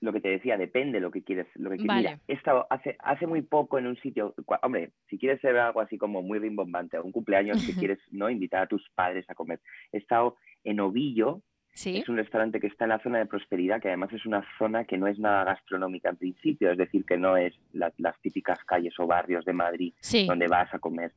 lo 0.00 0.12
que 0.12 0.20
te 0.20 0.28
decía, 0.28 0.56
depende 0.56 1.00
lo 1.00 1.10
que 1.10 1.22
quieres. 1.22 1.46
Lo 1.54 1.70
que 1.70 1.78
Mira, 1.78 2.20
he 2.28 2.34
estado 2.34 2.66
hace, 2.70 2.96
hace 2.98 3.26
muy 3.26 3.42
poco 3.42 3.78
en 3.78 3.86
un 3.86 3.96
sitio, 3.96 4.34
hombre, 4.62 4.90
si 5.08 5.18
quieres 5.18 5.40
celebrar 5.40 5.68
algo 5.68 5.80
así 5.80 5.98
como 5.98 6.22
muy 6.22 6.38
rimbombante, 6.38 7.00
un 7.00 7.12
cumpleaños 7.12 7.64
que 7.66 7.72
quieres 7.90 7.98
no 8.10 8.28
invitar 8.30 8.62
a 8.62 8.66
tus 8.66 8.88
padres 8.94 9.24
a 9.28 9.34
comer, 9.34 9.60
he 9.92 9.98
estado 9.98 10.36
en 10.64 10.80
Ovillo, 10.80 11.42
es 11.84 12.08
un 12.08 12.16
restaurante 12.16 12.58
que 12.58 12.68
está 12.68 12.84
en 12.84 12.90
la 12.90 12.98
zona 13.00 13.18
de 13.18 13.26
prosperidad, 13.26 13.80
que 13.80 13.88
además 13.88 14.12
es 14.12 14.24
una 14.24 14.42
zona 14.58 14.84
que 14.84 14.96
no 14.96 15.06
es 15.06 15.18
nada 15.18 15.44
gastronómica 15.44 16.08
en 16.08 16.16
principio, 16.16 16.70
es 16.70 16.78
decir, 16.78 17.04
que 17.04 17.18
no 17.18 17.36
es 17.36 17.54
las 17.72 18.18
típicas 18.20 18.58
calles 18.64 18.94
o 18.98 19.06
barrios 19.06 19.44
de 19.44 19.52
Madrid 19.52 19.92
donde 20.26 20.48
vas 20.48 20.72
a 20.72 20.78
comer. 20.78 21.12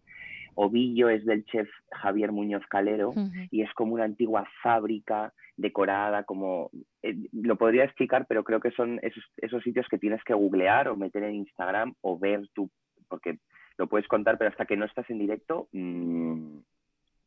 Ovillo 0.55 1.07
es 1.09 1.25
del 1.25 1.45
chef 1.45 1.69
Javier 1.91 2.33
Muñoz 2.33 2.65
Calero 2.67 3.13
y 3.49 3.61
es 3.61 3.71
como 3.73 3.93
una 3.93 4.03
antigua 4.03 4.45
fábrica 4.61 5.33
decorada, 5.55 6.23
como 6.23 6.69
eh, 7.01 7.15
lo 7.31 7.57
podría 7.57 7.85
explicar, 7.85 8.25
pero 8.27 8.43
creo 8.43 8.59
que 8.59 8.71
son 8.71 8.99
esos, 9.01 9.63
sitios 9.63 9.87
que 9.89 9.97
tienes 9.97 10.23
que 10.23 10.33
googlear 10.33 10.89
o 10.89 10.95
meter 10.95 11.23
en 11.23 11.35
Instagram 11.35 11.93
o 12.01 12.17
ver 12.17 12.47
tú, 12.53 12.69
porque 13.07 13.39
lo 13.77 13.87
puedes 13.87 14.07
contar, 14.07 14.37
pero 14.37 14.49
hasta 14.49 14.65
que 14.65 14.75
no 14.75 14.85
estás 14.85 15.09
en 15.09 15.19
directo 15.19 15.69
mm, 15.71 16.57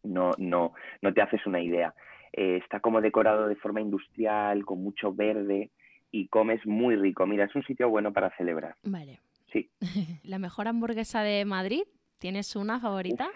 no, 0.05 0.31
no, 0.37 0.73
no 1.01 1.15
te 1.15 1.23
haces 1.23 1.47
una 1.47 1.61
idea. 1.61 1.95
Eh, 2.33 2.59
está 2.63 2.81
como 2.81 3.01
decorado 3.01 3.49
de 3.49 3.57
forma 3.57 3.81
industrial, 3.81 4.65
con 4.65 4.83
mucho 4.83 5.13
verde 5.13 5.71
y 6.11 6.29
comes 6.29 6.65
muy 6.67 6.97
rico. 6.97 7.27
Mira, 7.27 7.45
es 7.45 7.55
un 7.55 7.65
sitio 7.65 7.89
bueno 7.89 8.13
para 8.13 8.31
celebrar. 8.37 8.77
Vale. 8.85 9.21
Sí. 9.53 9.71
¿La 10.25 10.39
mejor 10.39 10.69
hamburguesa 10.69 11.23
de 11.23 11.45
Madrid? 11.45 11.83
¿Tienes 12.19 12.57
una 12.57 12.81
favorita? 12.81 13.29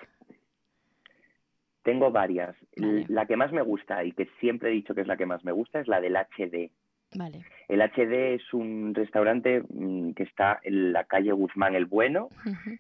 Tengo 1.82 2.10
varias. 2.10 2.56
La 3.08 3.26
que 3.26 3.36
más 3.36 3.52
me 3.52 3.62
gusta 3.62 4.02
y 4.02 4.12
que 4.12 4.28
siempre 4.40 4.70
he 4.70 4.72
dicho 4.72 4.94
que 4.94 5.02
es 5.02 5.06
la 5.06 5.16
que 5.16 5.26
más 5.26 5.44
me 5.44 5.52
gusta 5.52 5.80
es 5.80 5.86
la 5.86 6.00
del 6.00 6.16
HD. 6.16 6.70
Vale. 7.14 7.44
El 7.68 7.80
HD 7.80 8.34
es 8.34 8.52
un 8.52 8.94
restaurante 8.94 9.62
mm, 9.68 10.12
que 10.12 10.24
está 10.24 10.58
en 10.64 10.92
la 10.92 11.04
calle 11.04 11.32
Guzmán 11.32 11.74
el 11.76 11.86
Bueno, 11.86 12.28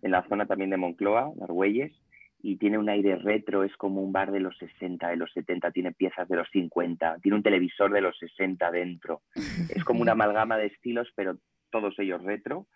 en 0.02 0.10
la 0.10 0.26
zona 0.28 0.46
también 0.46 0.70
de 0.70 0.76
Moncloa, 0.76 1.32
Argüelles, 1.40 1.92
y 2.40 2.56
tiene 2.56 2.78
un 2.78 2.88
aire 2.88 3.16
retro, 3.16 3.64
es 3.64 3.76
como 3.76 4.02
un 4.02 4.12
bar 4.12 4.30
de 4.30 4.40
los 4.40 4.56
60, 4.58 5.08
de 5.08 5.16
los 5.16 5.32
70, 5.32 5.70
tiene 5.70 5.92
piezas 5.92 6.28
de 6.28 6.36
los 6.36 6.48
50, 6.50 7.18
tiene 7.22 7.36
un 7.36 7.42
televisor 7.42 7.92
de 7.92 8.00
los 8.00 8.16
60 8.18 8.70
dentro. 8.70 9.22
Es 9.74 9.84
como 9.84 10.02
una 10.02 10.12
amalgama 10.12 10.56
de 10.56 10.66
estilos, 10.66 11.08
pero 11.16 11.38
todos 11.70 11.98
ellos 11.98 12.22
retro 12.22 12.66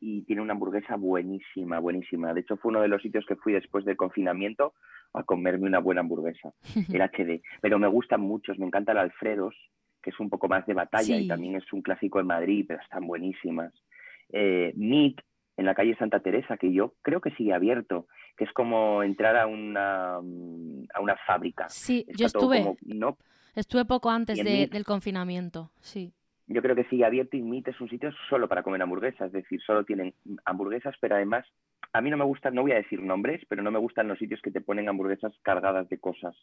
y 0.00 0.22
tiene 0.22 0.42
una 0.42 0.54
hamburguesa 0.54 0.96
buenísima, 0.96 1.78
buenísima. 1.78 2.32
De 2.32 2.40
hecho, 2.40 2.56
fue 2.56 2.70
uno 2.70 2.80
de 2.80 2.88
los 2.88 3.02
sitios 3.02 3.26
que 3.26 3.36
fui 3.36 3.52
después 3.52 3.84
del 3.84 3.96
confinamiento 3.96 4.72
a 5.12 5.22
comerme 5.24 5.66
una 5.66 5.78
buena 5.78 6.00
hamburguesa, 6.00 6.52
el 6.92 7.02
HD. 7.02 7.42
Pero 7.60 7.78
me 7.78 7.88
gustan 7.88 8.22
muchos, 8.22 8.58
me 8.58 8.66
encanta 8.66 8.92
el 8.92 8.98
Alfredos, 8.98 9.54
que 10.02 10.10
es 10.10 10.18
un 10.18 10.30
poco 10.30 10.48
más 10.48 10.66
de 10.66 10.74
batalla 10.74 11.16
y 11.18 11.28
también 11.28 11.56
es 11.56 11.72
un 11.72 11.82
clásico 11.82 12.20
en 12.20 12.26
Madrid, 12.26 12.64
pero 12.66 12.80
están 12.80 13.06
buenísimas. 13.06 13.72
Eh, 14.32 14.72
Meat, 14.76 15.16
en 15.60 15.66
la 15.66 15.74
calle 15.74 15.94
Santa 15.96 16.20
Teresa, 16.20 16.56
que 16.56 16.72
yo 16.72 16.94
creo 17.02 17.20
que 17.20 17.30
sigue 17.32 17.52
abierto 17.52 18.06
que 18.38 18.44
es 18.44 18.52
como 18.52 19.02
entrar 19.02 19.36
a 19.36 19.46
una, 19.46 20.14
a 20.14 21.00
una 21.00 21.16
fábrica. 21.26 21.68
Sí, 21.68 22.06
yo 22.16 22.26
estuve. 22.26 22.64
¿no? 22.80 23.18
Estuve 23.54 23.84
poco 23.84 24.08
antes 24.08 24.42
del 24.42 24.84
confinamiento, 24.84 25.70
sí. 25.80 26.14
Yo 26.46 26.62
creo 26.62 26.74
que 26.74 26.84
sigue 26.84 27.04
abierto 27.04 27.36
y 27.36 27.42
Meat 27.42 27.68
es 27.68 27.80
un 27.80 27.90
sitio 27.90 28.10
solo 28.30 28.48
para 28.48 28.62
comer 28.62 28.80
hamburguesas, 28.80 29.26
es 29.26 29.32
decir, 29.32 29.60
solo 29.60 29.84
tienen 29.84 30.14
hamburguesas, 30.46 30.94
pero 30.98 31.16
además 31.16 31.46
a 31.92 32.00
mí 32.00 32.08
no 32.08 32.16
me 32.16 32.24
gustan, 32.24 32.54
no 32.54 32.62
voy 32.62 32.72
a 32.72 32.76
decir 32.76 33.02
nombres, 33.02 33.44
pero 33.46 33.62
no 33.62 33.70
me 33.70 33.78
gustan 33.78 34.08
los 34.08 34.18
sitios 34.18 34.40
que 34.40 34.50
te 34.50 34.62
ponen 34.62 34.88
hamburguesas 34.88 35.34
cargadas 35.42 35.90
de 35.90 36.00
cosas. 36.00 36.34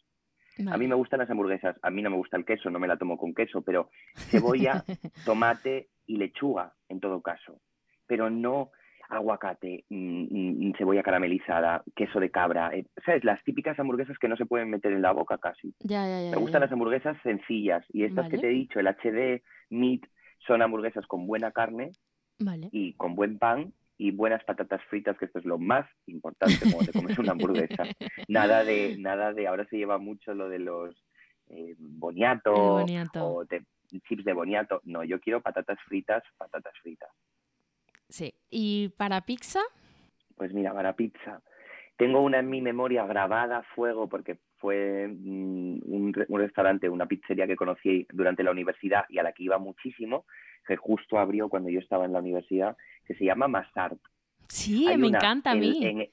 A 0.72 0.78
mí 0.78 0.88
me 0.88 0.96
gustan 0.96 1.20
las 1.20 1.30
hamburguesas, 1.30 1.76
a 1.82 1.90
mí 1.90 2.04
no 2.04 2.12
me 2.12 2.18
gusta 2.18 2.38
el 2.38 2.46
queso, 2.46 2.70
no 2.70 2.80
me 2.80 2.88
la 2.88 2.98
tomo 2.98 3.18
con 3.18 3.34
queso, 3.34 3.64
pero 3.64 3.90
cebolla, 4.16 4.84
tomate 5.26 5.90
y 6.06 6.18
lechuga 6.18 6.74
en 6.88 7.00
todo 7.00 7.22
caso. 7.22 7.60
Pero 8.06 8.30
no 8.30 8.72
aguacate, 9.10 9.86
mm, 9.90 10.68
mm, 10.68 10.74
cebolla 10.78 11.04
caramelizada, 11.04 11.84
queso 11.96 12.20
de 12.20 12.30
cabra, 12.30 12.72
eh, 12.74 12.86
¿sabes? 13.06 13.24
Las 13.24 13.44
típicas 13.44 13.80
hamburguesas 13.80 14.18
que 14.18 14.28
no 14.28 14.36
se 14.36 14.46
pueden 14.46 14.70
meter 14.70 14.92
en 14.92 15.02
la 15.02 15.12
boca 15.12 15.38
casi. 15.38 15.74
Me 16.32 16.38
gustan 16.38 16.62
las 16.62 16.72
hamburguesas 16.72 17.18
sencillas 17.24 17.86
y 17.90 18.04
estas 18.04 18.30
que 18.30 18.38
te 18.38 18.48
he 18.48 18.52
dicho, 18.54 18.80
el 18.80 18.88
HD, 18.88 19.42
meat, 19.70 20.02
son 20.46 20.62
hamburguesas 20.62 21.06
con 21.08 21.26
buena 21.28 21.52
carne 21.52 21.92
y 22.72 22.94
con 22.94 23.16
buen 23.16 23.38
pan 23.38 23.74
y 23.98 24.12
buenas 24.12 24.44
patatas 24.44 24.82
fritas, 24.90 25.18
que 25.18 25.26
esto 25.26 25.40
es 25.40 25.46
lo 25.46 25.58
más 25.58 25.88
importante 26.06 26.60
cuando 26.72 26.92
te 26.92 26.98
comes 26.98 27.18
una 27.18 27.32
hamburguesa. 27.32 27.84
nada 28.28 28.64
de, 28.64 28.96
nada 29.00 29.34
de, 29.34 29.48
ahora 29.48 29.66
se 29.70 29.78
lleva 29.78 29.98
mucho 29.98 30.34
lo 30.34 30.50
de 30.50 30.60
los 30.60 30.96
eh, 31.50 31.76
boniato, 31.80 32.54
o 32.54 33.46
chips 34.08 34.24
de 34.24 34.34
boniato. 34.34 34.82
No, 34.84 35.04
yo 35.04 35.20
quiero 35.20 35.42
patatas 35.42 35.80
fritas, 35.88 36.24
patatas 36.38 36.74
fritas. 36.82 37.10
Sí. 38.10 38.34
¿Y 38.50 38.90
para 38.98 39.22
pizza? 39.22 39.60
Pues 40.36 40.54
mira, 40.54 40.74
para 40.74 40.96
pizza. 40.96 41.42
Tengo 41.98 42.22
una 42.22 42.40
en 42.40 42.50
mi 42.50 42.62
memoria 42.62 43.06
grabada 43.06 43.58
a 43.58 43.64
fuego 43.64 44.08
porque 44.08 44.38
fue 44.58 45.08
mm, 45.08 45.80
un, 45.86 46.14
restaurante, 46.14 46.90
una 46.90 47.08
pizzería 47.08 47.48
que 47.48 47.56
conocí 47.56 48.08
durante 48.12 48.44
la 48.44 48.52
universidad 48.52 49.06
y 49.10 49.20
a 49.20 49.24
la 49.24 49.32
que 49.32 49.44
iba 49.44 49.58
muchísimo, 49.58 50.26
que 50.66 50.78
justo 50.78 51.18
abrió 51.18 51.50
cuando 51.50 51.70
yo 51.70 51.80
estaba 51.80 52.06
en 52.06 52.14
la 52.14 52.20
universidad, 52.20 52.78
que 53.06 53.16
se 53.16 53.26
llama 53.26 53.48
Masart. 53.48 54.00
Sí, 54.48 54.88
me 54.98 55.08
encanta 55.08 55.52
a 55.52 55.56
mí. 55.56 56.12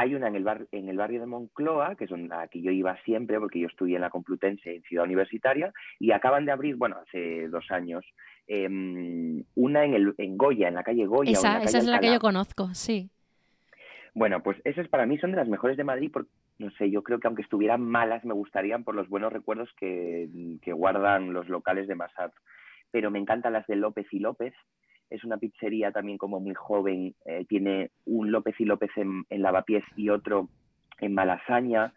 Hay 0.00 0.14
una 0.14 0.28
en 0.28 0.36
el, 0.36 0.44
bar, 0.44 0.66
en 0.72 0.88
el 0.88 0.96
barrio 0.96 1.20
de 1.20 1.26
Moncloa, 1.26 1.96
que 1.96 2.04
es 2.04 2.10
la 2.10 2.48
que 2.48 2.60
yo 2.60 2.70
iba 2.70 2.96
siempre 3.04 3.38
porque 3.38 3.60
yo 3.60 3.66
estudié 3.66 3.96
en 3.96 4.02
la 4.02 4.10
Complutense 4.10 4.76
en 4.76 4.82
Ciudad 4.82 5.04
Universitaria, 5.04 5.72
y 5.98 6.12
acaban 6.12 6.44
de 6.44 6.52
abrir, 6.52 6.76
bueno, 6.76 6.96
hace 7.06 7.48
dos 7.48 7.70
años, 7.70 8.04
Em, 8.52 9.44
una 9.54 9.84
en, 9.84 9.94
el, 9.94 10.14
en 10.18 10.36
Goya, 10.36 10.66
en 10.66 10.74
la 10.74 10.82
calle 10.82 11.06
Goya. 11.06 11.30
Esa, 11.30 11.62
esa 11.62 11.78
es 11.78 11.86
la 11.86 12.00
que 12.00 12.12
yo 12.12 12.18
conozco, 12.18 12.74
sí. 12.74 13.08
Bueno, 14.12 14.42
pues 14.42 14.60
esas 14.64 14.88
para 14.88 15.06
mí 15.06 15.18
son 15.18 15.30
de 15.30 15.36
las 15.36 15.46
mejores 15.46 15.76
de 15.76 15.84
Madrid, 15.84 16.10
porque, 16.12 16.30
no 16.58 16.68
sé, 16.72 16.90
yo 16.90 17.04
creo 17.04 17.20
que 17.20 17.28
aunque 17.28 17.42
estuvieran 17.42 17.80
malas, 17.80 18.24
me 18.24 18.34
gustarían 18.34 18.82
por 18.82 18.96
los 18.96 19.08
buenos 19.08 19.32
recuerdos 19.32 19.70
que, 19.78 20.28
guardan 20.66 21.32
los 21.32 21.48
locales 21.48 21.86
de 21.86 21.94
Massad. 21.94 22.32
Pero 22.90 23.12
me 23.12 23.20
encantan 23.20 23.52
las 23.52 23.68
de 23.68 23.76
López 23.76 24.08
y 24.10 24.18
López, 24.18 24.52
es 25.10 25.24
una 25.24 25.36
pizzería 25.36 25.92
también 25.92 26.18
como 26.18 26.40
muy 26.40 26.54
joven, 26.54 27.14
eh, 27.26 27.44
tiene 27.48 27.90
un 28.06 28.30
López 28.30 28.54
y 28.58 28.64
López 28.64 28.90
en, 28.96 29.24
en 29.28 29.42
Lavapiés 29.42 29.84
y 29.96 30.08
otro 30.08 30.48
en 31.00 31.14
Malasaña 31.14 31.92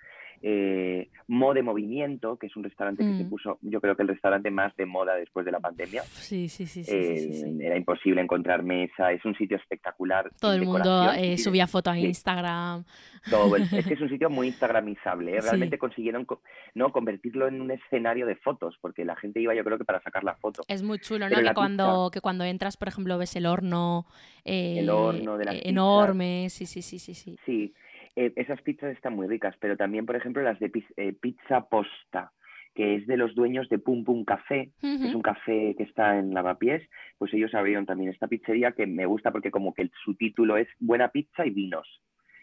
eh, 0.46 1.10
Mode 1.28 1.64
Movimiento, 1.64 2.36
que 2.38 2.48
es 2.48 2.56
un 2.58 2.64
restaurante 2.66 3.04
que 3.04 3.16
se 3.16 3.24
Mm. 3.24 3.30
puso, 3.30 3.58
yo 3.62 3.80
creo 3.80 3.96
que 3.96 4.02
el 4.04 4.10
restaurante 4.10 4.52
más 4.52 4.76
de 4.76 4.86
moda 4.86 5.16
después 5.16 5.46
de 5.46 5.54
la 5.54 5.62
pandemia. 5.62 6.04
Sí, 6.04 6.50
sí, 6.50 6.66
sí, 6.68 6.82
Eh, 6.86 7.18
sí, 7.18 7.34
sí. 7.34 7.58
Era 7.62 7.78
imposible 7.78 8.22
encontrar 8.22 8.62
mesa, 8.62 9.12
es 9.14 9.24
un 9.24 9.36
sitio 9.36 9.56
espectacular. 9.58 10.30
Todo 10.39 10.54
el 10.54 10.66
mundo 10.66 11.12
eh, 11.14 11.38
subía 11.38 11.66
fotos 11.66 11.94
a 11.94 11.98
Instagram. 12.00 12.84
todo 13.30 13.56
el- 13.56 13.64
es 13.72 13.86
que 13.86 13.94
es 13.94 14.02
un 14.02 14.10
sitio 14.20 14.30
muy 14.30 14.48
instagramizable. 14.48 15.38
¿eh? 15.38 15.39
Realmente 15.41 15.78
consiguieron 15.78 16.26
co- 16.26 16.41
no 16.76 16.91
convertirlo 16.91 17.48
en 17.48 17.62
un 17.62 17.72
escenario 17.72 18.26
de 18.26 18.36
fotos, 18.36 18.78
porque 18.82 19.06
la 19.06 19.16
gente 19.16 19.39
iba, 19.39 19.56
yo 19.56 19.64
creo 19.64 19.78
que 19.78 19.86
para 19.86 20.02
sacar 20.02 20.26
la 20.26 20.36
foto. 20.36 20.64
Es 20.68 20.84
muy 20.84 21.00
chulo, 21.00 21.20
¿no? 21.20 21.30
Pero 21.30 21.39
Que 21.39 21.46
la 21.46 21.54
cuando, 21.54 22.10
que 22.12 22.20
cuando 22.20 22.44
entras, 22.44 22.76
por 22.76 22.89
ejemplo, 22.89 23.18
ves 23.18 23.34
el 23.38 23.46
horno, 23.46 24.06
eh, 24.44 24.86
horno 24.89 25.38
de 25.38 25.46
pizzas. 25.46 25.66
enorme. 25.70 26.48
Sí, 26.50 26.66
sí, 26.66 26.82
sí, 26.82 27.00
sí, 27.00 27.14
sí. 27.14 27.38
Sí, 27.46 27.74
eh, 28.16 28.32
esas 28.36 28.61
pizzas 28.61 28.91
están 28.95 29.16
muy 29.16 29.28
ricas, 29.28 29.55
pero 29.59 29.76
también, 29.78 30.05
por 30.05 30.16
ejemplo, 30.16 30.41
las 30.43 30.59
de 30.59 30.72
piz- 30.72 30.93
eh, 30.97 31.14
Pizza 31.20 31.68
Posta, 31.70 32.32
que 32.76 32.95
es 32.95 33.07
de 33.07 33.18
los 33.18 33.36
dueños 33.36 33.70
de 33.70 33.78
Pum 33.80 34.03
Pum 34.03 34.24
Café, 34.26 34.72
que 35.01 35.07
es 35.09 35.16
un 35.16 35.22
café 35.22 35.76
que 35.78 35.84
está 35.84 36.18
en 36.18 36.34
Lavapiés, 36.34 36.82
pues 37.18 37.34
ellos 37.34 37.53
abrieron 37.53 37.86
también 37.86 38.09
esta 38.11 38.28
pizzería 38.28 38.72
que 38.72 38.88
me 38.88 39.05
gusta 39.05 39.32
porque 39.32 39.51
como 39.51 39.74
que 39.74 39.89
su 40.03 40.16
título 40.16 40.57
es 40.57 40.68
Buena 40.80 41.09
Pizza 41.09 41.45
y 41.45 41.51
Vinos. 41.51 42.01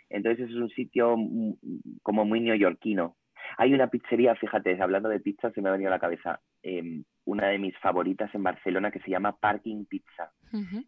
Entonces 0.09 0.49
es 0.51 0.57
un 0.57 0.69
sitio 0.71 1.17
como 2.03 2.25
muy 2.25 2.41
neoyorquino. 2.41 3.17
Hay 3.59 3.75
una 3.75 3.89
pizzería, 3.89 4.35
fíjate, 4.37 4.81
hablando 4.81 5.09
de 5.09 5.21
pizza, 5.21 5.51
se 5.51 5.61
me 5.61 5.69
ha 5.69 5.73
venido 5.73 5.89
a 5.91 5.95
la 5.95 6.01
cabeza, 6.01 6.41
em, 6.63 7.05
una 7.31 7.47
de 7.49 7.59
mis 7.59 7.77
favoritas 7.79 8.35
en 8.35 8.43
Barcelona 8.43 8.91
que 8.91 9.01
se 9.01 9.11
llama 9.11 9.37
Parking 9.37 9.85
Pizza 9.87 10.31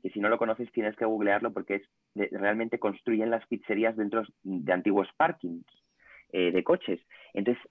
que 0.03 0.11
si 0.11 0.19
no 0.21 0.29
lo 0.29 0.39
conoces 0.39 0.71
tienes 0.73 0.97
que 0.97 1.05
googlearlo 1.05 1.53
porque 1.53 1.77
es 1.77 1.83
de- 2.15 2.29
realmente 2.33 2.79
construyen 2.79 3.31
las 3.31 3.47
pizzerías 3.47 3.97
dentro 3.97 4.23
de 4.43 4.73
antiguos 4.73 5.09
parkings 5.17 5.65
eh, 6.33 6.51
de 6.51 6.65
coches. 6.65 7.01
Entonces 7.33 7.63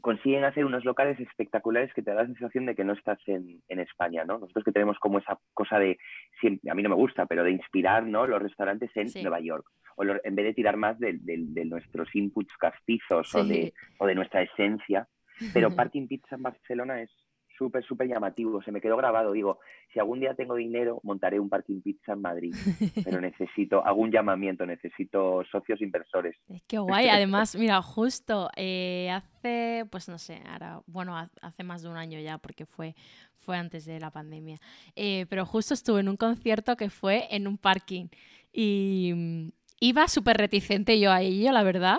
consiguen 0.00 0.44
hacer 0.44 0.64
unos 0.64 0.84
locales 0.84 1.20
espectaculares 1.20 1.92
que 1.92 2.02
te 2.02 2.10
da 2.12 2.22
la 2.22 2.26
sensación 2.26 2.64
de 2.64 2.74
que 2.74 2.84
no 2.84 2.94
estás 2.94 3.18
en, 3.26 3.60
en 3.68 3.80
España, 3.80 4.24
¿no? 4.24 4.38
Nosotros 4.38 4.64
que 4.64 4.72
tenemos 4.72 4.98
como 4.98 5.18
esa 5.18 5.38
cosa 5.52 5.78
de, 5.78 5.98
siempre- 6.40 6.70
a 6.70 6.74
mí 6.74 6.82
no 6.82 6.88
me 6.88 6.94
gusta, 6.94 7.26
pero 7.26 7.44
de 7.44 7.50
inspirar, 7.50 8.04
¿no? 8.06 8.26
Los 8.26 8.40
restaurantes 8.40 8.90
en 8.96 9.08
Sí. 9.10 9.20
Nueva 9.22 9.40
York. 9.40 9.66
O 9.96 10.04
lo- 10.04 10.24
en 10.24 10.34
vez 10.34 10.46
de 10.46 10.54
tirar 10.54 10.76
más 10.78 10.98
de, 10.98 11.14
de- 11.20 11.44
de 11.48 11.64
nuestros 11.66 12.08
inputs 12.14 12.56
castizos 12.56 13.34
o, 13.34 13.44
de, 13.44 13.74
o 13.98 14.06
de 14.06 14.14
nuestra 14.14 14.40
esencia. 14.42 15.06
Pero 15.52 15.68
Parking 15.92 16.06
Pizza 16.08 16.36
en 16.36 16.42
Barcelona 16.44 17.02
es 17.02 17.10
súper, 17.58 17.84
súper 17.84 18.06
llamativo. 18.08 18.62
Se 18.62 18.70
me 18.72 18.80
quedó 18.80 18.96
grabado. 18.96 19.32
Digo, 19.32 19.58
si 19.92 19.98
algún 19.98 20.20
día 20.20 20.34
tengo 20.34 20.54
dinero, 20.54 21.00
montaré 21.02 21.38
un 21.40 21.48
Parking 21.48 21.80
Pizza 21.82 22.12
en 22.12 22.22
Madrid. 22.22 22.54
Pero 23.04 23.20
necesito, 23.20 23.84
hago 23.84 24.00
un 24.00 24.10
llamamiento, 24.12 24.64
necesito 24.64 25.42
socios 25.50 25.80
inversores. 25.82 26.36
Es 26.48 26.62
que 26.62 26.78
guay. 26.78 27.08
Además, 27.10 27.56
mira, 27.56 27.82
justo 27.82 28.48
eh, 28.56 29.10
hace, 29.10 29.84
pues 29.90 30.08
no 30.08 30.18
sé, 30.18 30.40
ahora, 30.48 30.80
bueno, 30.86 31.16
ha- 31.18 31.30
hace 31.42 31.64
más 31.64 31.82
de 31.82 31.88
un 31.88 31.96
año 31.96 32.20
ya, 32.20 32.38
porque 32.38 32.64
fue, 32.64 32.94
fue 33.34 33.56
antes 33.56 33.84
de 33.84 33.98
la 34.00 34.10
pandemia. 34.10 34.58
Eh, 34.94 35.26
pero 35.28 35.44
justo 35.44 35.74
estuve 35.74 36.00
en 36.00 36.08
un 36.08 36.16
concierto 36.16 36.76
que 36.76 36.88
fue 36.90 37.26
en 37.34 37.48
un 37.48 37.58
parking. 37.58 38.06
Y 38.52 39.12
mm, 39.14 39.48
iba 39.80 40.06
súper 40.08 40.36
reticente 40.36 40.98
yo 41.00 41.10
a 41.12 41.20
ello, 41.22 41.52
la 41.52 41.62
verdad. 41.62 41.98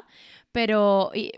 Pero 0.52 1.12
y- 1.14 1.32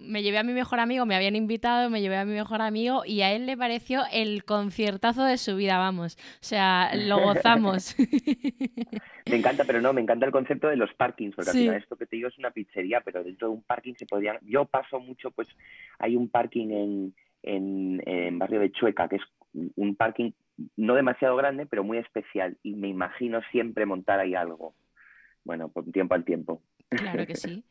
me 0.00 0.22
llevé 0.22 0.38
a 0.38 0.42
mi 0.42 0.52
mejor 0.52 0.80
amigo, 0.80 1.06
me 1.06 1.14
habían 1.14 1.36
invitado, 1.36 1.90
me 1.90 2.00
llevé 2.00 2.16
a 2.16 2.24
mi 2.24 2.32
mejor 2.32 2.62
amigo 2.62 3.02
y 3.04 3.22
a 3.22 3.32
él 3.32 3.46
le 3.46 3.56
pareció 3.56 4.02
el 4.12 4.44
conciertazo 4.44 5.24
de 5.24 5.38
su 5.38 5.56
vida, 5.56 5.78
vamos. 5.78 6.16
O 6.16 6.44
sea, 6.44 6.90
lo 6.94 7.18
gozamos. 7.22 7.94
Me 7.98 9.36
encanta, 9.36 9.64
pero 9.64 9.80
no, 9.80 9.92
me 9.92 10.00
encanta 10.00 10.26
el 10.26 10.32
concepto 10.32 10.68
de 10.68 10.76
los 10.76 10.92
parkings, 10.94 11.34
porque 11.34 11.50
Sí. 11.52 11.58
al 11.58 11.64
final 11.64 11.76
esto 11.82 11.96
que 11.96 12.06
te 12.06 12.16
digo 12.16 12.28
es 12.28 12.38
una 12.38 12.50
pizzería, 12.50 13.00
pero 13.02 13.22
dentro 13.22 13.48
de 13.48 13.54
un 13.54 13.62
parking 13.62 13.94
se 13.98 14.06
podrían... 14.06 14.38
Yo 14.42 14.64
paso 14.64 15.00
mucho, 15.00 15.30
pues 15.30 15.48
hay 15.98 16.16
un 16.16 16.28
parking 16.28 16.70
en, 16.70 17.14
en, 17.42 18.02
en 18.06 18.38
barrio 18.38 18.60
de 18.60 18.72
Chueca, 18.72 19.08
que 19.08 19.16
es 19.16 19.22
un 19.76 19.96
parking 19.96 20.32
no 20.76 20.94
demasiado 20.94 21.36
grande, 21.36 21.66
pero 21.66 21.84
muy 21.84 21.98
especial, 21.98 22.56
y 22.62 22.74
me 22.74 22.88
imagino 22.88 23.40
siempre 23.50 23.86
montar 23.86 24.20
ahí 24.20 24.34
algo. 24.34 24.74
Bueno, 25.44 25.68
por 25.70 25.84
tiempo 25.90 26.14
al 26.14 26.24
tiempo. 26.24 26.62
Claro 26.90 27.26
que 27.26 27.34
sí. 27.36 27.64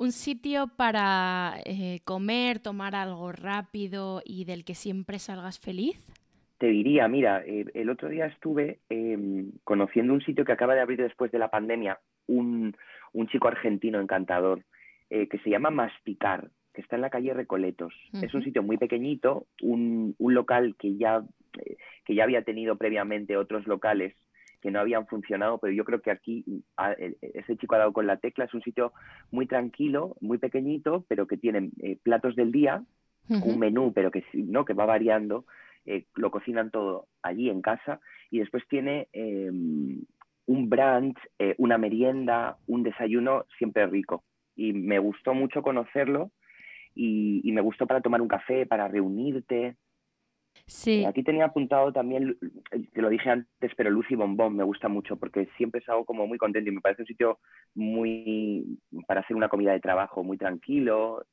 Un 0.00 0.12
sitio 0.12 0.68
para 0.78 1.56
eh, 1.66 2.00
comer, 2.04 2.58
tomar 2.58 2.94
algo 2.94 3.32
rápido 3.32 4.22
y 4.24 4.46
del 4.46 4.64
que 4.64 4.74
siempre 4.74 5.18
salgas 5.18 5.60
feliz. 5.60 6.10
Te 6.56 6.68
diría, 6.68 7.06
mira, 7.06 7.44
eh, 7.44 7.66
el 7.74 7.90
otro 7.90 8.08
día 8.08 8.24
estuve 8.24 8.78
eh, 8.88 9.44
conociendo 9.62 10.14
un 10.14 10.22
sitio 10.22 10.46
que 10.46 10.52
acaba 10.52 10.74
de 10.74 10.80
abrir 10.80 11.02
después 11.02 11.30
de 11.32 11.38
la 11.38 11.50
pandemia, 11.50 12.00
un, 12.28 12.74
un 13.12 13.28
chico 13.28 13.48
argentino 13.48 14.00
encantador, 14.00 14.64
eh, 15.10 15.28
que 15.28 15.38
se 15.40 15.50
llama 15.50 15.68
Masticar, 15.68 16.48
que 16.72 16.80
está 16.80 16.96
en 16.96 17.02
la 17.02 17.10
calle 17.10 17.34
Recoletos. 17.34 17.92
Es 18.22 18.32
un 18.32 18.42
sitio 18.42 18.62
muy 18.62 18.78
pequeñito, 18.78 19.48
un, 19.60 20.14
un 20.16 20.32
local 20.32 20.76
que 20.78 20.96
ya, 20.96 21.22
eh, 21.58 21.76
que 22.06 22.14
ya 22.14 22.24
había 22.24 22.40
tenido 22.40 22.76
previamente 22.76 23.36
otros 23.36 23.66
locales 23.66 24.14
que 24.60 24.70
no 24.70 24.80
habían 24.80 25.06
funcionado, 25.06 25.58
pero 25.58 25.72
yo 25.72 25.84
creo 25.84 26.00
que 26.00 26.10
aquí 26.10 26.44
ah, 26.76 26.92
eh, 26.92 27.16
ese 27.20 27.56
chico 27.56 27.74
ha 27.74 27.78
dado 27.78 27.92
con 27.92 28.06
la 28.06 28.18
tecla, 28.18 28.44
es 28.44 28.54
un 28.54 28.62
sitio 28.62 28.92
muy 29.30 29.46
tranquilo, 29.46 30.16
muy 30.20 30.38
pequeñito, 30.38 31.04
pero 31.08 31.26
que 31.26 31.36
tiene 31.36 31.70
eh, 31.82 31.98
platos 32.02 32.36
del 32.36 32.52
día, 32.52 32.84
un 33.28 33.60
menú, 33.60 33.92
pero 33.92 34.10
que 34.10 34.24
no, 34.32 34.64
que 34.64 34.74
va 34.74 34.86
variando, 34.86 35.44
eh, 35.86 36.06
lo 36.16 36.30
cocinan 36.30 36.70
todo 36.70 37.06
allí 37.22 37.48
en 37.48 37.62
casa 37.62 38.00
y 38.30 38.40
después 38.40 38.64
tiene 38.68 39.08
eh, 39.12 39.50
un 39.50 40.68
brunch, 40.68 41.16
eh, 41.38 41.54
una 41.58 41.78
merienda, 41.78 42.58
un 42.66 42.82
desayuno 42.82 43.46
siempre 43.56 43.86
rico. 43.86 44.24
Y 44.56 44.72
me 44.72 44.98
gustó 44.98 45.32
mucho 45.32 45.62
conocerlo 45.62 46.32
y, 46.94 47.40
y 47.44 47.52
me 47.52 47.60
gustó 47.60 47.86
para 47.86 48.00
tomar 48.00 48.20
un 48.20 48.28
café, 48.28 48.66
para 48.66 48.88
reunirte. 48.88 49.76
Sí, 50.66 51.02
Eh, 51.02 51.06
Aquí 51.06 51.22
tenía 51.22 51.46
apuntado 51.46 51.92
también, 51.92 52.38
te 52.92 53.02
lo 53.02 53.08
dije 53.08 53.30
antes, 53.30 53.72
pero 53.76 53.90
Lucy 53.90 54.14
Bombón 54.14 54.56
me 54.56 54.64
gusta 54.64 54.88
mucho 54.88 55.16
porque 55.16 55.48
siempre 55.56 55.82
salgo 55.82 56.04
como 56.04 56.26
muy 56.26 56.38
contento 56.38 56.70
y 56.70 56.74
me 56.74 56.80
parece 56.80 57.02
un 57.02 57.08
sitio 57.08 57.38
muy 57.74 58.78
para 59.06 59.20
hacer 59.20 59.36
una 59.36 59.48
comida 59.48 59.72
de 59.72 59.80
trabajo, 59.80 60.22
muy 60.24 60.36
tranquilo. 60.38 61.24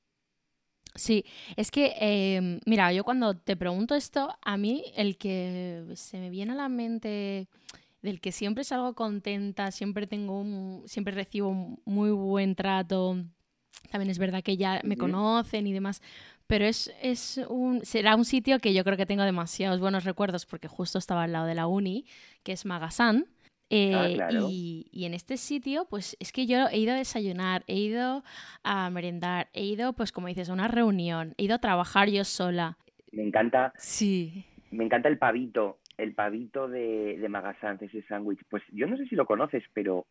sí. 0.96 1.26
Es 1.56 1.72
que, 1.72 1.94
eh, 2.00 2.60
mira, 2.66 2.92
yo 2.94 3.04
cuando 3.04 3.36
te 3.38 3.56
pregunto 3.56 3.96
esto, 3.96 4.30
a 4.42 4.58
mí 4.58 4.84
el 4.96 5.18
que 5.18 5.84
se 5.96 6.20
me 6.20 6.30
viene 6.30 6.54
a 6.54 6.56
la 6.56 6.70
mente, 6.70 7.48
del 8.02 8.22
que 8.22 8.32
siempre 8.32 8.64
salgo 8.64 8.96
contenta, 8.96 9.72
siempre 9.72 10.08
tengo 10.08 10.40
un, 10.40 10.84
siempre 10.88 11.14
recibo 11.16 11.50
un 11.50 11.80
muy 11.86 12.12
buen 12.12 12.56
trato. 12.56 13.18
También 13.92 14.12
es 14.12 14.20
verdad 14.20 14.44
que 14.44 14.58
ya 14.58 14.82
me 14.86 14.98
conocen 14.98 15.68
y 15.68 15.74
demás, 15.74 16.02
pero 16.48 16.66
es, 16.66 16.94
es 17.02 17.40
un, 17.50 17.84
será 17.86 18.16
un 18.16 18.26
sitio 18.26 18.60
que 18.60 18.74
yo 18.74 18.84
creo 18.84 18.98
que 18.98 19.06
tengo 19.06 19.24
demasiados 19.24 19.80
buenos 19.80 20.04
recuerdos 20.06 20.46
porque 20.46 20.68
justo 20.68 20.98
estaba 20.98 21.24
al 21.24 21.34
lado 21.34 21.46
de 21.46 21.56
la 21.56 21.68
uni, 21.68 22.06
que 22.44 22.54
es 22.54 22.66
Magasan. 22.66 23.26
Eh, 23.70 23.94
Ah, 23.94 24.08
claro. 24.14 24.48
y, 24.50 24.88
y 24.94 25.04
en 25.06 25.14
este 25.14 25.36
sitio, 25.36 25.86
pues 25.90 26.16
es 26.22 26.32
que 26.32 26.46
yo 26.46 26.68
he 26.72 26.78
ido 26.78 26.94
a 26.94 26.98
desayunar, 26.98 27.64
he 27.68 27.76
ido 27.76 28.24
a 28.64 28.90
merendar, 28.90 29.50
he 29.52 29.66
ido, 29.66 29.92
pues 29.92 30.14
como 30.14 30.28
dices, 30.28 30.50
a 30.50 30.54
una 30.54 30.70
reunión, 30.70 31.34
he 31.38 31.44
ido 31.44 31.56
a 31.56 31.60
trabajar 31.60 32.10
yo 32.10 32.24
sola. 32.24 32.78
Me 33.12 33.24
encanta 33.24 33.74
Sí. 33.78 34.46
Me 34.72 34.86
encanta 34.86 35.10
el 35.10 35.18
pavito, 35.18 35.80
el 35.98 36.14
pavito 36.14 36.68
de, 36.70 37.18
de 37.18 37.30
Magasanz, 37.30 37.82
ese 37.82 38.04
sándwich. 38.04 38.40
Pues 38.50 38.64
yo 38.72 38.88
no 38.88 38.96
sé 38.96 39.06
si 39.08 39.16
lo 39.16 39.26
conoces, 39.26 39.64
pero 39.74 40.06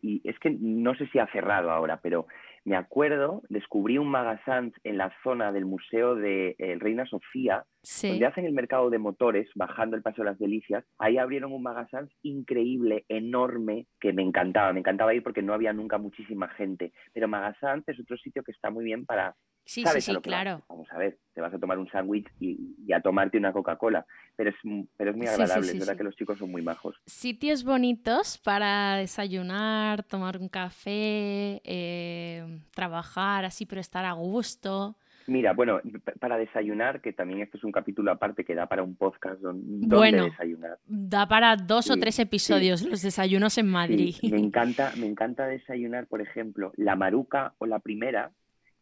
y 0.00 0.20
es 0.28 0.38
que 0.38 0.50
no 0.50 0.94
sé 0.94 1.08
si 1.08 1.18
ha 1.18 1.26
cerrado 1.32 1.72
ahora, 1.72 1.98
pero 2.00 2.26
me 2.66 2.76
acuerdo, 2.76 3.42
descubrí 3.48 3.96
un 3.96 4.08
Magasanz 4.10 4.74
en 4.82 4.98
la 4.98 5.12
zona 5.22 5.52
del 5.52 5.64
Museo 5.64 6.16
de 6.16 6.56
eh, 6.58 6.76
Reina 6.80 7.06
Sofía, 7.06 7.64
Sí. 7.82 8.08
donde 8.08 8.26
hacen 8.26 8.44
el 8.44 8.52
mercado 8.52 8.90
de 8.90 8.98
motores, 8.98 9.48
bajando 9.54 9.94
el 9.96 10.02
Paso 10.02 10.22
de 10.22 10.30
las 10.30 10.38
Delicias. 10.40 10.84
Ahí 10.98 11.16
abrieron 11.16 11.52
un 11.52 11.62
Magasanz 11.62 12.10
increíble, 12.22 13.04
enorme, 13.08 13.86
que 14.00 14.12
me 14.12 14.22
encantaba. 14.22 14.72
Me 14.72 14.80
encantaba 14.80 15.14
ir 15.14 15.22
porque 15.22 15.42
no 15.42 15.54
había 15.54 15.72
nunca 15.72 15.96
muchísima 15.98 16.48
gente. 16.48 16.92
Pero 17.12 17.28
Magasanz 17.28 17.84
es 17.88 18.00
otro 18.00 18.16
sitio 18.16 18.42
que 18.42 18.50
está 18.50 18.70
muy 18.70 18.84
bien 18.84 19.06
para 19.06 19.36
Sí, 19.66 19.80
sí, 19.80 19.82
sabes 19.82 20.04
sí, 20.04 20.12
vas. 20.12 20.22
claro. 20.22 20.62
Vamos 20.68 20.86
a 20.92 20.96
ver, 20.98 21.18
te 21.34 21.40
vas 21.40 21.52
a 21.52 21.58
tomar 21.58 21.76
un 21.78 21.88
sándwich 21.90 22.26
y, 22.40 22.76
y 22.86 22.92
a 22.92 23.00
tomarte 23.00 23.36
una 23.36 23.52
Coca-Cola, 23.52 24.06
pero 24.36 24.50
es, 24.50 24.56
pero 24.96 25.10
es 25.10 25.16
muy 25.16 25.26
Sí, 25.26 25.34
sí, 25.34 25.40
agradable, 25.42 25.66
sí, 25.66 25.72
es 25.76 25.80
verdad 25.80 25.96
que 25.98 26.04
los 26.04 26.16
chicos 26.16 26.38
son 26.38 26.50
muy 26.52 26.62
majos. 26.62 26.96
Sitios 27.04 27.64
bonitos 27.64 28.38
para 28.38 28.96
desayunar, 28.96 30.04
tomar 30.04 30.38
un 30.38 30.48
café, 30.48 31.60
eh, 31.64 32.60
trabajar 32.74 33.44
así, 33.44 33.66
pero 33.66 33.80
estar 33.80 34.04
a 34.04 34.12
gusto. 34.12 34.96
Mira, 35.28 35.52
bueno, 35.54 35.80
para 36.20 36.38
desayunar, 36.38 37.00
que 37.00 37.12
también 37.12 37.40
esto 37.40 37.56
es 37.58 37.64
un 37.64 37.72
capítulo 37.72 38.12
aparte 38.12 38.44
que 38.44 38.54
da 38.54 38.66
para 38.66 38.84
un 38.84 38.94
podcast 38.94 39.40
don- 39.40 39.60
donde 39.80 39.96
Bueno, 39.96 40.24
desayunar. 40.26 40.78
Da 40.86 41.26
para 41.26 41.56
dos 41.56 41.90
o 41.90 41.96
tres 41.96 42.14
sí. 42.14 42.22
episodios 42.22 42.82
los 42.82 43.02
desayunos 43.02 43.58
en 43.58 43.66
Madrid. 43.66 44.14
Sí, 44.20 44.30
me 44.30 44.38
encanta, 44.38 44.92
me 44.96 45.06
encanta 45.06 45.48
desayunar, 45.48 46.06
por 46.06 46.20
ejemplo, 46.20 46.72
la 46.76 46.94
maruca 46.94 47.54
o 47.58 47.66
la 47.66 47.80
primera 47.80 48.30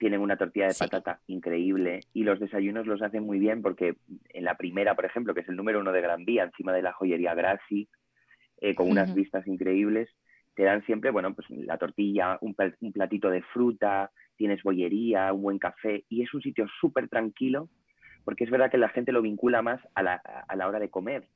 tienen 0.04 0.20
una 0.20 0.36
tortilla 0.36 0.66
de 0.66 0.74
Sí. 0.74 0.84
patata 0.84 1.20
increíble 1.28 2.00
y 2.12 2.24
los 2.24 2.38
desayunos 2.38 2.86
los 2.86 3.00
hacen 3.00 3.24
muy 3.24 3.38
bien 3.38 3.62
porque 3.62 3.96
en 4.34 4.44
la 4.44 4.54
primera, 4.54 4.94
por 4.94 5.06
ejemplo, 5.06 5.32
que 5.32 5.40
es 5.40 5.48
el 5.48 5.56
número 5.56 5.80
uno 5.80 5.92
de 5.92 6.02
Gran 6.02 6.26
Vía, 6.26 6.44
encima 6.44 6.74
de 6.74 6.82
la 6.82 6.92
joyería 6.92 7.32
Grassi, 7.32 7.88
eh, 8.60 8.74
con 8.74 8.90
unas 8.90 9.14
vistas 9.14 9.46
increíbles, 9.46 10.10
te 10.54 10.64
dan 10.64 10.84
siempre, 10.84 11.10
bueno, 11.10 11.34
pues 11.34 11.48
la 11.48 11.78
tortilla, 11.78 12.36
un, 12.42 12.54
platito 12.92 13.30
de 13.30 13.40
fruta, 13.54 14.10
tienes 14.36 14.62
bollería, 14.62 15.32
un 15.32 15.40
buen 15.40 15.58
café, 15.58 16.04
y 16.10 16.22
es 16.22 16.34
un 16.34 16.42
sitio 16.42 16.66
súper 16.82 17.08
tranquilo, 17.08 17.70
porque 18.26 18.44
es 18.44 18.50
verdad 18.50 18.70
que 18.70 18.76
la 18.76 18.90
gente 18.90 19.10
lo 19.10 19.22
vincula 19.22 19.62
más 19.62 19.80
a 19.94 20.02
la, 20.02 20.16
a 20.16 20.54
la 20.54 20.68
hora 20.68 20.80
de 20.80 20.90
comer. 20.90 21.28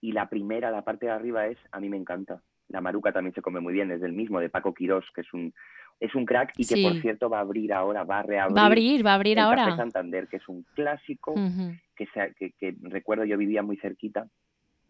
Y 0.00 0.10
la 0.10 0.28
primera, 0.28 0.72
la 0.72 0.82
parte 0.82 1.06
de 1.06 1.12
arriba 1.12 1.46
es, 1.46 1.58
a 1.70 1.78
mí 1.78 1.88
me 1.88 1.96
encanta. 1.96 2.42
La 2.66 2.80
maruca 2.80 3.12
también 3.12 3.34
se 3.34 3.42
come 3.42 3.60
muy 3.60 3.72
bien, 3.72 3.92
es 3.92 4.00
del 4.00 4.14
mismo, 4.14 4.40
de 4.40 4.50
Paco 4.50 4.74
Quirós, 4.74 5.04
que 5.14 5.20
es 5.20 5.32
un, 5.32 5.54
es 6.00 6.14
un 6.14 6.26
crack 6.26 6.52
y 6.56 6.66
que, 6.66 6.82
por 6.82 7.00
cierto, 7.00 7.30
va 7.30 7.38
a 7.38 7.42
abrir 7.42 7.72
ahora, 7.72 8.04
va 8.04 8.18
a 8.18 8.22
reabrir. 8.22 8.56
Va 8.56 8.62
a 8.62 8.66
abrir, 8.66 9.06
va 9.06 9.12
a 9.12 9.14
abrir 9.14 9.40
ahora. 9.40 9.64
Café 9.64 9.76
Santander, 9.76 10.28
que 10.28 10.36
es 10.36 10.48
un 10.48 10.64
clásico, 10.74 11.34
que, 11.96 12.06
que, 12.38 12.52
que 12.52 12.76
recuerdo 12.82 13.24
yo 13.24 13.38
vivía 13.38 13.62
muy 13.62 13.76
cerquita 13.78 14.26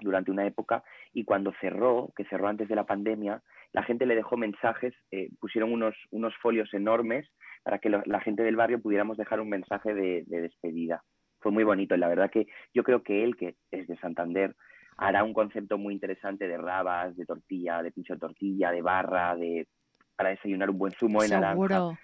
durante 0.00 0.30
una 0.30 0.46
época 0.46 0.82
y 1.12 1.24
cuando 1.24 1.52
cerró, 1.60 2.12
que 2.16 2.24
cerró 2.24 2.48
antes 2.48 2.68
de 2.68 2.74
la 2.74 2.84
pandemia, 2.84 3.42
la 3.72 3.82
gente 3.82 4.06
le 4.06 4.14
dejó 4.14 4.36
mensajes, 4.36 4.94
eh, 5.10 5.30
pusieron 5.40 5.72
unos, 5.72 5.94
unos 6.10 6.34
folios 6.36 6.72
enormes 6.74 7.28
para 7.62 7.78
que 7.78 7.90
la 7.90 8.20
gente 8.20 8.42
del 8.42 8.56
barrio 8.56 8.80
pudiéramos 8.80 9.16
dejar 9.16 9.40
un 9.40 9.48
mensaje 9.48 9.92
de, 9.92 10.24
de, 10.26 10.42
despedida. 10.42 11.02
Fue 11.40 11.50
muy 11.50 11.64
bonito 11.64 11.94
y 11.94 11.98
la 11.98 12.08
verdad 12.08 12.30
que 12.30 12.46
yo 12.72 12.84
creo 12.84 13.02
que 13.02 13.24
él, 13.24 13.36
que 13.36 13.56
es 13.70 13.88
de 13.88 13.96
Santander, 13.98 14.54
hará 14.96 15.24
un 15.24 15.34
concepto 15.34 15.76
muy 15.76 15.94
interesante 15.94 16.46
de 16.46 16.56
rabas, 16.56 17.16
de 17.16 17.26
tortilla, 17.26 17.82
de 17.82 17.90
pincho 17.90 18.14
de 18.14 18.20
tortilla, 18.20 18.70
de 18.70 18.82
barra, 18.82 19.36
de 19.36 19.66
para 20.16 20.30
desayunar 20.30 20.70
un 20.70 20.78
buen 20.78 20.92
zumo 20.92 21.22
de 21.22 21.28
naranja. 21.28 21.98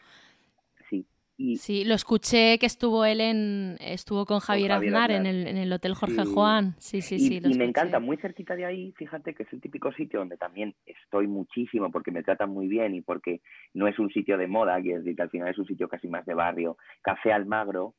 Sí. 0.89 1.07
Y... 1.37 1.57
Sí, 1.57 1.85
lo 1.85 1.95
escuché 1.95 2.59
que 2.59 2.67
estuvo 2.67 3.05
él 3.05 3.21
en 3.21 3.77
estuvo 3.81 4.27
con 4.27 4.41
Javier, 4.41 4.73
Aznar, 4.73 5.11
En, 5.11 5.27
el, 5.27 5.47
en 5.47 5.57
el 5.57 5.73
Hotel 5.73 5.95
Jorge 5.95 6.25
Juan. 6.25 6.75
Sí, 6.79 7.01
sí, 7.01 7.19
sí. 7.19 7.41
Y, 7.43 7.55
me 7.59 7.65
encanta, 7.65 7.99
muy 7.99 8.17
cerquita 8.19 8.55
de 8.55 8.67
ahí, 8.67 8.93
fíjate 8.93 9.35
que 9.35 9.45
es 9.45 9.53
el 9.53 9.61
típico 9.61 9.93
sitio 9.93 10.21
donde 10.21 10.37
también 10.37 10.75
estoy 10.87 11.27
muchísimo 11.27 11.91
porque 11.91 12.11
me 12.11 12.23
tratan 12.23 12.51
muy 12.51 12.69
bien 12.69 12.95
y 12.95 13.01
porque 13.01 13.41
no 13.75 13.89
es 13.89 13.99
un 13.99 14.11
sitio 14.11 14.37
de 14.37 14.47
moda, 14.47 14.81
que 14.83 14.93
es 14.93 14.99
decir, 14.99 15.17
que 15.17 15.23
al 15.23 15.31
final 15.31 15.49
es 15.49 15.59
un 15.59 15.67
sitio 15.67 15.89
casi 15.89 16.09
más 16.09 16.27
de 16.27 16.35
barrio. 16.35 16.77
Café 17.01 17.33
Almagro, 17.33 17.95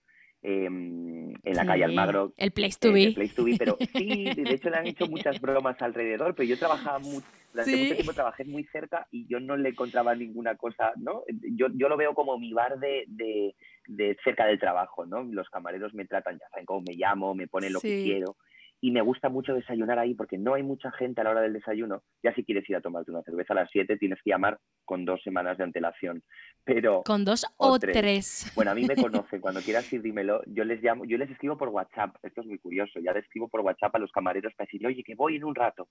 Em, 0.46 1.32
en 1.42 1.56
la 1.56 1.66
calle 1.66 1.86
Almagro. 1.86 2.34
El 2.36 2.52
Place 2.52 2.78
to 2.78 2.92
Be. 2.92 3.14
place 3.14 3.34
to 3.34 3.46
be, 3.46 3.56
pero 3.58 3.78
sí, 3.96 4.26
de 4.36 4.54
hecho 4.54 4.70
le 4.70 4.76
han 4.76 4.88
hecho 4.88 5.08
muchas 5.08 5.40
bromas 5.40 5.82
alrededor, 5.82 6.36
pero 6.36 6.50
yo 6.50 6.60
trabajaba 6.60 7.00
mucho, 7.00 7.26
durante 7.54 7.78
mucho 7.78 7.96
tiempo 7.96 8.14
trabajé 8.14 8.44
muy 8.44 8.66
cerca 8.66 9.08
y 9.10 9.26
yo 9.28 9.40
no 9.40 9.56
le 9.56 9.70
encontraba 9.70 10.14
ninguna 10.16 10.56
cosa, 10.56 10.92
¿no? 10.98 11.24
Yo, 11.56 11.68
yo 11.74 11.88
lo 11.88 11.96
veo 11.96 12.14
como 12.14 12.38
mi 12.38 12.52
bar 12.52 12.78
de, 12.78 13.06
de, 13.08 13.56
de 13.88 14.18
cerca 14.22 14.46
del 14.46 14.60
trabajo, 14.60 15.06
¿no? 15.06 15.24
Los 15.24 15.50
camareros 15.50 15.94
me 15.94 16.06
tratan, 16.06 16.38
ya 16.38 16.50
saben 16.50 16.66
cómo 16.66 16.82
me 16.82 16.96
llamo, 16.96 17.34
me 17.34 17.48
ponen 17.48 17.72
lo 17.72 17.80
que 17.80 18.04
quiero 18.04 18.36
y 18.84 18.92
me 18.92 19.02
gusta 19.02 19.30
mucho 19.30 19.54
desayunar 19.54 19.98
ahí 19.98 20.14
porque 20.14 20.38
no 20.38 20.56
hay 20.56 20.62
mucha 20.62 20.92
gente 20.92 21.22
a 21.22 21.24
la 21.24 21.30
hora 21.30 21.42
del 21.42 21.54
desayuno. 21.54 22.04
Ya 22.22 22.36
si 22.36 22.44
quieres 22.44 22.70
ir 22.70 22.76
a 22.76 22.82
tomarte 22.82 23.12
una 23.12 23.24
cerveza 23.24 23.54
a 23.54 23.56
las 23.56 23.72
7 23.72 23.96
tienes 23.96 24.22
que 24.22 24.32
llamar 24.32 24.60
con 24.84 25.06
dos 25.06 25.24
semanas 25.24 25.58
de 25.58 25.64
antelación. 25.64 26.22
Pero 26.66 27.02
con 27.04 27.24
dos 27.24 27.46
o, 27.56 27.80
tres. 27.80 28.52
Bueno, 28.56 28.72
a 28.72 28.76
mí 28.76 28.84
me 28.86 28.96
conocen, 29.02 29.40
cuando 29.40 29.62
quieras 29.62 29.92
ir 29.94 30.02
dímelo, 30.02 30.42
yo 30.48 30.66
les 30.66 30.84
llamo, 30.84 31.06
yo 31.06 31.18
les 31.18 31.32
escribo 31.32 31.58
por 31.58 31.70
WhatsApp, 31.70 32.18
esto 32.24 32.42
es 32.42 32.48
muy 32.48 32.60
curioso, 32.60 33.00
ya 33.00 33.14
les 33.14 33.24
escribo 33.24 33.48
por 33.48 33.62
WhatsApp 33.62 33.96
a 33.96 34.00
los 34.00 34.12
camareros 34.12 34.54
para 34.54 34.66
decirle, 34.66 34.90
"Oye, 34.90 35.02
que 35.06 35.16
voy 35.16 35.38
en 35.38 35.46
un 35.46 35.56
rato." 35.56 35.88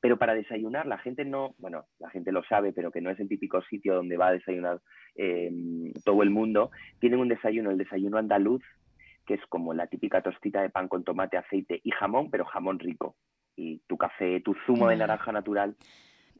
Pero 0.00 0.16
para 0.16 0.34
desayunar 0.34 0.86
la 0.86 0.98
gente 0.98 1.24
no, 1.24 1.56
bueno, 1.58 1.86
la 1.98 2.10
gente 2.10 2.30
lo 2.30 2.44
sabe, 2.44 2.72
pero 2.72 2.92
que 2.92 3.00
no 3.00 3.10
es 3.10 3.18
el 3.18 3.28
típico 3.28 3.60
sitio 3.62 3.96
donde 3.96 4.16
va 4.16 4.28
a 4.28 4.32
desayunar 4.32 4.80
eh, 5.16 5.50
todo 6.04 6.22
el 6.22 6.30
mundo. 6.30 6.70
Tienen 7.00 7.18
un 7.18 7.28
desayuno, 7.28 7.72
el 7.72 7.78
desayuno 7.78 8.18
andaluz, 8.18 8.62
que 9.30 9.34
es 9.36 9.46
como 9.48 9.72
la 9.74 9.86
típica 9.86 10.22
tostita 10.22 10.60
de 10.60 10.70
pan 10.70 10.88
con 10.88 11.04
tomate, 11.04 11.36
aceite 11.36 11.80
y 11.84 11.92
jamón, 11.92 12.32
pero 12.32 12.44
jamón 12.46 12.80
rico. 12.80 13.14
Y 13.54 13.78
tu 13.86 13.96
café, 13.96 14.40
tu 14.40 14.56
zumo 14.66 14.88
de 14.88 14.96
naranja 14.96 15.30
natural. 15.30 15.76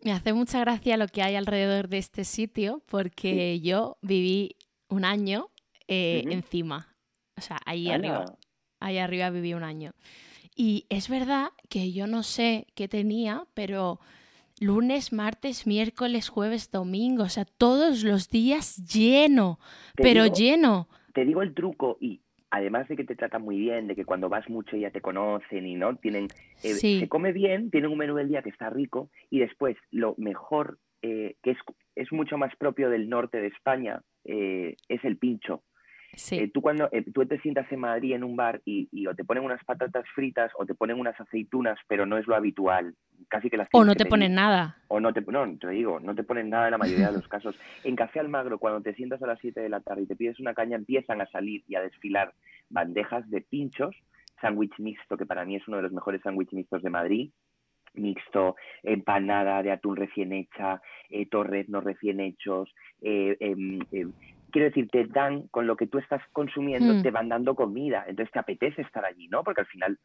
Me 0.03 0.11
hace 0.11 0.33
mucha 0.33 0.59
gracia 0.59 0.97
lo 0.97 1.07
que 1.07 1.23
hay 1.23 1.37
alrededor 1.37 1.87
de 1.87 1.99
este 1.99 2.25
sitio, 2.25 2.83
porque 2.87 3.61
yo 3.61 3.97
viví 4.03 4.57
un 4.89 5.05
año 5.05 5.51
eh, 5.87 6.25
encima. 6.31 6.89
O 7.37 7.41
sea, 7.41 7.59
ahí 7.65 7.89
arriba. 7.91 8.25
Ahí 8.81 8.99
arriba 8.99 9.31
viví 9.31 9.55
un 9.55 9.63
año. 9.63 9.93
Y 10.57 10.87
es 10.89 11.09
verdad 11.09 11.51
que 11.69 11.93
yo 11.93 12.09
no 12.09 12.25
sé 12.25 12.67
qué 12.75 12.89
tenía, 12.89 13.45
pero 13.55 14.01
lunes, 14.59 15.13
martes, 15.13 15.65
miércoles, 15.65 16.29
jueves, 16.29 16.73
domingo, 16.73 17.23
o 17.23 17.29
sea, 17.29 17.45
todos 17.45 18.03
los 18.03 18.31
días 18.31 18.79
lleno, 18.93 19.61
pero 19.95 20.27
lleno. 20.27 20.89
Te 21.15 21.25
digo 21.25 21.43
el 21.43 21.55
truco 21.55 21.97
y 22.01 22.21
además 22.51 22.89
de 22.89 22.97
que 22.97 23.05
te 23.05 23.17
tratan 23.17 23.43
muy 23.43 23.59
bien, 23.59 23.87
de 23.87 23.95
que 23.95 24.05
cuando 24.05 24.29
vas 24.29 24.49
mucho 24.49 24.77
ya 24.77 24.91
te 24.91 25.01
conocen 25.01 25.67
y 25.67 25.75
no 25.75 25.97
tienen, 25.97 26.29
eh, 26.63 26.75
se 26.75 27.09
come 27.09 27.33
bien, 27.33 27.71
tienen 27.71 27.91
un 27.91 27.99
menú 27.99 28.17
del 28.17 28.29
día 28.29 28.43
que 28.43 28.51
está 28.51 28.71
rico 28.71 29.11
y 29.31 29.39
después 29.39 29.77
lo 29.91 30.15
mejor 30.19 30.79
eh, 31.03 31.37
que 31.43 31.53
es, 31.53 31.59
es 31.97 32.13
mucho 32.13 32.37
más 32.37 32.55
propio 32.57 32.91
del 32.91 33.09
norte 33.09 33.41
de 33.41 33.47
España 33.49 34.03
eh, 34.25 34.77
es 34.89 35.05
el 35.05 35.17
pincho. 35.17 35.63
Eh, 36.33 36.51
tú 36.53 36.61
cuando 36.61 36.91
tú 37.15 37.25
te 37.25 37.41
sientas 37.41 37.71
en 37.71 37.81
Madrid 37.81 38.15
en 38.15 38.25
un 38.25 38.35
bar 38.35 38.61
y, 38.65 39.07
o 39.07 39.15
te 39.15 39.25
ponen 39.25 39.45
unas 39.45 39.63
patatas 39.65 40.05
fritas 40.15 40.51
o 40.59 40.67
te 40.67 40.75
ponen 40.75 40.99
unas 40.99 41.19
aceitunas, 41.21 41.79
pero 41.87 42.05
no 42.05 42.19
es 42.19 42.27
lo 42.27 42.35
habitual. 42.35 42.95
Casi 43.31 43.49
que 43.49 43.57
las 43.57 43.69
o 43.73 43.85
no 43.85 43.95
te 43.95 44.07
ponen 44.07 44.35
nada. 44.35 44.77
O 44.89 44.99
no 44.99 45.13
te, 45.13 45.21
no, 45.21 45.47
te 45.57 45.69
digo, 45.69 46.01
no 46.01 46.17
te 46.17 46.25
ponen 46.25 46.51
nada 46.51 46.67
en 46.67 46.73
la 46.73 46.79
mayoría 46.79 47.13
de 47.13 47.19
los 47.19 47.29
casos. 47.29 47.57
En 47.85 47.95
Café 47.95 48.19
Almagro, 48.19 48.59
cuando 48.59 48.83
te 48.83 48.93
sientas 48.95 49.23
a 49.23 49.27
las 49.29 49.39
7 49.39 49.61
de 49.61 49.69
la 49.69 49.81
tarde 49.81 50.03
y 50.03 50.07
te 50.07 50.17
pides 50.17 50.41
una 50.41 50.53
caña, 50.53 50.77
empiezan 50.77 51.21
a 51.21 51.27
salir 51.27 51.63
y 51.69 51.77
a 51.77 51.81
desfilar 51.81 52.35
bandejas 52.71 53.31
de 53.31 53.41
pinchos, 53.41 53.95
sándwich 54.41 54.77
mixto, 54.79 55.17
que 55.17 55.27
para 55.27 55.45
mí 55.45 55.55
es 55.55 55.69
uno 55.69 55.77
de 55.77 55.85
los 55.85 55.93
mejores 55.93 56.21
sándwich 56.23 56.53
mixtos 56.53 56.83
de 56.83 56.91
Madrid, 56.91 57.31
mixto, 57.95 58.57
empanada 58.83 59.63
de 59.63 59.71
atún 59.71 59.95
recién 59.95 60.33
hecha, 60.33 60.81
eh, 61.09 61.27
torreznos 61.27 61.85
recién 61.85 62.19
hechos, 62.19 62.69
eh, 63.01 63.37
em, 63.39 63.79
em, 63.93 64.13
quiero 64.51 64.67
decir, 64.67 64.89
te 64.89 65.07
dan 65.07 65.49
con 65.49 65.67
lo 65.67 65.77
que 65.77 65.87
tú 65.87 65.99
estás 65.99 66.23
consumiendo, 66.33 66.95
hmm. 66.95 67.03
te 67.03 67.11
van 67.11 67.29
dando 67.29 67.55
comida, 67.55 68.05
entonces 68.07 68.33
te 68.33 68.39
apetece 68.39 68.83
estar 68.83 69.05
allí, 69.05 69.29
¿no? 69.29 69.45
Porque 69.45 69.61
al 69.61 69.67
final, 69.67 69.99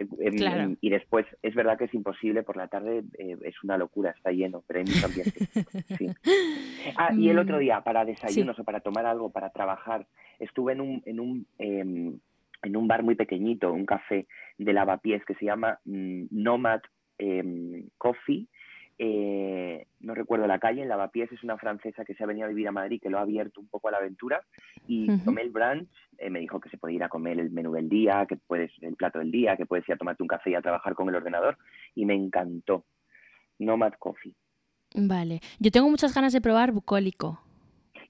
eh, 0.00 0.06
em, 0.18 0.42
em, 0.42 0.76
y 0.80 0.90
después 0.90 1.26
es 1.42 1.54
verdad 1.54 1.76
que 1.76 1.84
es 1.84 1.94
imposible, 1.94 2.42
por 2.42 2.56
la 2.56 2.68
tarde 2.68 3.04
eh, 3.18 3.36
es 3.44 3.62
una 3.62 3.76
locura, 3.76 4.10
está 4.10 4.30
lleno, 4.30 4.64
pero 4.66 4.80
hay 4.80 4.86
mucho 4.86 5.06
ambiente. 5.06 5.46
sí. 5.98 6.08
Ah, 6.96 7.12
y 7.14 7.28
el 7.28 7.38
otro 7.38 7.58
mm, 7.58 7.60
día, 7.60 7.80
para 7.82 8.04
desayunos 8.04 8.58
o 8.58 8.64
para 8.64 8.80
tomar 8.80 9.04
algo, 9.04 9.30
para 9.30 9.50
trabajar, 9.50 10.06
estuve 10.38 10.72
en 10.72 10.80
un, 10.80 11.02
en 11.04 11.20
un, 11.20 11.46
em, 11.58 12.18
en 12.62 12.76
un 12.76 12.88
bar 12.88 13.02
muy 13.02 13.14
pequeñito, 13.14 13.72
un 13.72 13.86
café 13.86 14.26
de 14.56 14.72
lavapiés 14.72 15.24
que 15.24 15.34
se 15.34 15.44
llama 15.44 15.78
mm, 15.84 16.24
Nomad 16.30 16.80
Coffee, 17.98 18.48
eh, 19.02 19.86
no 20.00 20.14
recuerdo 20.14 20.46
la 20.46 20.58
calle, 20.58 20.82
en 20.82 20.88
Lavapiés 20.88 21.32
es 21.32 21.42
una 21.42 21.56
francesa 21.56 22.04
que 22.04 22.14
se 22.14 22.22
ha 22.22 22.26
venido 22.26 22.44
a 22.44 22.50
vivir 22.50 22.68
a 22.68 22.72
Madrid, 22.72 23.00
que 23.02 23.08
lo 23.08 23.18
ha 23.18 23.22
abierto 23.22 23.58
un 23.58 23.66
poco 23.66 23.88
a 23.88 23.92
la 23.92 23.96
aventura, 23.96 24.42
y 24.86 25.06
tomé 25.20 25.40
el 25.40 25.48
brunch, 25.48 25.88
eh, 26.18 26.28
me 26.28 26.38
dijo 26.38 26.60
que 26.60 26.68
se 26.68 26.76
podía 26.76 26.96
ir 26.96 27.04
a 27.04 27.08
comer 27.08 27.40
el 27.40 27.50
menú 27.50 27.72
del 27.72 27.88
día, 27.88 28.26
que 28.28 28.36
puedes, 28.36 28.70
el 28.82 28.96
plato 28.96 29.18
del 29.18 29.30
día, 29.30 29.56
que 29.56 29.64
puedes 29.64 29.88
ir 29.88 29.94
a 29.94 29.96
tomarte 29.96 30.22
un 30.22 30.28
café 30.28 30.50
y 30.50 30.54
a 30.54 30.60
trabajar 30.60 30.94
con 30.94 31.08
el 31.08 31.14
ordenador, 31.14 31.56
y 31.94 32.04
me 32.04 32.14
encantó. 32.14 32.84
Nomad 33.58 33.94
Coffee. 33.98 34.34
Vale, 34.94 35.40
yo 35.58 35.70
tengo 35.70 35.88
muchas 35.88 36.14
ganas 36.14 36.34
de 36.34 36.42
probar 36.42 36.72
bucólico 36.72 37.40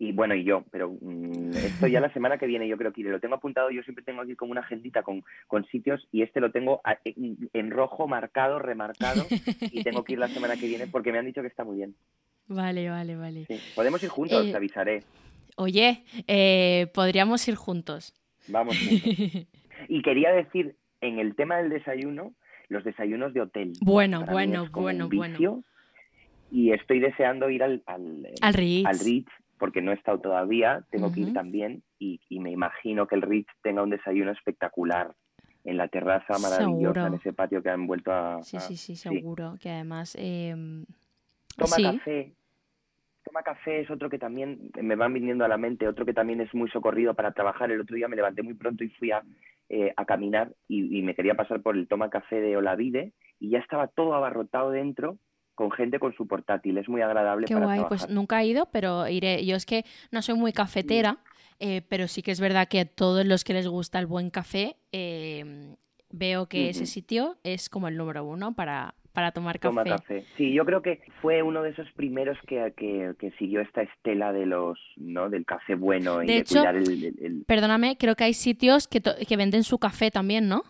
y 0.01 0.12
bueno, 0.12 0.34
y 0.34 0.44
yo, 0.44 0.64
pero 0.70 0.96
mm, 0.98 1.51
esto 1.51 1.86
ya 1.86 2.01
la 2.01 2.11
semana 2.14 2.38
que 2.38 2.46
viene 2.46 2.66
yo 2.66 2.78
creo 2.78 2.90
que 2.90 3.03
iré. 3.03 3.11
Lo 3.11 3.20
tengo 3.20 3.34
apuntado, 3.34 3.70
yo 3.70 3.82
siempre 3.82 4.03
tengo 4.03 4.22
aquí 4.22 4.34
como 4.34 4.53
una 4.53 4.62
agendita 4.62 5.03
con, 5.03 5.22
con 5.46 5.66
sitios 5.66 6.09
y 6.11 6.22
este 6.22 6.40
lo 6.40 6.51
tengo 6.51 6.80
en, 7.05 7.70
rojo 7.70 8.09
marcado, 8.09 8.59
remarcado 8.59 9.26
y 9.61 9.84
tengo 9.84 10.03
que 10.03 10.14
ir 10.14 10.18
la 10.18 10.28
semana 10.28 10.57
que 10.57 10.66
viene 10.66 10.86
porque 10.86 11.12
me 11.12 11.18
han 11.18 11.26
dicho 11.26 11.42
que 11.42 11.48
está 11.48 11.64
muy 11.64 11.76
bien. 11.76 11.94
Vale, 12.48 12.88
vale, 12.88 13.14
vale. 13.14 13.46
Podemos 13.74 14.03
ir 14.03 14.09
juntos, 14.09 14.46
eh, 14.46 14.51
te 14.51 14.57
avisaré. 14.57 15.03
Oye, 15.57 16.03
eh, 16.26 16.86
podríamos 16.94 17.46
ir 17.46 17.57
juntos. 17.57 18.14
Vamos. 18.48 18.74
y 19.88 20.03
quería 20.03 20.32
decir, 20.32 20.76
en 21.03 21.18
el 21.18 21.36
tema 21.36 21.59
del 21.59 21.68
desayuno, 21.68 22.32
los 22.68 22.84
desayunos 22.84 23.34
de 23.34 23.42
hotel. 23.42 23.72
Bueno, 23.82 24.24
bueno, 24.24 24.66
bueno, 24.72 25.11
bueno. 25.11 25.62
Y 26.51 26.72
estoy 26.72 27.01
deseando 27.01 27.51
ir 27.51 27.62
al, 27.62 27.82
al, 27.84 28.26
al 28.40 28.55
Ritz. 28.55 28.86
Al 28.86 28.98
Ritz 28.98 29.30
porque 29.61 29.82
no 29.82 29.92
he 29.92 29.94
estado 29.94 30.18
todavía, 30.18 30.82
tengo 30.90 31.12
que 31.12 31.20
ir 31.20 31.34
también 31.34 31.82
y, 31.98 32.18
me 32.30 32.50
imagino 32.50 33.06
que 33.06 33.14
el 33.14 33.22
Ritz 33.22 33.50
tenga 33.62 33.82
un 33.82 33.90
desayuno 33.90 34.32
espectacular 34.32 35.14
en 35.64 35.76
la 35.76 35.86
terraza 35.88 36.38
maravillosa, 36.38 37.06
en 37.06 37.14
ese 37.14 37.34
patio 37.34 37.62
que 37.62 37.68
han 37.68 37.86
vuelto 37.86 38.11
a... 38.11 38.42
Sí, 38.42 38.58
sí, 38.58 38.76
sí, 38.76 38.96
seguro, 38.96 39.56
que 39.61 39.68
además... 39.68 40.16
Em, 40.18 40.86
Toma 41.56 41.76
café. 41.76 42.32
Toma 43.22 43.42
café 43.42 43.82
es 43.82 43.90
otro 43.90 44.08
que 44.08 44.18
también 44.18 44.70
me 44.80 44.96
van 44.96 45.12
viniendo 45.12 45.44
a 45.44 45.48
la 45.48 45.58
mente, 45.58 45.86
otro 45.86 46.06
que 46.06 46.14
también 46.14 46.40
es 46.40 46.54
muy 46.54 46.70
socorrido 46.70 47.12
para 47.12 47.32
trabajar. 47.32 47.70
El 47.70 47.82
otro 47.82 47.96
día 47.96 48.08
me 48.08 48.16
levanté 48.16 48.42
muy 48.42 48.54
pronto 48.54 48.82
y 48.82 48.88
fui 48.88 49.11
a, 49.11 49.22
eh, 49.68 49.92
a 49.94 50.06
caminar 50.06 50.54
y, 50.68 50.98
y, 50.98 51.02
me 51.02 51.14
quería 51.14 51.34
pasar 51.34 51.61
por 51.61 51.76
el 51.76 51.86
Toma 51.86 52.08
Café 52.08 52.40
de 52.40 52.56
Olavide 52.56 53.12
y 53.38 53.50
ya 53.50 53.58
estaba 53.58 53.88
todo 53.88 54.14
abarrotado 54.14 54.70
dentro 54.70 55.18
con 55.55 55.70
gente 55.70 55.98
con 55.98 56.14
su 56.14 56.26
portátil. 56.26 56.78
Es 56.78 56.88
muy 56.88 57.03
agradable. 57.03 57.46
Qué 57.46 57.55
guay, 57.55 57.80
pues 57.88 58.09
nunca 58.09 58.42
he 58.42 58.46
ido, 58.46 58.68
pero 58.72 59.09
iré. 59.09 59.44
Yo 59.44 59.57
es 59.57 59.66
que 59.66 59.84
no 60.11 60.22
soy 60.22 60.34
muy 60.36 60.53
cafetera, 60.53 61.18
eh, 61.59 61.82
pero 61.88 62.09
sí 62.09 62.22
que 62.22 62.30
es 62.30 62.40
verdad 62.40 62.68
que 62.68 62.80
a 62.80 62.84
todos 62.86 63.26
los 63.26 63.44
que 63.44 63.53
les 63.53 63.68
gusta 63.68 63.98
el 63.98 64.07
buen 64.07 64.30
café, 64.30 64.76
eh, 64.92 65.74
veo 66.11 66.46
que 66.46 66.70
ese 66.70 66.86
sitio 66.86 67.36
es 67.44 67.68
como 67.68 67.88
el 67.88 67.96
número 67.96 68.24
uno 68.24 68.55
para, 68.55 68.94
para 69.12 69.32
tomar 69.32 69.59
café. 69.61 69.68
Toma 69.74 69.84
café. 69.84 70.24
Sí, 70.36 70.53
yo 70.53 70.64
creo 70.64 70.82
que 70.82 71.03
fue 71.20 71.42
uno 71.42 71.62
de 71.62 71.70
esos 71.70 71.86
primeros 71.92 72.38
que, 72.48 72.72
que, 72.76 73.12
que 73.18 73.30
siguió 73.32 73.61
esta 73.61 73.82
estela 73.82 74.32
de 74.32 74.46
los, 74.46 74.78
¿no? 74.96 75.28
Del 75.28 75.44
café 75.44 75.74
bueno 75.74 76.22
y 76.22 76.26
De 76.26 76.32
de, 76.32 76.38
hecho, 76.40 76.55
cuidar 76.61 76.76
el, 76.76 76.88
el- 76.90 77.16
el- 77.20 77.44
Perdóname, 77.46 77.96
creo 77.98 78.16
que 78.16 78.24
hay 78.24 78.34
sitios 78.34 78.88
que, 78.88 79.01
to- 79.01 79.14
que 79.28 79.36
venden 79.36 79.62
su 79.62 79.78
café 79.78 80.11
también, 80.11 80.48
¿no? 80.48 80.62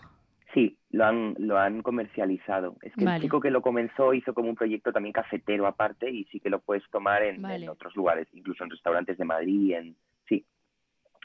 Sí, 0.55 0.76
lo 0.90 1.05
han, 1.05 1.34
lo 1.38 1.59
han 1.59 1.82
comercializado. 1.82 2.76
Es 2.82 2.92
que 2.94 3.05
Vale. 3.05 3.16
el 3.16 3.22
chico 3.22 3.40
que 3.40 3.51
lo 3.51 3.62
comenzó 3.62 4.12
hizo 4.14 4.34
como 4.34 4.48
un 4.48 4.57
proyecto 4.57 4.92
también 4.92 5.12
cafetero 5.12 5.66
aparte 5.66 6.11
y 6.11 6.24
sí 6.24 6.40
que 6.40 6.51
lo 6.51 6.61
puedes 6.61 6.82
tomar 6.90 7.22
en, 7.22 7.68
otros 7.68 7.94
lugares, 7.94 8.26
incluso 8.32 8.64
en 8.64 8.70
restaurantes 8.70 9.16
de 9.16 9.24
Madrid, 9.24 9.74
en 9.74 9.96
sí. 10.28 10.44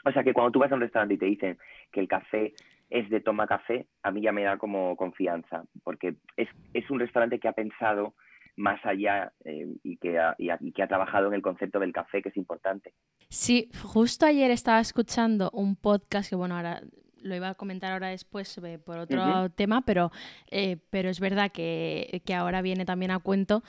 O 0.04 0.12
sea 0.12 0.22
que 0.22 0.32
cuando 0.32 0.52
tú 0.52 0.60
vas 0.60 0.70
a 0.70 0.76
un 0.76 0.80
restaurante 0.80 1.14
y 1.14 1.18
te 1.18 1.26
dicen 1.26 1.58
que 1.90 2.00
el 2.00 2.08
café 2.08 2.54
es 2.88 3.10
de 3.10 3.20
toma 3.20 3.48
café, 3.48 3.86
a 4.04 4.12
mí 4.12 4.20
ya 4.20 4.30
me 4.30 4.44
da 4.44 4.58
como 4.58 4.94
confianza, 4.96 5.64
porque 5.82 6.14
es, 6.36 6.48
es 6.72 6.88
un 6.88 7.00
restaurante 7.00 7.40
que 7.40 7.48
ha 7.48 7.52
pensado 7.52 8.14
más 8.54 8.84
allá 8.86 9.32
eh, 9.44 9.66
y, 9.82 9.96
que 9.96 10.18
ha, 10.20 10.36
y, 10.38 10.50
ha, 10.50 10.58
y 10.60 10.70
que 10.72 10.84
ha 10.84 10.88
trabajado 10.88 11.26
en 11.26 11.34
el 11.34 11.42
concepto 11.42 11.80
del 11.80 11.92
café, 11.92 12.22
que 12.22 12.28
es 12.28 12.36
importante. 12.36 12.94
Sí, 13.28 13.68
justo 13.82 14.24
ayer 14.24 14.52
estaba 14.52 14.78
escuchando 14.78 15.50
un 15.52 15.74
podcast 15.74 16.30
que, 16.30 16.36
bueno, 16.36 16.56
ahora 16.56 16.80
lo 17.26 17.34
iba 17.36 17.50
a 17.50 17.54
comentar 17.54 17.92
ahora 17.92 18.08
después 18.08 18.56
eh, 18.58 18.78
por 18.78 18.98
otro 18.98 19.50
tema, 19.50 19.82
pero, 19.84 20.10
eh, 20.50 20.76
pero 20.90 21.10
es 21.10 21.20
verdad 21.20 21.50
que, 21.52 22.22
que 22.24 22.34
ahora 22.34 22.62
viene 22.62 22.84
también 22.84 23.10
a 23.10 23.18
cuento. 23.18 23.62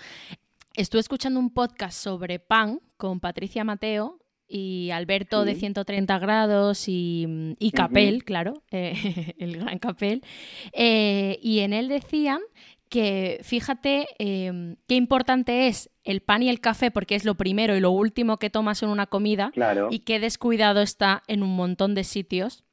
Estuve 0.76 1.02
escuchando 1.02 1.40
un 1.40 1.54
podcast 1.54 1.98
sobre 1.98 2.40
pan 2.40 2.80
con 2.98 3.20
Patricia 3.20 3.64
Mateo 3.64 4.20
y 4.48 4.92
Alberto 4.92 5.44
de 5.44 5.56
Sí. 5.56 5.62
130 5.62 6.20
grados 6.20 6.88
y, 6.88 7.56
y 7.60 7.72
Capel, 7.72 8.24
claro, 8.24 8.54
eh, 8.72 8.94
el 9.40 9.58
gran 9.58 9.80
Capel. 9.80 10.22
Eh, 10.72 11.40
y 11.42 11.60
en 11.60 11.74
él 11.74 11.88
decían 11.90 12.40
que 12.90 13.40
fíjate 13.44 14.08
eh, 14.20 14.76
qué 14.88 14.96
importante 14.96 15.68
es 15.68 15.90
el 16.06 16.22
pan 16.22 16.44
y 16.44 16.50
el 16.50 16.62
café 16.62 16.90
porque 16.92 17.16
es 17.16 17.26
lo 17.26 17.36
primero 17.36 17.76
y 17.76 17.82
lo 17.82 17.92
último 17.92 18.38
que 18.38 18.50
tomas 18.50 18.82
en 18.82 18.88
una 18.88 19.08
comida 19.08 19.52
Claro. 19.54 19.90
y 19.92 20.00
qué 20.00 20.22
descuidado 20.22 20.82
está 20.82 21.22
en 21.28 21.44
un 21.44 21.54
montón 21.58 21.96
de 21.96 22.06
sitios 22.06 22.64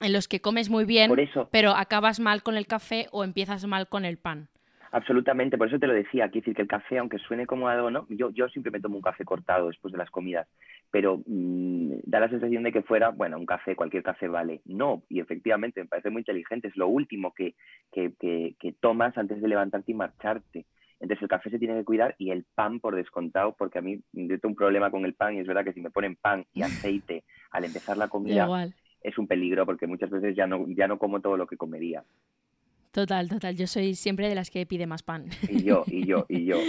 en 0.00 0.12
los 0.12 0.28
que 0.28 0.40
comes 0.40 0.70
muy 0.70 0.84
bien, 0.84 1.08
Por 1.08 1.20
eso. 1.20 1.48
pero 1.50 1.70
acabas 1.70 2.20
mal 2.20 2.42
con 2.42 2.56
el 2.56 2.66
café 2.66 3.08
o 3.12 3.24
empiezas 3.24 3.66
mal 3.66 3.88
con 3.88 4.04
el 4.04 4.18
pan. 4.18 4.48
Absolutamente, 4.92 5.58
por 5.58 5.68
eso 5.68 5.78
te 5.78 5.86
lo 5.86 5.92
decía, 5.92 6.28
quiero 6.30 6.44
decir 6.44 6.54
que 6.54 6.62
el 6.62 6.68
café, 6.68 6.98
aunque 6.98 7.18
suene 7.18 7.46
como 7.46 7.68
algo, 7.68 7.90
¿no? 7.90 8.06
Yo, 8.08 8.30
yo 8.30 8.48
siempre 8.48 8.70
me 8.70 8.80
tomo 8.80 8.96
un 8.96 9.02
café 9.02 9.24
cortado 9.24 9.66
después 9.66 9.92
de 9.92 9.98
las 9.98 10.10
comidas, 10.10 10.48
pero 10.90 11.22
mm, 11.26 11.98
da 12.04 12.20
la 12.20 12.30
sensación 12.30 12.62
de 12.62 12.72
que 12.72 12.82
fuera, 12.82 13.10
bueno, 13.10 13.36
un 13.36 13.46
café, 13.46 13.76
cualquier 13.76 14.02
café 14.02 14.28
vale. 14.28 14.62
No, 14.64 15.02
y 15.08 15.20
efectivamente 15.20 15.82
me 15.82 15.88
parece 15.88 16.08
muy 16.08 16.20
inteligente, 16.20 16.68
es 16.68 16.76
lo 16.76 16.88
último 16.88 17.34
que, 17.34 17.54
que, 17.92 18.14
que, 18.18 18.54
que 18.58 18.72
tomas 18.72 19.18
antes 19.18 19.42
de 19.42 19.48
levantarte 19.48 19.92
y 19.92 19.94
marcharte. 19.94 20.66
Entonces 20.98 21.22
el 21.22 21.28
café 21.28 21.50
se 21.50 21.58
tiene 21.58 21.74
que 21.74 21.84
cuidar 21.84 22.14
y 22.16 22.30
el 22.30 22.44
pan 22.54 22.80
por 22.80 22.96
descontado, 22.96 23.54
porque 23.58 23.78
a 23.78 23.82
mí 23.82 24.00
yo 24.12 24.40
tengo 24.40 24.52
un 24.52 24.56
problema 24.56 24.90
con 24.90 25.04
el 25.04 25.14
pan 25.14 25.34
y 25.34 25.40
es 25.40 25.46
verdad 25.46 25.64
que 25.64 25.74
si 25.74 25.80
me 25.80 25.90
ponen 25.90 26.16
pan 26.16 26.46
y 26.54 26.62
aceite 26.62 27.24
al 27.50 27.64
empezar 27.64 27.96
la 27.96 28.08
comida 28.08 28.44
Igual. 28.44 28.74
Es 29.06 29.16
un 29.18 29.26
peligro 29.26 29.64
porque 29.64 29.86
muchas 29.86 30.10
veces 30.10 30.34
ya 30.34 30.46
no, 30.46 30.66
ya 30.68 30.88
no 30.88 30.98
como 30.98 31.20
todo 31.20 31.36
lo 31.36 31.46
que 31.46 31.56
comería. 31.56 32.02
Total, 32.90 33.28
total. 33.28 33.56
Yo 33.56 33.66
soy 33.66 33.94
siempre 33.94 34.28
de 34.28 34.34
las 34.34 34.50
que 34.50 34.66
pide 34.66 34.86
más 34.86 35.02
pan. 35.02 35.26
Y 35.48 35.62
yo, 35.62 35.84
y 35.86 36.06
yo, 36.06 36.26
y 36.28 36.44
yo. 36.44 36.56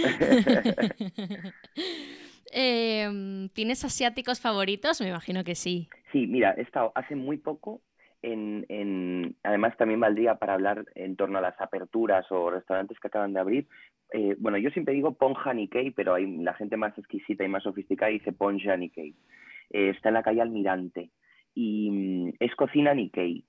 Em, 2.50 3.50
¿Tienes 3.50 3.84
asiáticos 3.84 4.40
favoritos? 4.40 5.02
Me 5.02 5.08
imagino 5.08 5.44
que 5.44 5.54
sí. 5.54 5.86
Sí, 6.12 6.26
mira, 6.26 6.54
he 6.56 6.62
estado 6.62 6.92
hace 6.94 7.14
muy 7.14 7.36
poco 7.36 7.82
en, 8.22 8.64
en, 8.70 9.36
además 9.42 9.76
también 9.76 10.00
valdría 10.00 10.36
para 10.36 10.54
hablar 10.54 10.86
en 10.94 11.14
torno 11.16 11.36
a 11.36 11.42
las 11.42 11.60
aperturas 11.60 12.24
o 12.30 12.48
restaurantes 12.50 12.98
que 13.00 13.08
acaban 13.08 13.34
de 13.34 13.40
abrir. 13.40 13.68
Eh, 14.14 14.34
bueno, 14.38 14.56
yo 14.56 14.70
siempre 14.70 14.94
digo 14.94 15.12
Ponja 15.12 15.52
Nikkei, 15.52 15.90
pero 15.90 16.14
hay 16.14 16.38
la 16.38 16.54
gente 16.54 16.78
más 16.78 16.96
exquisita 16.96 17.44
y 17.44 17.48
más 17.48 17.64
sofisticada 17.64 18.10
dice 18.10 18.32
Ponja 18.32 18.78
Nikkei. 18.78 19.14
Eh, 19.68 19.90
está 19.90 20.08
en 20.08 20.14
la 20.14 20.22
calle 20.22 20.40
Almirante 20.40 21.10
y 21.54 21.90
mm, 21.90 22.32
es 22.40 22.54
cocina 22.54 22.94
Nikkei. 22.94 23.44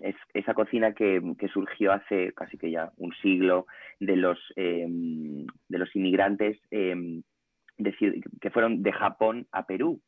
Es 0.00 0.14
esa 0.32 0.54
cocina 0.54 0.92
que, 0.92 1.20
que 1.38 1.48
surgió 1.48 1.92
hace 1.92 2.32
casi 2.32 2.56
que 2.56 2.70
ya 2.70 2.92
un 2.98 3.12
siglo 3.20 3.66
de 3.98 4.14
los, 4.16 4.38
eh, 4.54 4.86
de 4.88 5.78
los 5.78 5.94
inmigrantes 5.96 6.56
eh, 6.70 6.94
de 7.78 7.94
ci- 7.96 8.22
que 8.40 8.50
fueron 8.50 8.82
de 8.84 8.92
Japón 8.92 9.46
a 9.50 9.66
Perú. 9.66 10.00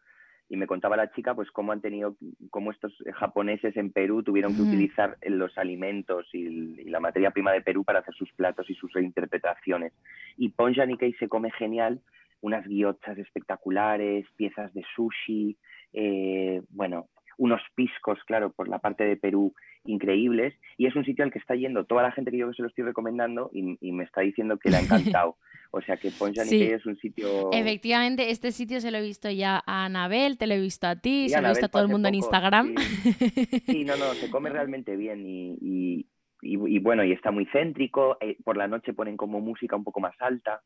Y 0.48 0.56
me 0.56 0.66
contaba 0.66 0.96
la 0.96 1.10
chica 1.12 1.34
pues 1.34 1.50
cómo 1.52 1.70
han 1.72 1.80
tenido 1.80 2.16
cómo 2.50 2.70
estos 2.72 2.92
japoneses 3.14 3.76
en 3.76 3.90
Perú 3.92 4.22
tuvieron 4.24 4.54
que 4.54 4.62
utilizar 4.62 5.16
los 5.22 5.56
alimentos 5.58 6.26
y, 6.32 6.80
y 6.80 6.84
la 6.88 6.98
materia 7.00 7.30
prima 7.30 7.52
de 7.52 7.60
Perú 7.60 7.84
para 7.84 8.00
hacer 8.00 8.14
sus 8.14 8.32
platos 8.32 8.68
y 8.70 8.74
sus 8.74 8.92
reinterpretaciones. 8.92 9.92
Y 10.36 10.48
Ponja 10.50 10.86
Nikkei 10.86 11.12
se 11.14 11.28
come 11.28 11.50
genial 11.52 12.00
unas 12.42 12.66
guiochas 12.66 13.18
espectaculares 13.18 14.26
piezas 14.36 14.72
de 14.72 14.82
sushi 14.96 15.56
eh, 15.92 16.62
bueno 16.70 17.08
unos 17.40 17.62
piscos 17.74 18.18
claro 18.26 18.52
por 18.52 18.68
la 18.68 18.78
parte 18.80 19.04
de 19.04 19.16
Perú 19.16 19.54
increíbles 19.84 20.54
y 20.76 20.86
es 20.86 20.94
un 20.94 21.04
sitio 21.06 21.24
al 21.24 21.32
que 21.32 21.38
está 21.38 21.54
yendo 21.54 21.84
toda 21.84 22.02
la 22.02 22.12
gente 22.12 22.30
que 22.30 22.36
yo 22.38 22.48
que 22.48 22.54
se 22.54 22.62
lo 22.62 22.68
estoy 22.68 22.84
recomendando 22.84 23.50
y, 23.52 23.78
y 23.80 23.92
me 23.92 24.04
está 24.04 24.20
diciendo 24.20 24.58
que 24.58 24.68
le 24.70 24.76
ha 24.76 24.80
encantado 24.80 25.36
o 25.70 25.80
sea 25.80 25.96
que 25.96 26.10
Ponja 26.10 26.44
Sí. 26.44 26.60
Es 26.62 26.84
un 26.84 26.96
sitio 26.98 27.50
Efectivamente, 27.52 28.30
este 28.30 28.52
sitio 28.52 28.80
se 28.80 28.90
lo 28.90 28.98
he 28.98 29.02
visto 29.02 29.30
ya 29.30 29.62
a 29.66 29.86
Anabel, 29.86 30.36
te 30.36 30.46
lo 30.46 30.54
he 30.54 30.60
visto 30.60 30.86
a 30.86 30.96
ti, 30.96 31.28
Sí, 31.28 31.34
se 31.34 31.40
lo 31.40 31.46
he 31.48 31.50
visto 31.52 31.66
a 31.66 31.68
todo 31.70 31.82
el 31.82 31.88
mundo 31.88 32.08
en 32.08 32.14
Instagram. 32.16 32.74
sí. 32.76 33.62
Sí, 33.66 33.84
no, 33.84 33.96
no, 33.96 34.12
se 34.14 34.28
come 34.30 34.50
realmente 34.50 34.96
bien 34.96 35.24
y, 35.26 35.56
y, 35.62 36.06
y- 36.42 36.74
y 36.76 36.78
bueno, 36.78 37.04
y 37.04 37.12
está 37.12 37.30
muy 37.30 37.46
céntrico. 37.52 38.18
eh, 38.20 38.36
por 38.44 38.56
la 38.56 38.66
noche 38.68 38.92
ponen 38.92 39.16
como 39.16 39.40
música 39.40 39.76
un 39.76 39.84
poco 39.84 40.00
más 40.00 40.14
alta. 40.20 40.60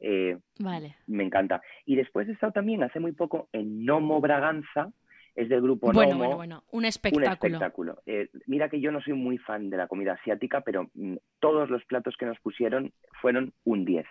eh, 0.00 0.36
Vale. 0.58 0.94
me 1.06 1.24
encanta. 1.24 1.60
Y 1.86 1.96
después 1.96 2.28
he 2.28 2.32
estado 2.32 2.52
también 2.52 2.82
hace 2.82 3.00
muy 3.00 3.12
poco 3.12 3.48
en 3.52 3.84
Nomo 3.84 4.20
Braganza, 4.20 4.92
es 5.38 5.48
del 5.48 5.62
grupo 5.62 5.92
Bueno, 5.92 6.10
Nomo. 6.12 6.18
bueno, 6.24 6.36
bueno, 6.36 6.64
un 6.72 6.78
Un 6.80 6.84
espectáculo. 6.84 7.32
espectáculo. 7.32 8.02
Eh, 8.06 8.28
mira 8.46 8.68
que 8.68 8.80
yo 8.80 8.90
no 8.90 9.00
soy 9.00 9.12
muy 9.14 9.38
fan 9.38 9.70
de 9.70 9.76
la 9.76 9.86
comida 9.86 10.14
asiática, 10.14 10.62
pero 10.62 10.90
mm, 10.94 11.16
todos 11.40 11.70
los 11.70 11.84
platos 11.84 12.16
que 12.18 12.26
nos 12.26 12.38
pusieron 12.40 12.92
fueron 13.20 13.52
un 13.64 13.84
10. 13.84 14.06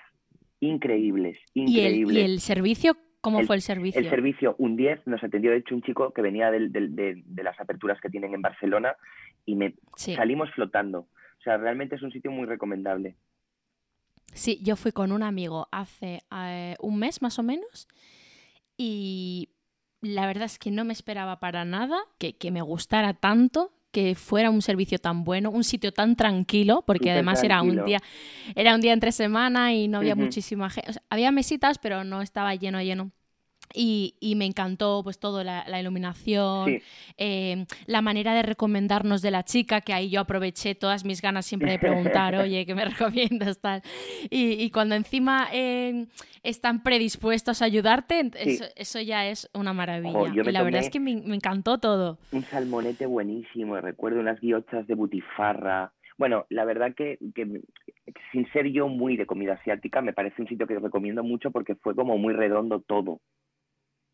Increíbles, 0.59 1.37
¿Y 1.53 1.61
el, 1.61 1.67
increíbles. 1.69 2.15
¿Y 2.17 2.21
el 2.21 2.39
servicio? 2.39 2.97
¿Cómo 3.21 3.41
El- 3.41 3.45
fue 3.47 3.55
el 3.57 3.61
servicio? 3.61 3.99
El 3.99 4.09
servicio, 4.09 4.55
un 4.57 4.75
10, 4.77 5.05
nos 5.05 5.23
atendió 5.23 5.51
de 5.51 5.57
hecho 5.57 5.75
un 5.75 5.81
chico 5.81 6.11
que 6.13 6.21
venía 6.21 6.49
del- 6.49 6.71
del- 6.71 6.95
de, 6.95 7.21
de 7.25 7.43
las 7.43 7.59
aperturas 7.59 7.99
que 8.01 8.09
tienen 8.09 8.33
en 8.33 8.41
Barcelona 8.41 8.95
y 9.45 9.55
me 9.55 9.75
Sí. 9.95 10.15
salimos 10.15 10.49
flotando. 10.51 10.99
O 11.01 11.41
sea, 11.43 11.57
realmente 11.57 11.95
es 11.95 12.01
un 12.03 12.11
sitio 12.11 12.31
muy 12.31 12.45
recomendable. 12.45 13.15
Sí, 14.33 14.59
yo 14.63 14.75
fui 14.75 14.91
con 14.91 15.11
un 15.11 15.23
amigo 15.23 15.67
hace 15.71 16.21
eh, 16.35 16.75
un 16.79 16.97
mes 16.99 17.21
más 17.21 17.37
o 17.39 17.43
menos 17.43 17.87
y 18.77 19.49
la 20.07 20.25
verdad 20.25 20.45
es 20.45 20.59
que 20.59 20.71
no 20.71 20.85
me 20.85 20.93
esperaba 20.93 21.39
para 21.39 21.65
nada 21.65 21.97
que, 22.17 22.35
que 22.35 22.51
me 22.51 22.61
gustara 22.61 23.13
tanto, 23.13 23.71
que 23.91 24.15
fuera 24.15 24.49
un 24.49 24.61
servicio 24.61 24.99
tan 24.99 25.23
bueno, 25.23 25.49
un 25.49 25.63
sitio 25.63 25.91
tan 25.91 26.15
tranquilo, 26.15 26.83
porque 26.85 27.11
además 27.11 27.43
era 27.43 27.61
un 27.61 27.85
día 27.85 27.99
era 28.55 28.75
un 28.75 28.81
día 28.81 28.93
entre 28.93 29.11
semana 29.11 29.73
y 29.73 29.87
no 29.87 29.97
había 29.99 30.15
muchísima 30.15 30.69
gente, 30.69 30.91
había 31.09 31.31
mesitas, 31.31 31.77
pero 31.79 32.03
no 32.03 32.21
estaba 32.21 32.53
lleno 32.55 32.81
lleno. 32.81 33.11
Y, 33.73 34.15
y 34.19 34.35
me 34.35 34.45
encantó 34.45 35.01
pues 35.03 35.19
todo, 35.19 35.43
la, 35.43 35.65
la 35.67 35.79
iluminación, 35.79 36.65
Sí. 36.65 36.81
eh, 37.17 37.65
la 37.85 38.01
manera 38.01 38.33
de 38.33 38.41
recomendarnos 38.43 39.21
de 39.21 39.31
la 39.31 39.43
chica, 39.43 39.81
que 39.81 39.93
ahí 39.93 40.09
yo 40.09 40.21
aproveché 40.21 40.73
todas 40.75 41.03
mis 41.05 41.21
ganas 41.21 41.45
siempre 41.45 41.71
de 41.71 41.79
preguntar, 41.79 42.35
oye, 42.35 42.65
¿qué 42.65 42.73
me 42.75 42.85
recomiendas? 42.85 43.59
Tal. 43.59 43.81
Y, 44.29 44.53
y 44.63 44.71
cuando 44.71 44.95
encima 44.95 45.47
eh, 45.51 46.07
están 46.43 46.81
predispuestos 46.83 47.61
a 47.61 47.65
ayudarte, 47.65 48.31
Sí. 48.35 48.51
eso, 48.51 48.65
eso 48.75 49.01
ya 49.01 49.27
es 49.27 49.49
una 49.53 49.73
maravilla. 49.73 50.31
Y 50.33 50.51
la 50.51 50.63
verdad 50.63 50.81
es 50.81 50.89
que 50.89 50.99
me, 50.99 51.15
me 51.17 51.35
encantó 51.35 51.77
todo. 51.77 52.17
Un 52.31 52.43
salmonete 52.45 53.05
buenísimo, 53.05 53.79
recuerdo 53.81 54.19
unas 54.19 54.39
guiochas 54.39 54.87
de 54.87 54.95
butifarra. 54.95 55.91
Bueno, 56.17 56.45
la 56.49 56.65
verdad 56.65 56.95
que, 56.95 57.19
que 57.35 57.61
sin 58.31 58.51
ser 58.51 58.67
yo 58.71 58.87
muy 58.87 59.17
de 59.17 59.25
comida 59.27 59.53
asiática, 59.53 60.01
me 60.01 60.13
parece 60.13 60.41
un 60.41 60.47
sitio 60.47 60.65
que 60.65 60.79
recomiendo 60.79 61.23
mucho 61.23 61.51
porque 61.51 61.75
fue 61.75 61.93
como 61.95 62.17
muy 62.17 62.33
redondo 62.33 62.79
todo. 62.81 63.19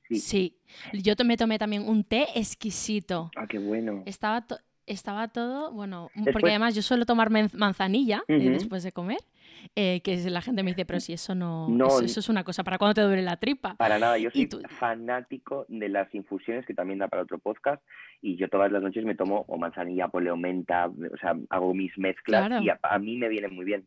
Sí. 0.09 0.15
Sí. 0.19 0.57
Yo 0.93 1.13
me 1.25 1.37
tomé 1.37 1.57
también 1.57 1.87
un 1.87 2.03
té 2.03 2.27
exquisito. 2.35 3.31
Ah, 3.35 3.47
qué 3.47 3.57
bueno. 3.59 4.03
Estaba, 4.05 4.45
to- 4.45 4.57
estaba 4.85 5.27
todo, 5.29 5.71
bueno, 5.71 6.09
Después- 6.13 6.33
porque 6.33 6.49
además 6.49 6.75
yo 6.75 6.81
suelo 6.81 7.05
tomar 7.05 7.29
manzanilla 7.53 8.23
eh, 8.27 8.49
después 8.49 8.83
de 8.83 8.91
comer, 8.91 9.19
eh, 9.75 10.01
que 10.01 10.17
la 10.29 10.41
gente 10.41 10.61
me 10.61 10.71
dice, 10.71 10.85
pero 10.85 10.99
si 10.99 11.13
eso 11.13 11.33
no, 11.35 11.69
No, 11.69 12.01
eso, 12.01 12.19
es 12.19 12.27
una 12.29 12.43
cosa, 12.43 12.63
¿para 12.65 12.77
cuando 12.77 12.95
te 12.95 13.01
duele 13.01 13.21
la 13.21 13.37
tripa? 13.37 13.75
Para 13.75 13.97
nada, 13.97 14.17
yo 14.17 14.29
soy 14.29 14.49
fanático 14.67 15.65
de 15.69 15.87
las 15.89 16.13
infusiones 16.13 16.65
que 16.65 16.73
también 16.73 16.99
da 16.99 17.07
para 17.07 17.23
otro 17.23 17.39
podcast 17.39 17.81
y 18.21 18.35
yo 18.35 18.49
todas 18.49 18.71
las 18.71 18.81
noches 18.83 19.05
me 19.05 19.15
tomo 19.15 19.45
o 19.47 19.57
manzanilla, 19.57 20.09
poleo, 20.09 20.35
menta, 20.35 20.87
o 20.87 21.17
sea, 21.17 21.33
hago 21.49 21.73
mis 21.73 21.97
mezclas 21.97 22.47
Claro. 22.47 22.63
y 22.63 22.69
a, 22.69 22.77
a 22.83 22.99
mí 22.99 23.15
me 23.17 23.29
vienen 23.29 23.55
muy 23.55 23.63
bien, 23.65 23.85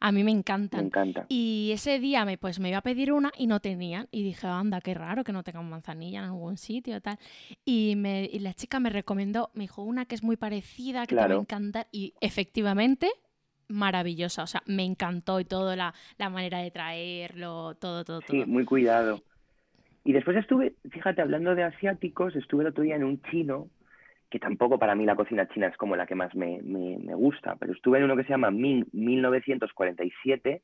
A 0.00 0.12
mí 0.12 0.24
me 0.24 0.24
me 0.24 0.38
encantan. 0.38 0.86
encanta. 0.86 1.26
Y 1.28 1.70
ese 1.72 1.98
día 1.98 2.24
me, 2.24 2.38
pues 2.38 2.60
me 2.60 2.68
iba 2.68 2.78
a 2.78 2.82
pedir 2.82 3.12
una 3.12 3.30
y 3.36 3.46
no 3.46 3.60
tenían. 3.60 4.08
Y 4.10 4.22
dije, 4.22 4.46
anda, 4.46 4.80
qué 4.80 4.94
raro 4.94 5.24
que 5.24 5.32
no 5.32 5.42
tengan 5.42 5.68
manzanilla 5.68 6.18
en 6.20 6.24
algún 6.26 6.56
sitio 6.56 7.00
tal. 7.00 7.18
Y, 7.64 7.94
me, 7.96 8.28
y 8.30 8.38
la 8.40 8.54
chica 8.54 8.80
me 8.80 8.90
recomendó, 8.90 9.50
me 9.54 9.64
dijo 9.64 9.82
una 9.82 10.04
que 10.06 10.14
es 10.14 10.22
muy 10.22 10.36
parecida, 10.36 11.06
que 11.06 11.14
te 11.16 11.20
va 11.28 11.34
a 11.34 11.38
encantar. 11.38 11.86
Y 11.92 12.14
efectivamente 12.20 13.10
maravillosa, 13.68 14.42
o 14.42 14.46
sea, 14.46 14.62
me 14.66 14.84
encantó 14.84 15.40
y 15.40 15.44
todo, 15.44 15.74
la, 15.74 15.94
la 16.18 16.28
manera 16.28 16.58
de 16.58 16.70
traerlo, 16.70 17.74
todo, 17.76 18.04
todo, 18.04 18.20
todo. 18.20 18.30
Sí, 18.30 18.44
muy 18.46 18.64
cuidado. 18.64 19.22
Y 20.04 20.12
después 20.12 20.36
estuve, 20.36 20.74
fíjate, 20.90 21.22
hablando 21.22 21.54
de 21.54 21.62
asiáticos, 21.62 22.36
estuve 22.36 22.62
el 22.64 22.68
otro 22.68 22.84
día 22.84 22.96
en 22.96 23.04
un 23.04 23.22
chino, 23.30 23.68
que 24.34 24.40
tampoco 24.40 24.80
para 24.80 24.96
mí 24.96 25.06
la 25.06 25.14
cocina 25.14 25.46
china 25.46 25.68
es 25.68 25.76
como 25.76 25.94
la 25.94 26.06
que 26.06 26.16
más 26.16 26.34
me, 26.34 26.60
me, 26.60 26.98
me 26.98 27.14
gusta, 27.14 27.54
pero 27.54 27.72
estuve 27.72 27.98
en 27.98 28.04
uno 28.06 28.16
que 28.16 28.24
se 28.24 28.30
llama 28.30 28.50
Ming 28.50 28.84
1947, 28.90 30.60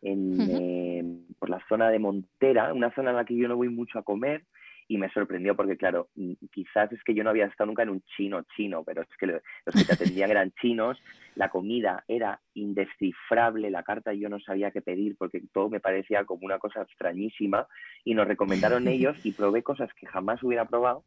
en, 0.00 0.40
eh, 0.40 1.04
por 1.38 1.50
la 1.50 1.62
zona 1.68 1.90
de 1.90 1.98
Montera, 1.98 2.72
una 2.72 2.90
zona 2.94 3.10
en 3.10 3.16
la 3.16 3.26
que 3.26 3.36
yo 3.36 3.46
no 3.46 3.56
voy 3.56 3.68
mucho 3.68 3.98
a 3.98 4.04
comer, 4.04 4.44
y 4.88 4.96
me 4.96 5.10
sorprendió 5.10 5.54
porque, 5.54 5.76
claro, 5.76 6.08
mm, 6.14 6.32
quizás 6.50 6.90
es 6.92 7.04
que 7.04 7.12
yo 7.12 7.22
no 7.22 7.28
había 7.28 7.44
estado 7.44 7.66
nunca 7.66 7.82
en 7.82 7.90
un 7.90 8.02
chino 8.16 8.40
chino, 8.56 8.84
pero 8.84 9.02
es 9.02 9.08
que 9.18 9.26
los 9.26 9.42
que 9.74 9.84
te 9.84 9.92
atendían 9.92 10.30
eran 10.30 10.52
chinos, 10.52 10.96
la 11.34 11.50
comida 11.50 12.04
era 12.08 12.40
indescifrable, 12.54 13.70
la 13.70 13.82
carta 13.82 14.14
yo 14.14 14.30
no 14.30 14.40
sabía 14.40 14.70
qué 14.70 14.80
pedir 14.80 15.14
porque 15.18 15.42
todo 15.52 15.68
me 15.68 15.80
parecía 15.80 16.24
como 16.24 16.46
una 16.46 16.58
cosa 16.58 16.80
extrañísima 16.80 17.66
y 18.02 18.14
nos 18.14 18.26
recomendaron 18.26 18.88
ellos 18.88 19.14
y 19.26 19.32
probé 19.32 19.62
cosas 19.62 19.92
que 19.92 20.06
jamás 20.06 20.42
hubiera 20.42 20.64
probado 20.64 21.04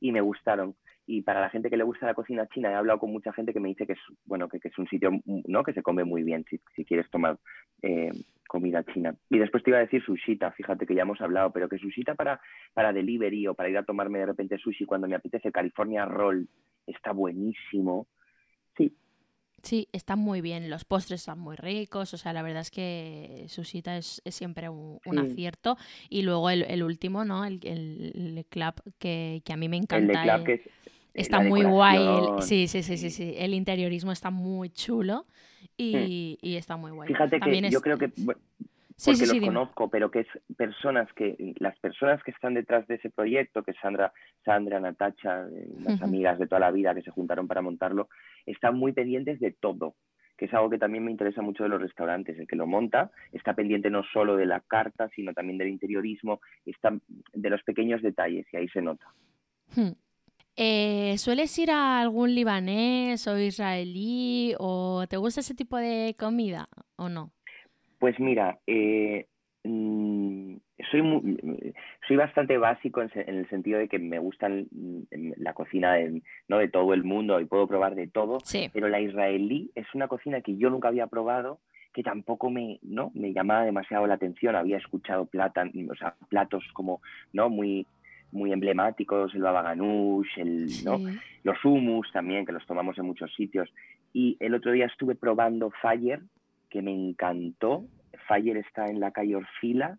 y 0.00 0.12
me 0.12 0.20
gustaron 0.20 0.74
y 1.06 1.22
para 1.22 1.40
la 1.40 1.50
gente 1.50 1.70
que 1.70 1.76
le 1.76 1.84
gusta 1.84 2.06
la 2.06 2.14
cocina 2.14 2.48
china, 2.48 2.70
he 2.70 2.74
hablado 2.74 2.98
con 2.98 3.12
mucha 3.12 3.32
gente 3.32 3.52
que 3.52 3.60
me 3.60 3.68
dice 3.68 3.86
que 3.86 3.92
es, 3.92 3.98
bueno, 4.24 4.48
que, 4.48 4.58
es 4.62 4.78
un 4.78 4.88
sitio 4.88 5.10
¿no? 5.24 5.62
que 5.62 5.72
se 5.72 5.82
come 5.82 6.02
muy 6.02 6.24
bien 6.24 6.44
si, 6.50 6.60
si 6.74 6.84
quieres 6.84 7.08
tomar 7.10 7.38
eh, 7.82 8.10
comida 8.48 8.82
china. 8.92 9.14
Y 9.30 9.38
después 9.38 9.62
te 9.62 9.70
iba 9.70 9.78
a 9.78 9.82
decir 9.82 10.02
sushita, 10.04 10.50
fíjate 10.50 10.84
que 10.84 10.96
ya 10.96 11.02
hemos 11.02 11.20
hablado, 11.20 11.52
pero 11.52 11.68
que 11.68 11.78
sushita 11.78 12.16
para, 12.16 12.40
para 12.74 12.92
delivery 12.92 13.46
o 13.46 13.54
para 13.54 13.68
ir 13.68 13.78
a 13.78 13.84
tomarme 13.84 14.18
de 14.18 14.26
repente 14.26 14.58
sushi 14.58 14.84
cuando 14.84 15.06
me 15.06 15.14
apetece, 15.14 15.52
California 15.52 16.04
Roll, 16.06 16.48
está 16.86 17.12
buenísimo. 17.12 18.08
Sí, 19.66 19.76
Sí, 19.76 19.88
está 19.92 20.16
muy 20.16 20.40
bien. 20.40 20.70
Los 20.70 20.84
postres 20.84 21.20
están 21.20 21.38
muy 21.38 21.56
ricos. 21.56 22.14
O 22.14 22.16
sea, 22.16 22.32
la 22.32 22.42
verdad 22.42 22.62
es 22.62 22.70
que 22.70 23.44
Susita 23.48 23.96
es, 23.96 24.22
es 24.24 24.34
siempre 24.34 24.68
un, 24.68 25.00
un 25.04 25.14
Sí. 25.26 25.32
acierto. 25.32 25.76
Y 26.08 26.22
luego 26.22 26.50
el, 26.50 26.62
el 26.62 26.82
último, 26.82 27.24
¿no? 27.24 27.44
El, 27.44 27.60
el, 27.64 28.12
el 28.38 28.44
club 28.46 28.74
que, 28.98 29.42
que 29.44 29.52
a 29.52 29.56
mí 29.56 29.68
me 29.68 29.76
encanta. 29.76 30.22
el 30.22 30.30
club 30.30 30.46
que 30.46 30.52
es, 30.54 30.60
Está 31.14 31.40
muy 31.40 31.62
guay. 31.64 31.98
sí, 32.42 32.68
sí, 32.68 32.82
sí, 32.82 32.96
sí, 32.96 33.10
sí. 33.10 33.34
El 33.36 33.54
interiorismo 33.54 34.12
está 34.12 34.30
muy 34.30 34.70
chulo 34.70 35.26
y, 35.76 36.38
y 36.42 36.56
está 36.56 36.76
muy 36.76 36.90
guay. 36.92 37.08
Mm. 37.08 37.12
Fíjate 37.12 37.38
También 37.40 37.62
que 37.62 37.68
es- 37.68 37.72
yo 37.74 37.80
creo 37.80 37.98
que, 37.98 38.10
Sí, 38.96 39.10
porque 39.10 39.16
sí, 39.16 39.26
sí, 39.26 39.26
los 39.26 39.34
dime. 39.34 39.46
conozco, 39.48 39.90
pero 39.90 40.10
que 40.10 40.20
es 40.20 40.28
personas 40.56 41.12
que, 41.12 41.54
las 41.58 41.78
personas 41.80 42.22
que 42.22 42.30
están 42.30 42.54
detrás 42.54 42.86
de 42.86 42.94
ese 42.94 43.10
proyecto, 43.10 43.62
que 43.62 43.74
Sandra, 43.74 44.12
Sandra, 44.42 44.80
Natacha, 44.80 45.46
eh, 45.48 45.68
las 45.80 46.00
amigas 46.00 46.38
de 46.38 46.46
toda 46.46 46.60
la 46.60 46.70
vida 46.70 46.94
que 46.94 47.02
se 47.02 47.10
juntaron 47.10 47.46
para 47.46 47.60
montarlo, 47.60 48.08
están 48.46 48.76
muy 48.76 48.92
pendientes 48.92 49.38
de 49.38 49.52
todo, 49.52 49.96
que 50.38 50.46
es 50.46 50.54
algo 50.54 50.70
que 50.70 50.78
también 50.78 51.04
me 51.04 51.10
interesa 51.10 51.42
mucho 51.42 51.62
de 51.62 51.68
los 51.68 51.80
restaurantes. 51.80 52.38
El 52.38 52.46
que 52.46 52.56
lo 52.56 52.66
monta 52.66 53.10
está 53.32 53.54
pendiente 53.54 53.90
no 53.90 54.02
solo 54.14 54.34
de 54.34 54.46
la 54.46 54.60
carta, 54.60 55.10
sino 55.14 55.34
también 55.34 55.58
del 55.58 55.68
interiorismo, 55.68 56.40
está 56.64 56.96
de 57.34 57.50
los 57.50 57.62
pequeños 57.64 58.00
detalles, 58.00 58.46
y 58.50 58.56
ahí 58.56 58.68
se 58.68 58.80
nota. 58.80 59.06
Hmm. 59.74 59.92
Eh, 60.56 61.18
¿Sueles 61.18 61.58
ir 61.58 61.70
a 61.70 62.00
algún 62.00 62.34
libanés 62.34 63.26
o 63.26 63.38
israelí 63.38 64.54
o 64.58 65.04
te 65.06 65.18
gusta 65.18 65.40
ese 65.40 65.54
tipo 65.54 65.76
de 65.76 66.16
comida 66.18 66.70
o 66.96 67.10
no? 67.10 67.30
Pues 67.98 68.18
mira, 68.20 68.58
eh, 68.66 69.26
mm, 69.64 70.56
soy, 70.90 71.02
mu- 71.02 71.22
soy 72.06 72.16
bastante 72.16 72.58
básico 72.58 73.02
en, 73.02 73.10
el 73.14 73.48
sentido 73.48 73.78
de 73.78 73.88
que 73.88 73.98
me 73.98 74.18
gustan 74.18 74.66
mm, 74.70 75.32
la 75.38 75.54
cocina 75.54 75.94
de, 75.94 76.22
¿no? 76.48 76.58
de 76.58 76.68
todo 76.68 76.92
el 76.94 77.04
mundo 77.04 77.40
y 77.40 77.46
puedo 77.46 77.66
probar 77.66 77.94
de 77.94 78.06
todo, 78.06 78.38
Sí. 78.44 78.68
pero 78.72 78.88
la 78.88 79.00
israelí 79.00 79.70
es 79.74 79.86
una 79.94 80.08
cocina 80.08 80.40
que 80.40 80.56
yo 80.56 80.70
nunca 80.70 80.88
había 80.88 81.06
probado, 81.06 81.60
que 81.92 82.02
tampoco 82.02 82.50
me, 82.50 82.78
¿no? 82.82 83.10
me 83.14 83.32
llamaba 83.32 83.64
demasiado 83.64 84.06
la 84.06 84.14
atención. 84.14 84.54
Había 84.54 84.76
escuchado 84.76 85.24
platan, 85.24 85.72
o 85.90 85.94
sea, 85.94 86.14
platos 86.28 86.62
como 86.74 87.00
¿no? 87.32 87.48
muy, 87.48 87.86
muy 88.32 88.52
emblemáticos, 88.52 89.34
el 89.34 89.40
baba 89.40 89.62
ganoush, 89.62 90.28
el, 90.38 90.66
¿no? 90.84 90.98
Los 91.42 91.64
hummus 91.64 92.12
también, 92.12 92.44
que 92.44 92.52
los 92.52 92.66
tomamos 92.66 92.98
en 92.98 93.06
muchos 93.06 93.34
sitios. 93.34 93.72
Y 94.12 94.36
el 94.40 94.52
otro 94.54 94.72
día 94.72 94.84
estuve 94.84 95.14
probando 95.14 95.70
Fire, 95.80 96.20
que 96.70 96.82
me 96.82 96.92
encantó. 96.92 97.86
Fire 98.28 98.56
está 98.56 98.86
en 98.86 98.98
la 99.00 99.10
calle 99.12 99.36
Orfila 99.36 99.98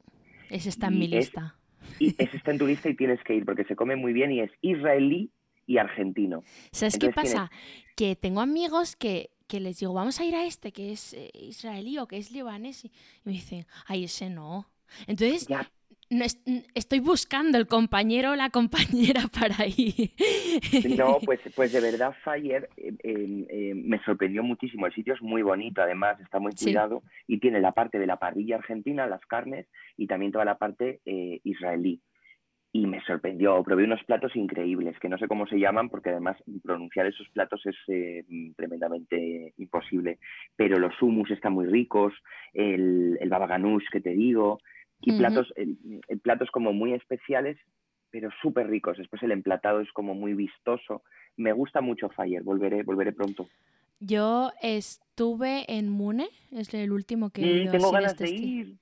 Ese 0.49 0.69
está 0.69 0.87
en 0.87 0.99
mi 0.99 1.05
Y 1.05 1.15
es- 1.15 1.25
lista. 1.25 1.55
y 1.99 2.07
ese 2.21 2.37
está 2.37 2.51
en 2.51 2.57
tu 2.57 2.67
lista 2.67 2.89
y 2.89 2.95
tienes 2.95 3.23
que 3.23 3.35
ir 3.35 3.45
porque 3.45 3.63
se 3.65 3.75
come 3.75 3.95
muy 3.95 4.11
bien 4.13 4.31
y 4.31 4.41
es 4.41 4.51
israelí 4.61 5.31
y 5.65 5.77
argentino. 5.77 6.43
¿Sabes 6.71 6.97
qué 6.97 7.09
pasa? 7.11 7.51
Que 7.95 8.15
tengo 8.15 8.41
amigos 8.41 8.95
que, 8.95 9.29
que 9.47 9.59
les 9.59 9.79
digo, 9.79 9.93
vamos 9.93 10.19
a 10.19 10.25
ir 10.25 10.35
a 10.35 10.45
este 10.45 10.71
que 10.71 10.91
es 10.91 11.13
eh, 11.13 11.29
israelí 11.33 11.97
o 11.99 12.07
que 12.07 12.17
es 12.17 12.31
libanés 12.31 12.85
y, 12.85 12.87
y 12.87 12.91
me 13.25 13.31
dicen, 13.33 13.65
ay, 13.85 14.05
ese 14.05 14.29
no. 14.29 14.69
Entonces, 15.07 15.47
Ya, 15.47 15.69
no 16.09 16.23
es- 16.23 16.41
estoy 16.75 16.99
buscando 16.99 17.57
el 17.57 17.67
compañero 17.67 18.31
o 18.31 18.35
la 18.35 18.49
compañera 18.49 19.21
para 19.33 19.65
ir. 19.67 20.11
no, 20.97 21.17
pues, 21.25 21.39
pues 21.55 21.71
de 21.73 21.81
verdad 21.81 22.13
Fire 22.23 22.69
eh, 22.77 22.93
eh, 23.03 23.45
eh, 23.49 23.73
me 23.75 23.99
sorprendió 24.03 24.43
muchísimo. 24.43 24.85
El 24.85 24.93
sitio 24.93 25.13
es 25.13 25.21
muy 25.21 25.41
bonito, 25.41 25.81
además 25.81 26.19
está 26.21 26.39
muy 26.39 26.51
Sí. 26.55 26.65
cuidado 26.65 27.03
y 27.27 27.39
tiene 27.39 27.59
la 27.61 27.71
parte 27.73 27.99
de 27.99 28.07
la 28.07 28.17
parrilla 28.17 28.55
argentina, 28.57 29.07
las 29.07 29.25
carnes 29.25 29.67
y 29.97 30.07
también 30.07 30.31
toda 30.31 30.45
la 30.45 30.57
parte 30.57 30.99
eh, 31.05 31.39
israelí. 31.43 32.01
Y 32.73 32.85
me 32.85 33.01
sorprendió, 33.05 33.63
probé 33.63 33.85
unos 33.85 34.03
platos 34.03 34.35
increíbles, 34.35 34.99
que 34.99 35.09
no 35.09 35.17
sé 35.17 35.27
cómo 35.27 35.47
se 35.47 35.57
llaman, 35.57 35.89
porque 35.89 36.09
además 36.09 36.37
pronunciar 36.63 37.07
esos 37.07 37.27
platos 37.29 37.65
es 37.65 37.75
eh, 37.87 38.23
tremendamente 38.55 39.53
imposible. 39.57 40.19
Pero 40.55 40.77
los 40.77 40.93
hummus 41.01 41.31
están 41.31 41.53
muy 41.53 41.65
ricos, 41.65 42.13
el, 42.53 43.17
el 43.19 43.29
baba 43.29 43.47
ganoush 43.47 43.85
que 43.91 44.01
te 44.01 44.11
digo, 44.11 44.59
y 45.01 45.13
platos, 45.13 46.51
como 46.51 46.73
muy 46.73 46.93
especiales, 46.93 47.57
pero 48.09 48.29
súper 48.41 48.67
ricos. 48.67 48.97
Después 48.97 49.21
el 49.23 49.31
emplatado 49.31 49.81
es 49.81 49.91
como 49.91 50.13
muy 50.13 50.33
vistoso. 50.33 51.03
Me 51.35 51.51
gusta 51.53 51.81
mucho 51.81 52.09
Fire, 52.09 52.43
volveré, 52.43 52.83
volveré 52.83 53.13
pronto. 53.13 53.47
Yo 53.99 54.51
estuve 54.61 55.65
en 55.75 55.89
Mune, 55.89 56.27
es 56.51 56.73
el 56.73 56.91
último 56.91 57.29
que 57.31 57.41
he 57.41 57.45
Mm, 57.45 57.63
ido 57.63 57.71
tengo 57.71 57.91
ganas 57.91 58.11
este 58.13 58.25
de 58.25 58.31
ir. 58.31 58.77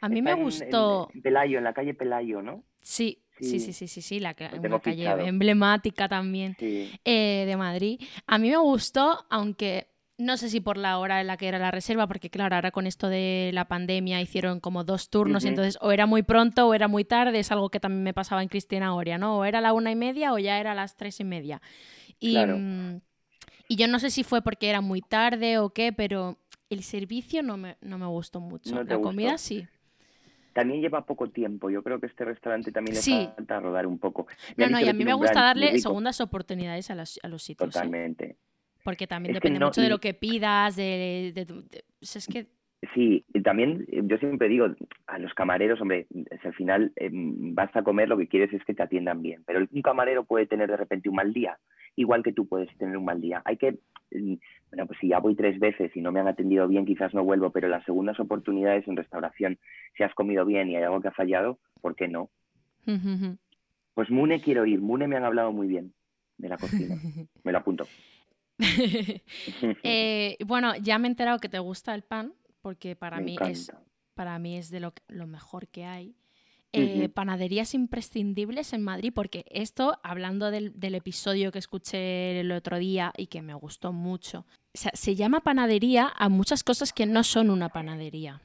A 0.00 0.08
mí 0.08 0.18
Está 0.20 0.36
me 0.36 0.42
gustó. 0.42 1.08
En, 1.10 1.16
en 1.16 1.22
Pelayo, 1.22 1.58
en 1.58 1.64
la 1.64 1.72
calle 1.74 1.94
Pelayo, 1.94 2.42
¿no? 2.42 2.62
Sí, 2.82 3.22
sí, 3.38 3.58
Sí. 3.60 3.72
sí, 3.72 3.88
sí, 3.88 4.00
sí, 4.00 4.20
la, 4.20 4.34
una 4.62 4.80
calle 4.80 5.26
emblemática 5.26 6.08
también 6.08 6.56
eh, 7.04 7.44
de 7.46 7.56
Madrid. 7.56 8.00
A 8.26 8.38
mí 8.38 8.48
me 8.50 8.56
gustó, 8.58 9.26
aunque 9.28 9.88
no 10.18 10.36
sé 10.36 10.48
si 10.48 10.60
por 10.60 10.78
la 10.78 10.98
hora 10.98 11.20
en 11.20 11.26
la 11.26 11.36
que 11.36 11.46
era 11.48 11.58
la 11.58 11.70
reserva, 11.70 12.06
porque 12.06 12.30
claro, 12.30 12.54
ahora 12.56 12.70
con 12.70 12.86
esto 12.86 13.08
de 13.08 13.50
la 13.52 13.66
pandemia 13.68 14.20
hicieron 14.20 14.60
como 14.60 14.82
dos 14.84 15.10
turnos, 15.10 15.44
y 15.44 15.48
entonces 15.48 15.76
o 15.82 15.92
era 15.92 16.06
muy 16.06 16.22
pronto 16.22 16.66
o 16.68 16.74
era 16.74 16.88
muy 16.88 17.04
tarde, 17.04 17.38
es 17.38 17.52
algo 17.52 17.68
que 17.70 17.80
también 17.80 18.02
me 18.02 18.14
pasaba 18.14 18.42
en 18.42 18.48
Cristina 18.48 18.94
Oria, 18.94 19.18
¿no? 19.18 19.38
O 19.38 19.44
era 19.44 19.60
la 19.60 19.72
una 19.72 19.90
y 19.90 19.96
media 19.96 20.32
o 20.32 20.38
ya 20.38 20.58
era 20.58 20.74
las 20.74 20.96
tres 20.96 21.20
y 21.20 21.24
media. 21.24 21.60
Y, 22.18 22.32
Claro. 22.32 22.56
mm, 22.58 23.00
y 23.68 23.76
yo 23.76 23.88
no 23.88 23.98
sé 23.98 24.10
si 24.10 24.24
fue 24.24 24.40
porque 24.42 24.70
era 24.70 24.80
muy 24.80 25.02
tarde 25.02 25.58
o 25.58 25.70
qué, 25.70 25.92
pero 25.92 26.38
el 26.70 26.82
servicio 26.82 27.42
no 27.42 27.56
me, 27.56 27.76
no 27.82 27.98
me 27.98 28.06
gustó 28.06 28.40
mucho. 28.40 28.74
¿No 28.74 28.84
te 28.84 28.90
la 28.92 28.96
gustó? 28.96 29.10
comida 29.10 29.36
sí. 29.38 29.66
También 30.54 30.80
lleva 30.80 31.04
poco 31.04 31.28
tiempo. 31.28 31.68
Yo 31.68 31.82
creo 31.82 32.00
que 32.00 32.06
este 32.06 32.24
restaurante 32.24 32.72
también 32.72 32.94
le 32.96 33.02
Sí. 33.02 33.28
falta 33.36 33.60
rodar 33.60 33.86
un 33.86 33.98
poco. 33.98 34.26
No, 34.56 34.64
Me 34.66 34.70
no, 34.70 34.80
y 34.80 34.88
a 34.88 34.94
mí 34.94 35.04
me 35.04 35.12
gusta 35.12 35.42
darle 35.42 35.78
segundas 35.78 36.22
oportunidades 36.22 36.90
a, 36.90 36.94
las- 36.94 37.20
a 37.22 37.28
los 37.28 37.42
sitios. 37.42 37.76
¿eh? 37.76 38.36
Porque 38.86 39.06
también 39.08 39.34
Es 39.34 39.40
depende 39.42 39.58
no- 39.58 39.66
mucho 39.66 39.82
de 39.82 39.88
lo 39.90 39.98
que 39.98 40.14
pidas, 40.14 40.76
de, 40.76 41.32
de- 41.34 41.84
sea, 42.00 42.20
es 42.20 42.26
que 42.28 42.46
Sí, 42.94 43.24
y 43.34 43.42
también 43.42 43.84
eh, 43.90 44.02
yo 44.04 44.16
siempre 44.18 44.48
digo 44.48 44.66
a 45.08 45.18
los 45.18 45.34
camareros, 45.34 45.80
hombre, 45.80 46.06
si 46.12 46.46
al 46.46 46.54
final 46.54 46.92
eh, 46.96 47.10
vas 47.12 47.74
a 47.74 47.82
comer, 47.82 48.08
lo 48.08 48.16
que 48.16 48.28
quieres 48.28 48.52
es 48.52 48.62
que 48.64 48.74
te 48.74 48.82
atiendan 48.82 49.22
bien. 49.22 49.42
Pero 49.44 49.66
un 49.68 49.82
camarero 49.82 50.24
puede 50.24 50.46
tener 50.46 50.70
de 50.70 50.76
repente 50.76 51.08
un 51.08 51.16
mal 51.16 51.32
día, 51.32 51.58
igual 51.96 52.22
que 52.22 52.32
tú 52.32 52.46
puedes 52.46 52.68
tener 52.78 52.96
un 52.96 53.04
mal 53.04 53.20
día. 53.20 53.42
Hay 53.44 53.56
que, 53.56 53.78
eh, 54.12 54.38
bueno, 54.70 54.86
pues 54.86 54.98
si 55.00 55.08
ya 55.08 55.18
voy 55.18 55.34
tres 55.34 55.58
veces 55.58 55.90
y 55.96 56.00
no 56.00 56.12
me 56.12 56.20
han 56.20 56.28
atendido 56.28 56.68
bien, 56.68 56.86
quizás 56.86 57.12
no 57.12 57.24
vuelvo, 57.24 57.50
pero 57.50 57.66
las 57.66 57.84
segundas 57.86 58.20
oportunidades 58.20 58.86
en 58.86 58.96
restauración, 58.96 59.58
si 59.96 60.04
has 60.04 60.14
comido 60.14 60.44
bien 60.44 60.68
y 60.68 60.76
hay 60.76 60.84
algo 60.84 61.00
que 61.00 61.08
ha 61.08 61.12
fallado, 61.12 61.58
¿por 61.80 61.96
qué 61.96 62.06
no? 62.06 62.30
Pues 63.94 64.10
Mune 64.10 64.40
quiero 64.42 64.64
ir, 64.66 64.80
Mune 64.80 65.08
me 65.08 65.16
han 65.16 65.24
hablado 65.24 65.50
muy 65.50 65.66
bien 65.66 65.92
de 66.38 66.50
la 66.50 66.58
cocina, 66.58 66.94
me 67.42 67.50
lo 67.52 67.58
apunto. 67.58 67.88
Eh, 69.82 70.36
bueno, 70.46 70.74
ya 70.76 70.98
me 70.98 71.08
he 71.08 71.10
enterado 71.10 71.38
que 71.38 71.48
te 71.48 71.58
gusta 71.58 71.94
el 71.94 72.02
pan, 72.02 72.34
porque 72.60 72.96
para 72.96 73.18
Me 73.18 73.24
mí 73.24 73.36
es 73.48 73.70
para 74.14 74.38
mí 74.38 74.56
es 74.56 74.70
de 74.70 74.80
lo, 74.80 74.92
mejor 75.26 75.68
que 75.68 75.84
hay. 75.84 76.16
Eh. 76.72 77.08
Panaderías 77.08 77.74
imprescindibles 77.74 78.72
en 78.72 78.82
Madrid, 78.82 79.12
porque 79.14 79.44
esto, 79.50 79.98
hablando 80.02 80.50
del, 80.50 80.78
del 80.78 80.94
episodio 80.94 81.52
que 81.52 81.58
escuché 81.58 82.40
el 82.40 82.50
otro 82.50 82.78
día 82.78 83.12
y 83.16 83.26
que 83.26 83.42
me 83.42 83.54
gustó 83.54 83.92
mucho, 83.92 84.46
o 84.74 84.78
sea, 84.78 84.90
se 84.94 85.14
llama 85.14 85.40
panadería 85.40 86.12
a 86.16 86.28
muchas 86.28 86.64
cosas 86.64 86.92
que 86.92 87.06
no 87.06 87.24
son 87.24 87.50
una 87.50 87.68
panadería. 87.68 88.42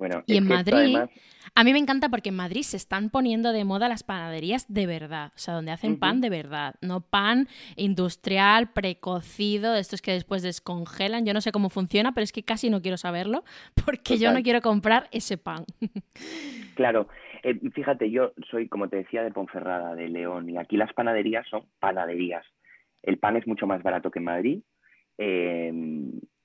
Bueno, 0.00 0.22
Y 0.26 0.38
en 0.38 0.48
Madrid, 0.48 0.74
además- 0.96 1.10
a 1.54 1.62
mí 1.62 1.72
me 1.74 1.78
encanta 1.78 2.08
porque 2.08 2.30
en 2.30 2.36
Madrid 2.36 2.62
se 2.62 2.78
están 2.78 3.10
poniendo 3.10 3.52
de 3.52 3.64
moda 3.64 3.86
las 3.86 4.02
panaderías 4.02 4.64
de 4.72 4.86
verdad, 4.86 5.30
o 5.34 5.38
sea, 5.38 5.52
donde 5.54 5.72
hacen 5.72 5.98
pan 5.98 6.22
de 6.22 6.30
verdad, 6.30 6.74
no 6.80 7.02
pan 7.02 7.48
industrial, 7.76 8.70
precocido, 8.72 9.72
de 9.74 9.80
estos 9.80 10.00
que 10.00 10.12
después 10.12 10.42
descongelan. 10.42 11.26
Yo 11.26 11.34
no 11.34 11.42
sé 11.42 11.52
cómo 11.52 11.68
funciona, 11.68 12.12
pero 12.12 12.24
es 12.24 12.32
que 12.32 12.42
casi 12.42 12.70
no 12.70 12.80
quiero 12.80 12.96
saberlo 12.96 13.44
porque 13.86 14.16
yo 14.18 14.32
no 14.32 14.42
quiero 14.42 14.60
comprar 14.62 15.08
ese 15.12 15.36
pan. 15.36 15.64
Claro, 16.76 17.08
eh, 17.42 17.58
fíjate, 17.74 18.10
yo 18.10 18.32
soy, 18.50 18.66
como 18.68 18.88
te 18.88 18.96
decía, 18.96 19.22
de 19.22 19.30
Ponferrada, 19.32 19.94
de 19.94 20.08
León, 20.08 20.48
y 20.48 20.56
aquí 20.56 20.78
las 20.78 20.90
panaderías 20.94 21.46
son 21.48 21.64
panaderías. 21.78 22.46
El 23.02 23.18
pan 23.18 23.36
es 23.36 23.46
mucho 23.46 23.66
más 23.66 23.82
barato 23.82 24.10
que 24.10 24.18
en 24.20 24.24
Madrid, 24.24 24.60
eh, 25.18 25.72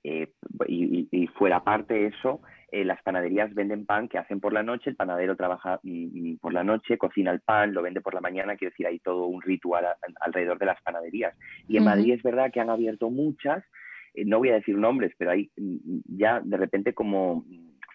eh, 0.03 0.27
y, 0.67 0.99
y- 0.99 1.07
y 1.11 1.27
fuera 1.27 1.63
parte 1.63 2.07
eso, 2.07 2.41
eh, 2.71 2.83
las 2.85 3.01
panaderías 3.03 3.53
venden 3.53 3.85
pan 3.85 4.07
que 4.07 4.17
hacen 4.17 4.39
por 4.39 4.53
la 4.53 4.63
noche, 4.63 4.89
el 4.89 4.95
panadero 4.95 5.35
trabaja 5.35 5.79
mm, 5.83 6.31
mm, 6.33 6.37
por 6.37 6.53
la 6.53 6.63
noche, 6.63 6.97
cocina 6.97 7.31
el 7.31 7.41
pan, 7.41 7.73
lo 7.73 7.81
vende 7.81 8.01
por 8.01 8.13
la 8.13 8.21
mañana, 8.21 8.55
quiero 8.55 8.71
decir, 8.71 8.87
hay 8.87 8.99
todo 8.99 9.25
un 9.27 9.41
ritual 9.41 9.85
a- 9.85 9.97
alrededor 10.21 10.57
de 10.59 10.65
las 10.65 10.81
panaderías. 10.81 11.35
Y 11.67 11.77
en. 11.77 11.85
Madrid 11.85 12.13
es 12.13 12.23
verdad 12.23 12.51
que 12.51 12.59
han 12.59 12.69
abierto 12.69 13.09
muchas, 13.09 13.63
eh, 14.13 14.25
no 14.25 14.39
voy 14.39 14.49
a 14.49 14.55
decir 14.55 14.77
nombres, 14.77 15.13
pero 15.17 15.31
hay 15.31 15.51
mm, 15.57 15.99
ya 16.17 16.41
de 16.43 16.57
repente 16.57 16.93
como 16.93 17.45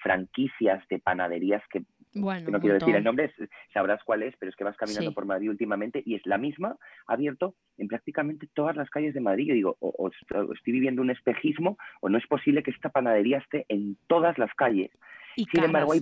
franquicias 0.02 0.82
de 0.88 0.98
panaderías 0.98 1.62
que 1.70 1.82
Bueno, 2.12 2.46
que 2.46 2.52
no 2.52 2.60
quiero 2.60 2.74
decir 2.74 2.96
el 2.96 3.04
nombre, 3.04 3.32
sabrás 3.72 4.02
cuál 4.04 4.22
es, 4.24 4.34
pero 4.38 4.50
es 4.50 4.56
que 4.56 4.64
vas 4.64 4.76
caminando 4.76 5.10
Sí. 5.10 5.14
por 5.14 5.26
Madrid 5.26 5.48
últimamente 5.50 6.02
y 6.04 6.16
es 6.16 6.26
la 6.26 6.38
misma, 6.38 6.76
abierto 7.06 7.54
en 7.78 7.86
prácticamente 7.88 8.48
todas 8.52 8.76
las 8.76 8.90
calles 8.90 9.14
de 9.14 9.20
Madrid. 9.20 9.46
Yo 9.48 9.54
digo, 9.54 9.76
o, 9.80 9.90
o 9.96 10.08
est- 10.08 10.32
o 10.32 10.52
estoy 10.52 10.72
viviendo 10.72 11.02
un 11.02 11.10
espejismo 11.10 11.78
o 12.00 12.08
no 12.08 12.18
es 12.18 12.26
posible 12.26 12.62
que 12.62 12.72
esta 12.72 12.88
panadería 12.88 13.38
esté 13.38 13.64
en 13.68 13.96
todas 14.08 14.38
las 14.38 14.52
calles. 14.54 14.90
Y 15.36 15.44
Sin 15.44 15.62
embargo, 15.64 15.92
hay. 15.92 16.00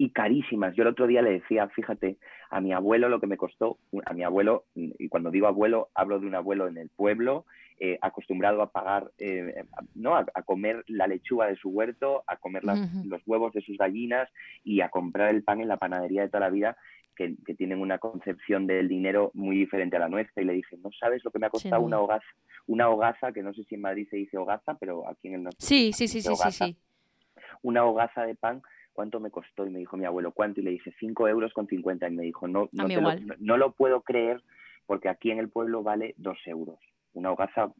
Y 0.00 0.12
carísimas. 0.12 0.74
Yo 0.74 0.82
el 0.82 0.88
otro 0.88 1.06
día 1.06 1.20
le 1.20 1.32
decía, 1.32 1.68
fíjate, 1.68 2.16
a 2.48 2.58
mi 2.62 2.72
abuelo 2.72 3.10
lo 3.10 3.20
que 3.20 3.26
me 3.26 3.36
costó, 3.36 3.76
a 4.06 4.14
mi 4.14 4.22
abuelo, 4.22 4.64
y 4.74 5.08
cuando 5.10 5.30
digo 5.30 5.46
abuelo, 5.46 5.90
hablo 5.94 6.18
de 6.18 6.26
un 6.26 6.34
abuelo 6.34 6.68
en 6.68 6.78
el 6.78 6.88
pueblo, 6.88 7.44
eh, 7.78 7.98
acostumbrado 8.00 8.62
a 8.62 8.70
pagar, 8.72 9.10
eh, 9.18 9.64
¿no? 9.94 10.16
A, 10.16 10.24
a 10.32 10.42
comer 10.42 10.84
la 10.86 11.06
lechuga 11.06 11.48
de 11.48 11.56
su 11.56 11.68
huerto, 11.68 12.24
a 12.26 12.38
comer 12.38 12.64
las- 12.64 12.78
los 13.04 13.20
huevos 13.26 13.52
de 13.52 13.60
sus 13.60 13.76
gallinas 13.76 14.26
y 14.64 14.80
a 14.80 14.88
comprar 14.88 15.34
el 15.34 15.42
pan 15.42 15.60
en 15.60 15.68
la 15.68 15.76
panadería 15.76 16.22
de 16.22 16.28
toda 16.28 16.40
la 16.40 16.50
vida, 16.50 16.78
que, 17.14 17.34
que 17.44 17.54
tienen 17.54 17.78
una 17.82 17.98
concepción 17.98 18.66
del 18.66 18.88
dinero 18.88 19.30
muy 19.34 19.54
diferente 19.56 19.96
a 19.96 20.00
la 20.00 20.08
nuestra. 20.08 20.42
Y 20.42 20.46
le 20.46 20.54
dije, 20.54 20.78
no 20.82 20.90
sabes 20.98 21.22
lo 21.26 21.30
que 21.30 21.38
me 21.38 21.44
ha 21.46 21.50
costado 21.50 21.82
una 21.82 22.00
hogaza, 22.00 22.24
una 22.66 22.88
hogaza, 22.88 23.32
que 23.32 23.42
no 23.42 23.52
sé 23.52 23.64
si 23.64 23.74
en 23.74 23.82
Madrid 23.82 24.08
se 24.08 24.16
dice 24.16 24.38
hogaza, 24.38 24.78
pero 24.80 25.06
aquí 25.06 25.28
en 25.28 25.34
el 25.34 25.42
norte 25.42 25.58
Sí, 25.60 25.92
sí, 25.92 26.08
sí, 26.08 26.22
sí, 26.22 26.28
sí, 26.36 26.52
sí. 26.52 26.76
una 27.62 27.84
hogaza 27.84 28.24
de 28.24 28.34
pan, 28.34 28.62
¿cuánto 28.92 29.20
me 29.20 29.30
costó? 29.30 29.66
Y 29.66 29.70
me 29.70 29.78
dijo 29.78 29.96
mi 29.96 30.04
abuelo, 30.04 30.32
¿cuánto? 30.32 30.60
Y 30.60 30.64
le 30.64 30.70
dije, 30.72 30.92
5 30.98 31.28
euros 31.28 31.52
con 31.52 31.66
50. 31.66 32.08
Y 32.08 32.12
me 32.12 32.22
dijo, 32.24 32.46
no, 32.48 32.68
no, 32.72 32.84
A 32.84 32.86
mí 32.86 32.94
te 32.94 33.00
lo, 33.00 33.14
no, 33.20 33.34
no 33.38 33.56
lo 33.56 33.72
puedo 33.72 34.02
creer 34.02 34.42
porque 34.86 35.08
aquí 35.08 35.30
en 35.30 35.38
el 35.38 35.48
pueblo 35.48 35.82
vale 35.82 36.14
2 36.18 36.38
euros. 36.46 36.78
Una 37.12 37.30
hogaza, 37.32 37.72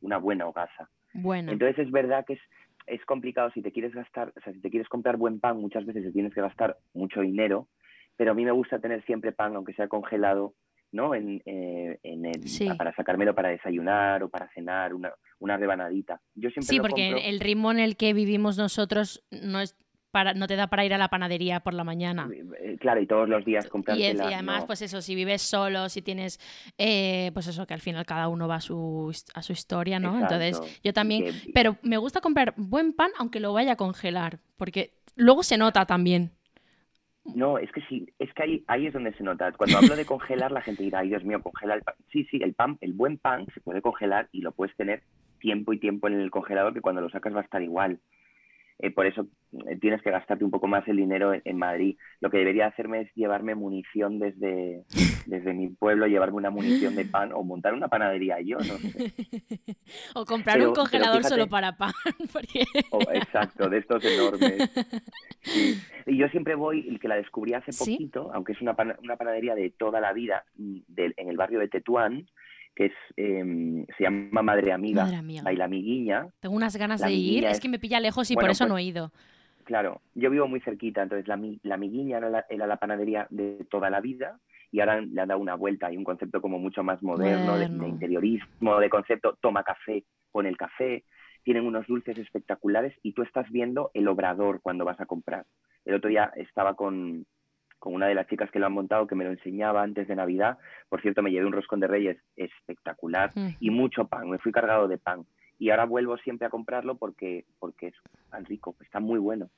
una 0.00 0.18
buena 0.18 0.46
hogaza. 0.46 0.88
Bueno, 1.14 1.52
Entonces 1.52 1.86
es 1.86 1.90
verdad 1.92 2.24
que 2.26 2.34
es, 2.34 2.40
es 2.86 3.04
complicado 3.04 3.50
si 3.52 3.62
te 3.62 3.70
quieres 3.72 3.94
gastar, 3.94 4.32
o 4.36 4.40
sea, 4.40 4.52
si 4.52 4.60
te 4.60 4.70
quieres 4.70 4.88
comprar 4.88 5.16
buen 5.16 5.40
pan, 5.40 5.58
muchas 5.60 5.84
veces 5.86 6.02
te 6.04 6.12
tienes 6.12 6.32
que 6.34 6.40
gastar 6.40 6.76
mucho 6.94 7.20
dinero, 7.20 7.68
pero 8.16 8.32
a 8.32 8.34
mí 8.34 8.44
me 8.44 8.50
gusta 8.52 8.78
tener 8.80 9.04
siempre 9.04 9.32
pan, 9.32 9.54
aunque 9.56 9.74
sea 9.74 9.88
congelado, 9.88 10.54
¿no? 10.90 11.14
En, 11.14 11.42
eh, 11.46 11.98
en 12.02 12.24
el- 12.26 12.48
Sí. 12.48 12.68
Para 12.76 12.94
sacármelo 12.94 13.34
para 13.34 13.50
desayunar 13.50 14.22
o 14.22 14.28
para 14.28 14.48
cenar, 14.52 14.94
una, 14.94 15.12
una 15.38 15.56
rebanadita. 15.56 16.20
Yo 16.34 16.50
siempre 16.50 16.62
sí, 16.70 16.76
lo 16.76 16.82
porque 16.82 17.10
compro- 17.10 17.20
el 17.24 17.40
ritmo 17.40 17.70
en 17.72 17.78
el 17.78 17.96
que 17.96 18.12
vivimos 18.14 18.58
nosotros 18.58 19.24
no 19.30 19.60
es 19.60 19.76
para, 20.12 20.34
no 20.34 20.46
te 20.46 20.54
da 20.56 20.68
para 20.68 20.84
ir 20.84 20.94
a 20.94 20.98
la 20.98 21.08
panadería 21.08 21.60
por 21.60 21.74
la 21.74 21.82
mañana. 21.84 22.28
Eh, 22.60 22.76
Claro, 22.78 23.00
y 23.00 23.06
todos 23.06 23.28
los 23.28 23.44
días 23.44 23.64
Y, 23.64 23.66
es- 23.66 23.70
comprártela. 23.70 24.30
y 24.30 24.34
además, 24.34 24.60
no. 24.60 24.66
pues 24.66 24.82
eso, 24.82 25.00
si 25.00 25.14
vives 25.14 25.42
solo, 25.42 25.88
si 25.88 26.02
tienes, 26.02 26.38
eh, 26.78 27.30
pues 27.34 27.46
eso, 27.48 27.66
que 27.66 27.74
al 27.74 27.80
final 27.80 28.04
cada 28.06 28.28
uno 28.28 28.46
va 28.46 28.56
a 28.56 28.60
su, 28.60 29.10
a 29.34 29.42
su 29.42 29.52
historia, 29.52 29.98
¿no? 29.98 30.18
Entonces, 30.20 30.60
yo 30.84 30.92
también, 30.92 31.24
Que- 31.24 31.52
pero 31.52 31.76
me 31.82 31.96
gusta 31.96 32.20
comprar 32.20 32.54
buen 32.56 32.92
pan 32.92 33.10
aunque 33.18 33.40
lo 33.40 33.52
vaya 33.52 33.72
a 33.72 33.76
congelar, 33.76 34.38
porque 34.56 34.92
luego 35.16 35.42
se 35.42 35.56
nota 35.58 35.86
también. 35.86 36.30
No, 37.24 37.56
es 37.56 37.70
que 37.70 37.80
sí, 37.88 38.06
es 38.18 38.32
que 38.34 38.42
ahí, 38.42 38.64
ahí 38.66 38.86
es 38.88 38.92
donde 38.92 39.14
se 39.14 39.22
nota. 39.22 39.52
Cuando 39.52 39.78
hablo 39.78 39.94
de 39.96 40.04
congelar, 40.04 40.50
la 40.50 40.60
gente 40.60 40.82
dirá, 40.82 40.98
ay 41.00 41.08
Dios 41.08 41.24
mío, 41.24 41.40
congela 41.40 41.74
el 41.74 41.82
pan. 41.82 41.94
Sí, 42.10 42.24
sí, 42.24 42.40
el 42.42 42.52
pan, 42.54 42.78
el 42.80 42.92
buen 42.94 43.16
pan 43.16 43.46
se 43.54 43.60
puede 43.60 43.80
congelar 43.80 44.28
y 44.32 44.40
lo 44.40 44.50
puedes 44.52 44.74
tener 44.76 45.04
tiempo 45.38 45.72
y 45.72 45.78
tiempo 45.78 46.08
en 46.08 46.14
el 46.20 46.30
congelador 46.32 46.74
que 46.74 46.80
cuando 46.80 47.00
lo 47.00 47.08
sacas 47.10 47.32
va 47.34 47.40
a 47.40 47.44
estar 47.44 47.62
igual. 47.62 48.00
Eh, 48.84 48.90
por 48.90 49.06
eso 49.06 49.28
eh, 49.68 49.78
tienes 49.80 50.02
que 50.02 50.10
gastarte 50.10 50.44
un 50.44 50.50
poco 50.50 50.66
más 50.66 50.86
el 50.88 50.96
dinero 50.96 51.32
en, 51.32 51.40
en 51.44 51.56
Madrid. 51.56 51.96
Lo 52.20 52.30
que 52.30 52.38
debería 52.38 52.66
hacerme 52.66 53.02
es 53.02 53.14
llevarme 53.14 53.54
munición 53.54 54.18
desde, 54.18 54.82
desde 55.26 55.54
mi 55.54 55.68
pueblo, 55.68 56.08
llevarme 56.08 56.36
una 56.38 56.50
munición 56.50 56.96
de 56.96 57.04
pan 57.04 57.30
o 57.32 57.44
montar 57.44 57.74
una 57.74 57.86
panadería 57.86 58.40
yo, 58.40 58.58
no 58.58 58.64
sé. 58.64 59.12
o 60.16 60.24
comprar 60.24 60.56
Pero- 60.58 60.70
un 60.70 60.74
congelador 60.74 61.18
fíjate- 61.18 61.28
solo 61.28 61.46
para 61.46 61.76
pan. 61.76 61.92
porque- 62.32 62.64
O- 62.90 63.00
exacto, 63.12 63.68
de 63.70 63.78
estos 63.78 64.04
enormes. 64.04 64.68
Sí. 65.42 65.80
Y 66.06 66.16
yo 66.18 66.26
siempre 66.28 66.56
voy, 66.56 66.86
el 66.88 66.98
que 66.98 67.06
la 67.08 67.14
descubrí 67.16 67.54
hace 67.54 67.70
¿Sí? 67.72 67.92
poquito, 67.94 68.30
aunque 68.34 68.52
es 68.52 68.60
una, 68.60 68.74
pana- 68.74 68.96
una 69.02 69.16
panadería 69.16 69.54
de 69.54 69.70
toda 69.70 70.00
la 70.00 70.12
vida, 70.12 70.44
mm, 70.56 70.78
en 70.96 71.28
el 71.28 71.36
barrio 71.36 71.60
de 71.60 71.68
Tetuán, 71.68 72.26
que 72.74 72.86
es 72.86 72.92
em, 73.16 73.84
se 73.96 74.04
llama 74.04 74.42
Madre 74.42 74.72
Amiga. 74.72 75.04
Baila 75.42 75.64
Amiguiña. 75.64 76.26
Tengo 76.40 76.54
unas 76.56 76.76
ganas 76.76 77.00
La 77.00 77.08
de 77.08 77.14
ir, 77.14 77.44
es 77.44 77.52
es- 77.52 77.60
que 77.60 77.68
me 77.68 77.78
pilla 77.78 78.00
lejos 78.00 78.30
y 78.30 78.34
por 78.34 78.50
eso 78.50 78.64
pues- 78.64 78.70
no 78.70 78.78
he 78.78 78.82
ido. 78.82 79.12
Claro, 79.64 80.00
yo 80.14 80.28
vivo 80.30 80.48
muy 80.48 80.60
cerquita, 80.60 81.02
entonces 81.02 81.28
la, 81.28 81.40
la 81.62 81.74
Amiguiña 81.76 82.18
era 82.18 82.30
la, 82.30 82.44
era 82.48 82.66
la 82.66 82.78
panadería 82.78 83.28
de 83.30 83.64
toda 83.70 83.90
la 83.90 84.00
vida 84.00 84.40
y 84.72 84.80
ahora 84.80 85.00
le 85.00 85.20
han 85.20 85.28
dado 85.28 85.38
una 85.40 85.54
vuelta, 85.54 85.86
hay 85.86 85.96
un 85.96 86.02
concepto 86.04 86.40
como 86.40 86.58
mucho 86.58 86.82
más 86.82 87.00
moderno, 87.02 87.56
de- 87.56 87.68
de, 87.68 87.88
interiorismo, 87.88 88.80
de 88.80 88.90
concepto 88.90 89.38
toma 89.40 89.62
café, 89.62 90.04
pon 90.32 90.46
el 90.46 90.56
café, 90.56 91.04
tienen 91.44 91.64
unos 91.64 91.86
dulces 91.86 92.18
espectaculares 92.18 92.92
y 93.02 93.12
tú 93.12 93.22
estás 93.22 93.48
viendo 93.50 93.90
el 93.94 94.08
obrador 94.08 94.60
cuando 94.62 94.84
vas 94.84 95.00
a 95.00 95.06
comprar. 95.06 95.44
El 95.84 95.94
otro 95.94 96.08
día 96.10 96.32
estaba 96.36 96.74
con, 96.74 97.24
con 97.82 97.94
una 97.94 98.06
de 98.06 98.14
las 98.14 98.28
chicas 98.28 98.48
que 98.52 98.60
lo 98.60 98.66
han 98.66 98.72
montado 98.74 99.08
que 99.08 99.16
me 99.16 99.24
lo 99.24 99.30
enseñaba 99.32 99.82
antes 99.82 100.06
de 100.06 100.14
Navidad, 100.14 100.56
por 100.88 101.02
cierto 101.02 101.20
me 101.20 101.32
llevé 101.32 101.46
un 101.46 101.52
roscón 101.52 101.80
de 101.80 101.88
reyes 101.88 102.16
espectacular 102.36 103.32
y 103.58 103.70
mucho 103.70 104.06
pan, 104.06 104.30
me 104.30 104.38
fui 104.38 104.52
cargado 104.52 104.86
de 104.86 104.98
pan. 104.98 105.26
Y 105.58 105.70
ahora 105.70 105.84
vuelvo 105.84 106.16
siempre 106.18 106.46
a 106.46 106.50
comprarlo 106.50 106.96
porque, 106.96 107.44
porque 107.58 107.88
es 107.88 107.94
tan 108.30 108.44
rico, 108.44 108.76
está 108.80 109.00
muy 109.00 109.18
bueno. 109.18 109.50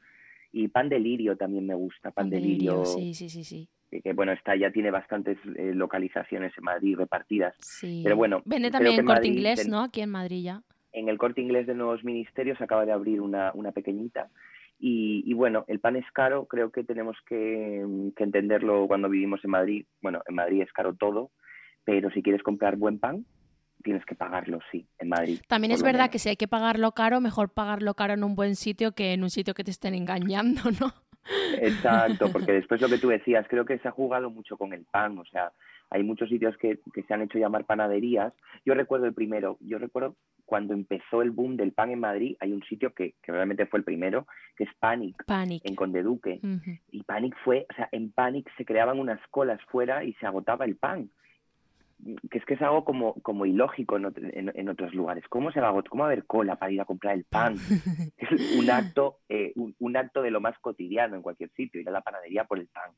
Y 0.53 0.69
pan 0.69 0.89
de 0.89 1.01
lirio 1.01 1.37
también 1.37 1.67
me 1.67 1.75
gusta, 1.75 2.13
pan, 2.13 2.25
Pan 2.25 2.31
de 2.31 2.41
lirio, 2.41 2.83
sí, 2.87 3.13
sí, 3.13 3.29
sí, 3.29 3.45
sí. 3.45 3.69
que, 4.03 4.15
bueno, 4.15 4.33
está, 4.33 4.57
ya 4.57 4.71
tiene 4.71 4.91
bastantes 4.91 5.37
eh, 5.57 5.73
localizaciones 5.75 6.57
en 6.57 6.65
Madrid 6.65 6.97
repartidas. 6.97 7.55
sí. 7.61 8.01
Pero 8.03 8.17
bueno, 8.17 8.41
Vende 8.47 8.71
también 8.71 9.01
en 9.01 9.05
corte 9.05 9.21
Madrid 9.21 9.33
inglés, 9.37 9.61
ten- 9.63 9.71
¿no? 9.71 9.83
Aquí 9.83 10.01
en 10.01 10.11
Madrid 10.11 10.43
ya. 10.45 10.63
En 10.93 11.11
el 11.11 11.19
corte 11.19 11.43
inglés 11.43 11.67
de 11.67 11.75
Nuevos 11.75 12.03
Ministerios 12.05 12.59
acaba 12.63 12.87
de 12.87 12.93
abrir 12.93 13.21
una, 13.21 13.51
una 13.53 13.73
pequeñita. 13.73 14.31
Y, 14.79 15.23
y 15.27 15.35
bueno, 15.35 15.65
el 15.69 15.81
pan 15.81 15.97
es 15.97 16.05
caro, 16.13 16.47
creo 16.47 16.71
que 16.71 16.85
tenemos 16.85 17.17
que, 17.27 17.85
que 18.17 18.25
entenderlo 18.25 18.87
cuando 18.87 19.09
vivimos 19.09 19.45
en 19.45 19.51
Madrid. 19.51 19.87
Bueno, 20.03 20.23
en 20.27 20.35
Madrid 20.35 20.63
es 20.63 20.73
caro 20.73 20.95
todo, 20.95 21.31
pero 21.85 22.11
si 22.11 22.23
quieres 22.23 22.43
comprar 22.43 22.77
buen 22.77 22.99
pan, 22.99 23.25
tienes 23.83 24.05
que 24.05 24.15
pagarlo, 24.15 24.59
sí, 24.73 24.87
en 24.99 25.11
Madrid. 25.11 25.41
También 25.47 25.73
es 25.73 25.83
verdad 25.83 26.01
menos. 26.01 26.11
que 26.11 26.19
si 26.19 26.29
hay 26.31 26.37
que 26.37 26.49
pagarlo 26.49 26.93
caro, 26.93 27.21
mejor 27.21 27.51
pagarlo 27.51 27.95
caro 27.95 28.15
en 28.15 28.25
un 28.25 28.35
buen 28.35 28.57
sitio 28.57 28.93
que 28.93 29.13
en 29.13 29.23
un 29.23 29.31
sitio 29.31 29.55
que 29.55 29.63
te 29.63 29.71
estén 29.71 29.95
engañando, 29.95 30.63
¿no? 30.81 30.93
Exacto, 31.61 32.31
porque 32.33 32.53
después 32.53 32.81
lo 32.81 32.89
que 32.89 32.99
tú 32.99 33.09
decías, 33.09 33.47
creo 33.49 33.65
que 33.65 33.79
se 33.79 33.89
ha 33.89 33.93
jugado 33.93 34.31
mucho 34.31 34.57
con 34.57 34.73
el 34.73 34.85
pan, 34.85 35.19
o 35.19 35.25
sea, 35.25 35.53
hay 35.91 36.03
muchos 36.03 36.29
sitios 36.29 36.57
que, 36.57 36.81
que 36.93 37.03
se 37.03 37.15
han 37.15 37.23
hecho 37.23 37.39
llamar 37.39 37.65
panaderías. 37.67 38.33
Yo 38.65 38.75
recuerdo 38.75 39.07
el 39.07 39.15
primero, 39.15 39.59
yo 39.61 39.79
recuerdo 39.79 40.17
cuando 40.45 40.75
empezó 40.75 41.23
el 41.23 41.31
boom 41.31 41.57
del 41.57 41.73
pan 41.73 41.91
en 41.91 42.01
Madrid, 42.01 42.37
hay 42.41 42.53
un 42.53 42.63
sitio 42.65 42.93
que, 42.93 43.15
que 43.23 43.33
realmente 43.33 43.67
fue 43.67 43.79
el 43.79 43.85
primero, 43.85 44.27
que 44.57 44.65
es 44.65 44.71
Panic, 44.79 45.25
Panic. 45.25 45.63
en 45.65 45.75
Conde 45.75 46.03
Duque. 46.03 46.41
Ujú. 46.43 46.71
Y 46.91 47.03
Panic 47.05 47.35
fue, 47.45 47.67
o 47.71 47.75
sea, 47.75 47.89
en 47.93 48.13
Panic 48.13 48.51
se 48.57 48.65
creaban 48.65 48.99
unas 48.99 49.21
colas 49.29 49.61
fuera 49.71 50.05
y 50.05 50.13
se 50.15 50.27
agotaba 50.27 50.65
el 50.65 50.77
pan. 50.77 51.11
Que 52.31 52.39
es 52.39 52.45
que 52.45 52.55
es 52.55 52.63
algo 52.63 52.85
como, 52.85 53.15
como 53.23 53.47
ilógico 53.47 53.97
en, 53.97 54.13
en- 54.35 54.53
en 54.55 54.69
otros 54.69 54.93
lugares. 54.95 55.25
¿Cómo 55.29 55.51
se 55.53 55.61
va 55.61 55.69
a 55.69 55.71
agotar? 55.71 55.89
¿Cómo 55.91 56.03
va 56.03 56.09
a 56.09 56.13
haber 56.13 56.27
cola 56.27 56.57
para 56.57 56.73
ir 56.73 56.81
a 56.81 56.85
comprar 56.85 57.15
el 57.15 57.25
pan? 57.25 57.55
Es 58.19 58.31
un 58.59 58.71
acto, 58.71 59.19
eh, 59.29 59.53
un, 59.57 59.75
un 59.79 59.97
acto 59.97 60.21
de 60.23 60.31
lo 60.31 60.41
más 60.41 60.59
cotidiano 60.61 61.17
en 61.17 61.23
cualquier 61.23 61.51
sitio, 61.51 61.81
ir 61.81 61.89
a 61.89 61.93
la 61.93 62.01
panadería 62.03 62.45
por 62.45 62.59
el 62.59 62.67
pan. 62.69 62.91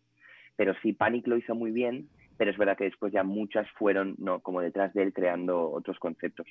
Pero 0.57 0.75
sí, 0.83 0.93
Panic 0.95 1.27
lo 1.27 1.37
hizo 1.37 1.55
muy 1.55 1.71
bien, 1.71 2.09
pero 2.37 2.51
es 2.51 2.57
verdad 2.59 2.77
que 2.77 2.85
después 2.85 3.13
ya 3.13 3.23
muchas 3.23 3.67
fueron 3.79 4.15
no 4.19 4.41
como 4.41 4.61
detrás 4.61 4.93
de 4.95 5.03
él 5.05 5.13
creando 5.13 5.71
otros 5.71 5.99
conceptos. 5.99 6.47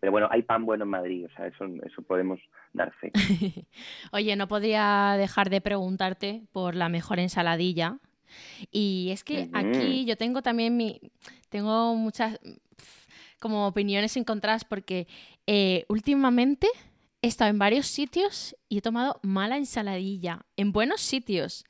Pero 0.00 0.12
bueno, 0.12 0.28
hay 0.30 0.42
pan 0.42 0.64
bueno 0.64 0.84
en 0.84 0.90
Madrid, 0.90 1.26
o 1.26 1.34
sea, 1.34 1.46
eso, 1.46 1.66
eso 1.84 2.02
podemos 2.02 2.40
dar 2.72 2.92
fe. 2.92 3.12
Oye, 4.12 4.36
no 4.36 4.46
podía 4.48 5.14
dejar 5.18 5.50
de 5.50 5.60
preguntarte 5.60 6.42
por 6.52 6.74
la 6.74 6.88
mejor 6.88 7.18
ensaladilla. 7.18 7.98
Y 8.70 9.08
es 9.10 9.24
que 9.24 9.48
aquí 9.54 10.04
yo 10.04 10.16
tengo 10.16 10.42
también 10.42 10.76
mi. 10.76 11.00
Tengo 11.48 11.94
muchas 11.94 12.38
como 13.38 13.66
opiniones 13.66 14.16
encontradas 14.16 14.64
porque 14.64 15.06
eh, 15.46 15.84
últimamente 15.88 16.66
he 17.22 17.28
estado 17.28 17.50
en 17.50 17.58
varios 17.58 17.86
sitios 17.86 18.56
y 18.68 18.78
he 18.78 18.82
tomado 18.82 19.18
mala 19.22 19.56
ensaladilla, 19.56 20.46
en 20.56 20.72
buenos 20.72 21.00
sitios. 21.00 21.64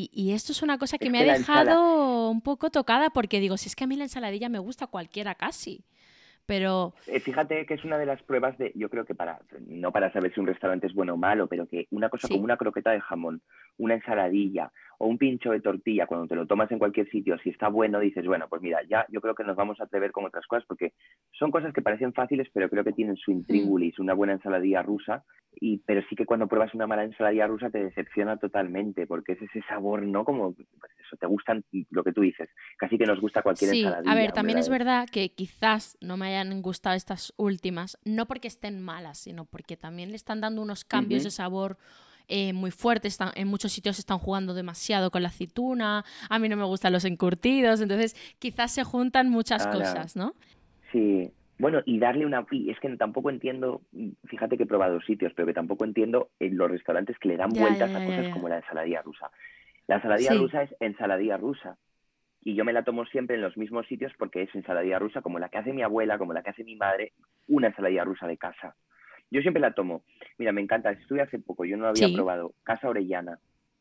Y, 0.00 0.30
esto 0.30 0.52
es 0.52 0.62
una 0.62 0.78
cosa 0.78 0.96
que 0.96 1.10
me 1.10 1.18
ha 1.18 1.24
dejado 1.24 2.30
un 2.30 2.40
poco 2.40 2.70
tocada 2.70 3.10
porque 3.10 3.40
digo, 3.40 3.56
si 3.56 3.68
es 3.68 3.74
que 3.74 3.82
a 3.82 3.86
mí 3.88 3.96
la 3.96 4.04
ensaladilla 4.04 4.48
me 4.48 4.60
gusta 4.60 4.86
cualquiera 4.86 5.34
casi. 5.34 5.84
Pero... 6.48 6.94
Eh, 7.06 7.20
fíjate 7.20 7.66
que 7.66 7.74
es 7.74 7.84
una 7.84 7.98
de 7.98 8.06
las 8.06 8.22
pruebas 8.22 8.56
de, 8.56 8.72
yo 8.74 8.88
creo 8.88 9.04
que 9.04 9.14
para, 9.14 9.38
no 9.66 9.92
para 9.92 10.10
saber 10.14 10.32
si 10.32 10.40
un 10.40 10.46
restaurante 10.46 10.86
es 10.86 10.94
bueno 10.94 11.12
o 11.12 11.16
malo, 11.18 11.46
pero 11.46 11.66
que 11.66 11.86
una 11.90 12.08
cosa 12.08 12.26
como 12.26 12.42
una 12.42 12.56
croqueta 12.56 12.90
de 12.90 13.02
jamón, 13.02 13.42
una 13.76 13.92
ensaladilla 13.92 14.72
o 14.98 15.06
un 15.06 15.18
pincho 15.18 15.50
de 15.50 15.60
tortilla, 15.60 16.06
cuando 16.06 16.26
te 16.26 16.34
lo 16.34 16.46
tomas 16.46 16.70
en 16.72 16.78
cualquier 16.78 17.06
sitio, 17.10 17.38
si 17.38 17.50
está 17.50 17.68
bueno, 17.68 18.00
dices, 18.00 18.26
bueno, 18.26 18.46
pues 18.48 18.62
mira, 18.62 18.80
ya 18.88 19.06
yo 19.10 19.20
creo 19.20 19.34
que 19.34 19.44
nos 19.44 19.56
vamos 19.56 19.78
a 19.78 19.84
atrever 19.84 20.10
con 20.10 20.24
otras 20.24 20.46
cosas, 20.46 20.64
porque 20.66 20.94
son 21.32 21.50
cosas 21.50 21.74
que 21.74 21.82
parecen 21.82 22.14
fáciles, 22.14 22.48
pero 22.52 22.70
creo 22.70 22.82
que 22.82 22.92
tienen 22.92 23.16
su 23.16 23.30
intríngulis, 23.30 23.98
una 23.98 24.14
buena 24.14 24.32
ensaladilla 24.32 24.82
rusa, 24.82 25.24
y, 25.60 25.78
pero 25.78 26.02
sí 26.08 26.16
que 26.16 26.26
cuando 26.26 26.46
pruebas 26.46 26.74
una 26.74 26.86
mala 26.86 27.04
ensaladilla 27.04 27.46
rusa 27.46 27.70
te 27.70 27.84
decepciona 27.84 28.38
totalmente, 28.38 29.06
porque 29.06 29.32
es 29.32 29.42
ese 29.42 29.62
sabor, 29.68 30.02
¿no? 30.02 30.24
Como, 30.24 30.52
pues 30.54 30.92
eso, 31.04 31.16
te 31.16 31.26
gustan 31.26 31.64
lo 31.90 32.02
que 32.02 32.12
tú 32.12 32.20
dices, 32.20 32.48
casi 32.76 32.98
que 32.98 33.06
nos 33.06 33.20
gusta 33.20 33.42
cualquier 33.42 33.70
sí, 33.70 33.78
ensaladilla. 33.80 34.12
A 34.12 34.16
ver, 34.16 34.32
también 34.32 34.58
es 34.58 34.68
verdad 34.68 35.08
que 35.10 35.30
quizás 35.30 35.96
no 36.00 36.16
me 36.16 36.26
hayan 36.38 36.62
gustado 36.62 36.96
estas 36.96 37.32
últimas, 37.36 37.98
no 38.04 38.26
porque 38.26 38.48
estén 38.48 38.80
malas, 38.80 39.18
sino 39.18 39.44
porque 39.44 39.76
también 39.76 40.10
le 40.10 40.16
están 40.16 40.40
dando 40.40 40.62
unos 40.62 40.84
cambios 40.84 41.24
de 41.24 41.30
sabor 41.30 41.76
eh, 42.28 42.52
muy 42.52 42.70
fuertes. 42.70 43.14
Están, 43.14 43.30
en 43.34 43.48
muchos 43.48 43.72
sitios 43.72 43.98
están 43.98 44.18
jugando 44.18 44.54
demasiado 44.54 45.10
con 45.10 45.22
la 45.22 45.28
aceituna. 45.28 46.04
A 46.28 46.38
mí 46.38 46.48
no 46.48 46.56
me 46.56 46.64
gustan 46.64 46.92
los 46.92 47.04
encurtidos. 47.04 47.80
Entonces, 47.80 48.14
quizás 48.38 48.72
se 48.72 48.84
juntan 48.84 49.30
muchas 49.30 49.66
cosas, 49.66 50.14
¿no? 50.14 50.34
Sí. 50.92 51.30
Bueno, 51.58 51.80
y 51.84 51.98
darle 51.98 52.24
una... 52.24 52.46
Y 52.50 52.70
es 52.70 52.78
que 52.78 52.88
tampoco 52.96 53.30
entiendo, 53.30 53.80
fíjate 54.26 54.56
que 54.56 54.62
he 54.62 54.66
probado 54.66 55.00
sitios, 55.00 55.32
pero 55.34 55.46
que 55.46 55.54
tampoco 55.54 55.84
entiendo 55.84 56.30
en 56.38 56.56
los 56.56 56.70
restaurantes 56.70 57.18
que 57.18 57.28
le 57.28 57.36
dan 57.36 57.50
vueltas 57.50 57.92
a 57.92 58.04
cosas 58.04 58.28
como 58.32 58.48
la 58.48 58.58
ensaladilla 58.58 59.02
rusa. 59.02 59.30
La 59.88 59.96
ensaladilla 59.96 60.34
rusa 60.34 60.62
es 60.62 60.76
ensaladilla 60.78 61.36
rusa 61.36 61.76
y 62.42 62.54
yo 62.54 62.64
me 62.64 62.72
la 62.72 62.84
tomo 62.84 63.04
siempre 63.06 63.36
en 63.36 63.42
los 63.42 63.56
mismos 63.56 63.86
sitios 63.86 64.12
porque 64.18 64.42
es 64.42 64.54
ensaladilla 64.54 64.98
rusa 64.98 65.22
como 65.22 65.38
la 65.38 65.48
que 65.48 65.58
hace 65.58 65.72
mi 65.72 65.82
abuela, 65.82 66.18
como 66.18 66.32
la 66.32 66.42
que 66.42 66.50
hace 66.50 66.64
mi 66.64 66.76
madre, 66.76 67.12
una 67.48 67.68
ensaladilla 67.68 68.04
rusa 68.04 68.26
de 68.26 68.36
casa. 68.36 68.74
Yo 69.30 69.42
siempre 69.42 69.60
la 69.60 69.72
tomo. 69.72 70.02
Mira, 70.38 70.52
me 70.52 70.62
encanta. 70.62 70.90
Estuve 70.90 71.20
hace 71.20 71.38
poco, 71.38 71.64
yo 71.64 71.76
no 71.76 71.86
había 71.86 72.08
probado. 72.14 72.54
Casa 72.62 72.88
Orellana, 72.88 73.38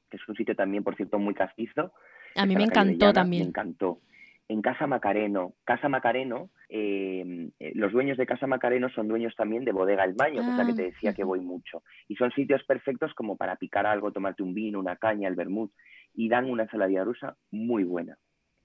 que 0.10 0.18
es 0.18 0.28
un 0.28 0.36
sitio 0.36 0.56
también, 0.56 0.84
por 0.84 0.96
cierto, 0.96 1.20
muy 1.20 1.34
castizo. 1.34 1.94
A 2.36 2.46
mí 2.46 2.56
me 2.56 2.64
encantó 2.64 3.14
también. 3.14 3.44
Me 3.44 3.50
encantó. 3.50 4.02
En 4.50 4.62
Casa 4.62 4.88
Macareno, 4.88 5.54
Casa 5.66 5.90
Macareno, 5.90 6.50
em, 6.70 7.52
eh, 7.60 7.74
los 7.76 7.92
dueños 7.92 8.18
de 8.18 8.26
Casa 8.26 8.48
Macareno 8.48 8.90
son 8.90 9.10
dueños 9.10 9.36
también 9.36 9.66
de 9.66 9.74
Bodega 9.74 10.06
El 10.06 10.14
Baño, 10.14 10.42
que 10.42 10.50
es 10.50 10.58
la 10.58 10.66
que 10.66 10.74
te 10.74 10.84
ah, 10.84 10.86
decía 10.86 11.14
que 11.14 11.26
voy 11.26 11.42
mucho. 11.42 11.84
Y 12.08 12.16
son 12.16 12.32
sitios 12.32 12.64
perfectos 12.64 13.14
como 13.14 13.36
para 13.36 13.58
picar 13.58 13.86
algo, 13.86 14.14
tomarte 14.14 14.44
un 14.44 14.54
vino, 14.54 14.80
una 14.80 14.96
caña, 14.96 15.28
el 15.28 15.36
vermut. 15.36 15.72
Y 16.14 16.30
dan 16.30 16.50
una 16.50 16.64
ensaladilla 16.64 17.04
rusa 17.04 17.36
muy 17.52 17.84
buena 17.84 18.18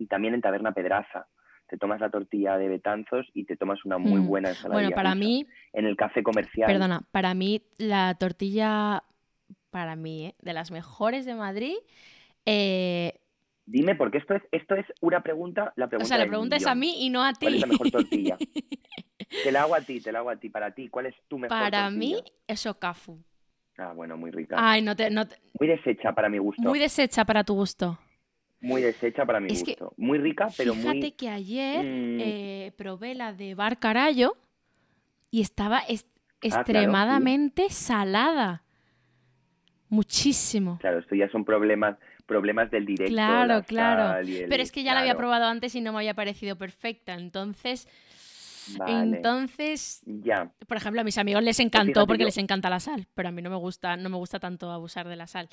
y 0.02 0.06
también 0.06 0.34
en 0.34 0.40
Taberna 0.40 0.72
Pedraza. 0.72 1.28
Te 1.68 1.78
tomas 1.78 2.00
la 2.00 2.10
tortilla 2.10 2.58
de 2.58 2.68
Betanzos 2.68 3.26
y 3.32 3.44
te 3.44 3.56
tomas 3.56 3.84
una 3.84 3.96
muy 3.96 4.20
mm. 4.20 4.26
buena 4.26 4.48
ensalada. 4.50 4.80
Bueno, 4.80 4.94
para 4.94 5.14
mí... 5.14 5.46
En 5.72 5.86
el 5.86 5.96
café 5.96 6.22
comercial. 6.22 6.66
Perdona, 6.66 7.02
para 7.12 7.32
mí 7.34 7.62
la 7.78 8.14
tortilla, 8.16 9.04
para 9.70 9.96
mí, 9.96 10.26
¿eh? 10.26 10.34
de 10.40 10.52
las 10.52 10.70
mejores 10.70 11.24
de 11.24 11.34
Madrid... 11.34 11.76
Eh, 12.44 13.14
Dime, 13.64 13.94
porque 13.94 14.18
esto 14.18 14.34
es, 14.34 14.42
esto 14.50 14.74
es 14.74 14.84
una 15.00 15.22
pregunta, 15.22 15.72
la 15.76 15.86
pregunta 15.86 16.04
O 16.04 16.08
sea, 16.08 16.18
la 16.18 16.26
pregunta 16.26 16.56
es 16.56 16.66
a 16.66 16.74
mí 16.74 17.06
y 17.06 17.10
no 17.10 17.22
a 17.24 17.32
ti. 17.32 17.46
¿Cuál 17.46 17.54
es 17.54 17.60
la 17.60 17.66
mejor 17.68 17.90
tortilla? 17.92 18.36
te 19.44 19.52
la 19.52 19.62
hago 19.62 19.76
a 19.76 19.80
ti, 19.80 20.00
te 20.00 20.10
la 20.10 20.18
hago 20.18 20.30
a 20.30 20.36
ti. 20.36 20.50
Para 20.50 20.72
ti, 20.72 20.88
¿cuál 20.88 21.06
es 21.06 21.14
tu 21.28 21.38
mejor 21.38 21.56
Para 21.56 21.88
mí, 21.88 22.20
es 22.48 22.66
Okafu. 22.66 23.22
Ah, 23.78 23.92
bueno, 23.94 24.16
muy 24.16 24.32
rica. 24.32 24.56
Ay, 24.58 24.82
no 24.82 24.96
te, 24.96 25.10
no 25.10 25.22
Muy 25.60 25.68
deshecha 25.68 26.12
para 26.12 26.28
mi 26.28 26.38
gusto. 26.38 26.60
Muy 26.62 26.80
deshecha 26.80 27.24
para 27.24 27.44
tu 27.44 27.54
gusto 27.54 27.98
muy 28.62 28.80
deshecha 28.80 29.26
para 29.26 29.40
mi 29.40 29.48
gusto. 29.48 29.92
muy 29.96 30.18
rica, 30.18 30.48
pero 30.56 30.74
muy. 30.74 30.82
Fíjate 30.82 31.14
que 31.14 31.28
ayer 31.28 31.84
mm. 31.84 32.20
eh, 32.20 32.72
probé 32.76 33.14
la 33.14 33.32
de 33.32 33.54
Bar 33.54 33.78
Carallo 33.78 34.36
y 35.30 35.42
estaba 35.42 35.78
ah, 35.78 35.92
extremadamente 36.40 37.68
salada. 37.70 38.62
Muchísimo. 39.88 40.78
Claro, 40.80 41.00
esto 41.00 41.14
ya 41.14 41.28
son 41.30 41.44
problemas 41.44 41.98
problemas 42.24 42.70
del 42.70 42.86
directo. 42.86 43.12
Claro, 43.12 43.62
claro. 43.64 44.26
Pero 44.48 44.62
es 44.62 44.72
que 44.72 44.84
ya 44.84 44.94
la 44.94 45.00
había 45.00 45.16
probado 45.16 45.46
antes 45.46 45.74
y 45.74 45.80
no 45.80 45.92
me 45.92 45.98
había 45.98 46.14
parecido 46.14 46.56
perfecta. 46.56 47.14
Entonces, 47.14 47.88
entonces, 48.86 50.02
ya. 50.06 50.50
Por 50.66 50.76
ejemplo, 50.76 51.00
a 51.00 51.04
mis 51.04 51.18
amigos 51.18 51.42
les 51.42 51.58
encantó 51.60 52.06
porque 52.06 52.24
les 52.24 52.38
encanta 52.38 52.70
la 52.70 52.80
sal, 52.80 53.06
pero 53.14 53.28
a 53.28 53.32
mí 53.32 53.42
no 53.42 53.50
me 53.50 53.56
gusta, 53.56 53.96
no 53.96 54.08
me 54.08 54.16
gusta 54.16 54.38
tanto 54.38 54.70
abusar 54.70 55.08
de 55.08 55.16
la 55.16 55.26
sal 55.26 55.48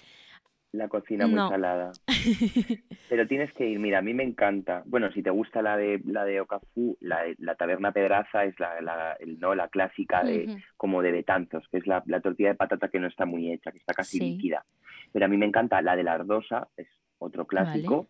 la 0.72 0.88
cocina 0.88 1.28
muy 1.28 1.38
salada. 1.38 1.92
Pero 3.10 3.28
tienes 3.28 3.52
que 3.54 3.68
ir, 3.68 3.80
mira, 3.80 4.00
a 4.00 4.02
mí 4.02 4.14
me 4.14 4.24
encanta. 4.24 4.84
Bueno, 4.86 5.12
si 5.12 5.24
te 5.24 5.30
gusta 5.30 5.62
la 5.62 5.78
de 5.78 6.02
la 6.06 6.26
de 6.26 6.42
Okafu, 6.42 6.98
la, 7.02 7.22
la 7.38 7.56
taberna 7.56 7.92
pedraza 7.92 8.44
es 8.44 8.60
la, 8.60 8.80
la, 8.82 9.18
no, 9.40 9.56
la 9.56 9.70
clásica 9.70 10.24
de 10.24 10.58
como 10.78 11.02
de 11.02 11.12
Betanzos, 11.12 11.68
que 11.70 11.78
es 11.78 11.88
la, 11.88 12.02
tortilla 12.22 12.50
de 12.50 12.56
patata 12.56 12.90
que 12.90 13.00
no 13.00 13.08
está 13.08 13.26
muy 13.26 13.52
hecha, 13.52 13.72
que 13.72 13.80
está 13.80 13.94
casi 13.94 14.20
líquida. 14.20 14.64
Pero 15.12 15.26
a 15.26 15.28
mí 15.28 15.38
me 15.38 15.48
encanta 15.48 15.82
la 15.82 15.96
de 15.96 16.04
la 16.04 16.14
ardosa, 16.14 16.68
es 16.78 16.88
otro 17.18 17.48
clásico. 17.48 18.10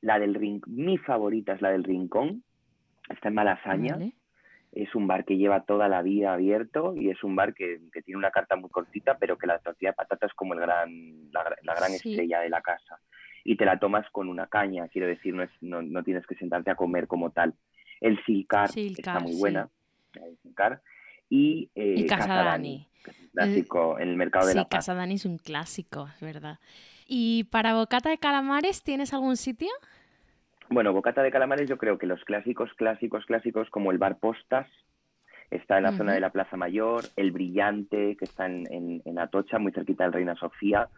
La 0.00 0.18
del 0.18 0.34
rincón, 0.34 0.74
mi 0.74 0.96
favorita 0.96 1.54
es 1.54 1.60
la 1.60 1.70
del 1.70 1.84
rincón, 1.84 2.44
está 3.10 3.28
en 3.28 3.34
Malasaña 3.34 3.98
es 4.72 4.94
un 4.94 5.06
bar 5.06 5.24
que 5.24 5.36
lleva 5.36 5.64
toda 5.64 5.88
la 5.88 6.02
vida 6.02 6.32
abierto 6.32 6.94
y 6.94 7.10
es 7.10 7.22
un 7.24 7.34
bar 7.36 7.54
que, 7.54 7.80
tiene 8.04 8.18
una 8.18 8.30
carta 8.30 8.56
muy 8.56 8.70
cortita, 8.70 9.16
pero 9.18 9.38
que 9.38 9.46
la 9.46 9.58
tortilla 9.58 9.90
de 9.90 9.96
patata 9.96 10.26
es 10.26 10.34
como 10.34 10.54
el 10.54 10.60
gran, 10.60 11.30
la, 11.32 11.74
gran 11.74 11.92
estrella 11.92 12.40
de 12.40 12.50
la 12.50 12.60
casa. 12.60 13.00
Y 13.44 13.56
te 13.56 13.64
la 13.64 13.78
tomas 13.78 14.08
con 14.10 14.28
una 14.28 14.46
caña, 14.46 14.88
quiero 14.88 15.08
decir, 15.08 15.34
no, 15.34 15.42
es, 15.42 15.50
no, 15.60 15.80
no 15.82 16.02
tienes 16.02 16.26
que 16.26 16.34
sentarte 16.34 16.70
a 16.70 16.74
comer 16.74 17.06
como 17.06 17.30
tal. 17.30 17.54
El 18.00 18.22
Silcar, 18.24 18.70
está 18.76 19.20
muy 19.20 19.36
buena. 19.36 19.68
Y, 21.30 21.70
eh, 21.74 22.06
Casadani. 22.06 22.86
clásico 23.32 23.98
en 23.98 24.08
el 24.08 24.16
mercado 24.16 24.48
de 24.48 24.54
la 24.54 24.68
Paz. 24.68 24.86
Casadani 24.86 25.14
es 25.14 25.24
un 25.24 25.38
clásico, 25.38 26.08
es 26.14 26.20
verdad. 26.20 26.58
¿Y 27.06 27.44
para 27.44 27.74
bocata 27.74 28.10
de 28.10 28.18
calamares 28.18 28.82
tienes 28.82 29.14
algún 29.14 29.36
sitio? 29.36 29.70
Bueno, 30.70 30.92
bocata 30.92 31.22
de 31.22 31.30
calamares 31.30 31.68
yo 31.68 31.78
creo 31.78 31.96
que 31.96 32.06
los 32.06 32.22
clásicos, 32.24 32.72
clásicos, 32.74 33.24
clásicos 33.24 33.70
como 33.70 33.90
el 33.90 33.98
bar 33.98 34.18
Postas, 34.18 34.68
está 35.50 35.78
en 35.78 35.84
la 35.84 35.92
zona 35.92 36.12
de 36.12 36.20
la 36.20 36.30
Plaza 36.30 36.58
Mayor, 36.58 37.04
el 37.16 37.32
Brillante, 37.32 38.16
que 38.16 38.24
está 38.26 38.46
en, 38.46 39.00
en, 39.04 39.18
Atocha, 39.18 39.58
muy 39.58 39.72
cerquita 39.72 40.04
del 40.04 40.12
Reina 40.12 40.34
Sofía. 40.34 40.88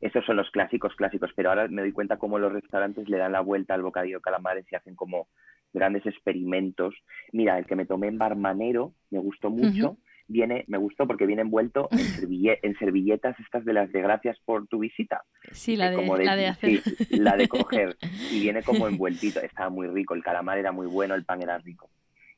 Esos 0.00 0.24
son 0.24 0.36
los 0.36 0.50
clásicos, 0.50 0.96
clásicos, 0.96 1.30
pero 1.36 1.50
ahora 1.50 1.68
me 1.68 1.82
doy 1.82 1.92
cuenta 1.92 2.16
cómo 2.16 2.38
los 2.38 2.52
restaurantes 2.52 3.08
le 3.08 3.18
dan 3.18 3.32
la 3.32 3.40
vuelta 3.40 3.74
al 3.74 3.82
bocadillo 3.82 4.16
de 4.16 4.22
calamares 4.22 4.66
y 4.70 4.74
hacen 4.74 4.96
como 4.96 5.28
grandes 5.72 6.04
experimentos. 6.06 6.94
Mira, 7.32 7.56
el 7.58 7.66
que 7.66 7.76
me 7.76 7.86
tomé 7.86 8.08
en 8.08 8.18
Barmanero 8.18 8.94
me 9.10 9.20
gustó 9.20 9.50
mucho 9.50 9.96
viene, 10.30 10.64
me 10.68 10.78
gustó 10.78 11.06
porque 11.06 11.26
viene 11.26 11.42
envuelto 11.42 11.88
en, 11.92 12.78
servilletas 12.78 13.38
estas 13.40 13.64
de 13.64 13.72
las 13.72 13.92
de 13.92 14.00
gracias 14.00 14.38
por 14.44 14.66
tu 14.68 14.78
visita. 14.78 15.22
Sí, 15.52 15.76
la 15.76 15.90
de, 15.90 16.24
la 16.24 16.36
de 16.36 16.46
hacer. 16.46 16.80
la 17.10 17.36
de 17.36 17.48
coger. 17.48 17.96
Y 18.30 18.40
viene 18.40 18.62
como 18.62 18.88
envueltito. 18.88 19.40
Estaba 19.40 19.68
muy 19.68 19.88
rico, 19.88 20.14
el 20.14 20.22
calamar 20.22 20.58
era 20.58 20.72
muy 20.72 20.86
bueno, 20.86 21.14
el 21.14 21.24
pan 21.24 21.42
era 21.42 21.58
rico. 21.58 21.90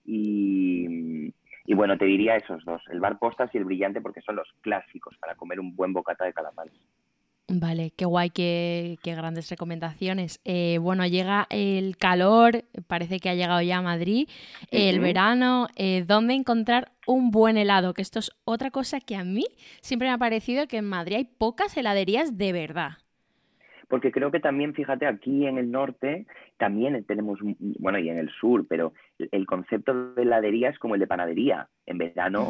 Y, 0.04 1.32
y 1.64 1.74
bueno, 1.74 1.96
te 1.96 2.06
diría 2.06 2.36
esos 2.36 2.64
dos, 2.64 2.82
el 2.90 3.00
bar 3.00 3.18
postas 3.18 3.54
y 3.54 3.58
el 3.58 3.64
brillante 3.64 4.00
porque 4.00 4.22
son 4.22 4.36
los 4.36 4.48
clásicos 4.62 5.16
para 5.18 5.36
comer 5.36 5.60
un 5.60 5.76
buen 5.76 5.92
bocata 5.92 6.24
de 6.24 6.32
calamares. 6.32 6.74
Vale, 7.48 7.90
qué 7.90 8.06
guay, 8.06 8.30
qué, 8.30 8.98
grandes 9.04 9.50
recomendaciones. 9.50 10.40
Eh, 10.44 10.78
bueno, 10.80 11.06
llega 11.06 11.46
el 11.50 11.96
calor, 11.98 12.64
parece 12.86 13.20
que 13.20 13.28
ha 13.28 13.34
llegado 13.34 13.60
ya 13.60 13.78
a 13.78 13.82
Madrid, 13.82 14.28
el 14.70 15.00
verano, 15.00 15.68
eh, 15.76 16.04
¿dónde 16.06 16.34
encontrar 16.34 16.92
un 17.06 17.30
buen 17.30 17.58
helado? 17.58 17.92
Que 17.94 18.02
esto 18.02 18.20
es 18.20 18.30
otra 18.44 18.70
cosa 18.70 19.00
que 19.00 19.16
a 19.16 19.24
mí 19.24 19.44
siempre 19.82 20.08
me 20.08 20.14
ha 20.14 20.18
parecido 20.18 20.66
que 20.66 20.78
en 20.78 20.86
Madrid 20.86 21.16
hay 21.16 21.24
pocas 21.24 21.76
heladerías 21.76 22.38
de 22.38 22.52
verdad 22.52 23.01
porque 23.92 24.10
creo 24.10 24.30
que 24.30 24.40
también, 24.40 24.72
fíjate, 24.72 25.06
aquí 25.06 25.46
en 25.46 25.58
el 25.58 25.70
norte 25.70 26.26
también 26.56 27.04
tenemos, 27.04 27.40
bueno, 27.78 27.98
y 27.98 28.08
en 28.08 28.16
el 28.16 28.30
sur, 28.30 28.66
pero 28.66 28.94
el 29.18 29.44
concepto 29.44 30.14
de 30.14 30.22
heladería 30.22 30.70
es 30.70 30.78
como 30.78 30.94
el 30.94 31.00
de 31.00 31.06
panadería. 31.06 31.68
En 31.84 31.98
verano 31.98 32.48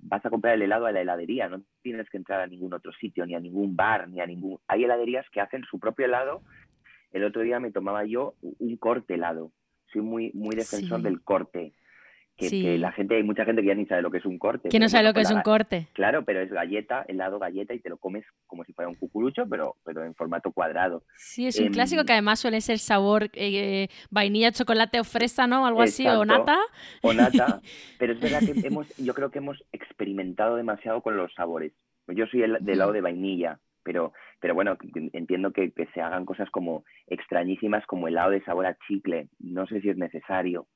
vas 0.00 0.24
a 0.24 0.30
comprar 0.30 0.54
el 0.54 0.62
helado 0.62 0.86
a 0.86 0.92
la 0.92 1.02
heladería, 1.02 1.50
no 1.50 1.60
tienes 1.82 2.08
que 2.08 2.16
entrar 2.16 2.40
a 2.40 2.46
ningún 2.46 2.72
otro 2.72 2.90
sitio, 2.92 3.26
ni 3.26 3.34
a 3.34 3.38
ningún 3.38 3.76
bar, 3.76 4.08
ni 4.08 4.18
a 4.22 4.26
ningún... 4.26 4.58
Hay 4.66 4.82
heladerías 4.84 5.28
que 5.28 5.42
hacen 5.42 5.62
su 5.64 5.78
propio 5.78 6.06
helado. 6.06 6.40
El 7.12 7.24
otro 7.24 7.42
día 7.42 7.60
me 7.60 7.70
tomaba 7.70 8.06
yo 8.06 8.32
un 8.40 8.78
corte 8.78 9.12
helado. 9.12 9.52
Soy 9.92 10.00
muy, 10.00 10.30
muy 10.32 10.56
defensor 10.56 11.02
del 11.02 11.20
corte 11.20 11.74
que, 12.36 12.78
la 12.78 12.92
gente, 12.92 13.16
hay 13.16 13.22
mucha 13.22 13.44
gente 13.44 13.62
que 13.62 13.68
ya 13.68 13.74
ni 13.74 13.86
sabe 13.86 14.02
lo 14.02 14.10
que 14.10 14.18
es 14.18 14.26
un 14.26 14.38
corte. 14.38 14.68
Que 14.68 14.78
no 14.78 14.88
sabe 14.88 15.04
lo 15.04 15.14
que 15.14 15.22
es 15.22 15.30
un 15.30 15.40
corte. 15.40 15.88
Claro, 15.94 16.24
pero 16.24 16.40
es 16.40 16.50
galleta, 16.50 17.04
helado 17.08 17.38
galleta 17.38 17.72
y 17.72 17.80
te 17.80 17.88
lo 17.88 17.96
comes 17.96 18.24
como 18.46 18.64
si 18.64 18.72
fuera 18.74 18.88
un 18.88 18.94
cucurucho, 18.94 19.46
pero, 19.48 19.76
pero 19.84 20.04
en 20.04 20.14
formato 20.14 20.52
cuadrado. 20.52 21.02
Sí, 21.16 21.46
es 21.46 21.58
un 21.58 21.68
clásico 21.68 22.02
em, 22.02 22.06
que 22.06 22.12
además 22.12 22.38
suele 22.38 22.60
ser 22.60 22.78
sabor 22.78 23.30
eh, 23.32 23.88
vainilla, 24.10 24.52
chocolate 24.52 25.00
o 25.00 25.04
fresa, 25.04 25.46
¿no? 25.46 25.66
Algo 25.66 25.80
así, 25.80 26.06
o 26.06 26.24
nata. 26.24 26.58
O 27.02 27.14
nata, 27.14 27.60
pero 27.98 28.12
es 28.12 28.20
verdad 28.20 28.40
que 28.40 28.66
hemos, 28.66 28.94
yo 28.98 29.14
creo 29.14 29.30
que 29.30 29.38
hemos 29.38 29.64
experimentado 29.72 30.56
demasiado 30.56 31.00
con 31.00 31.16
los 31.16 31.32
sabores. 31.34 31.72
Yo 32.08 32.26
soy 32.26 32.42
el, 32.42 32.58
del 32.60 32.78
lado 32.78 32.92
de 32.92 33.00
vainilla, 33.00 33.58
pero, 33.82 34.12
pero 34.40 34.54
bueno, 34.54 34.76
entiendo 35.12 35.52
que, 35.52 35.72
que 35.72 35.86
se 35.94 36.02
hagan 36.02 36.26
cosas 36.26 36.50
como 36.50 36.84
extrañísimas 37.06 37.86
como 37.86 38.08
helado 38.08 38.30
de 38.30 38.44
sabor 38.44 38.66
a 38.66 38.76
chicle. 38.86 39.28
No 39.38 39.66
sé 39.66 39.80
si 39.80 39.88
es 39.88 39.96
necesario 39.96 40.66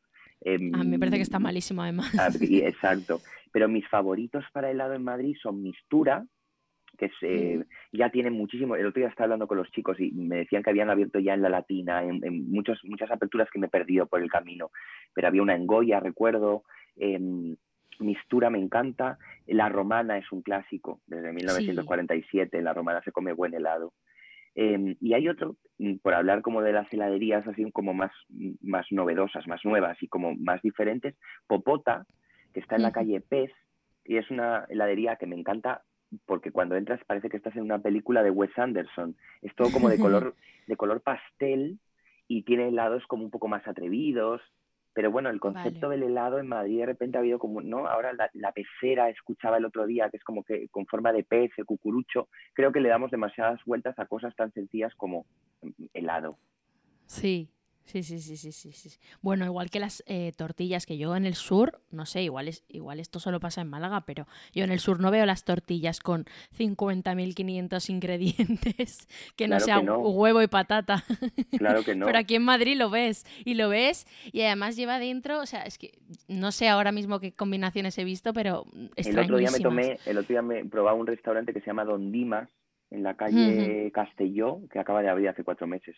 a 0.45 0.59
mí 0.59 0.91
me 0.91 0.99
parece 0.99 1.17
que 1.17 1.23
está 1.23 1.37
em, 1.37 1.43
malísimo 1.43 1.83
además. 1.83 2.13
Ah, 2.19 2.31
exacto. 2.41 3.21
Pero 3.53 3.69
mis 3.69 3.87
favoritos 3.89 4.45
para 4.53 4.71
helado 4.71 4.95
en 4.95 5.03
Madrid 5.03 5.37
son 5.43 5.63
Mistura, 5.63 6.25
que 6.97 7.09
mm. 7.09 7.97
ya 7.97 8.11
tienen 8.11 8.35
muchísimo. 8.35 8.77
El 8.77 8.87
otro 8.87 9.01
día 9.01 9.09
estaba 9.09 9.25
hablando 9.25 9.47
con 9.47 9.59
los 9.59 9.71
chicos 9.71 9.99
y 9.99 10.13
me 10.13 10.37
decían 10.37 10.63
que 10.63 10.71
habían 10.71 10.91
abierto 10.91 11.19
ya 11.19 11.35
en 11.35 11.43
la 11.43 11.49
Latina, 11.49 12.03
en, 12.03 12.51
muchos, 12.51 12.81
muchas 12.85 13.11
aperturas 13.11 13.49
que 13.51 13.59
me 13.59 13.67
he 13.67 13.71
perdido 13.71 14.07
por 14.07 14.23
el 14.23 14.31
camino. 14.31 14.71
Pero 15.15 15.29
había 15.29 15.43
una 15.43 15.55
en 15.55 15.67
Goya, 15.67 16.01
recuerdo. 16.01 16.65
Em, 16.97 17.57
Mistura 17.99 18.49
me 18.49 18.59
encanta. 18.59 19.19
La 19.47 19.69
Romana 19.69 20.17
es 20.17 20.31
un 20.33 20.41
clásico, 20.43 21.01
desde 21.07 21.33
1947. 21.33 22.63
La 22.63 22.73
Romana 22.73 23.03
se 23.03 23.13
come 23.13 23.33
buen 23.33 23.53
helado. 23.53 23.93
Em, 24.55 24.97
y 25.01 25.15
hay 25.15 25.29
otro, 25.29 25.57
mm, 25.79 25.97
por 25.97 26.15
hablar 26.15 26.43
como 26.43 26.63
de 26.63 26.73
las 26.73 26.93
heladerías 26.93 27.47
así 27.47 27.71
como 27.73 27.95
más, 27.95 28.13
más 28.61 28.87
novedosas, 28.91 29.47
más 29.47 29.65
nuevas 29.65 30.03
y 30.03 30.09
como 30.09 30.35
más 30.35 30.61
diferentes, 30.63 31.17
Popota, 31.47 32.07
que 32.53 32.61
está 32.61 32.77
en 32.77 32.83
la 32.83 32.93
calle 32.93 33.21
Pez, 33.21 33.53
y 34.05 34.17
es 34.17 34.31
una 34.31 34.67
heladería 34.69 35.17
que 35.17 35.27
me 35.27 35.37
encanta 35.37 35.83
porque 36.27 36.51
cuando 36.51 36.77
entras 36.77 37.01
parece 37.07 37.29
que 37.29 37.37
estás 37.37 37.55
en 37.57 37.63
una 37.63 37.79
película 37.79 38.23
de 38.23 38.31
Wes 38.31 38.51
Anderson. 38.59 39.17
Es 39.43 39.55
todo 39.55 39.71
como 39.71 39.89
de 39.89 39.99
color, 40.01 40.35
de 40.67 40.77
color 40.77 41.03
pastel 41.03 41.79
y 42.27 42.43
tiene 42.43 42.69
helados 42.69 43.07
como 43.07 43.25
un 43.25 43.31
poco 43.31 43.49
más 43.49 43.67
atrevidos, 43.67 44.41
pero 45.01 45.11
bueno, 45.11 45.31
el 45.31 45.41
concepto 45.41 45.89
del 45.89 46.03
helado 46.03 46.39
en 46.39 46.47
Madrid 46.47 46.81
de 46.81 46.85
repente 46.85 47.17
ha 47.17 47.21
habido 47.21 47.39
como, 47.39 47.63
¿no? 47.63 47.87
Ahora 47.87 48.13
la, 48.13 48.53
pecera, 48.53 49.09
escuchaba 49.09 49.57
el 49.57 49.65
otro 49.65 49.87
día, 49.87 50.11
que 50.11 50.19
es 50.19 50.25
como 50.25 50.45
que 50.45 50.69
con 50.69 50.85
forma 50.85 51.11
de 51.11 51.25
pez, 51.25 51.51
el 51.57 51.65
cucurucho. 51.65 52.29
Creo 52.53 52.71
que 52.71 52.81
le 52.81 52.91
damos 52.91 53.11
demasiadas 53.11 53.59
vueltas 53.65 53.99
a 53.99 54.05
cosas 54.05 54.37
tan 54.37 54.53
sencillas 54.53 54.95
como 54.97 55.25
helado. 55.95 56.37
Sí, 57.07 57.49
Sí, 57.85 58.05
sí, 58.05 58.21
sí, 58.21 58.37
sí, 58.37 58.53
sí, 58.53 58.71
sí. 58.71 59.01
Bueno, 59.21 59.45
igual 59.45 59.69
que 59.69 59.81
las 59.81 60.05
eh, 60.07 60.33
tortillas 60.37 60.87
que 60.87 60.97
yo 60.97 61.17
en 61.17 61.27
el 61.27 61.35
sur, 61.35 61.81
no 61.91 62.07
sé, 62.07 62.23
igual, 62.23 62.47
es, 62.47 62.65
igual 62.69 63.01
esto 63.01 63.19
solo 63.19 63.41
pasa 63.41 63.63
en 63.63 63.69
Málaga, 63.69 64.03
pero 64.07 64.29
yo 64.53 64.63
en 64.63 64.71
el 64.71 64.79
sur 64.79 65.01
no 65.01 65.11
veo 65.11 65.27
las 65.27 65.45
tortillas 65.45 65.99
con 65.99 66.25
50.500 66.57 67.91
ingredientes, 67.91 69.09
que 69.37 69.49
no 69.49 69.59
sea 69.59 69.81
huevo 69.81 70.41
y 70.43 70.47
patata. 70.47 71.05
Claro 71.59 71.83
que 71.83 71.95
no. 71.95 72.07
pero 72.07 72.19
aquí 72.19 72.37
en 72.37 72.45
Madrid 72.45 72.77
lo 72.77 72.91
ves, 72.91 73.27
y 73.45 73.55
lo 73.55 73.69
ves, 73.69 74.07
y 74.33 74.43
además 74.43 74.77
lleva 74.77 74.99
dentro, 74.99 75.41
o 75.41 75.47
sea, 75.47 75.63
es 75.63 75.77
que 75.77 75.99
no 76.29 76.53
sé 76.53 76.69
ahora 76.69 76.93
mismo 76.93 77.19
qué 77.19 77.33
combinaciones 77.33 77.99
he 77.99 78.05
visto, 78.05 78.33
pero 78.33 78.67
El 78.97 79.19
otro 79.19 79.37
día 79.37 79.51
me 79.51 79.59
tomé, 79.59 79.99
el 80.07 80.19
otro 80.19 80.29
día 80.29 80.43
me 80.43 80.65
probaba 80.65 80.97
un 80.97 81.07
restaurante 81.07 81.53
que 81.53 81.61
se 81.61 81.67
llama 81.67 81.85
Don 81.85 82.13
Dimas, 82.13 82.49
en 82.91 83.03
la 83.03 83.15
calle 83.17 83.91
Castelló, 83.93 84.61
que 84.71 84.79
acaba 84.79 85.03
de 85.03 85.09
abrir 85.09 85.29
hace 85.29 85.45
cuatro 85.45 85.67
meses 85.67 85.97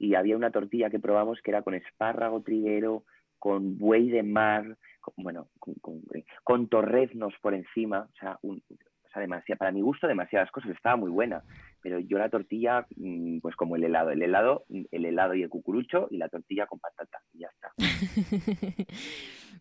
y 0.00 0.14
había 0.14 0.34
una 0.34 0.50
tortilla 0.50 0.88
que 0.88 0.98
probamos 0.98 1.40
que 1.42 1.50
era 1.50 1.62
con 1.62 1.74
espárrago 1.74 2.40
triguero, 2.40 3.04
con 3.38 3.76
buey 3.76 4.08
de 4.08 4.22
mar, 4.22 4.78
bueno, 5.16 5.48
con, 6.42 6.68
torreznos 6.68 7.34
por 7.42 7.54
encima, 7.54 8.08
o 8.10 8.16
sea, 8.18 8.38
un, 8.42 8.62
para 9.58 9.72
mi 9.72 9.82
gusto 9.82 10.06
demasiadas 10.06 10.50
cosas, 10.50 10.70
estaba 10.70 10.96
muy 10.96 11.10
buena, 11.10 11.42
pero 11.82 11.98
yo 11.98 12.16
la 12.16 12.30
tortilla, 12.30 12.86
mm, 12.96 13.40
pues 13.40 13.56
como 13.56 13.76
el 13.76 13.84
helado, 13.84 14.10
el 14.10 14.22
helado, 14.22 14.64
el 14.70 15.04
helado 15.04 15.34
y 15.34 15.42
el 15.42 15.50
cucurucho 15.50 16.08
y 16.10 16.16
la 16.16 16.30
tortilla 16.30 16.66
con 16.66 16.78
patata, 16.78 17.18
y 17.34 17.40
ya 17.40 17.48
está. 17.48 17.72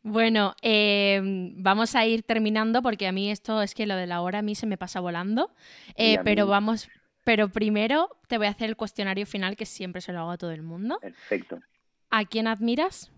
bueno, 0.03 0.53
em, 0.61 1.61
vamos 1.61 1.95
a 1.95 2.06
ir 2.06 2.24
terminando 2.24 2.82
porque 2.82 3.07
a 3.07 3.11
mí 3.11 3.30
esto 3.30 3.61
es 3.61 3.76
que 3.76 3.88
lo 3.88 3.98
de 3.98 4.07
la 4.07 4.22
hora 4.22 4.40
a 4.40 4.44
mí 4.44 4.56
se 4.56 4.68
me 4.68 4.78
pasa 4.78 5.02
volando, 5.02 5.52
eh, 5.98 6.18
pero 6.24 6.48
vamos, 6.48 6.90
pero 7.30 7.47
primero 7.47 8.10
te 8.27 8.39
voy 8.39 8.47
a 8.47 8.49
hacer 8.49 8.69
el 8.69 8.76
cuestionario 8.76 9.27
final 9.27 9.56
que 9.56 9.68
siempre 9.68 10.01
se 10.01 10.11
lo 10.11 10.22
hago 10.22 10.31
a 10.31 10.38
todo 10.39 10.49
el 10.49 10.64
mundo. 10.64 10.97
Perfecto. 10.99 11.60
¿A 12.10 12.26
quién 12.26 12.47
admiras? 12.47 13.14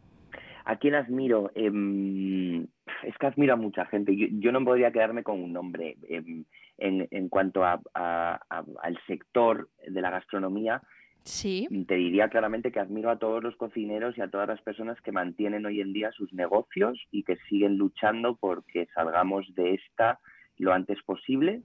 ¿A 0.65 0.75
quién 0.75 0.95
admiro? 0.95 1.49
Em, 1.55 2.63
es 3.03 3.17
que 3.17 3.25
admiro 3.25 3.53
a 3.53 3.55
mucha 3.55 3.85
gente. 3.85 4.13
Yo, 4.13 4.51
no 4.51 4.65
podría 4.65 4.91
quedarme 4.91 5.23
con 5.23 5.41
un 5.41 5.53
nombre. 5.53 5.95
Em, 6.09 6.43
en, 6.77 7.29
cuanto 7.29 7.63
a, 7.63 7.79
al 7.93 8.99
sector 9.07 9.69
de 9.87 10.01
la 10.01 10.09
gastronomía, 10.09 10.81
sí. 11.23 11.69
te 11.87 11.95
diría 11.95 12.27
claramente 12.27 12.73
que 12.73 12.81
admiro 12.81 13.11
a 13.11 13.17
todos 13.17 13.41
los 13.41 13.55
cocineros 13.55 14.17
y 14.17 14.21
a 14.21 14.29
todas 14.29 14.49
las 14.49 14.61
personas 14.61 14.99
que 14.99 15.13
mantienen 15.13 15.65
hoy 15.65 15.79
en 15.79 15.93
día 15.93 16.11
sus 16.11 16.33
negocios 16.33 16.99
y 17.11 17.23
que 17.23 17.37
siguen 17.47 17.77
luchando 17.77 18.35
porque 18.35 18.89
salgamos 18.93 19.55
de 19.55 19.75
esta 19.75 20.19
lo 20.57 20.73
antes 20.73 21.01
posible 21.03 21.61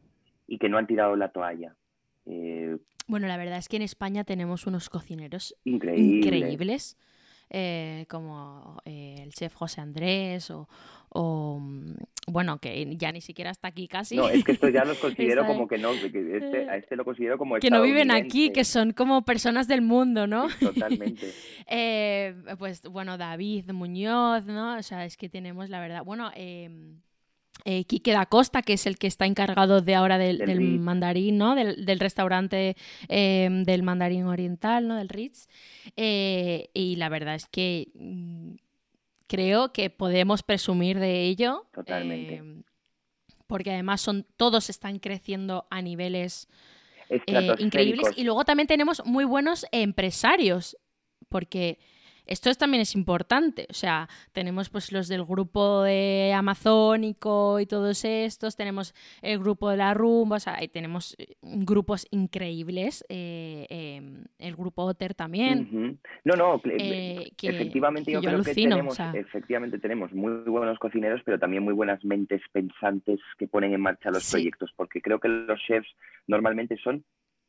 y 0.47 0.59
que 0.59 0.69
no 0.69 0.79
han 0.79 0.87
tirado 0.87 1.17
la 1.17 1.31
toalla. 1.31 1.75
Eh, 2.27 2.77
bueno, 3.07 3.29
la 3.29 3.37
verdad 3.37 3.59
es 3.59 3.69
que 3.69 3.77
en 3.77 3.83
España 3.83 4.25
tenemos 4.25 4.67
unos 4.67 4.91
cocineros 4.91 5.55
increíbles, 5.65 6.97
eh, 7.51 8.05
como 8.09 8.83
eh, 8.85 9.21
el 9.23 9.33
chef 9.33 9.55
José 9.55 9.81
Andrés 9.81 10.51
o, 10.51 10.69
mm, 11.61 11.95
bueno, 12.27 12.59
que 12.59 12.97
ya 12.97 13.13
ni 13.13 13.21
siquiera 13.21 13.51
está 13.51 13.69
aquí 13.69 13.87
casi. 13.87 14.17
No, 14.17 14.29
es 14.29 14.43
que 14.43 14.53
esto 14.53 14.69
ya 14.69 14.85
los 14.85 14.99
considero 14.99 15.47
como 15.47 15.69
que 15.69 15.79
no, 15.79 15.93
que 15.93 16.07
este, 16.07 16.69
a 16.69 16.77
este 16.77 16.97
lo 16.97 17.05
considero 17.05 17.39
como 17.39 17.57
Que 17.61 17.71
no 17.71 17.83
viven 17.83 18.11
aquí, 18.11 18.51
que 18.51 18.65
son 18.65 18.93
como 18.93 19.25
personas 19.25 19.69
del 19.69 19.83
mundo, 19.83 20.27
¿no? 20.27 20.49
Totalmente. 20.59 21.33
pues 22.59 22.83
bueno, 22.83 23.17
David 23.17 23.71
Muñoz, 23.71 24.45
¿no? 24.47 24.77
O 24.77 24.83
sea, 24.83 25.05
es 25.05 25.17
que 25.17 25.29
tenemos 25.29 25.71
la 25.71 25.79
verdad, 25.79 26.03
bueno, 26.05 26.33
em, 26.35 27.01
eh, 27.65 27.85
Quique 27.85 28.13
da 28.13 28.27
Costa, 28.27 28.63
que 28.63 28.75
es 28.75 28.87
el 28.87 28.99
que 28.99 29.07
está 29.07 29.27
encargado 29.27 29.81
de 29.81 29.95
ahora 29.95 30.19
del, 30.19 30.79
mandarín, 30.79 31.39
¿no? 31.39 31.55
Del, 31.55 31.99
restaurante 31.99 32.77
em, 33.09 33.65
del 33.65 33.83
mandarín 33.83 34.25
oriental, 34.25 34.87
¿no? 34.87 34.97
Del 34.97 35.09
Ritz. 35.09 35.49
Eh, 35.97 36.71
y 36.75 36.97
la 36.97 37.09
verdad 37.09 37.35
es 37.35 37.47
que 37.47 37.89
mm, 37.95 38.55
creo 39.27 39.73
que 39.73 39.91
podemos 39.91 40.43
presumir 40.43 40.99
de 40.99 41.23
ello. 41.25 41.67
Totalmente. 41.73 42.37
Em, 42.37 42.63
porque 43.47 43.71
además 43.71 44.01
son, 44.01 44.27
todos 44.37 44.71
están 44.71 44.99
creciendo 44.99 45.67
a 45.71 45.83
niveles 45.83 46.49
eh, 47.09 47.55
increíbles. 47.59 48.13
Y 48.17 48.25
luego 48.25 48.45
también 48.45 48.67
tenemos 48.67 49.05
muy 49.05 49.25
buenos 49.25 49.67
empresarios. 49.73 50.77
Porque 51.29 51.79
esto 52.27 52.53
también 52.55 52.81
es 52.81 52.95
importante, 52.95 53.67
o 53.71 53.75
sea, 53.75 54.09
tenemos 54.33 54.69
pues 54.69 54.93
los 54.93 55.09
del 55.09 55.25
grupo 55.25 55.83
de 55.83 56.33
Amazónico 56.35 57.61
y 57.61 57.67
todos 57.67 58.05
estos, 58.05 58.57
tenemos 58.57 58.95
el 59.23 59.39
grupo 59.39 59.71
de 59.71 59.77
la 59.77 59.95
rumba, 59.95 60.37
o 60.37 60.41
sea, 60.41 60.59
tenemos 60.73 61.15
eh, 61.19 61.35
grupos 61.43 62.07
increíbles, 62.11 63.05
eh, 63.09 63.67
em, 63.69 64.25
el 64.39 64.57
grupo 64.57 64.83
Otter 64.83 65.15
también. 65.15 65.99
No, 66.25 66.35
no, 66.35 66.61
eh, 66.65 67.31
efectivamente 67.43 68.13
yo, 68.13 68.21
creo 68.21 68.43
que 68.43 68.55
tenemos, 68.55 68.99
efectivamente 69.15 69.79
tenemos 69.79 70.13
muy 70.13 70.33
buenos 70.47 70.79
cocineros, 70.79 71.21
pero 71.25 71.39
también 71.39 71.63
muy 71.63 71.75
buenas 71.75 72.05
mentes 72.05 72.43
pensantes 72.53 73.21
que 73.39 73.47
ponen 73.47 73.73
en 73.73 73.81
marcha 73.81 74.11
los 74.11 74.31
proyectos, 74.31 74.73
porque 74.77 75.01
creo 75.01 75.21
que 75.21 75.29
los 75.29 75.61
chefs 75.61 75.89
normalmente 76.27 76.77
son 76.83 77.05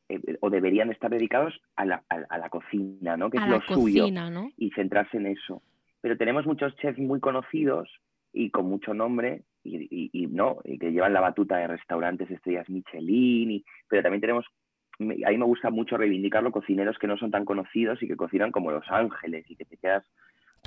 eh, 0.09 0.37
o 0.41 0.49
deberían 0.49 0.91
estar 0.91 1.11
dedicados 1.11 1.59
a 1.75 1.85
la, 1.85 2.03
a, 2.09 2.37
la 2.37 2.49
cocina, 2.49 3.17
¿no? 3.17 3.29
Que 3.29 3.37
es 3.37 3.47
lo 3.47 3.61
suyo. 3.61 4.07
Y 4.57 4.71
centrarse 4.71 5.17
en 5.17 5.27
eso. 5.27 5.61
Pero 6.01 6.17
tenemos 6.17 6.45
muchos 6.45 6.75
chefs 6.77 6.99
muy 6.99 7.19
conocidos 7.19 7.89
y 8.33 8.49
con 8.49 8.65
mucho 8.65 8.93
nombre 8.93 9.43
y, 9.63 10.27
no 10.27 10.59
y 10.63 10.77
que 10.77 10.91
llevan 10.91 11.13
la 11.13 11.21
batuta 11.21 11.57
de 11.57 11.67
restaurantes 11.67 12.29
estrellas 12.31 12.69
Michelin 12.69 13.63
pero 13.89 14.03
también 14.03 14.21
tenemos 14.21 14.45
a 14.99 15.03
mí 15.03 15.37
me 15.37 15.45
gusta 15.45 15.69
mucho 15.69 15.97
reivindicarlo 15.97 16.51
cocineros 16.51 16.97
que 16.97 17.07
no 17.07 17.17
son 17.17 17.31
tan 17.31 17.45
conocidos 17.45 18.01
y 18.01 18.07
que 18.07 18.15
cocinan 18.15 18.51
como 18.51 18.71
Los 18.71 18.89
Ángeles 18.89 19.45
y 19.49 19.55
que 19.55 19.65
te 19.65 19.77
quedas 19.77 20.03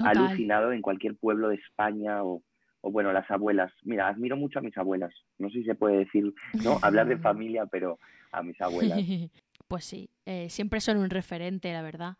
alucinado 0.04 0.72
en 0.72 0.82
cualquier 0.82 1.16
pueblo 1.16 1.48
de 1.48 1.56
España 1.56 2.22
o, 2.22 2.42
o 2.80 2.90
bueno, 2.90 3.12
las 3.12 3.30
abuelas. 3.30 3.72
Mira, 3.84 4.08
admiro 4.08 4.36
mucho 4.36 4.58
a 4.58 4.62
mis 4.62 4.76
abuelas. 4.76 5.12
No 5.38 5.48
sé 5.50 5.58
si 5.58 5.64
se 5.64 5.74
puede 5.74 5.98
decir, 5.98 6.32
¿no? 6.64 6.78
Hablar 6.82 7.08
de 7.08 7.18
familia, 7.18 7.66
pero 7.66 7.98
a 8.32 8.42
mis 8.42 8.60
abuelas. 8.60 8.98
Pues 9.68 9.84
sí, 9.84 10.10
eh, 10.26 10.48
siempre 10.50 10.80
son 10.80 10.96
un 10.96 11.10
referente, 11.10 11.72
la 11.72 11.80
verdad. 11.80 12.16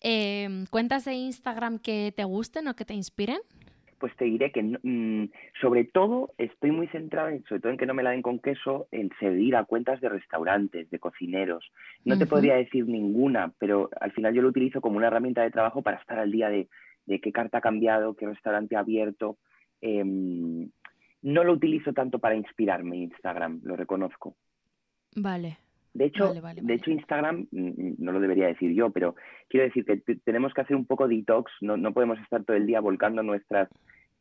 Em, 0.00 0.64
¿Cuentas 0.64 1.04
de 1.04 1.12
Instagram 1.12 1.78
que 1.78 2.10
te 2.16 2.24
gusten 2.24 2.68
o 2.68 2.74
que 2.74 2.86
te 2.86 2.94
inspiren? 2.94 3.36
Pues 3.98 4.16
te 4.16 4.24
diré 4.24 4.50
que 4.50 4.62
mm, 4.62 5.30
sobre 5.60 5.84
todo 5.84 6.32
estoy 6.38 6.70
muy 6.70 6.86
centrada, 6.86 7.36
sobre 7.46 7.60
todo 7.60 7.72
en 7.72 7.76
que 7.76 7.84
no 7.84 7.92
me 7.92 8.02
la 8.02 8.12
den 8.12 8.22
con 8.22 8.38
queso, 8.38 8.88
en 8.92 9.10
seguir 9.20 9.56
a 9.56 9.64
cuentas 9.64 10.00
de 10.00 10.08
restaurantes, 10.08 10.88
de 10.88 10.98
cocineros. 10.98 11.70
No 12.06 12.16
te 12.16 12.24
podría 12.24 12.54
decir 12.54 12.88
ninguna, 12.88 13.52
pero 13.58 13.90
al 14.00 14.12
final 14.12 14.32
yo 14.32 14.40
lo 14.40 14.48
utilizo 14.48 14.80
como 14.80 14.96
una 14.96 15.08
herramienta 15.08 15.42
de 15.42 15.50
trabajo 15.50 15.82
para 15.82 15.98
estar 15.98 16.18
al 16.18 16.32
día 16.32 16.48
de 16.48 16.66
de 17.10 17.20
qué 17.20 17.32
carta 17.32 17.58
ha 17.58 17.60
cambiado, 17.60 18.14
qué 18.14 18.26
restaurante 18.26 18.76
ha 18.76 18.80
abierto. 18.80 19.36
Em, 19.80 20.70
no 21.22 21.44
lo 21.44 21.52
utilizo 21.52 21.92
tanto 21.92 22.18
para 22.18 22.34
inspirarme 22.34 22.96
Instagram, 22.96 23.60
lo 23.62 23.76
reconozco. 23.76 24.36
Vale. 25.16 25.58
De 25.92 26.04
hecho, 26.04 26.32
de 26.32 26.74
hecho 26.74 26.90
Instagram, 26.92 27.48
no 27.50 28.12
lo 28.12 28.20
debería 28.20 28.46
decir 28.46 28.72
yo, 28.72 28.90
pero 28.90 29.16
quiero 29.48 29.66
decir 29.66 29.84
que 29.84 29.96
tenemos 30.24 30.54
que 30.54 30.60
hacer 30.60 30.76
un 30.76 30.86
poco 30.86 31.08
detox, 31.08 31.50
no, 31.62 31.76
no 31.76 31.92
podemos 31.92 32.18
estar 32.20 32.44
todo 32.44 32.56
el 32.56 32.66
día 32.66 32.80
volcando 32.80 33.24
nuestras 33.24 33.68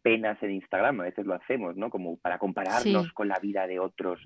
penas 0.02 0.42
en 0.42 0.52
Instagram, 0.52 1.02
a 1.02 1.04
veces 1.04 1.28
lo 1.28 1.36
hacemos, 1.36 1.78
¿no? 1.78 1.92
Como 1.92 2.18
para 2.18 2.40
compararnos 2.40 3.14
con 3.14 3.28
la 3.28 3.38
vida 3.40 3.68
de 3.68 3.80
otros. 3.80 4.20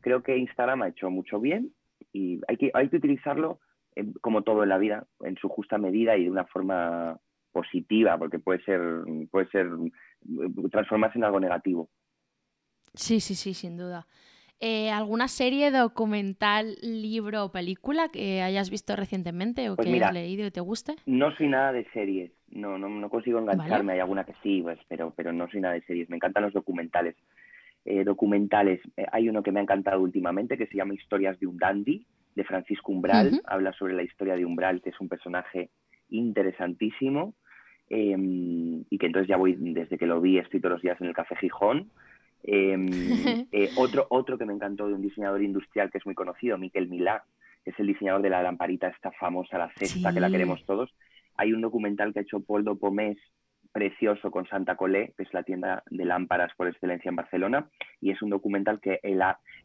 Creo 0.00 0.22
que 0.24 0.36
Instagram 0.36 0.82
ha 0.82 0.88
hecho 0.88 1.08
mucho 1.10 1.38
bien 1.38 1.72
y 2.12 2.40
hay 2.48 2.56
que, 2.56 2.70
hay 2.74 2.88
que 2.88 2.96
utilizarlo 2.96 3.60
como 4.20 4.42
todo 4.42 4.64
en 4.64 4.68
la 4.68 4.78
vida, 4.78 5.06
en 5.20 5.36
su 5.36 5.48
justa 5.48 5.78
medida 5.78 6.16
y 6.16 6.24
de 6.24 6.30
una 6.30 6.46
forma 6.46 7.18
positiva, 7.52 8.18
porque 8.18 8.38
puede 8.38 8.62
ser, 8.64 8.80
puede 9.30 9.48
ser 9.48 9.68
transformarse 10.70 11.18
en 11.18 11.24
algo 11.24 11.40
negativo. 11.40 11.88
Sí, 12.94 13.20
sí, 13.20 13.34
sí, 13.34 13.54
sin 13.54 13.76
duda. 13.76 14.06
Eh, 14.60 14.90
¿Alguna 14.90 15.28
serie, 15.28 15.70
documental, 15.70 16.74
libro 16.82 17.44
o 17.44 17.52
película 17.52 18.08
que 18.08 18.42
hayas 18.42 18.70
visto 18.70 18.96
recientemente 18.96 19.70
o 19.70 19.76
pues 19.76 19.86
que 19.86 19.94
hayas 19.94 20.12
leído 20.12 20.46
y 20.46 20.50
te 20.50 20.60
guste? 20.60 20.96
No 21.06 21.30
soy 21.36 21.48
nada 21.48 21.72
de 21.72 21.84
series, 21.92 22.32
no, 22.50 22.76
no, 22.76 22.88
no 22.88 23.08
consigo 23.08 23.38
engancharme, 23.38 23.92
hay 23.92 24.00
alguna 24.00 24.24
que 24.24 24.34
sí, 24.42 24.60
pues, 24.62 24.80
pero, 24.88 25.12
pero 25.16 25.32
no 25.32 25.48
soy 25.48 25.60
nada 25.60 25.74
de 25.74 25.82
series, 25.82 26.10
me 26.10 26.16
encantan 26.16 26.42
los 26.42 26.52
documentales. 26.52 27.14
Eh, 27.84 28.02
documentales, 28.02 28.80
eh, 28.96 29.06
hay 29.12 29.28
uno 29.28 29.44
que 29.44 29.52
me 29.52 29.60
ha 29.60 29.62
encantado 29.62 30.00
últimamente 30.00 30.58
que 30.58 30.66
se 30.66 30.76
llama 30.76 30.94
Historias 30.94 31.38
de 31.38 31.46
un 31.46 31.56
Dandy, 31.56 32.04
de 32.34 32.44
Francisco 32.44 32.90
Umbral, 32.92 33.40
habla 33.46 33.72
sobre 33.72 33.94
la 33.94 34.02
historia 34.02 34.34
de 34.34 34.44
Umbral, 34.44 34.82
que 34.82 34.90
es 34.90 35.00
un 35.00 35.08
personaje 35.08 35.70
interesantísimo, 36.08 37.34
em, 37.90 38.84
y 38.90 38.98
que 38.98 39.06
entonces 39.06 39.28
ya 39.28 39.36
voy, 39.36 39.56
desde 39.58 39.98
que 39.98 40.06
lo 40.06 40.20
vi, 40.20 40.38
estoy 40.38 40.60
todos 40.60 40.74
los 40.74 40.82
días 40.82 41.00
en 41.00 41.06
el 41.08 41.14
Café 41.14 41.36
Gijón, 41.36 41.90
Em, 42.44 42.88
eh, 43.52 43.70
otro, 43.76 44.06
otro 44.10 44.38
que 44.38 44.46
me 44.46 44.52
encantó 44.52 44.86
de 44.86 44.94
un 44.94 45.02
diseñador 45.02 45.42
industrial 45.42 45.90
que 45.90 45.98
es 45.98 46.06
muy 46.06 46.14
conocido, 46.14 46.58
Miquel 46.58 46.88
Milá, 46.88 47.24
que 47.64 47.70
es 47.70 47.78
el 47.78 47.86
diseñador 47.86 48.22
de 48.22 48.30
la 48.30 48.42
lamparita 48.42 48.88
esta 48.88 49.12
famosa, 49.12 49.58
la 49.58 49.70
cesta, 49.76 50.12
que 50.12 50.20
la 50.20 50.30
queremos 50.30 50.64
todos. 50.64 50.94
Hay 51.36 51.52
un 51.52 51.60
documental 51.60 52.12
que 52.12 52.20
ha 52.20 52.22
hecho 52.22 52.40
Poldo 52.40 52.78
Pomés, 52.78 53.18
precioso, 53.70 54.30
con 54.30 54.46
Santa 54.46 54.76
Colé, 54.76 55.12
que 55.16 55.24
es 55.24 55.34
la 55.34 55.42
tienda 55.42 55.82
de 55.90 56.04
lámparas 56.04 56.52
por 56.56 56.68
excelencia 56.68 57.10
en 57.10 57.16
Barcelona, 57.16 57.68
y 58.00 58.10
es 58.10 58.22
un 58.22 58.30
documental 58.30 58.80
que 58.80 58.98
él, 59.02 59.20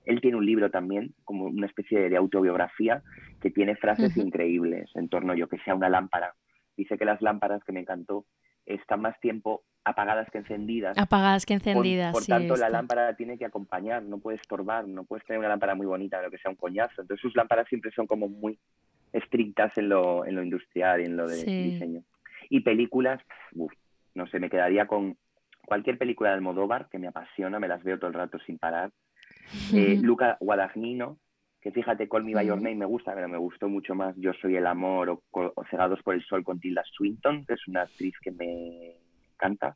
él 0.05 0.21
tiene 0.21 0.37
un 0.37 0.45
libro 0.45 0.69
también, 0.69 1.13
como 1.23 1.45
una 1.45 1.67
especie 1.67 2.09
de 2.09 2.17
autobiografía, 2.17 3.01
que 3.41 3.49
tiene 3.49 3.75
frases 3.75 4.15
increíbles 4.17 4.89
en 4.95 5.07
torno, 5.07 5.33
yo 5.35 5.47
que 5.47 5.57
sea 5.59 5.73
una 5.73 5.89
lámpara. 5.89 6.33
Dice 6.75 6.97
que 6.97 7.05
las 7.05 7.21
lámparas, 7.21 7.63
que 7.63 7.71
me 7.71 7.81
encantó, 7.81 8.25
están 8.65 9.01
más 9.01 9.19
tiempo 9.19 9.63
apagadas 9.83 10.29
que 10.31 10.37
encendidas. 10.37 10.97
Apagadas 10.97 11.45
que 11.45 11.53
encendidas. 11.53 12.13
Por, 12.13 12.25
tanto, 12.25 12.55
la 12.55 12.69
lámpara 12.69 13.15
tiene 13.15 13.37
que 13.37 13.45
acompañar, 13.45 14.03
no 14.03 14.19
puede 14.19 14.37
estorbar, 14.37 14.87
no 14.87 15.03
puedes 15.03 15.25
tener 15.25 15.39
una 15.39 15.49
lámpara 15.49 15.75
muy 15.75 15.85
bonita, 15.85 16.21
lo 16.21 16.31
que 16.31 16.37
sea 16.37 16.51
un 16.51 16.57
coñazo. 16.57 17.01
Entonces, 17.01 17.21
sus 17.21 17.35
lámparas 17.35 17.67
siempre 17.67 17.91
son 17.91 18.07
como 18.07 18.29
muy 18.29 18.57
estrictas 19.11 19.77
en 19.77 19.89
lo, 19.89 20.25
en 20.25 20.35
lo 20.35 20.43
industrial 20.43 21.01
y 21.01 21.05
en 21.05 21.17
lo 21.17 21.27
de 21.27 21.43
diseño. 21.43 22.03
Y 22.49 22.61
películas, 22.61 23.21
no 24.15 24.27
sé, 24.27 24.39
me 24.39 24.49
quedaría 24.49 24.87
con 24.87 25.17
cualquier 25.65 25.97
película 25.97 26.29
de 26.29 26.35
Almodóvar 26.35 26.89
que 26.89 26.99
me 26.99 27.07
apasiona, 27.07 27.59
me 27.59 27.67
las 27.67 27.83
veo 27.83 27.97
todo 27.97 28.09
el 28.09 28.15
rato 28.15 28.39
sin 28.45 28.57
parar. 28.57 28.91
Eh, 29.73 29.99
Luca 30.01 30.37
Guadagnino, 30.39 31.17
que 31.64 31.72
fíjate, 31.72 32.10
Call 32.10 32.26
Me 32.26 32.34
By 32.34 32.45
Your 32.45 32.57
Name 32.57 32.76
me 32.76 32.85
gusta, 32.85 33.15
pero 33.15 33.30
me 33.30 33.38
gustó 33.38 33.69
mucho 33.69 33.95
más 33.95 34.14
Yo 34.18 34.34
Soy 34.34 34.57
el 34.57 34.68
Amor 34.68 35.10
o, 35.10 35.23
o 35.31 35.64
Cegados 35.72 36.03
por 36.03 36.14
el 36.14 36.22
Sol 36.26 36.44
con 36.44 36.60
Tilda 36.60 36.84
Swinton, 36.84 37.45
que 37.45 37.53
es 37.53 37.65
una 37.69 37.84
actriz 37.84 38.14
que 38.22 38.31
me 38.31 38.98
encanta, 39.34 39.73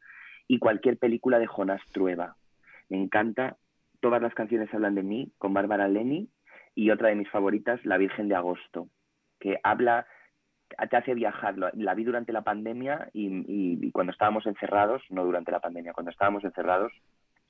y 0.49 0.59
cualquier 0.59 0.97
película 0.97 1.39
de 1.39 1.47
Jonas 1.47 1.81
Trueba. 1.93 2.35
Me 2.89 2.97
encanta, 2.97 3.55
todas 4.01 4.21
las 4.21 4.33
canciones 4.33 4.73
hablan 4.73 4.95
de 4.95 5.03
mí, 5.03 5.31
con 5.37 5.53
Bárbara 5.53 5.87
Leni, 5.87 6.29
y 6.75 6.91
otra 6.91 7.07
de 7.07 7.15
mis 7.15 7.29
favoritas, 7.29 7.83
La 7.85 7.97
Virgen 7.97 8.27
de 8.27 8.35
Agosto, 8.35 8.89
que 9.39 9.57
habla, 9.63 10.07
te 10.89 10.97
hace 10.97 11.13
viajar. 11.13 11.55
La 11.73 11.93
vi 11.93 12.03
durante 12.03 12.33
la 12.33 12.43
pandemia 12.43 13.09
y, 13.13 13.91
cuando 13.91 14.11
estábamos 14.11 14.45
encerrados, 14.45 15.01
no 15.09 15.23
durante 15.23 15.53
la 15.53 15.61
pandemia, 15.61 15.93
cuando 15.93 16.11
estábamos 16.11 16.43
encerrados, 16.43 16.91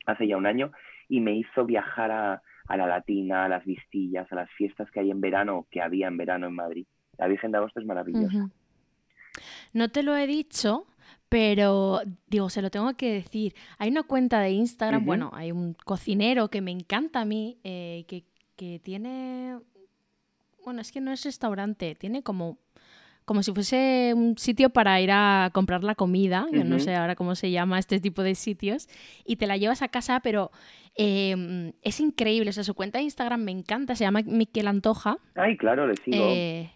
hace 0.05 0.27
ya 0.27 0.37
un 0.37 0.45
año, 0.45 0.71
y 1.09 1.21
me 1.21 1.33
hizo 1.33 1.65
viajar 1.65 2.11
a, 2.11 2.41
la 2.75 2.87
Latina, 2.87 3.45
a 3.45 3.49
las 3.49 3.63
Vistillas, 3.63 4.29
a 4.31 4.35
las 4.35 4.49
fiestas 4.51 4.91
que 4.91 4.99
hay 4.99 5.11
en 5.11 5.21
verano, 5.21 5.67
que 5.71 5.81
había 5.81 6.07
en 6.07 6.17
verano 6.17 6.47
en 6.47 6.55
Madrid. 6.55 6.85
La 7.17 7.27
Virgen 7.27 7.51
de 7.51 7.59
Agosto 7.59 7.79
es 7.79 7.85
maravillosa. 7.85 8.49
No 9.73 9.89
te 9.89 10.03
lo 10.03 10.17
he 10.17 10.27
dicho, 10.27 10.87
pero 11.29 12.01
digo, 12.27 12.49
se 12.49 12.61
lo 12.61 12.69
tengo 12.69 12.93
que 12.95 13.13
decir. 13.13 13.53
Hay 13.77 13.89
una 13.89 14.03
cuenta 14.03 14.39
de 14.41 14.51
Instagram, 14.51 15.05
bueno, 15.05 15.31
hay 15.33 15.51
un 15.51 15.75
cocinero 15.85 16.49
que 16.49 16.61
me 16.61 16.71
encanta 16.71 17.21
a 17.21 17.25
mí, 17.25 17.59
eh, 17.63 18.05
que, 18.07 18.25
que 18.55 18.79
tiene, 18.79 19.59
bueno, 20.63 20.81
es 20.81 20.91
que 20.91 21.01
no 21.01 21.11
es 21.11 21.23
restaurante, 21.23 21.95
tiene 21.95 22.23
como 22.23 22.57
como 23.27 23.43
si 23.43 23.51
fuese 23.51 24.13
un 24.15 24.37
sitio 24.37 24.69
para 24.69 25.01
ir 25.01 25.11
a 25.11 25.49
comprar 25.53 25.83
la 25.83 25.95
comida, 25.95 26.47
yo 26.53 26.63
no 26.63 26.79
sé 26.79 26.95
ahora 26.95 27.13
cómo 27.15 27.35
se 27.35 27.51
llama 27.51 27.77
este 27.77 27.99
tipo 27.99 28.23
de 28.23 28.35
sitios, 28.35 28.87
y 29.25 29.35
te 29.35 29.47
la 29.47 29.57
llevas 29.57 29.81
a 29.81 29.89
casa, 29.89 30.21
pero 30.21 30.49
em, 30.95 31.73
es 31.81 31.99
increíble, 31.99 32.51
o 32.51 32.53
sea, 32.53 32.63
su 32.63 32.73
cuenta 32.73 32.99
de 32.99 33.03
Instagram 33.03 33.41
me 33.41 33.51
encanta, 33.51 33.97
se 33.97 34.05
llama 34.05 34.21
Miquel 34.25 34.69
Antoja. 34.69 35.17
Ay, 35.35 35.57
claro, 35.57 35.87
le 35.87 35.97
sigo. 35.97 36.15
Eh, 36.17 36.71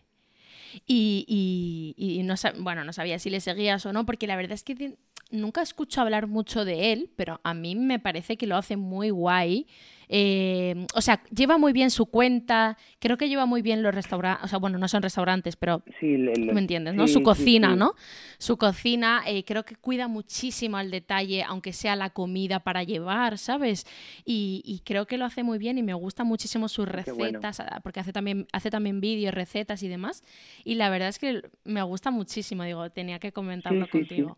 y, 0.86 1.96
y, 1.98 2.22
no, 2.24 2.36
bueno, 2.60 2.84
no 2.84 2.92
sabía 2.92 3.18
si 3.18 3.30
le 3.30 3.40
seguías 3.40 3.86
o 3.86 3.94
no, 3.94 4.06
porque 4.06 4.28
la 4.28 4.36
verdad 4.36 4.52
es 4.52 4.64
que 4.66 4.98
nunca 5.32 5.62
escucho 5.62 6.02
hablar 6.02 6.28
mucho 6.28 6.66
de 6.66 6.92
él, 6.92 7.10
pero 7.16 7.40
a 7.46 7.54
mí 7.54 7.76
me 7.78 7.98
parece 7.98 8.36
que 8.36 8.46
lo 8.46 8.58
hace 8.58 8.76
muy 8.76 9.10
guay. 9.10 9.68
Eh, 10.14 10.88
o 10.94 11.00
sea, 11.00 11.24
lleva 11.34 11.58
muy 11.58 11.72
bien 11.72 11.90
su 11.90 12.06
cuenta, 12.06 12.78
creo 13.00 13.16
que 13.16 13.30
lleva 13.30 13.46
muy 13.46 13.62
bien 13.62 13.82
los 13.82 13.96
restaurantes, 13.96 14.44
o 14.44 14.48
sea, 14.50 14.60
bueno, 14.60 14.78
no 14.78 14.90
son 14.90 15.02
restaurantes, 15.02 15.56
pero 15.56 15.84
sí, 16.02 16.18
me 16.18 16.60
entiendes, 16.60 16.94
¿no? 16.94 17.08
su 17.08 17.24
cocina, 17.24 17.78
¿no? 17.78 17.94
Su 18.38 18.58
cocina, 18.58 19.22
eh, 19.26 19.46
creo 19.46 19.64
que 19.64 19.78
cuida 19.78 20.10
muchísimo 20.10 20.76
al 20.76 20.92
detalle, 20.92 21.44
aunque 21.44 21.72
sea 21.72 21.96
la 21.96 22.10
comida 22.10 22.60
para 22.60 22.84
llevar, 22.84 23.38
¿sabes? 23.38 23.88
Y, 24.26 24.82
creo 24.84 25.06
que 25.06 25.18
lo 25.18 25.24
hace 25.24 25.44
muy 25.44 25.58
bien 25.58 25.78
y 25.78 25.84
me 25.84 25.94
gustan 25.94 26.28
muchísimo 26.28 26.68
sus 26.68 26.90
recetas, 26.90 27.62
ah, 27.62 27.80
porque 27.82 28.02
hace 28.02 28.12
también, 28.12 28.48
hace 28.52 28.70
también 28.70 29.00
vídeos, 29.00 29.34
recetas 29.34 29.82
y 29.82 29.88
demás. 29.88 30.26
Y 30.66 30.76
la 30.76 30.90
verdad 30.90 31.08
es 31.08 31.20
que 31.20 31.42
me 31.64 31.84
gusta 31.84 32.12
muchísimo, 32.12 32.64
digo, 32.66 32.90
tenía 32.90 33.20
que 33.20 33.32
comentarlo 33.32 33.88
contigo. 33.88 34.38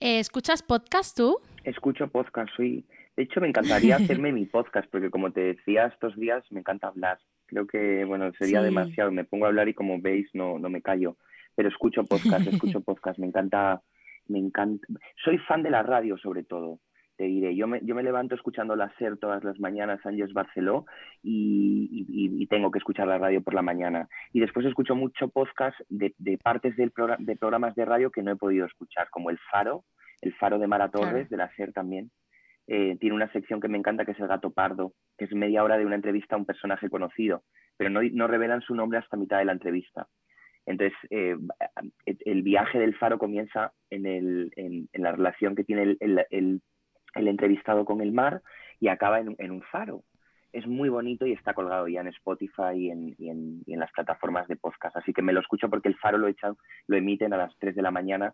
Eh, 0.00 0.18
¿Escuchas 0.18 0.64
podcast 0.64 1.16
tú? 1.16 1.38
Escucho 1.62 2.08
podcast, 2.08 2.50
sí. 2.56 2.84
De 3.16 3.24
hecho, 3.24 3.40
me 3.40 3.48
encantaría 3.48 3.96
hacerme 3.96 4.32
mi 4.32 4.46
podcast, 4.46 4.88
porque 4.90 5.10
como 5.10 5.32
te 5.32 5.40
decía 5.40 5.86
estos 5.86 6.16
días, 6.16 6.44
me 6.50 6.60
encanta 6.60 6.88
hablar. 6.88 7.18
Creo 7.46 7.66
que, 7.66 8.04
bueno, 8.04 8.32
sería 8.38 8.62
demasiado. 8.62 9.10
Me 9.10 9.24
pongo 9.24 9.44
a 9.44 9.48
hablar 9.48 9.68
y 9.68 9.74
como 9.74 10.00
veis, 10.00 10.28
no, 10.32 10.58
no 10.58 10.70
me 10.70 10.82
callo. 10.82 11.16
Pero 11.54 11.68
escucho 11.68 12.04
podcast, 12.04 12.46
escucho 12.46 12.80
podcast. 12.84 13.18
Me 13.18 13.26
encanta, 13.26 13.82
me 14.28 14.38
encanta. 14.38 14.86
Soy 15.22 15.38
fan 15.38 15.62
de 15.62 15.70
la 15.70 15.82
radio, 15.82 16.16
sobre 16.16 16.44
todo. 16.44 16.80
Te 17.16 17.24
diré, 17.24 17.54
yo 17.54 17.68
me, 17.68 17.80
yo 17.84 17.94
me 17.94 18.02
levanto 18.02 18.34
escuchando 18.34 18.74
la 18.74 18.90
SER 18.96 19.18
todas 19.18 19.44
las 19.44 19.60
mañanas, 19.60 20.00
Ángeles 20.04 20.32
Barceló, 20.32 20.86
y, 21.22 22.06
y, 22.08 22.46
tengo 22.46 22.70
que 22.70 22.78
escuchar 22.78 23.06
la 23.06 23.18
radio 23.18 23.42
por 23.42 23.52
la 23.52 23.60
mañana. 23.60 24.08
Y 24.32 24.40
después 24.40 24.64
escucho 24.64 24.94
mucho 24.96 25.28
podcast 25.28 25.78
de, 25.90 26.14
de 26.16 26.38
partes 26.38 26.74
del 26.74 26.90
de 27.18 27.36
programas 27.36 27.74
de 27.74 27.84
radio 27.84 28.10
que 28.10 28.22
no 28.22 28.32
he 28.32 28.36
podido 28.36 28.64
escuchar, 28.64 29.10
como 29.10 29.28
El 29.28 29.38
Faro, 29.50 29.84
el 30.22 30.32
Faro 30.34 30.58
de 30.58 30.66
Mara 30.66 30.90
Torres, 30.90 31.28
de 31.28 31.36
la 31.36 31.54
SER 31.54 31.74
también. 31.74 32.10
Eh, 32.66 32.96
tiene 33.00 33.16
una 33.16 33.30
sección 33.32 33.60
que 33.60 33.68
me 33.68 33.78
encanta 33.78 34.04
que 34.04 34.12
es 34.12 34.20
el 34.20 34.28
gato 34.28 34.50
pardo, 34.50 34.92
que 35.18 35.24
es 35.24 35.32
media 35.34 35.64
hora 35.64 35.78
de 35.78 35.86
una 35.86 35.96
entrevista 35.96 36.36
a 36.36 36.38
un 36.38 36.46
personaje 36.46 36.88
conocido, 36.88 37.42
pero 37.76 37.90
no, 37.90 38.00
no 38.02 38.26
revelan 38.28 38.62
su 38.62 38.74
nombre 38.74 38.98
hasta 38.98 39.16
mitad 39.16 39.38
de 39.38 39.46
la 39.46 39.52
entrevista. 39.52 40.06
Entonces, 40.64 40.96
eh, 41.10 41.36
el 42.06 42.42
viaje 42.42 42.78
del 42.78 42.94
faro 42.94 43.18
comienza 43.18 43.72
en, 43.90 44.06
el, 44.06 44.52
en, 44.56 44.88
la 44.92 45.12
relación 45.12 45.56
que 45.56 45.64
tiene 45.64 45.96
el, 45.98 46.24
el, 46.30 46.60
entrevistado 47.14 47.84
con 47.84 48.00
el 48.00 48.12
mar 48.12 48.42
y 48.78 48.88
acaba 48.88 49.18
en, 49.18 49.50
un 49.50 49.62
faro. 49.62 50.04
Es 50.52 50.66
muy 50.66 50.88
bonito 50.88 51.26
y 51.26 51.32
está 51.32 51.54
colgado 51.54 51.88
ya 51.88 52.02
en 52.02 52.08
Spotify 52.08 52.74
y 52.76 52.90
en, 52.90 53.16
y 53.18 53.62
y 53.66 53.76
las 53.76 53.90
plataformas 53.90 54.46
de 54.46 54.56
podcast. 54.56 54.96
Así 54.96 55.12
que 55.12 55.22
me 55.22 55.32
lo 55.32 55.40
escucho 55.40 55.68
porque 55.68 55.88
el 55.88 55.96
faro 55.96 56.18
lo, 56.18 56.28
echan, 56.28 56.54
lo 56.86 56.96
emiten 56.96 57.32
a 57.32 57.38
las 57.38 57.58
3 57.58 57.74
de 57.74 57.82
la 57.82 57.90
mañana 57.90 58.32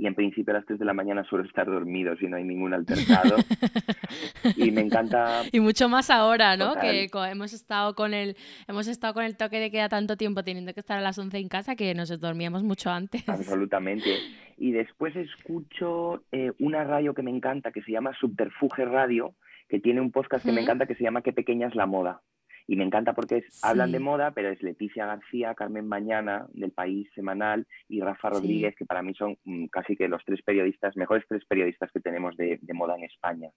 y 0.00 0.06
en 0.06 0.14
principio 0.14 0.54
a 0.54 0.56
las 0.56 0.66
3 0.66 0.78
de 0.78 0.84
la 0.86 0.94
mañana 0.94 1.24
suelo 1.24 1.44
estar 1.44 1.66
dormido 1.66 2.16
si 2.16 2.26
no 2.26 2.38
hay 2.38 2.44
ningún 2.44 2.72
altercado. 2.72 3.36
y 4.56 4.70
me 4.70 4.80
encanta... 4.80 5.42
Y 5.52 5.60
mucho 5.60 5.90
más 5.90 6.08
ahora, 6.08 6.56
¿no? 6.56 6.74
Que 6.76 7.10
hemos 7.30 7.52
estado, 7.52 7.94
con 7.94 8.14
el, 8.14 8.34
hemos 8.66 8.88
estado 8.88 9.12
con 9.12 9.24
el 9.24 9.36
toque 9.36 9.60
de 9.60 9.70
queda 9.70 9.90
tanto 9.90 10.16
tiempo 10.16 10.42
teniendo 10.42 10.72
que 10.72 10.80
estar 10.80 10.96
a 10.96 11.02
las 11.02 11.18
11 11.18 11.36
en 11.36 11.48
casa 11.48 11.76
que 11.76 11.94
nos 11.94 12.18
dormíamos 12.18 12.62
mucho 12.62 12.88
antes. 12.88 13.28
Absolutamente. 13.28 14.16
Y 14.56 14.72
después 14.72 15.14
escucho 15.16 16.24
eh, 16.32 16.52
una 16.60 16.82
radio 16.82 17.12
que 17.12 17.22
me 17.22 17.30
encanta 17.30 17.70
que 17.70 17.82
se 17.82 17.92
llama 17.92 18.16
Subterfuge 18.18 18.86
Radio, 18.86 19.34
que 19.68 19.80
tiene 19.80 20.00
un 20.00 20.12
podcast 20.12 20.46
que 20.46 20.52
me 20.52 20.62
encanta 20.62 20.86
que 20.86 20.94
se 20.94 21.04
llama 21.04 21.20
Qué 21.20 21.34
pequeña 21.34 21.68
es 21.68 21.74
la 21.74 21.84
moda 21.84 22.22
Y 22.70 22.76
me 22.76 22.84
encanta 22.84 23.14
porque 23.14 23.42
hablan 23.62 23.90
de 23.90 23.98
moda, 23.98 24.30
pero 24.30 24.48
es 24.48 24.62
Leticia 24.62 25.04
García, 25.04 25.56
Carmen 25.56 25.88
Mañana, 25.88 26.46
del 26.52 26.70
País 26.70 27.08
Semanal, 27.16 27.66
y 27.88 28.00
Rafa 28.00 28.30
Rodríguez, 28.30 28.76
que 28.76 28.86
para 28.86 29.02
mí 29.02 29.12
son 29.14 29.36
mm, 29.44 29.66
casi 29.72 29.96
que 29.96 30.06
los 30.06 30.24
tres 30.24 30.40
periodistas, 30.42 30.96
mejores 30.96 31.24
tres 31.28 31.44
periodistas 31.46 31.90
que 31.90 31.98
tenemos 31.98 32.36
de 32.36 32.60
moda 32.72 32.94
en 32.96 33.02
España. 33.02 33.50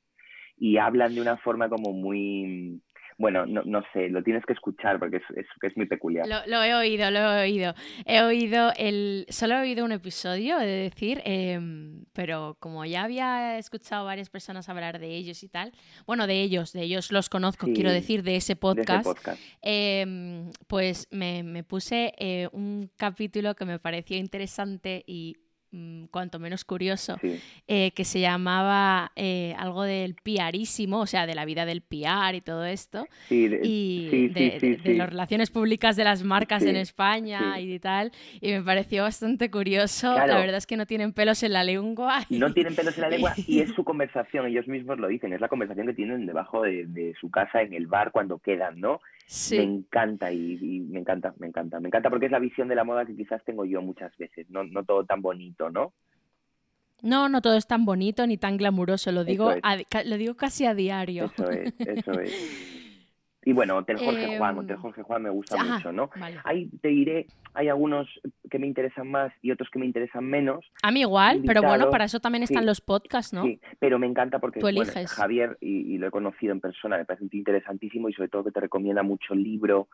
Y 0.58 0.78
hablan 0.78 1.14
de 1.14 1.22
una 1.22 1.38
forma 1.38 1.70
como 1.70 1.94
muy 1.94 2.82
bueno, 3.18 3.46
no, 3.46 3.62
no 3.66 3.84
sé, 3.94 4.10
lo 4.10 4.24
tienes 4.24 4.46
que 4.46 4.54
escuchar 4.54 5.00
porque 5.00 5.18
es, 5.18 5.48
es, 5.62 5.78
muy 5.78 5.86
peculiar. 5.86 6.28
Lo, 6.28 6.64
he 6.64 6.74
oído, 6.74 7.10
lo 7.12 7.20
he 7.20 7.42
oído. 7.42 7.74
He 8.06 8.22
oído 8.22 8.72
el. 8.78 9.26
Solo 9.30 9.56
he 9.56 9.62
oído 9.62 9.86
un 9.86 9.92
episodio, 9.92 10.60
he 10.60 10.66
de 10.66 10.84
decir, 10.84 11.22
em, 11.26 12.06
pero 12.14 12.58
como 12.60 12.86
ya 12.86 13.04
había 13.04 13.58
escuchado 13.58 14.06
varias 14.06 14.30
personas 14.30 14.70
hablar 14.70 15.00
de 15.00 15.16
ellos 15.16 15.44
y 15.44 15.50
tal, 15.50 15.72
bueno, 16.06 16.28
de 16.28 16.42
ellos, 16.42 16.74
de 16.74 16.84
ellos 16.84 17.12
los 17.12 17.30
conozco, 17.30 17.68
quiero 17.74 17.92
decir, 17.92 18.24
de 18.24 18.36
ese 18.36 18.56
podcast, 18.56 19.08
em, 19.62 20.52
pues 20.68 21.08
me, 21.12 21.44
me 21.44 21.64
puse 21.64 22.14
eh, 22.18 22.50
un 22.52 22.90
capítulo 22.98 23.56
que 23.56 23.66
me 23.66 23.80
pareció 23.80 24.18
interesante 24.18 25.04
y 25.08 25.38
Mm, 25.76 26.06
cuanto 26.12 26.38
menos 26.38 26.66
curioso, 26.66 27.18
eh, 27.68 27.90
que 27.96 28.06
se 28.06 28.20
llamaba 28.20 29.12
eh, 29.16 29.56
algo 29.58 29.82
del 29.82 30.14
piarísimo, 30.14 31.00
o 31.00 31.08
sea, 31.08 31.26
de 31.26 31.34
la 31.34 31.46
vida 31.46 31.66
del 31.66 31.82
piar 31.82 32.36
y 32.36 32.42
todo 32.42 32.64
esto, 32.64 33.08
y 33.32 34.28
de, 34.28 34.80
las 34.94 35.10
relaciones 35.10 35.50
públicas 35.50 35.96
de 35.96 36.04
las 36.04 36.24
marcas 36.24 36.62
en 36.62 36.76
España 36.76 37.60
y 37.60 37.80
tal, 37.80 38.12
y 38.40 38.52
me 38.52 38.62
pareció 38.62 39.02
bastante 39.02 39.50
curioso. 39.50 40.14
La 40.14 40.38
verdad 40.38 40.58
es 40.58 40.68
que 40.68 40.78
no 40.78 40.86
tienen 40.86 41.12
pelos 41.12 41.42
en 41.42 41.54
la 41.54 41.64
lengua. 41.64 42.20
No 42.44 42.54
tienen 42.54 42.76
pelos 42.76 42.96
en 42.98 43.02
la 43.02 43.10
lengua 43.10 43.34
y 43.48 43.62
es 43.62 43.72
su 43.76 43.84
conversación, 43.84 44.46
ellos 44.46 44.68
mismos 44.68 45.00
lo 45.00 45.08
dicen, 45.08 45.34
es 45.34 45.42
la 45.42 45.48
conversación 45.48 45.88
que 45.88 45.94
tienen 45.94 46.28
debajo 46.28 46.62
de, 46.62 47.16
su 47.20 47.32
casa 47.32 47.64
en 47.64 47.74
el 47.74 47.88
bar 47.88 48.12
cuando 48.12 48.38
quedan, 48.38 48.80
¿no? 48.80 49.02
Me 49.52 49.64
encanta 49.64 50.32
y, 50.32 50.86
me 50.90 51.00
encanta, 51.00 51.34
me 51.38 51.48
encanta, 51.48 51.80
me 51.80 51.88
encanta 51.88 52.10
porque 52.10 52.28
es 52.28 52.32
la 52.32 52.40
visión 52.40 52.68
de 52.68 52.76
la 52.76 52.84
moda 52.84 53.06
que 53.06 53.16
quizás 53.16 53.44
tengo 53.44 53.66
yo 53.66 53.82
muchas 53.82 54.16
veces, 54.18 54.50
no, 54.50 54.64
no 54.64 54.84
todo 54.84 55.06
tan 55.06 55.22
bonito, 55.22 55.70
¿no? 55.70 55.94
No, 57.02 57.28
no 57.28 57.42
todo 57.42 57.58
es 57.58 57.68
tan 57.68 57.84
bonito 57.84 58.26
ni 58.28 58.38
tan 58.38 58.58
glamuroso, 58.58 59.12
lo 59.12 59.24
digo, 59.26 59.52
lo 60.06 60.18
digo 60.18 60.36
casi 60.36 60.66
a 60.66 60.74
diario. 60.74 61.26
Eso 61.26 61.50
es, 61.50 61.74
eso 61.80 62.12
es. 62.20 62.80
Y 63.46 63.54
bueno, 63.54 63.78
Hotel 63.78 63.98
Jorge 63.98 64.38
Juan, 64.38 64.58
Hotel 64.58 64.76
em, 64.76 64.82
Jorge 64.82 65.04
Juan 65.04 65.24
me 65.24 65.30
gusta 65.30 65.64
mucho, 65.64 65.92
¿no? 65.92 66.10
Ahí 66.44 66.70
te 66.82 66.90
diré, 66.90 67.28
hay 67.54 67.68
algunos 67.68 68.08
que 68.50 68.60
me 68.60 68.68
interesan 68.68 69.10
más 69.10 69.34
y 69.42 69.52
otros 69.52 69.70
que 69.70 69.80
me 69.80 69.86
interesan 69.86 70.26
menos. 70.26 70.72
A 70.82 70.92
mí 70.92 71.02
igual, 71.02 71.42
pero 71.46 71.62
bueno, 71.62 71.90
para 71.90 72.06
eso 72.06 72.20
también 72.20 72.44
están 72.44 72.66
los 72.66 72.82
podcasts, 72.82 73.34
¿no? 73.34 73.44
Sí, 73.44 73.60
pero 73.80 74.00
me 74.00 74.08
encanta 74.08 74.40
porque 74.40 74.62
Javier, 75.08 75.58
y, 75.62 75.98
lo 75.98 76.08
he 76.08 76.12
conocido 76.12 76.52
en 76.52 76.60
persona, 76.60 76.98
me 76.98 77.06
parece 77.06 77.26
interesantísimo 77.32 78.10
y 78.10 78.14
sobre 78.14 78.30
todo 78.30 78.44
que 78.44 78.52
te 78.52 78.60
recomienda 78.60 79.04
mucho 79.04 79.34
el 79.34 79.44
libro. 79.44 79.88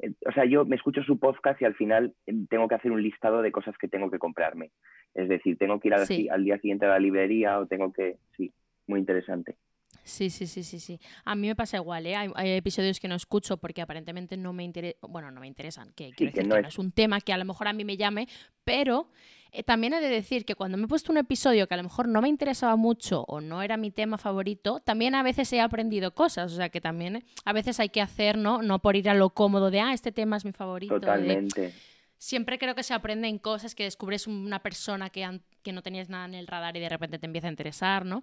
Eh, 0.00 0.12
o 0.26 0.32
sea, 0.32 0.44
yo 0.44 0.64
me 0.64 0.76
escucho 0.76 1.02
su 1.02 1.18
podcast 1.18 1.60
y 1.62 1.64
al 1.64 1.74
final 1.74 2.14
em, 2.26 2.46
tengo 2.46 2.68
que 2.68 2.74
hacer 2.74 2.90
un 2.90 3.02
listado 3.02 3.42
de 3.42 3.52
cosas 3.52 3.76
que 3.78 3.88
tengo 3.88 4.10
que 4.10 4.18
comprarme. 4.18 4.70
Es 5.14 5.28
decir, 5.28 5.56
tengo 5.56 5.78
que 5.78 5.88
ir 5.88 5.94
al, 5.94 6.06
al 6.30 6.44
día 6.44 6.58
siguiente 6.58 6.86
a 6.86 6.90
la 6.90 6.98
librería 6.98 7.58
o 7.58 7.66
tengo 7.66 7.92
que... 7.92 8.16
Sí, 8.36 8.52
muy 8.86 9.00
interesante. 9.00 9.56
Sí, 10.04 10.28
sí, 10.28 10.46
sí, 10.46 10.62
sí, 10.62 10.78
sí. 10.78 11.00
A 11.24 11.34
mí 11.34 11.48
me 11.48 11.56
pasa 11.56 11.78
igual, 11.78 12.06
¿eh? 12.06 12.14
Hay, 12.14 12.50
episodios 12.50 13.00
que 13.00 13.08
no 13.08 13.14
escucho 13.14 13.56
porque 13.56 13.80
aparentemente 13.80 14.36
no 14.36 14.52
me 14.52 14.62
interesan, 14.62 14.98
bueno, 15.08 15.30
no 15.30 15.40
me 15.40 15.46
interesan, 15.46 15.92
que 15.94 16.12
quiero 16.12 16.32
decir 16.32 16.48
que, 16.50 16.62
no, 16.62 16.68
es... 16.68 16.78
un 16.78 16.92
tema 16.92 17.20
que 17.20 17.32
a 17.32 17.38
lo 17.38 17.44
mejor 17.44 17.68
a 17.68 17.72
mí 17.72 17.84
me 17.84 17.96
llame, 17.96 18.28
pero 18.64 19.08
eh, 19.50 19.62
también 19.62 19.94
he 19.94 20.00
de 20.00 20.08
decir 20.08 20.44
que 20.44 20.56
cuando 20.56 20.76
me 20.76 20.84
he 20.84 20.88
puesto 20.88 21.10
un 21.10 21.18
episodio 21.18 21.66
que 21.66 21.74
a 21.74 21.76
lo 21.76 21.84
mejor 21.84 22.08
no 22.08 22.20
me 22.20 22.28
interesaba 22.28 22.76
mucho 22.76 23.24
o 23.28 23.40
no 23.40 23.62
era 23.62 23.76
mi 23.76 23.90
tema 23.90 24.18
favorito, 24.18 24.80
también 24.80 25.14
a 25.14 25.22
veces 25.22 25.52
he 25.52 25.60
aprendido 25.60 26.12
cosas, 26.12 26.52
o 26.52 26.56
sea 26.56 26.68
que 26.68 26.80
también 26.80 27.24
a 27.44 27.52
veces 27.52 27.80
hay 27.80 27.88
que 27.88 28.00
hacer, 28.00 28.36
¿no? 28.36 28.62
No 28.62 28.80
por 28.80 28.96
ir 28.96 29.08
a 29.08 29.14
lo 29.14 29.30
cómodo 29.30 29.70
de, 29.70 29.80
ah, 29.80 29.94
este 29.94 30.12
tema 30.12 30.36
es 30.36 30.44
mi 30.44 30.52
favorito. 30.52 31.00
Totalmente. 31.00 31.72
siempre 32.18 32.58
creo 32.58 32.74
que 32.74 32.82
se 32.82 32.94
aprenden 32.94 33.38
cosas, 33.38 33.74
que 33.74 33.84
descubres 33.84 34.26
una 34.26 34.60
persona 34.60 35.08
que, 35.08 35.40
que 35.62 35.72
no 35.72 35.82
tenías 35.82 36.08
nada 36.08 36.26
en 36.26 36.34
el 36.34 36.46
radar 36.46 36.76
y 36.76 36.80
de 36.80 36.88
repente 36.88 37.18
te 37.18 37.26
empieza 37.26 37.46
a 37.46 37.50
interesar, 37.50 38.04
¿no? 38.04 38.22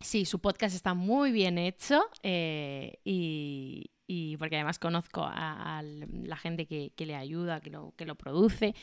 Sí, 0.00 0.26
su 0.26 0.40
podcast 0.40 0.74
está 0.74 0.94
muy 0.94 1.32
bien 1.32 1.56
hecho 1.56 2.04
eh, 2.22 2.98
y, 3.04 3.90
porque 4.38 4.56
además 4.56 4.78
conozco 4.78 5.24
a, 5.24 5.82
la 5.82 6.36
gente 6.36 6.66
que, 6.66 6.92
le 6.98 7.14
ayuda, 7.14 7.60
que 7.60 7.70
lo, 7.70 7.94
que 7.96 8.04
lo 8.04 8.14
produce 8.14 8.74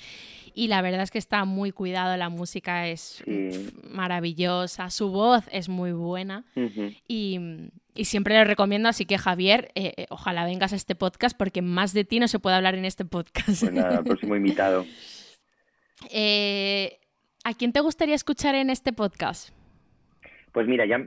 y 0.56 0.68
la 0.68 0.81
verdad 0.81 1.03
es 1.03 1.11
que 1.11 1.19
está 1.19 1.45
muy 1.45 1.72
cuidado, 1.72 2.18
la 2.18 2.30
música 2.30 2.88
es 2.88 3.23
maravillosa, 3.84 4.90
su 4.90 5.10
voz 5.10 5.44
es 5.52 5.69
muy 5.69 5.91
buena 5.91 6.45
y, 7.07 7.40
siempre 8.03 8.34
le 8.34 8.44
recomiendo, 8.44 8.90
así 8.90 9.06
que 9.06 9.19
Javier, 9.19 9.72
eh, 9.76 9.94
eh, 9.95 10.07
ojalá 10.10 10.45
vengas 10.45 10.73
a 10.73 10.76
este 10.76 10.95
podcast 10.95 11.38
porque 11.38 11.61
más 11.61 11.94
de 11.94 12.06
ti 12.06 12.19
no 12.19 12.27
se 12.27 12.40
puede 12.40 12.56
hablar 12.56 12.73
en 12.73 12.85
este 12.85 13.06
podcast. 13.06 13.61
Pues 13.61 13.72
nada, 13.72 14.03
próximo 14.03 14.35
invitado. 14.35 14.85
¿A 17.45 17.53
quién 17.53 17.72
te 17.72 17.81
gustaría 17.81 18.15
escuchar 18.15 18.56
en 18.56 18.69
este 18.69 18.94
podcast? 18.94 19.52
Pues 20.53 20.67
mira, 20.67 20.85
ya, 20.85 21.03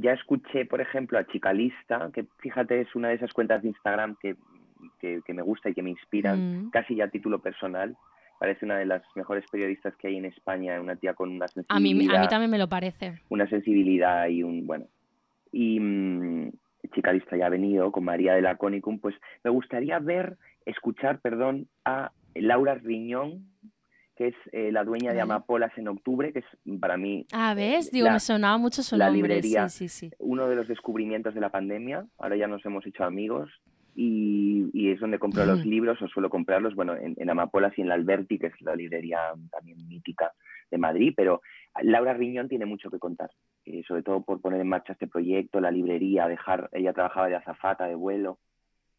ya 0.00 0.12
escuché, 0.12 0.66
por 0.66 0.80
ejemplo, 0.80 1.18
a 1.18 1.26
Chicalista, 1.26 2.10
que 2.12 2.26
fíjate, 2.40 2.80
es 2.80 2.94
una 2.94 3.08
de 3.08 3.14
esas 3.14 3.32
cuentas 3.32 3.62
de 3.62 3.68
Instagram 3.68 4.16
que, 4.20 4.36
me 5.28 5.42
gusta 5.42 5.70
y 5.70 5.74
que 5.74 5.82
me 5.82 5.90
inspiran, 5.90 6.66
mm. 6.66 6.70
casi 6.70 6.96
ya 6.96 7.04
a 7.04 7.08
título 7.08 7.38
personal. 7.38 7.96
Parece 8.40 8.64
una 8.64 8.76
de 8.76 8.86
las 8.86 9.02
mejores 9.14 9.44
periodistas 9.50 9.94
que 9.96 10.08
hay 10.08 10.16
en 10.16 10.24
España, 10.24 10.80
una 10.80 10.96
tía 10.96 11.14
con 11.14 11.30
una 11.30 11.46
sensibilidad. 11.46 11.76
A 11.76 12.12
mí, 12.12 12.16
a 12.18 12.20
mí 12.20 12.28
también 12.28 12.50
me 12.50 12.58
lo 12.58 12.68
parece. 12.68 13.20
Una 13.28 13.48
sensibilidad 13.48 14.26
y 14.26 14.42
un, 14.42 14.66
bueno. 14.66 14.86
Y 15.52 15.78
mm, 15.78 16.50
Chicalista 16.92 17.36
ya 17.36 17.46
ha 17.46 17.50
venido 17.50 17.92
con 17.92 18.04
María 18.04 18.34
de 18.34 18.42
la 18.42 18.56
Conicum, 18.56 18.98
pues 18.98 19.14
me 19.44 19.50
gustaría 19.50 20.00
ver, 20.00 20.36
escuchar, 20.66 21.20
perdón, 21.20 21.68
a 21.84 22.10
Laura 22.34 22.74
Riñón, 22.74 23.46
que 24.16 24.28
es 24.28 24.34
eh, 24.52 24.70
la 24.70 24.84
dueña 24.84 25.12
de 25.12 25.20
Amapolas 25.20 25.76
en 25.76 25.88
octubre, 25.88 26.32
que 26.32 26.40
es 26.40 26.78
para 26.80 26.96
mí... 26.96 27.26
Ah, 27.32 27.54
¿ves? 27.54 27.90
Digo, 27.90 28.10
me 28.10 28.20
sonaba 28.20 28.58
mucho 28.58 28.82
su 28.82 28.96
la 28.96 29.10
Librería, 29.10 29.68
sí, 29.68 29.88
sí, 29.88 30.08
sí. 30.08 30.16
Uno 30.18 30.48
de 30.48 30.56
los 30.56 30.68
descubrimientos 30.68 31.34
de 31.34 31.40
la 31.40 31.50
pandemia, 31.50 32.06
ahora 32.18 32.36
ya 32.36 32.46
nos 32.46 32.64
hemos 32.64 32.86
hecho 32.86 33.04
amigos 33.04 33.50
y, 33.96 34.90
es 34.90 35.00
donde 35.00 35.18
compro 35.18 35.44
los 35.46 35.64
libros 35.64 36.00
o 36.02 36.08
suelo 36.08 36.30
comprarlos, 36.30 36.74
bueno, 36.74 36.94
en, 36.96 37.30
Amapolas 37.30 37.76
y 37.76 37.82
en 37.82 37.88
la 37.88 37.94
Alberti, 37.94 38.38
que 38.38 38.48
es 38.48 38.60
la 38.60 38.74
librería 38.76 39.18
también 39.50 39.88
mítica 39.88 40.32
de 40.70 40.78
Madrid, 40.78 41.12
pero 41.16 41.42
Laura 41.82 42.14
Riñón 42.14 42.48
tiene 42.48 42.66
mucho 42.66 42.90
que 42.90 42.98
contar, 42.98 43.30
eh, 43.64 43.82
sobre 43.86 44.02
todo 44.02 44.22
por 44.22 44.40
poner 44.40 44.60
en 44.60 44.68
marcha 44.68 44.92
este 44.92 45.06
proyecto, 45.06 45.60
la 45.60 45.70
librería, 45.70 46.28
dejar, 46.28 46.68
ella 46.72 46.92
trabajaba 46.92 47.28
de 47.28 47.36
azafata, 47.36 47.86
de 47.86 47.94
vuelo, 47.94 48.38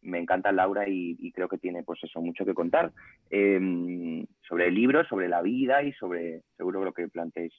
me 0.06 0.20
encanta 0.20 0.52
Laura 0.52 0.88
y, 0.88 1.32
creo 1.32 1.50
que 1.50 1.58
tiene 1.58 1.84
pues 1.84 2.00
eso 2.04 2.22
mucho 2.22 2.46
que 2.46 2.54
contar 2.54 2.94
em, 3.30 4.26
sobre 4.48 4.68
el 4.68 4.76
libro, 4.76 5.04
sobre 5.06 5.28
la 5.28 5.42
vida 5.42 5.84
y 5.84 5.92
sobre 5.94 6.44
seguro 6.56 6.84
lo 6.84 6.94
que 6.94 7.08
planteéis. 7.08 7.54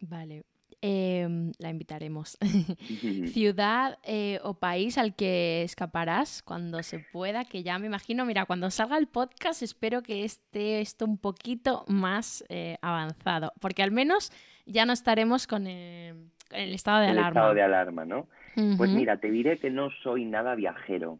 Vale, 0.00 0.44
em, 0.80 1.52
la 1.58 1.68
invitaremos. 1.68 2.38
Ciudad 3.34 3.98
eh, 4.04 4.38
o 4.42 4.54
país 4.54 4.96
al 4.96 5.14
que 5.14 5.62
escaparás 5.62 6.42
cuando 6.42 6.82
se 6.82 7.00
pueda, 7.12 7.44
que 7.44 7.62
ya 7.62 7.78
me 7.78 7.86
imagino, 7.86 8.24
mira, 8.24 8.46
cuando 8.46 8.70
salga 8.70 8.96
el 8.96 9.08
podcast 9.08 9.62
espero 9.62 10.02
que 10.02 10.24
esté 10.24 10.80
esto 10.80 11.04
un 11.04 11.18
poquito 11.18 11.84
más 11.88 12.44
eh, 12.48 12.78
avanzado, 12.80 13.52
porque 13.60 13.82
al 13.82 13.90
menos 13.90 14.32
ya 14.64 14.86
no 14.86 14.92
estaremos 14.92 15.46
con 15.46 15.66
el, 15.66 16.30
estado 16.50 17.00
de 17.00 17.10
el 17.10 17.18
alarma. 17.18 17.28
estado 17.28 17.54
de 17.54 17.62
alarma, 17.62 18.04
¿no? 18.04 18.28
Pues 18.76 18.90
mira, 18.90 19.16
te 19.18 19.30
diré 19.30 19.58
que 19.58 19.70
no 19.70 19.90
soy 20.02 20.24
nada 20.24 20.54
viajero. 20.54 21.18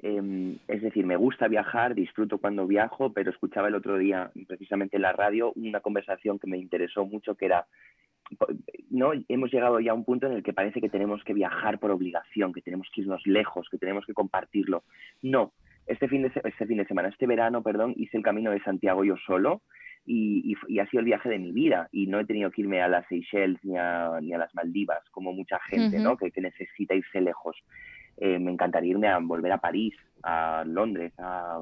Em, 0.00 0.58
es 0.68 0.80
decir, 0.80 1.04
me 1.04 1.16
gusta 1.16 1.48
viajar, 1.48 1.94
disfruto 1.94 2.38
cuando 2.38 2.66
viajo, 2.66 3.12
pero 3.12 3.30
escuchaba 3.30 3.68
el 3.68 3.74
otro 3.74 3.98
día, 3.98 4.30
precisamente 4.46 4.96
en 4.96 5.02
la 5.02 5.12
radio, 5.12 5.52
una 5.56 5.80
conversación 5.80 6.38
que 6.38 6.46
me 6.46 6.58
interesó 6.58 7.04
mucho, 7.04 7.34
que 7.34 7.46
era, 7.46 7.66
no, 8.90 9.12
hemos 9.28 9.50
llegado 9.50 9.80
ya 9.80 9.90
a 9.90 9.94
un 9.94 10.04
punto 10.04 10.26
en 10.26 10.34
el 10.34 10.42
que 10.42 10.52
parece 10.52 10.80
que 10.80 10.88
tenemos 10.88 11.24
que 11.24 11.34
viajar 11.34 11.80
por 11.80 11.90
obligación, 11.90 12.52
que 12.52 12.62
tenemos 12.62 12.88
que 12.94 13.00
irnos 13.00 13.26
lejos, 13.26 13.68
que 13.70 13.78
tenemos 13.78 14.06
que 14.06 14.14
compartirlo. 14.14 14.84
No, 15.20 15.52
este 15.86 16.06
fin 16.06 16.22
de, 16.22 16.30
este 16.44 16.66
fin 16.66 16.78
de 16.78 16.86
semana, 16.86 17.08
este 17.08 17.26
verano, 17.26 17.62
perdón, 17.62 17.94
hice 17.96 18.18
el 18.18 18.22
camino 18.22 18.52
de 18.52 18.62
Santiago 18.62 19.04
yo 19.04 19.16
solo 19.26 19.62
y, 20.06 20.54
ha 20.80 20.86
sido 20.86 21.00
el 21.00 21.06
viaje 21.06 21.28
de 21.28 21.38
mi 21.38 21.50
vida 21.50 21.88
y 21.90 22.06
no 22.06 22.20
he 22.20 22.24
tenido 22.24 22.50
que 22.50 22.60
irme 22.60 22.80
a 22.80 22.88
las 22.88 23.06
Seychelles 23.08 23.58
ni 23.64 23.76
a, 23.76 24.18
ni 24.20 24.32
a 24.32 24.38
las 24.38 24.54
Maldivas, 24.54 25.02
como 25.10 25.32
mucha 25.32 25.58
gente, 25.60 25.98
¿no? 25.98 26.16
Que, 26.16 26.30
que 26.30 26.40
necesita 26.40 26.94
irse 26.94 27.20
lejos. 27.20 27.56
Eh, 28.20 28.38
me 28.38 28.50
encantaría 28.50 28.90
irme 28.90 29.08
a 29.08 29.18
volver 29.18 29.52
a 29.52 29.58
París, 29.58 29.94
a 30.24 30.64
Londres, 30.66 31.12
a, 31.18 31.60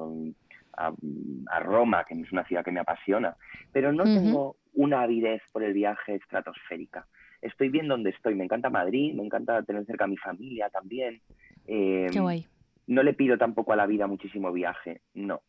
Roma, 1.61 2.03
que 2.03 2.13
es 2.15 2.31
una 2.31 2.45
ciudad 2.45 2.63
que 2.63 2.71
me 2.71 2.79
apasiona, 2.79 3.35
pero 3.71 3.91
no 3.91 4.03
tengo 4.03 4.57
una 4.73 5.01
avidez 5.01 5.41
por 5.51 5.63
el 5.63 5.73
viaje 5.73 6.15
estratosférica. 6.15 7.07
Estoy 7.41 7.69
bien 7.69 7.87
donde 7.87 8.11
estoy, 8.11 8.35
me 8.35 8.43
encanta 8.43 8.69
Madrid, 8.69 9.13
me 9.13 9.23
encanta 9.23 9.61
tener 9.63 9.85
cerca 9.85 10.05
a 10.05 10.07
mi 10.07 10.17
familia 10.17 10.69
también. 10.69 11.21
Qué 11.65 12.07
em, 12.11 12.21
guay. 12.21 12.47
No 12.87 13.03
le 13.03 13.13
pido 13.13 13.37
tampoco 13.37 13.73
a 13.73 13.75
la 13.75 13.85
vida 13.85 14.07
muchísimo 14.07 14.51
viaje, 14.51 15.01
no. 15.13 15.41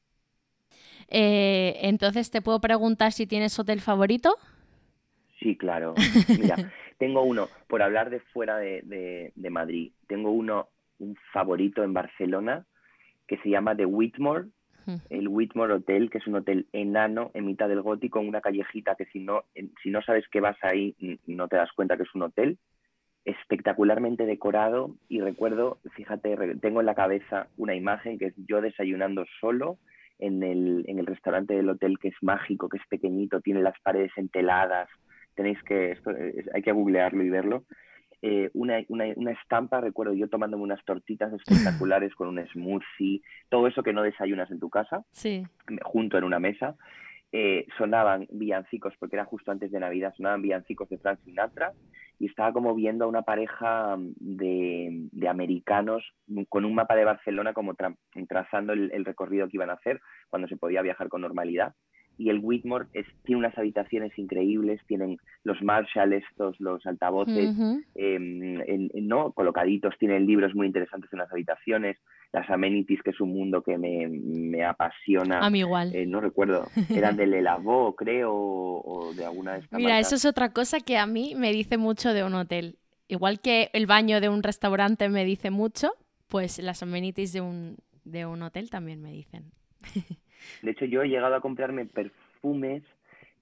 Eh, 1.09 1.79
entonces, 1.83 2.31
¿te 2.31 2.43
puedo 2.43 2.61
preguntar 2.61 3.13
si 3.13 3.27
tienes 3.27 3.59
hotel 3.59 3.81
favorito? 3.81 4.37
Sí, 5.41 5.57
claro. 5.57 5.95
Mira, 6.39 6.57
tengo 6.99 7.23
uno, 7.23 7.49
por 7.67 7.83
hablar 7.83 8.11
de 8.11 8.21
fuera 8.21 8.59
de, 8.59 9.33
de 9.35 9.51
Madrid, 9.51 9.93
tengo 10.07 10.31
uno 10.31 10.69
un 10.99 11.17
favorito 11.33 11.83
en 11.83 11.93
Barcelona 11.93 12.67
que 13.27 13.39
se 13.39 13.51
llama 13.51 13.77
The 13.77 13.87
Whitmore, 13.87 14.47
el 15.11 15.29
Whitmore 15.29 15.75
Hotel, 15.75 16.09
que 16.09 16.17
es 16.17 16.27
un 16.27 16.37
hotel 16.37 16.67
enano 16.73 17.31
en 17.35 17.45
mitad 17.45 17.69
del 17.69 17.83
gótico, 17.83 18.21
en 18.21 18.29
una 18.29 18.41
callejita 18.41 18.95
que 18.95 19.05
si 19.07 19.21
no, 19.21 19.45
si 19.83 19.91
no 19.91 20.01
sabes 20.01 20.27
que 20.29 20.41
vas 20.41 20.57
ahí, 20.63 20.97
no 21.27 21.47
te 21.47 21.57
das 21.57 21.71
cuenta 21.73 21.99
que 21.99 22.05
es 22.05 22.15
un 22.15 22.23
hotel, 22.23 22.59
espectacularmente 23.27 24.25
decorado 24.25 24.97
y 25.09 25.21
recuerdo, 25.21 25.79
fíjate, 25.95 26.57
tengo 26.63 26.81
en 26.81 26.87
la 26.87 26.95
cabeza 26.95 27.49
una 27.59 27.75
imagen 27.75 28.19
que 28.19 28.27
es 28.27 28.35
yo 28.37 28.63
desayunando 28.63 29.27
solo 29.41 29.79
en 30.19 30.43
el, 30.43 30.85
en 30.89 30.99
el 30.99 31.07
restaurante 31.07 31.55
del 31.55 31.69
hotel 31.69 31.99
que 31.99 32.09
es 32.09 32.17
mágico, 32.23 32.71
que 32.71 32.79
es 32.79 32.87
pequeñito, 32.89 33.43
tiene 33.43 33.61
las 33.61 33.79
paredes 33.81 34.13
enteladas, 34.17 34.89
tenéis 35.35 35.63
que, 35.65 35.93
esto, 35.93 36.11
hay 36.55 36.63
que 36.63 36.73
googlearlo 36.73 37.23
y 37.23 37.29
verlo, 37.29 37.65
eh, 38.23 38.51
una, 38.55 38.81
una, 38.89 39.05
una, 39.17 39.33
estampa, 39.33 39.81
recuerdo 39.81 40.13
yo 40.13 40.29
tomándome 40.29 40.65
unas 40.65 40.85
tortitas 40.85 41.33
espectaculares 41.33 42.15
con 42.15 42.29
un 42.29 42.45
smoothie, 42.49 43.23
todo 43.49 43.67
eso 43.67 43.83
que 43.83 43.93
no 43.93 44.03
desayunas 44.03 44.51
en 44.51 44.59
tu 44.59 44.71
casa, 44.71 45.05
sí. 45.13 45.47
junto 45.83 46.19
en 46.19 46.25
una 46.25 46.39
mesa. 46.39 46.77
Eh, 47.31 47.67
sonaban 47.77 48.27
villancicos, 48.31 48.95
porque 48.99 49.17
era 49.17 49.27
justo 49.27 49.51
antes 49.51 49.71
de 49.71 49.79
Navidad, 49.79 50.15
sonaban 50.17 50.41
villancicos 50.41 50.89
de 50.89 50.97
Frank 50.97 51.21
Sinatra 51.25 51.75
y 52.19 52.27
estaba 52.27 52.53
como 52.53 52.75
viendo 52.75 53.05
a 53.05 53.09
una 53.09 53.23
pareja 53.23 53.97
de, 53.99 54.89
de 55.13 55.29
americanos 55.29 56.03
con 56.49 56.65
un 56.65 56.75
mapa 56.75 56.97
de 56.97 57.05
Barcelona 57.05 57.53
como 57.53 57.75
trazando 58.29 58.73
el, 58.73 58.91
el, 58.93 59.05
recorrido 59.05 59.47
que 59.47 59.59
iban 59.59 59.71
a 59.71 59.75
hacer 59.75 60.01
cuando 60.29 60.49
se 60.49 60.57
podía 60.57 60.83
viajar 60.83 61.09
con 61.09 61.21
normalidad 61.21 61.75
y 62.19 62.31
el 62.31 62.41
Whitmore 62.43 62.87
es, 62.93 63.07
tiene 63.25 63.39
unas 63.39 63.57
habitaciones 63.57 64.17
increíbles, 64.19 64.81
tienen 64.89 65.19
los 65.45 65.63
Marshall 65.63 66.13
estos, 66.13 66.59
los 66.59 66.85
altavoces, 66.85 67.55
em, 67.95 68.89
¿no? 69.07 69.33
colocaditos, 69.33 69.95
tienen 69.99 70.27
libros 70.27 70.53
muy 70.55 70.67
interesantes 70.67 71.11
en 71.13 71.21
las 71.21 71.31
habitaciones, 71.31 71.97
las 72.33 72.51
amenities, 72.51 73.01
que 73.03 73.11
es 73.11 73.21
un 73.21 73.31
mundo 73.31 73.63
que 73.63 73.79
me, 73.79 74.09
me 74.09 74.65
apasiona. 74.65 75.39
A 75.39 75.49
mí 75.49 75.61
igual. 75.61 75.95
Eh, 75.95 76.07
no 76.07 76.21
recuerdo, 76.21 76.67
eran 76.91 77.17
de 77.17 77.27
Lelavó, 77.39 77.95
creo, 77.95 78.33
o, 78.35 79.13
de 79.15 79.25
alguna 79.25 79.53
de 79.53 79.61
estas 79.61 79.79
Mira, 79.79 80.01
eso 80.01 80.17
es 80.17 80.25
otra 80.25 80.53
cosa 80.53 80.81
que 80.81 80.99
a 80.99 81.07
mí 81.07 81.35
me 81.37 81.53
dice 81.53 81.79
mucho 81.79 82.13
de 82.13 82.25
un 82.25 82.35
hotel. 82.35 82.79
Igual 83.07 83.41
que 83.41 83.71
el 83.73 83.87
baño 83.87 84.21
de 84.21 84.29
un 84.29 84.43
restaurante 84.43 85.09
me 85.09 85.25
dice 85.25 85.51
mucho, 85.51 85.93
pues 86.27 86.59
las 86.59 86.83
amenities 86.83 87.33
de 87.33 87.41
un, 87.41 87.77
de 88.05 88.27
un 88.27 88.43
hotel 88.43 88.71
también 88.71 89.01
me 89.01 89.13
dicen. 89.13 89.53
De 90.63 90.71
hecho, 90.71 90.85
yo 90.85 91.03
he 91.03 91.09
llegado 91.09 91.35
a 91.35 91.41
comprarme 91.41 91.87
perfumes 91.87 92.83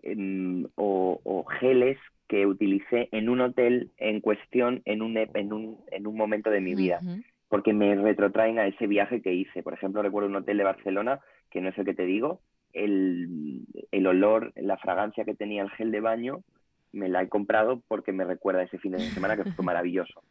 em, 0.03 0.67
o, 0.77 1.45
geles 1.61 1.99
que 2.29 2.47
utilicé 2.47 3.09
en 3.13 3.29
un 3.29 3.41
hotel 3.41 3.91
en 3.99 4.21
cuestión 4.21 4.83
en 4.85 5.03
un, 5.03 5.17
en 5.17 5.53
un, 5.53 5.79
en 5.91 6.07
un 6.07 6.17
momento 6.17 6.51
de 6.51 6.61
mi 6.61 6.75
vida, 6.75 7.01
porque 7.49 7.73
me 7.73 7.95
retrotraen 7.95 8.59
a 8.59 8.67
ese 8.67 8.87
viaje 8.87 9.23
que 9.23 9.33
hice. 9.33 9.63
Por 9.63 9.75
ejemplo, 9.75 10.03
recuerdo 10.03 10.29
un 10.29 10.37
hotel 10.37 10.59
de 10.59 10.65
Barcelona, 10.65 11.21
que 11.51 11.61
no 11.61 11.69
es 11.69 11.79
el 11.79 11.85
que 11.85 11.95
te 11.95 12.05
digo, 12.05 12.41
el, 12.73 13.65
el 13.91 14.07
olor, 14.07 14.53
la 14.57 14.77
fragancia 14.77 15.25
que 15.25 15.35
tenía 15.35 15.63
el 15.63 15.71
gel 15.71 15.91
de 15.93 16.01
baño, 16.01 16.43
me 16.93 17.09
la 17.09 17.23
he 17.23 17.29
comprado 17.29 17.83
porque 17.89 18.13
me 18.13 18.25
recuerda 18.25 18.61
a 18.61 18.65
ese 18.65 18.79
fin 18.79 18.93
de 18.93 19.01
semana 19.01 19.37
que 19.37 19.51
fue 19.53 19.65
maravilloso. 19.65 20.23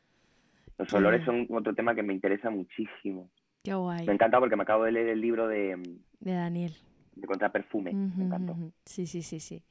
Los 0.78 0.94
olores 0.94 1.24
son 1.24 1.48
otro 1.52 1.74
tema 1.74 1.96
que 1.96 2.04
me 2.04 2.14
interesa 2.14 2.50
muchísimo. 2.50 3.30
Qué 3.66 3.74
guay. 3.74 4.06
Me 4.06 4.14
encanta 4.14 4.40
porque 4.40 4.56
me 4.56 4.62
acabo 4.62 4.84
de 4.84 4.92
leer 4.92 5.10
el 5.10 5.20
libro 5.20 5.48
de... 5.48 5.76
De 6.20 6.34
Daniel. 6.34 6.74
De 7.16 7.26
Contraperfume. 7.26 7.94
me 7.94 8.26
encantó. 8.26 8.56
Sí, 8.86 9.08
sí, 9.08 9.24
sí, 9.24 9.40
sí. 9.40 9.64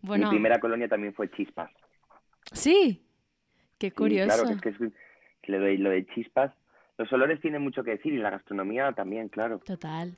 Bueno... 0.00 0.26
Mi 0.26 0.36
primera 0.36 0.60
colonia 0.60 0.88
también 0.88 1.12
fue 1.12 1.30
Chispas. 1.32 1.70
Sí, 2.52 3.04
qué 3.76 3.90
curioso. 3.90 4.44
claro, 4.44 4.48
es 4.54 4.60
que, 4.60 4.68
es 4.68 4.80
lo, 5.48 5.60
de, 5.60 5.78
lo 5.78 5.90
de 5.90 6.06
Chispas... 6.06 6.52
Los 6.96 7.10
olores 7.14 7.40
tienen 7.40 7.62
mucho 7.62 7.82
que 7.82 7.92
decir 7.92 8.12
y 8.12 8.18
la 8.18 8.28
gastronomía 8.28 8.92
también, 8.92 9.30
claro. 9.30 9.58
Total. 9.60 10.14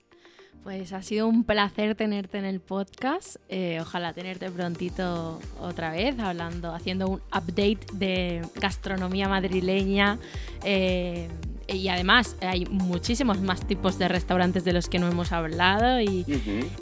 Pues 0.65 0.93
ha 0.93 1.01
sido 1.01 1.29
un 1.29 1.45
placer 1.45 1.95
tenerte 1.95 2.39
en 2.39 2.45
el 2.45 2.61
podcast. 2.61 3.37
Eh, 3.49 3.79
ojalá 3.81 4.13
tenerte 4.13 4.51
prontito 4.51 5.39
otra 5.61 5.93
vez, 5.93 6.19
hablando, 6.19 6.75
haciendo 6.75 7.09
un 7.09 7.21
update 7.29 7.87
de 7.93 8.43
gastronomía 8.61 9.29
madrileña. 9.29 10.19
Eh, 10.65 11.29
y 11.73 11.89
además 11.89 12.37
hay 12.41 12.67
muchísimos 12.67 13.41
más 13.41 13.67
tipos 13.67 13.99
de 13.99 14.09
restaurantes 14.09 14.65
de 14.65 14.73
los 14.73 14.89
que 14.89 14.99
no 14.99 15.09
hemos 15.09 15.33
hablado 15.33 16.01
y, 16.01 16.25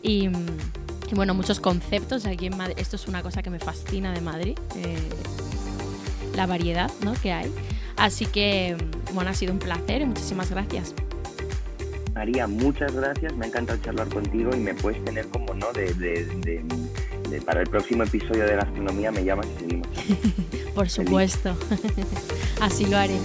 y, 0.03 0.29
bueno, 1.13 1.35
muchos 1.35 1.61
conceptos 1.61 2.27
aquí 2.27 2.47
en 2.47 2.57
Madrid. 2.57 2.75
Esto 2.79 2.97
es 2.97 3.07
una 3.09 3.23
cosa 3.23 3.43
que 3.43 3.51
me 3.51 3.59
fascina 3.59 4.13
de 4.13 4.21
Madrid, 4.21 4.59
eh, 4.77 4.99
la 6.37 6.47
variedad 6.47 6.91
¿no? 7.03 7.15
que 7.15 7.33
hay. 7.33 7.53
Así 7.97 8.27
que, 8.27 8.77
bueno, 9.13 9.31
ha 9.31 9.35
sido 9.35 9.53
un 9.53 9.59
placer 9.59 10.03
y 10.03 10.07
muchísimas 10.07 10.51
gracias. 10.51 10.95
María, 12.15 12.47
muchas 12.47 12.95
gracias, 12.95 13.35
me 13.35 13.47
ha 13.47 13.49
encantado 13.49 13.79
charlar 13.83 14.09
contigo 14.09 14.51
y 14.55 14.59
me 14.59 14.75
puedes 14.75 15.03
tener 15.05 15.27
como 15.29 15.55
no 15.55 15.73
de, 15.73 15.95
de, 15.95 16.25
de, 17.31 17.41
para 17.43 17.61
el 17.63 17.69
próximo 17.69 18.03
episodio 18.03 18.45
de 18.45 18.57
gastronomía 18.57 19.11
me 19.11 19.25
llamas 19.25 19.47
y 19.57 19.61
seguimos. 19.61 19.89
Por 20.75 20.89
supuesto, 20.89 21.57
así 22.61 22.87
lo 22.87 22.99
haré. 22.99 23.17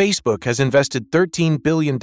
Facebook 0.00 0.44
has 0.44 0.58
invested 0.58 1.10
$13 1.10 1.62
billion 1.62 1.98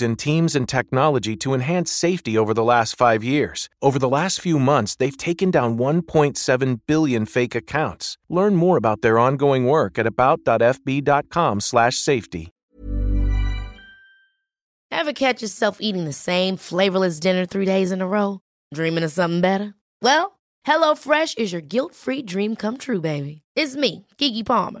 in 0.00 0.16
teams 0.16 0.56
and 0.56 0.66
technology 0.66 1.36
to 1.36 1.52
enhance 1.52 1.92
safety 1.92 2.38
over 2.38 2.54
the 2.54 2.64
last 2.64 2.96
five 2.96 3.22
years. 3.22 3.68
Over 3.82 3.98
the 3.98 4.08
last 4.08 4.40
few 4.40 4.58
months, 4.58 4.96
they've 4.96 5.18
taken 5.18 5.50
down 5.50 5.76
1.7 5.76 6.80
billion 6.86 7.26
fake 7.26 7.54
accounts. 7.54 8.16
Learn 8.30 8.56
more 8.56 8.78
about 8.78 9.02
their 9.02 9.18
ongoing 9.18 9.66
work 9.66 9.98
at 9.98 10.06
about.fb.com/safety. 10.06 12.48
Ever 14.90 15.12
catch 15.12 15.42
yourself 15.42 15.76
eating 15.78 16.06
the 16.06 16.14
same 16.14 16.56
flavorless 16.56 17.20
dinner 17.20 17.44
three 17.44 17.66
days 17.66 17.92
in 17.92 18.00
a 18.00 18.06
row? 18.06 18.40
Dreaming 18.72 19.04
of 19.04 19.12
something 19.12 19.42
better? 19.42 19.74
Well, 20.00 20.40
HelloFresh 20.66 21.36
is 21.36 21.52
your 21.52 21.60
guilt-free 21.60 22.22
dream 22.22 22.56
come 22.56 22.78
true, 22.78 23.02
baby. 23.02 23.42
It's 23.54 23.76
me, 23.76 24.06
Kiki 24.16 24.42
Palmer. 24.42 24.80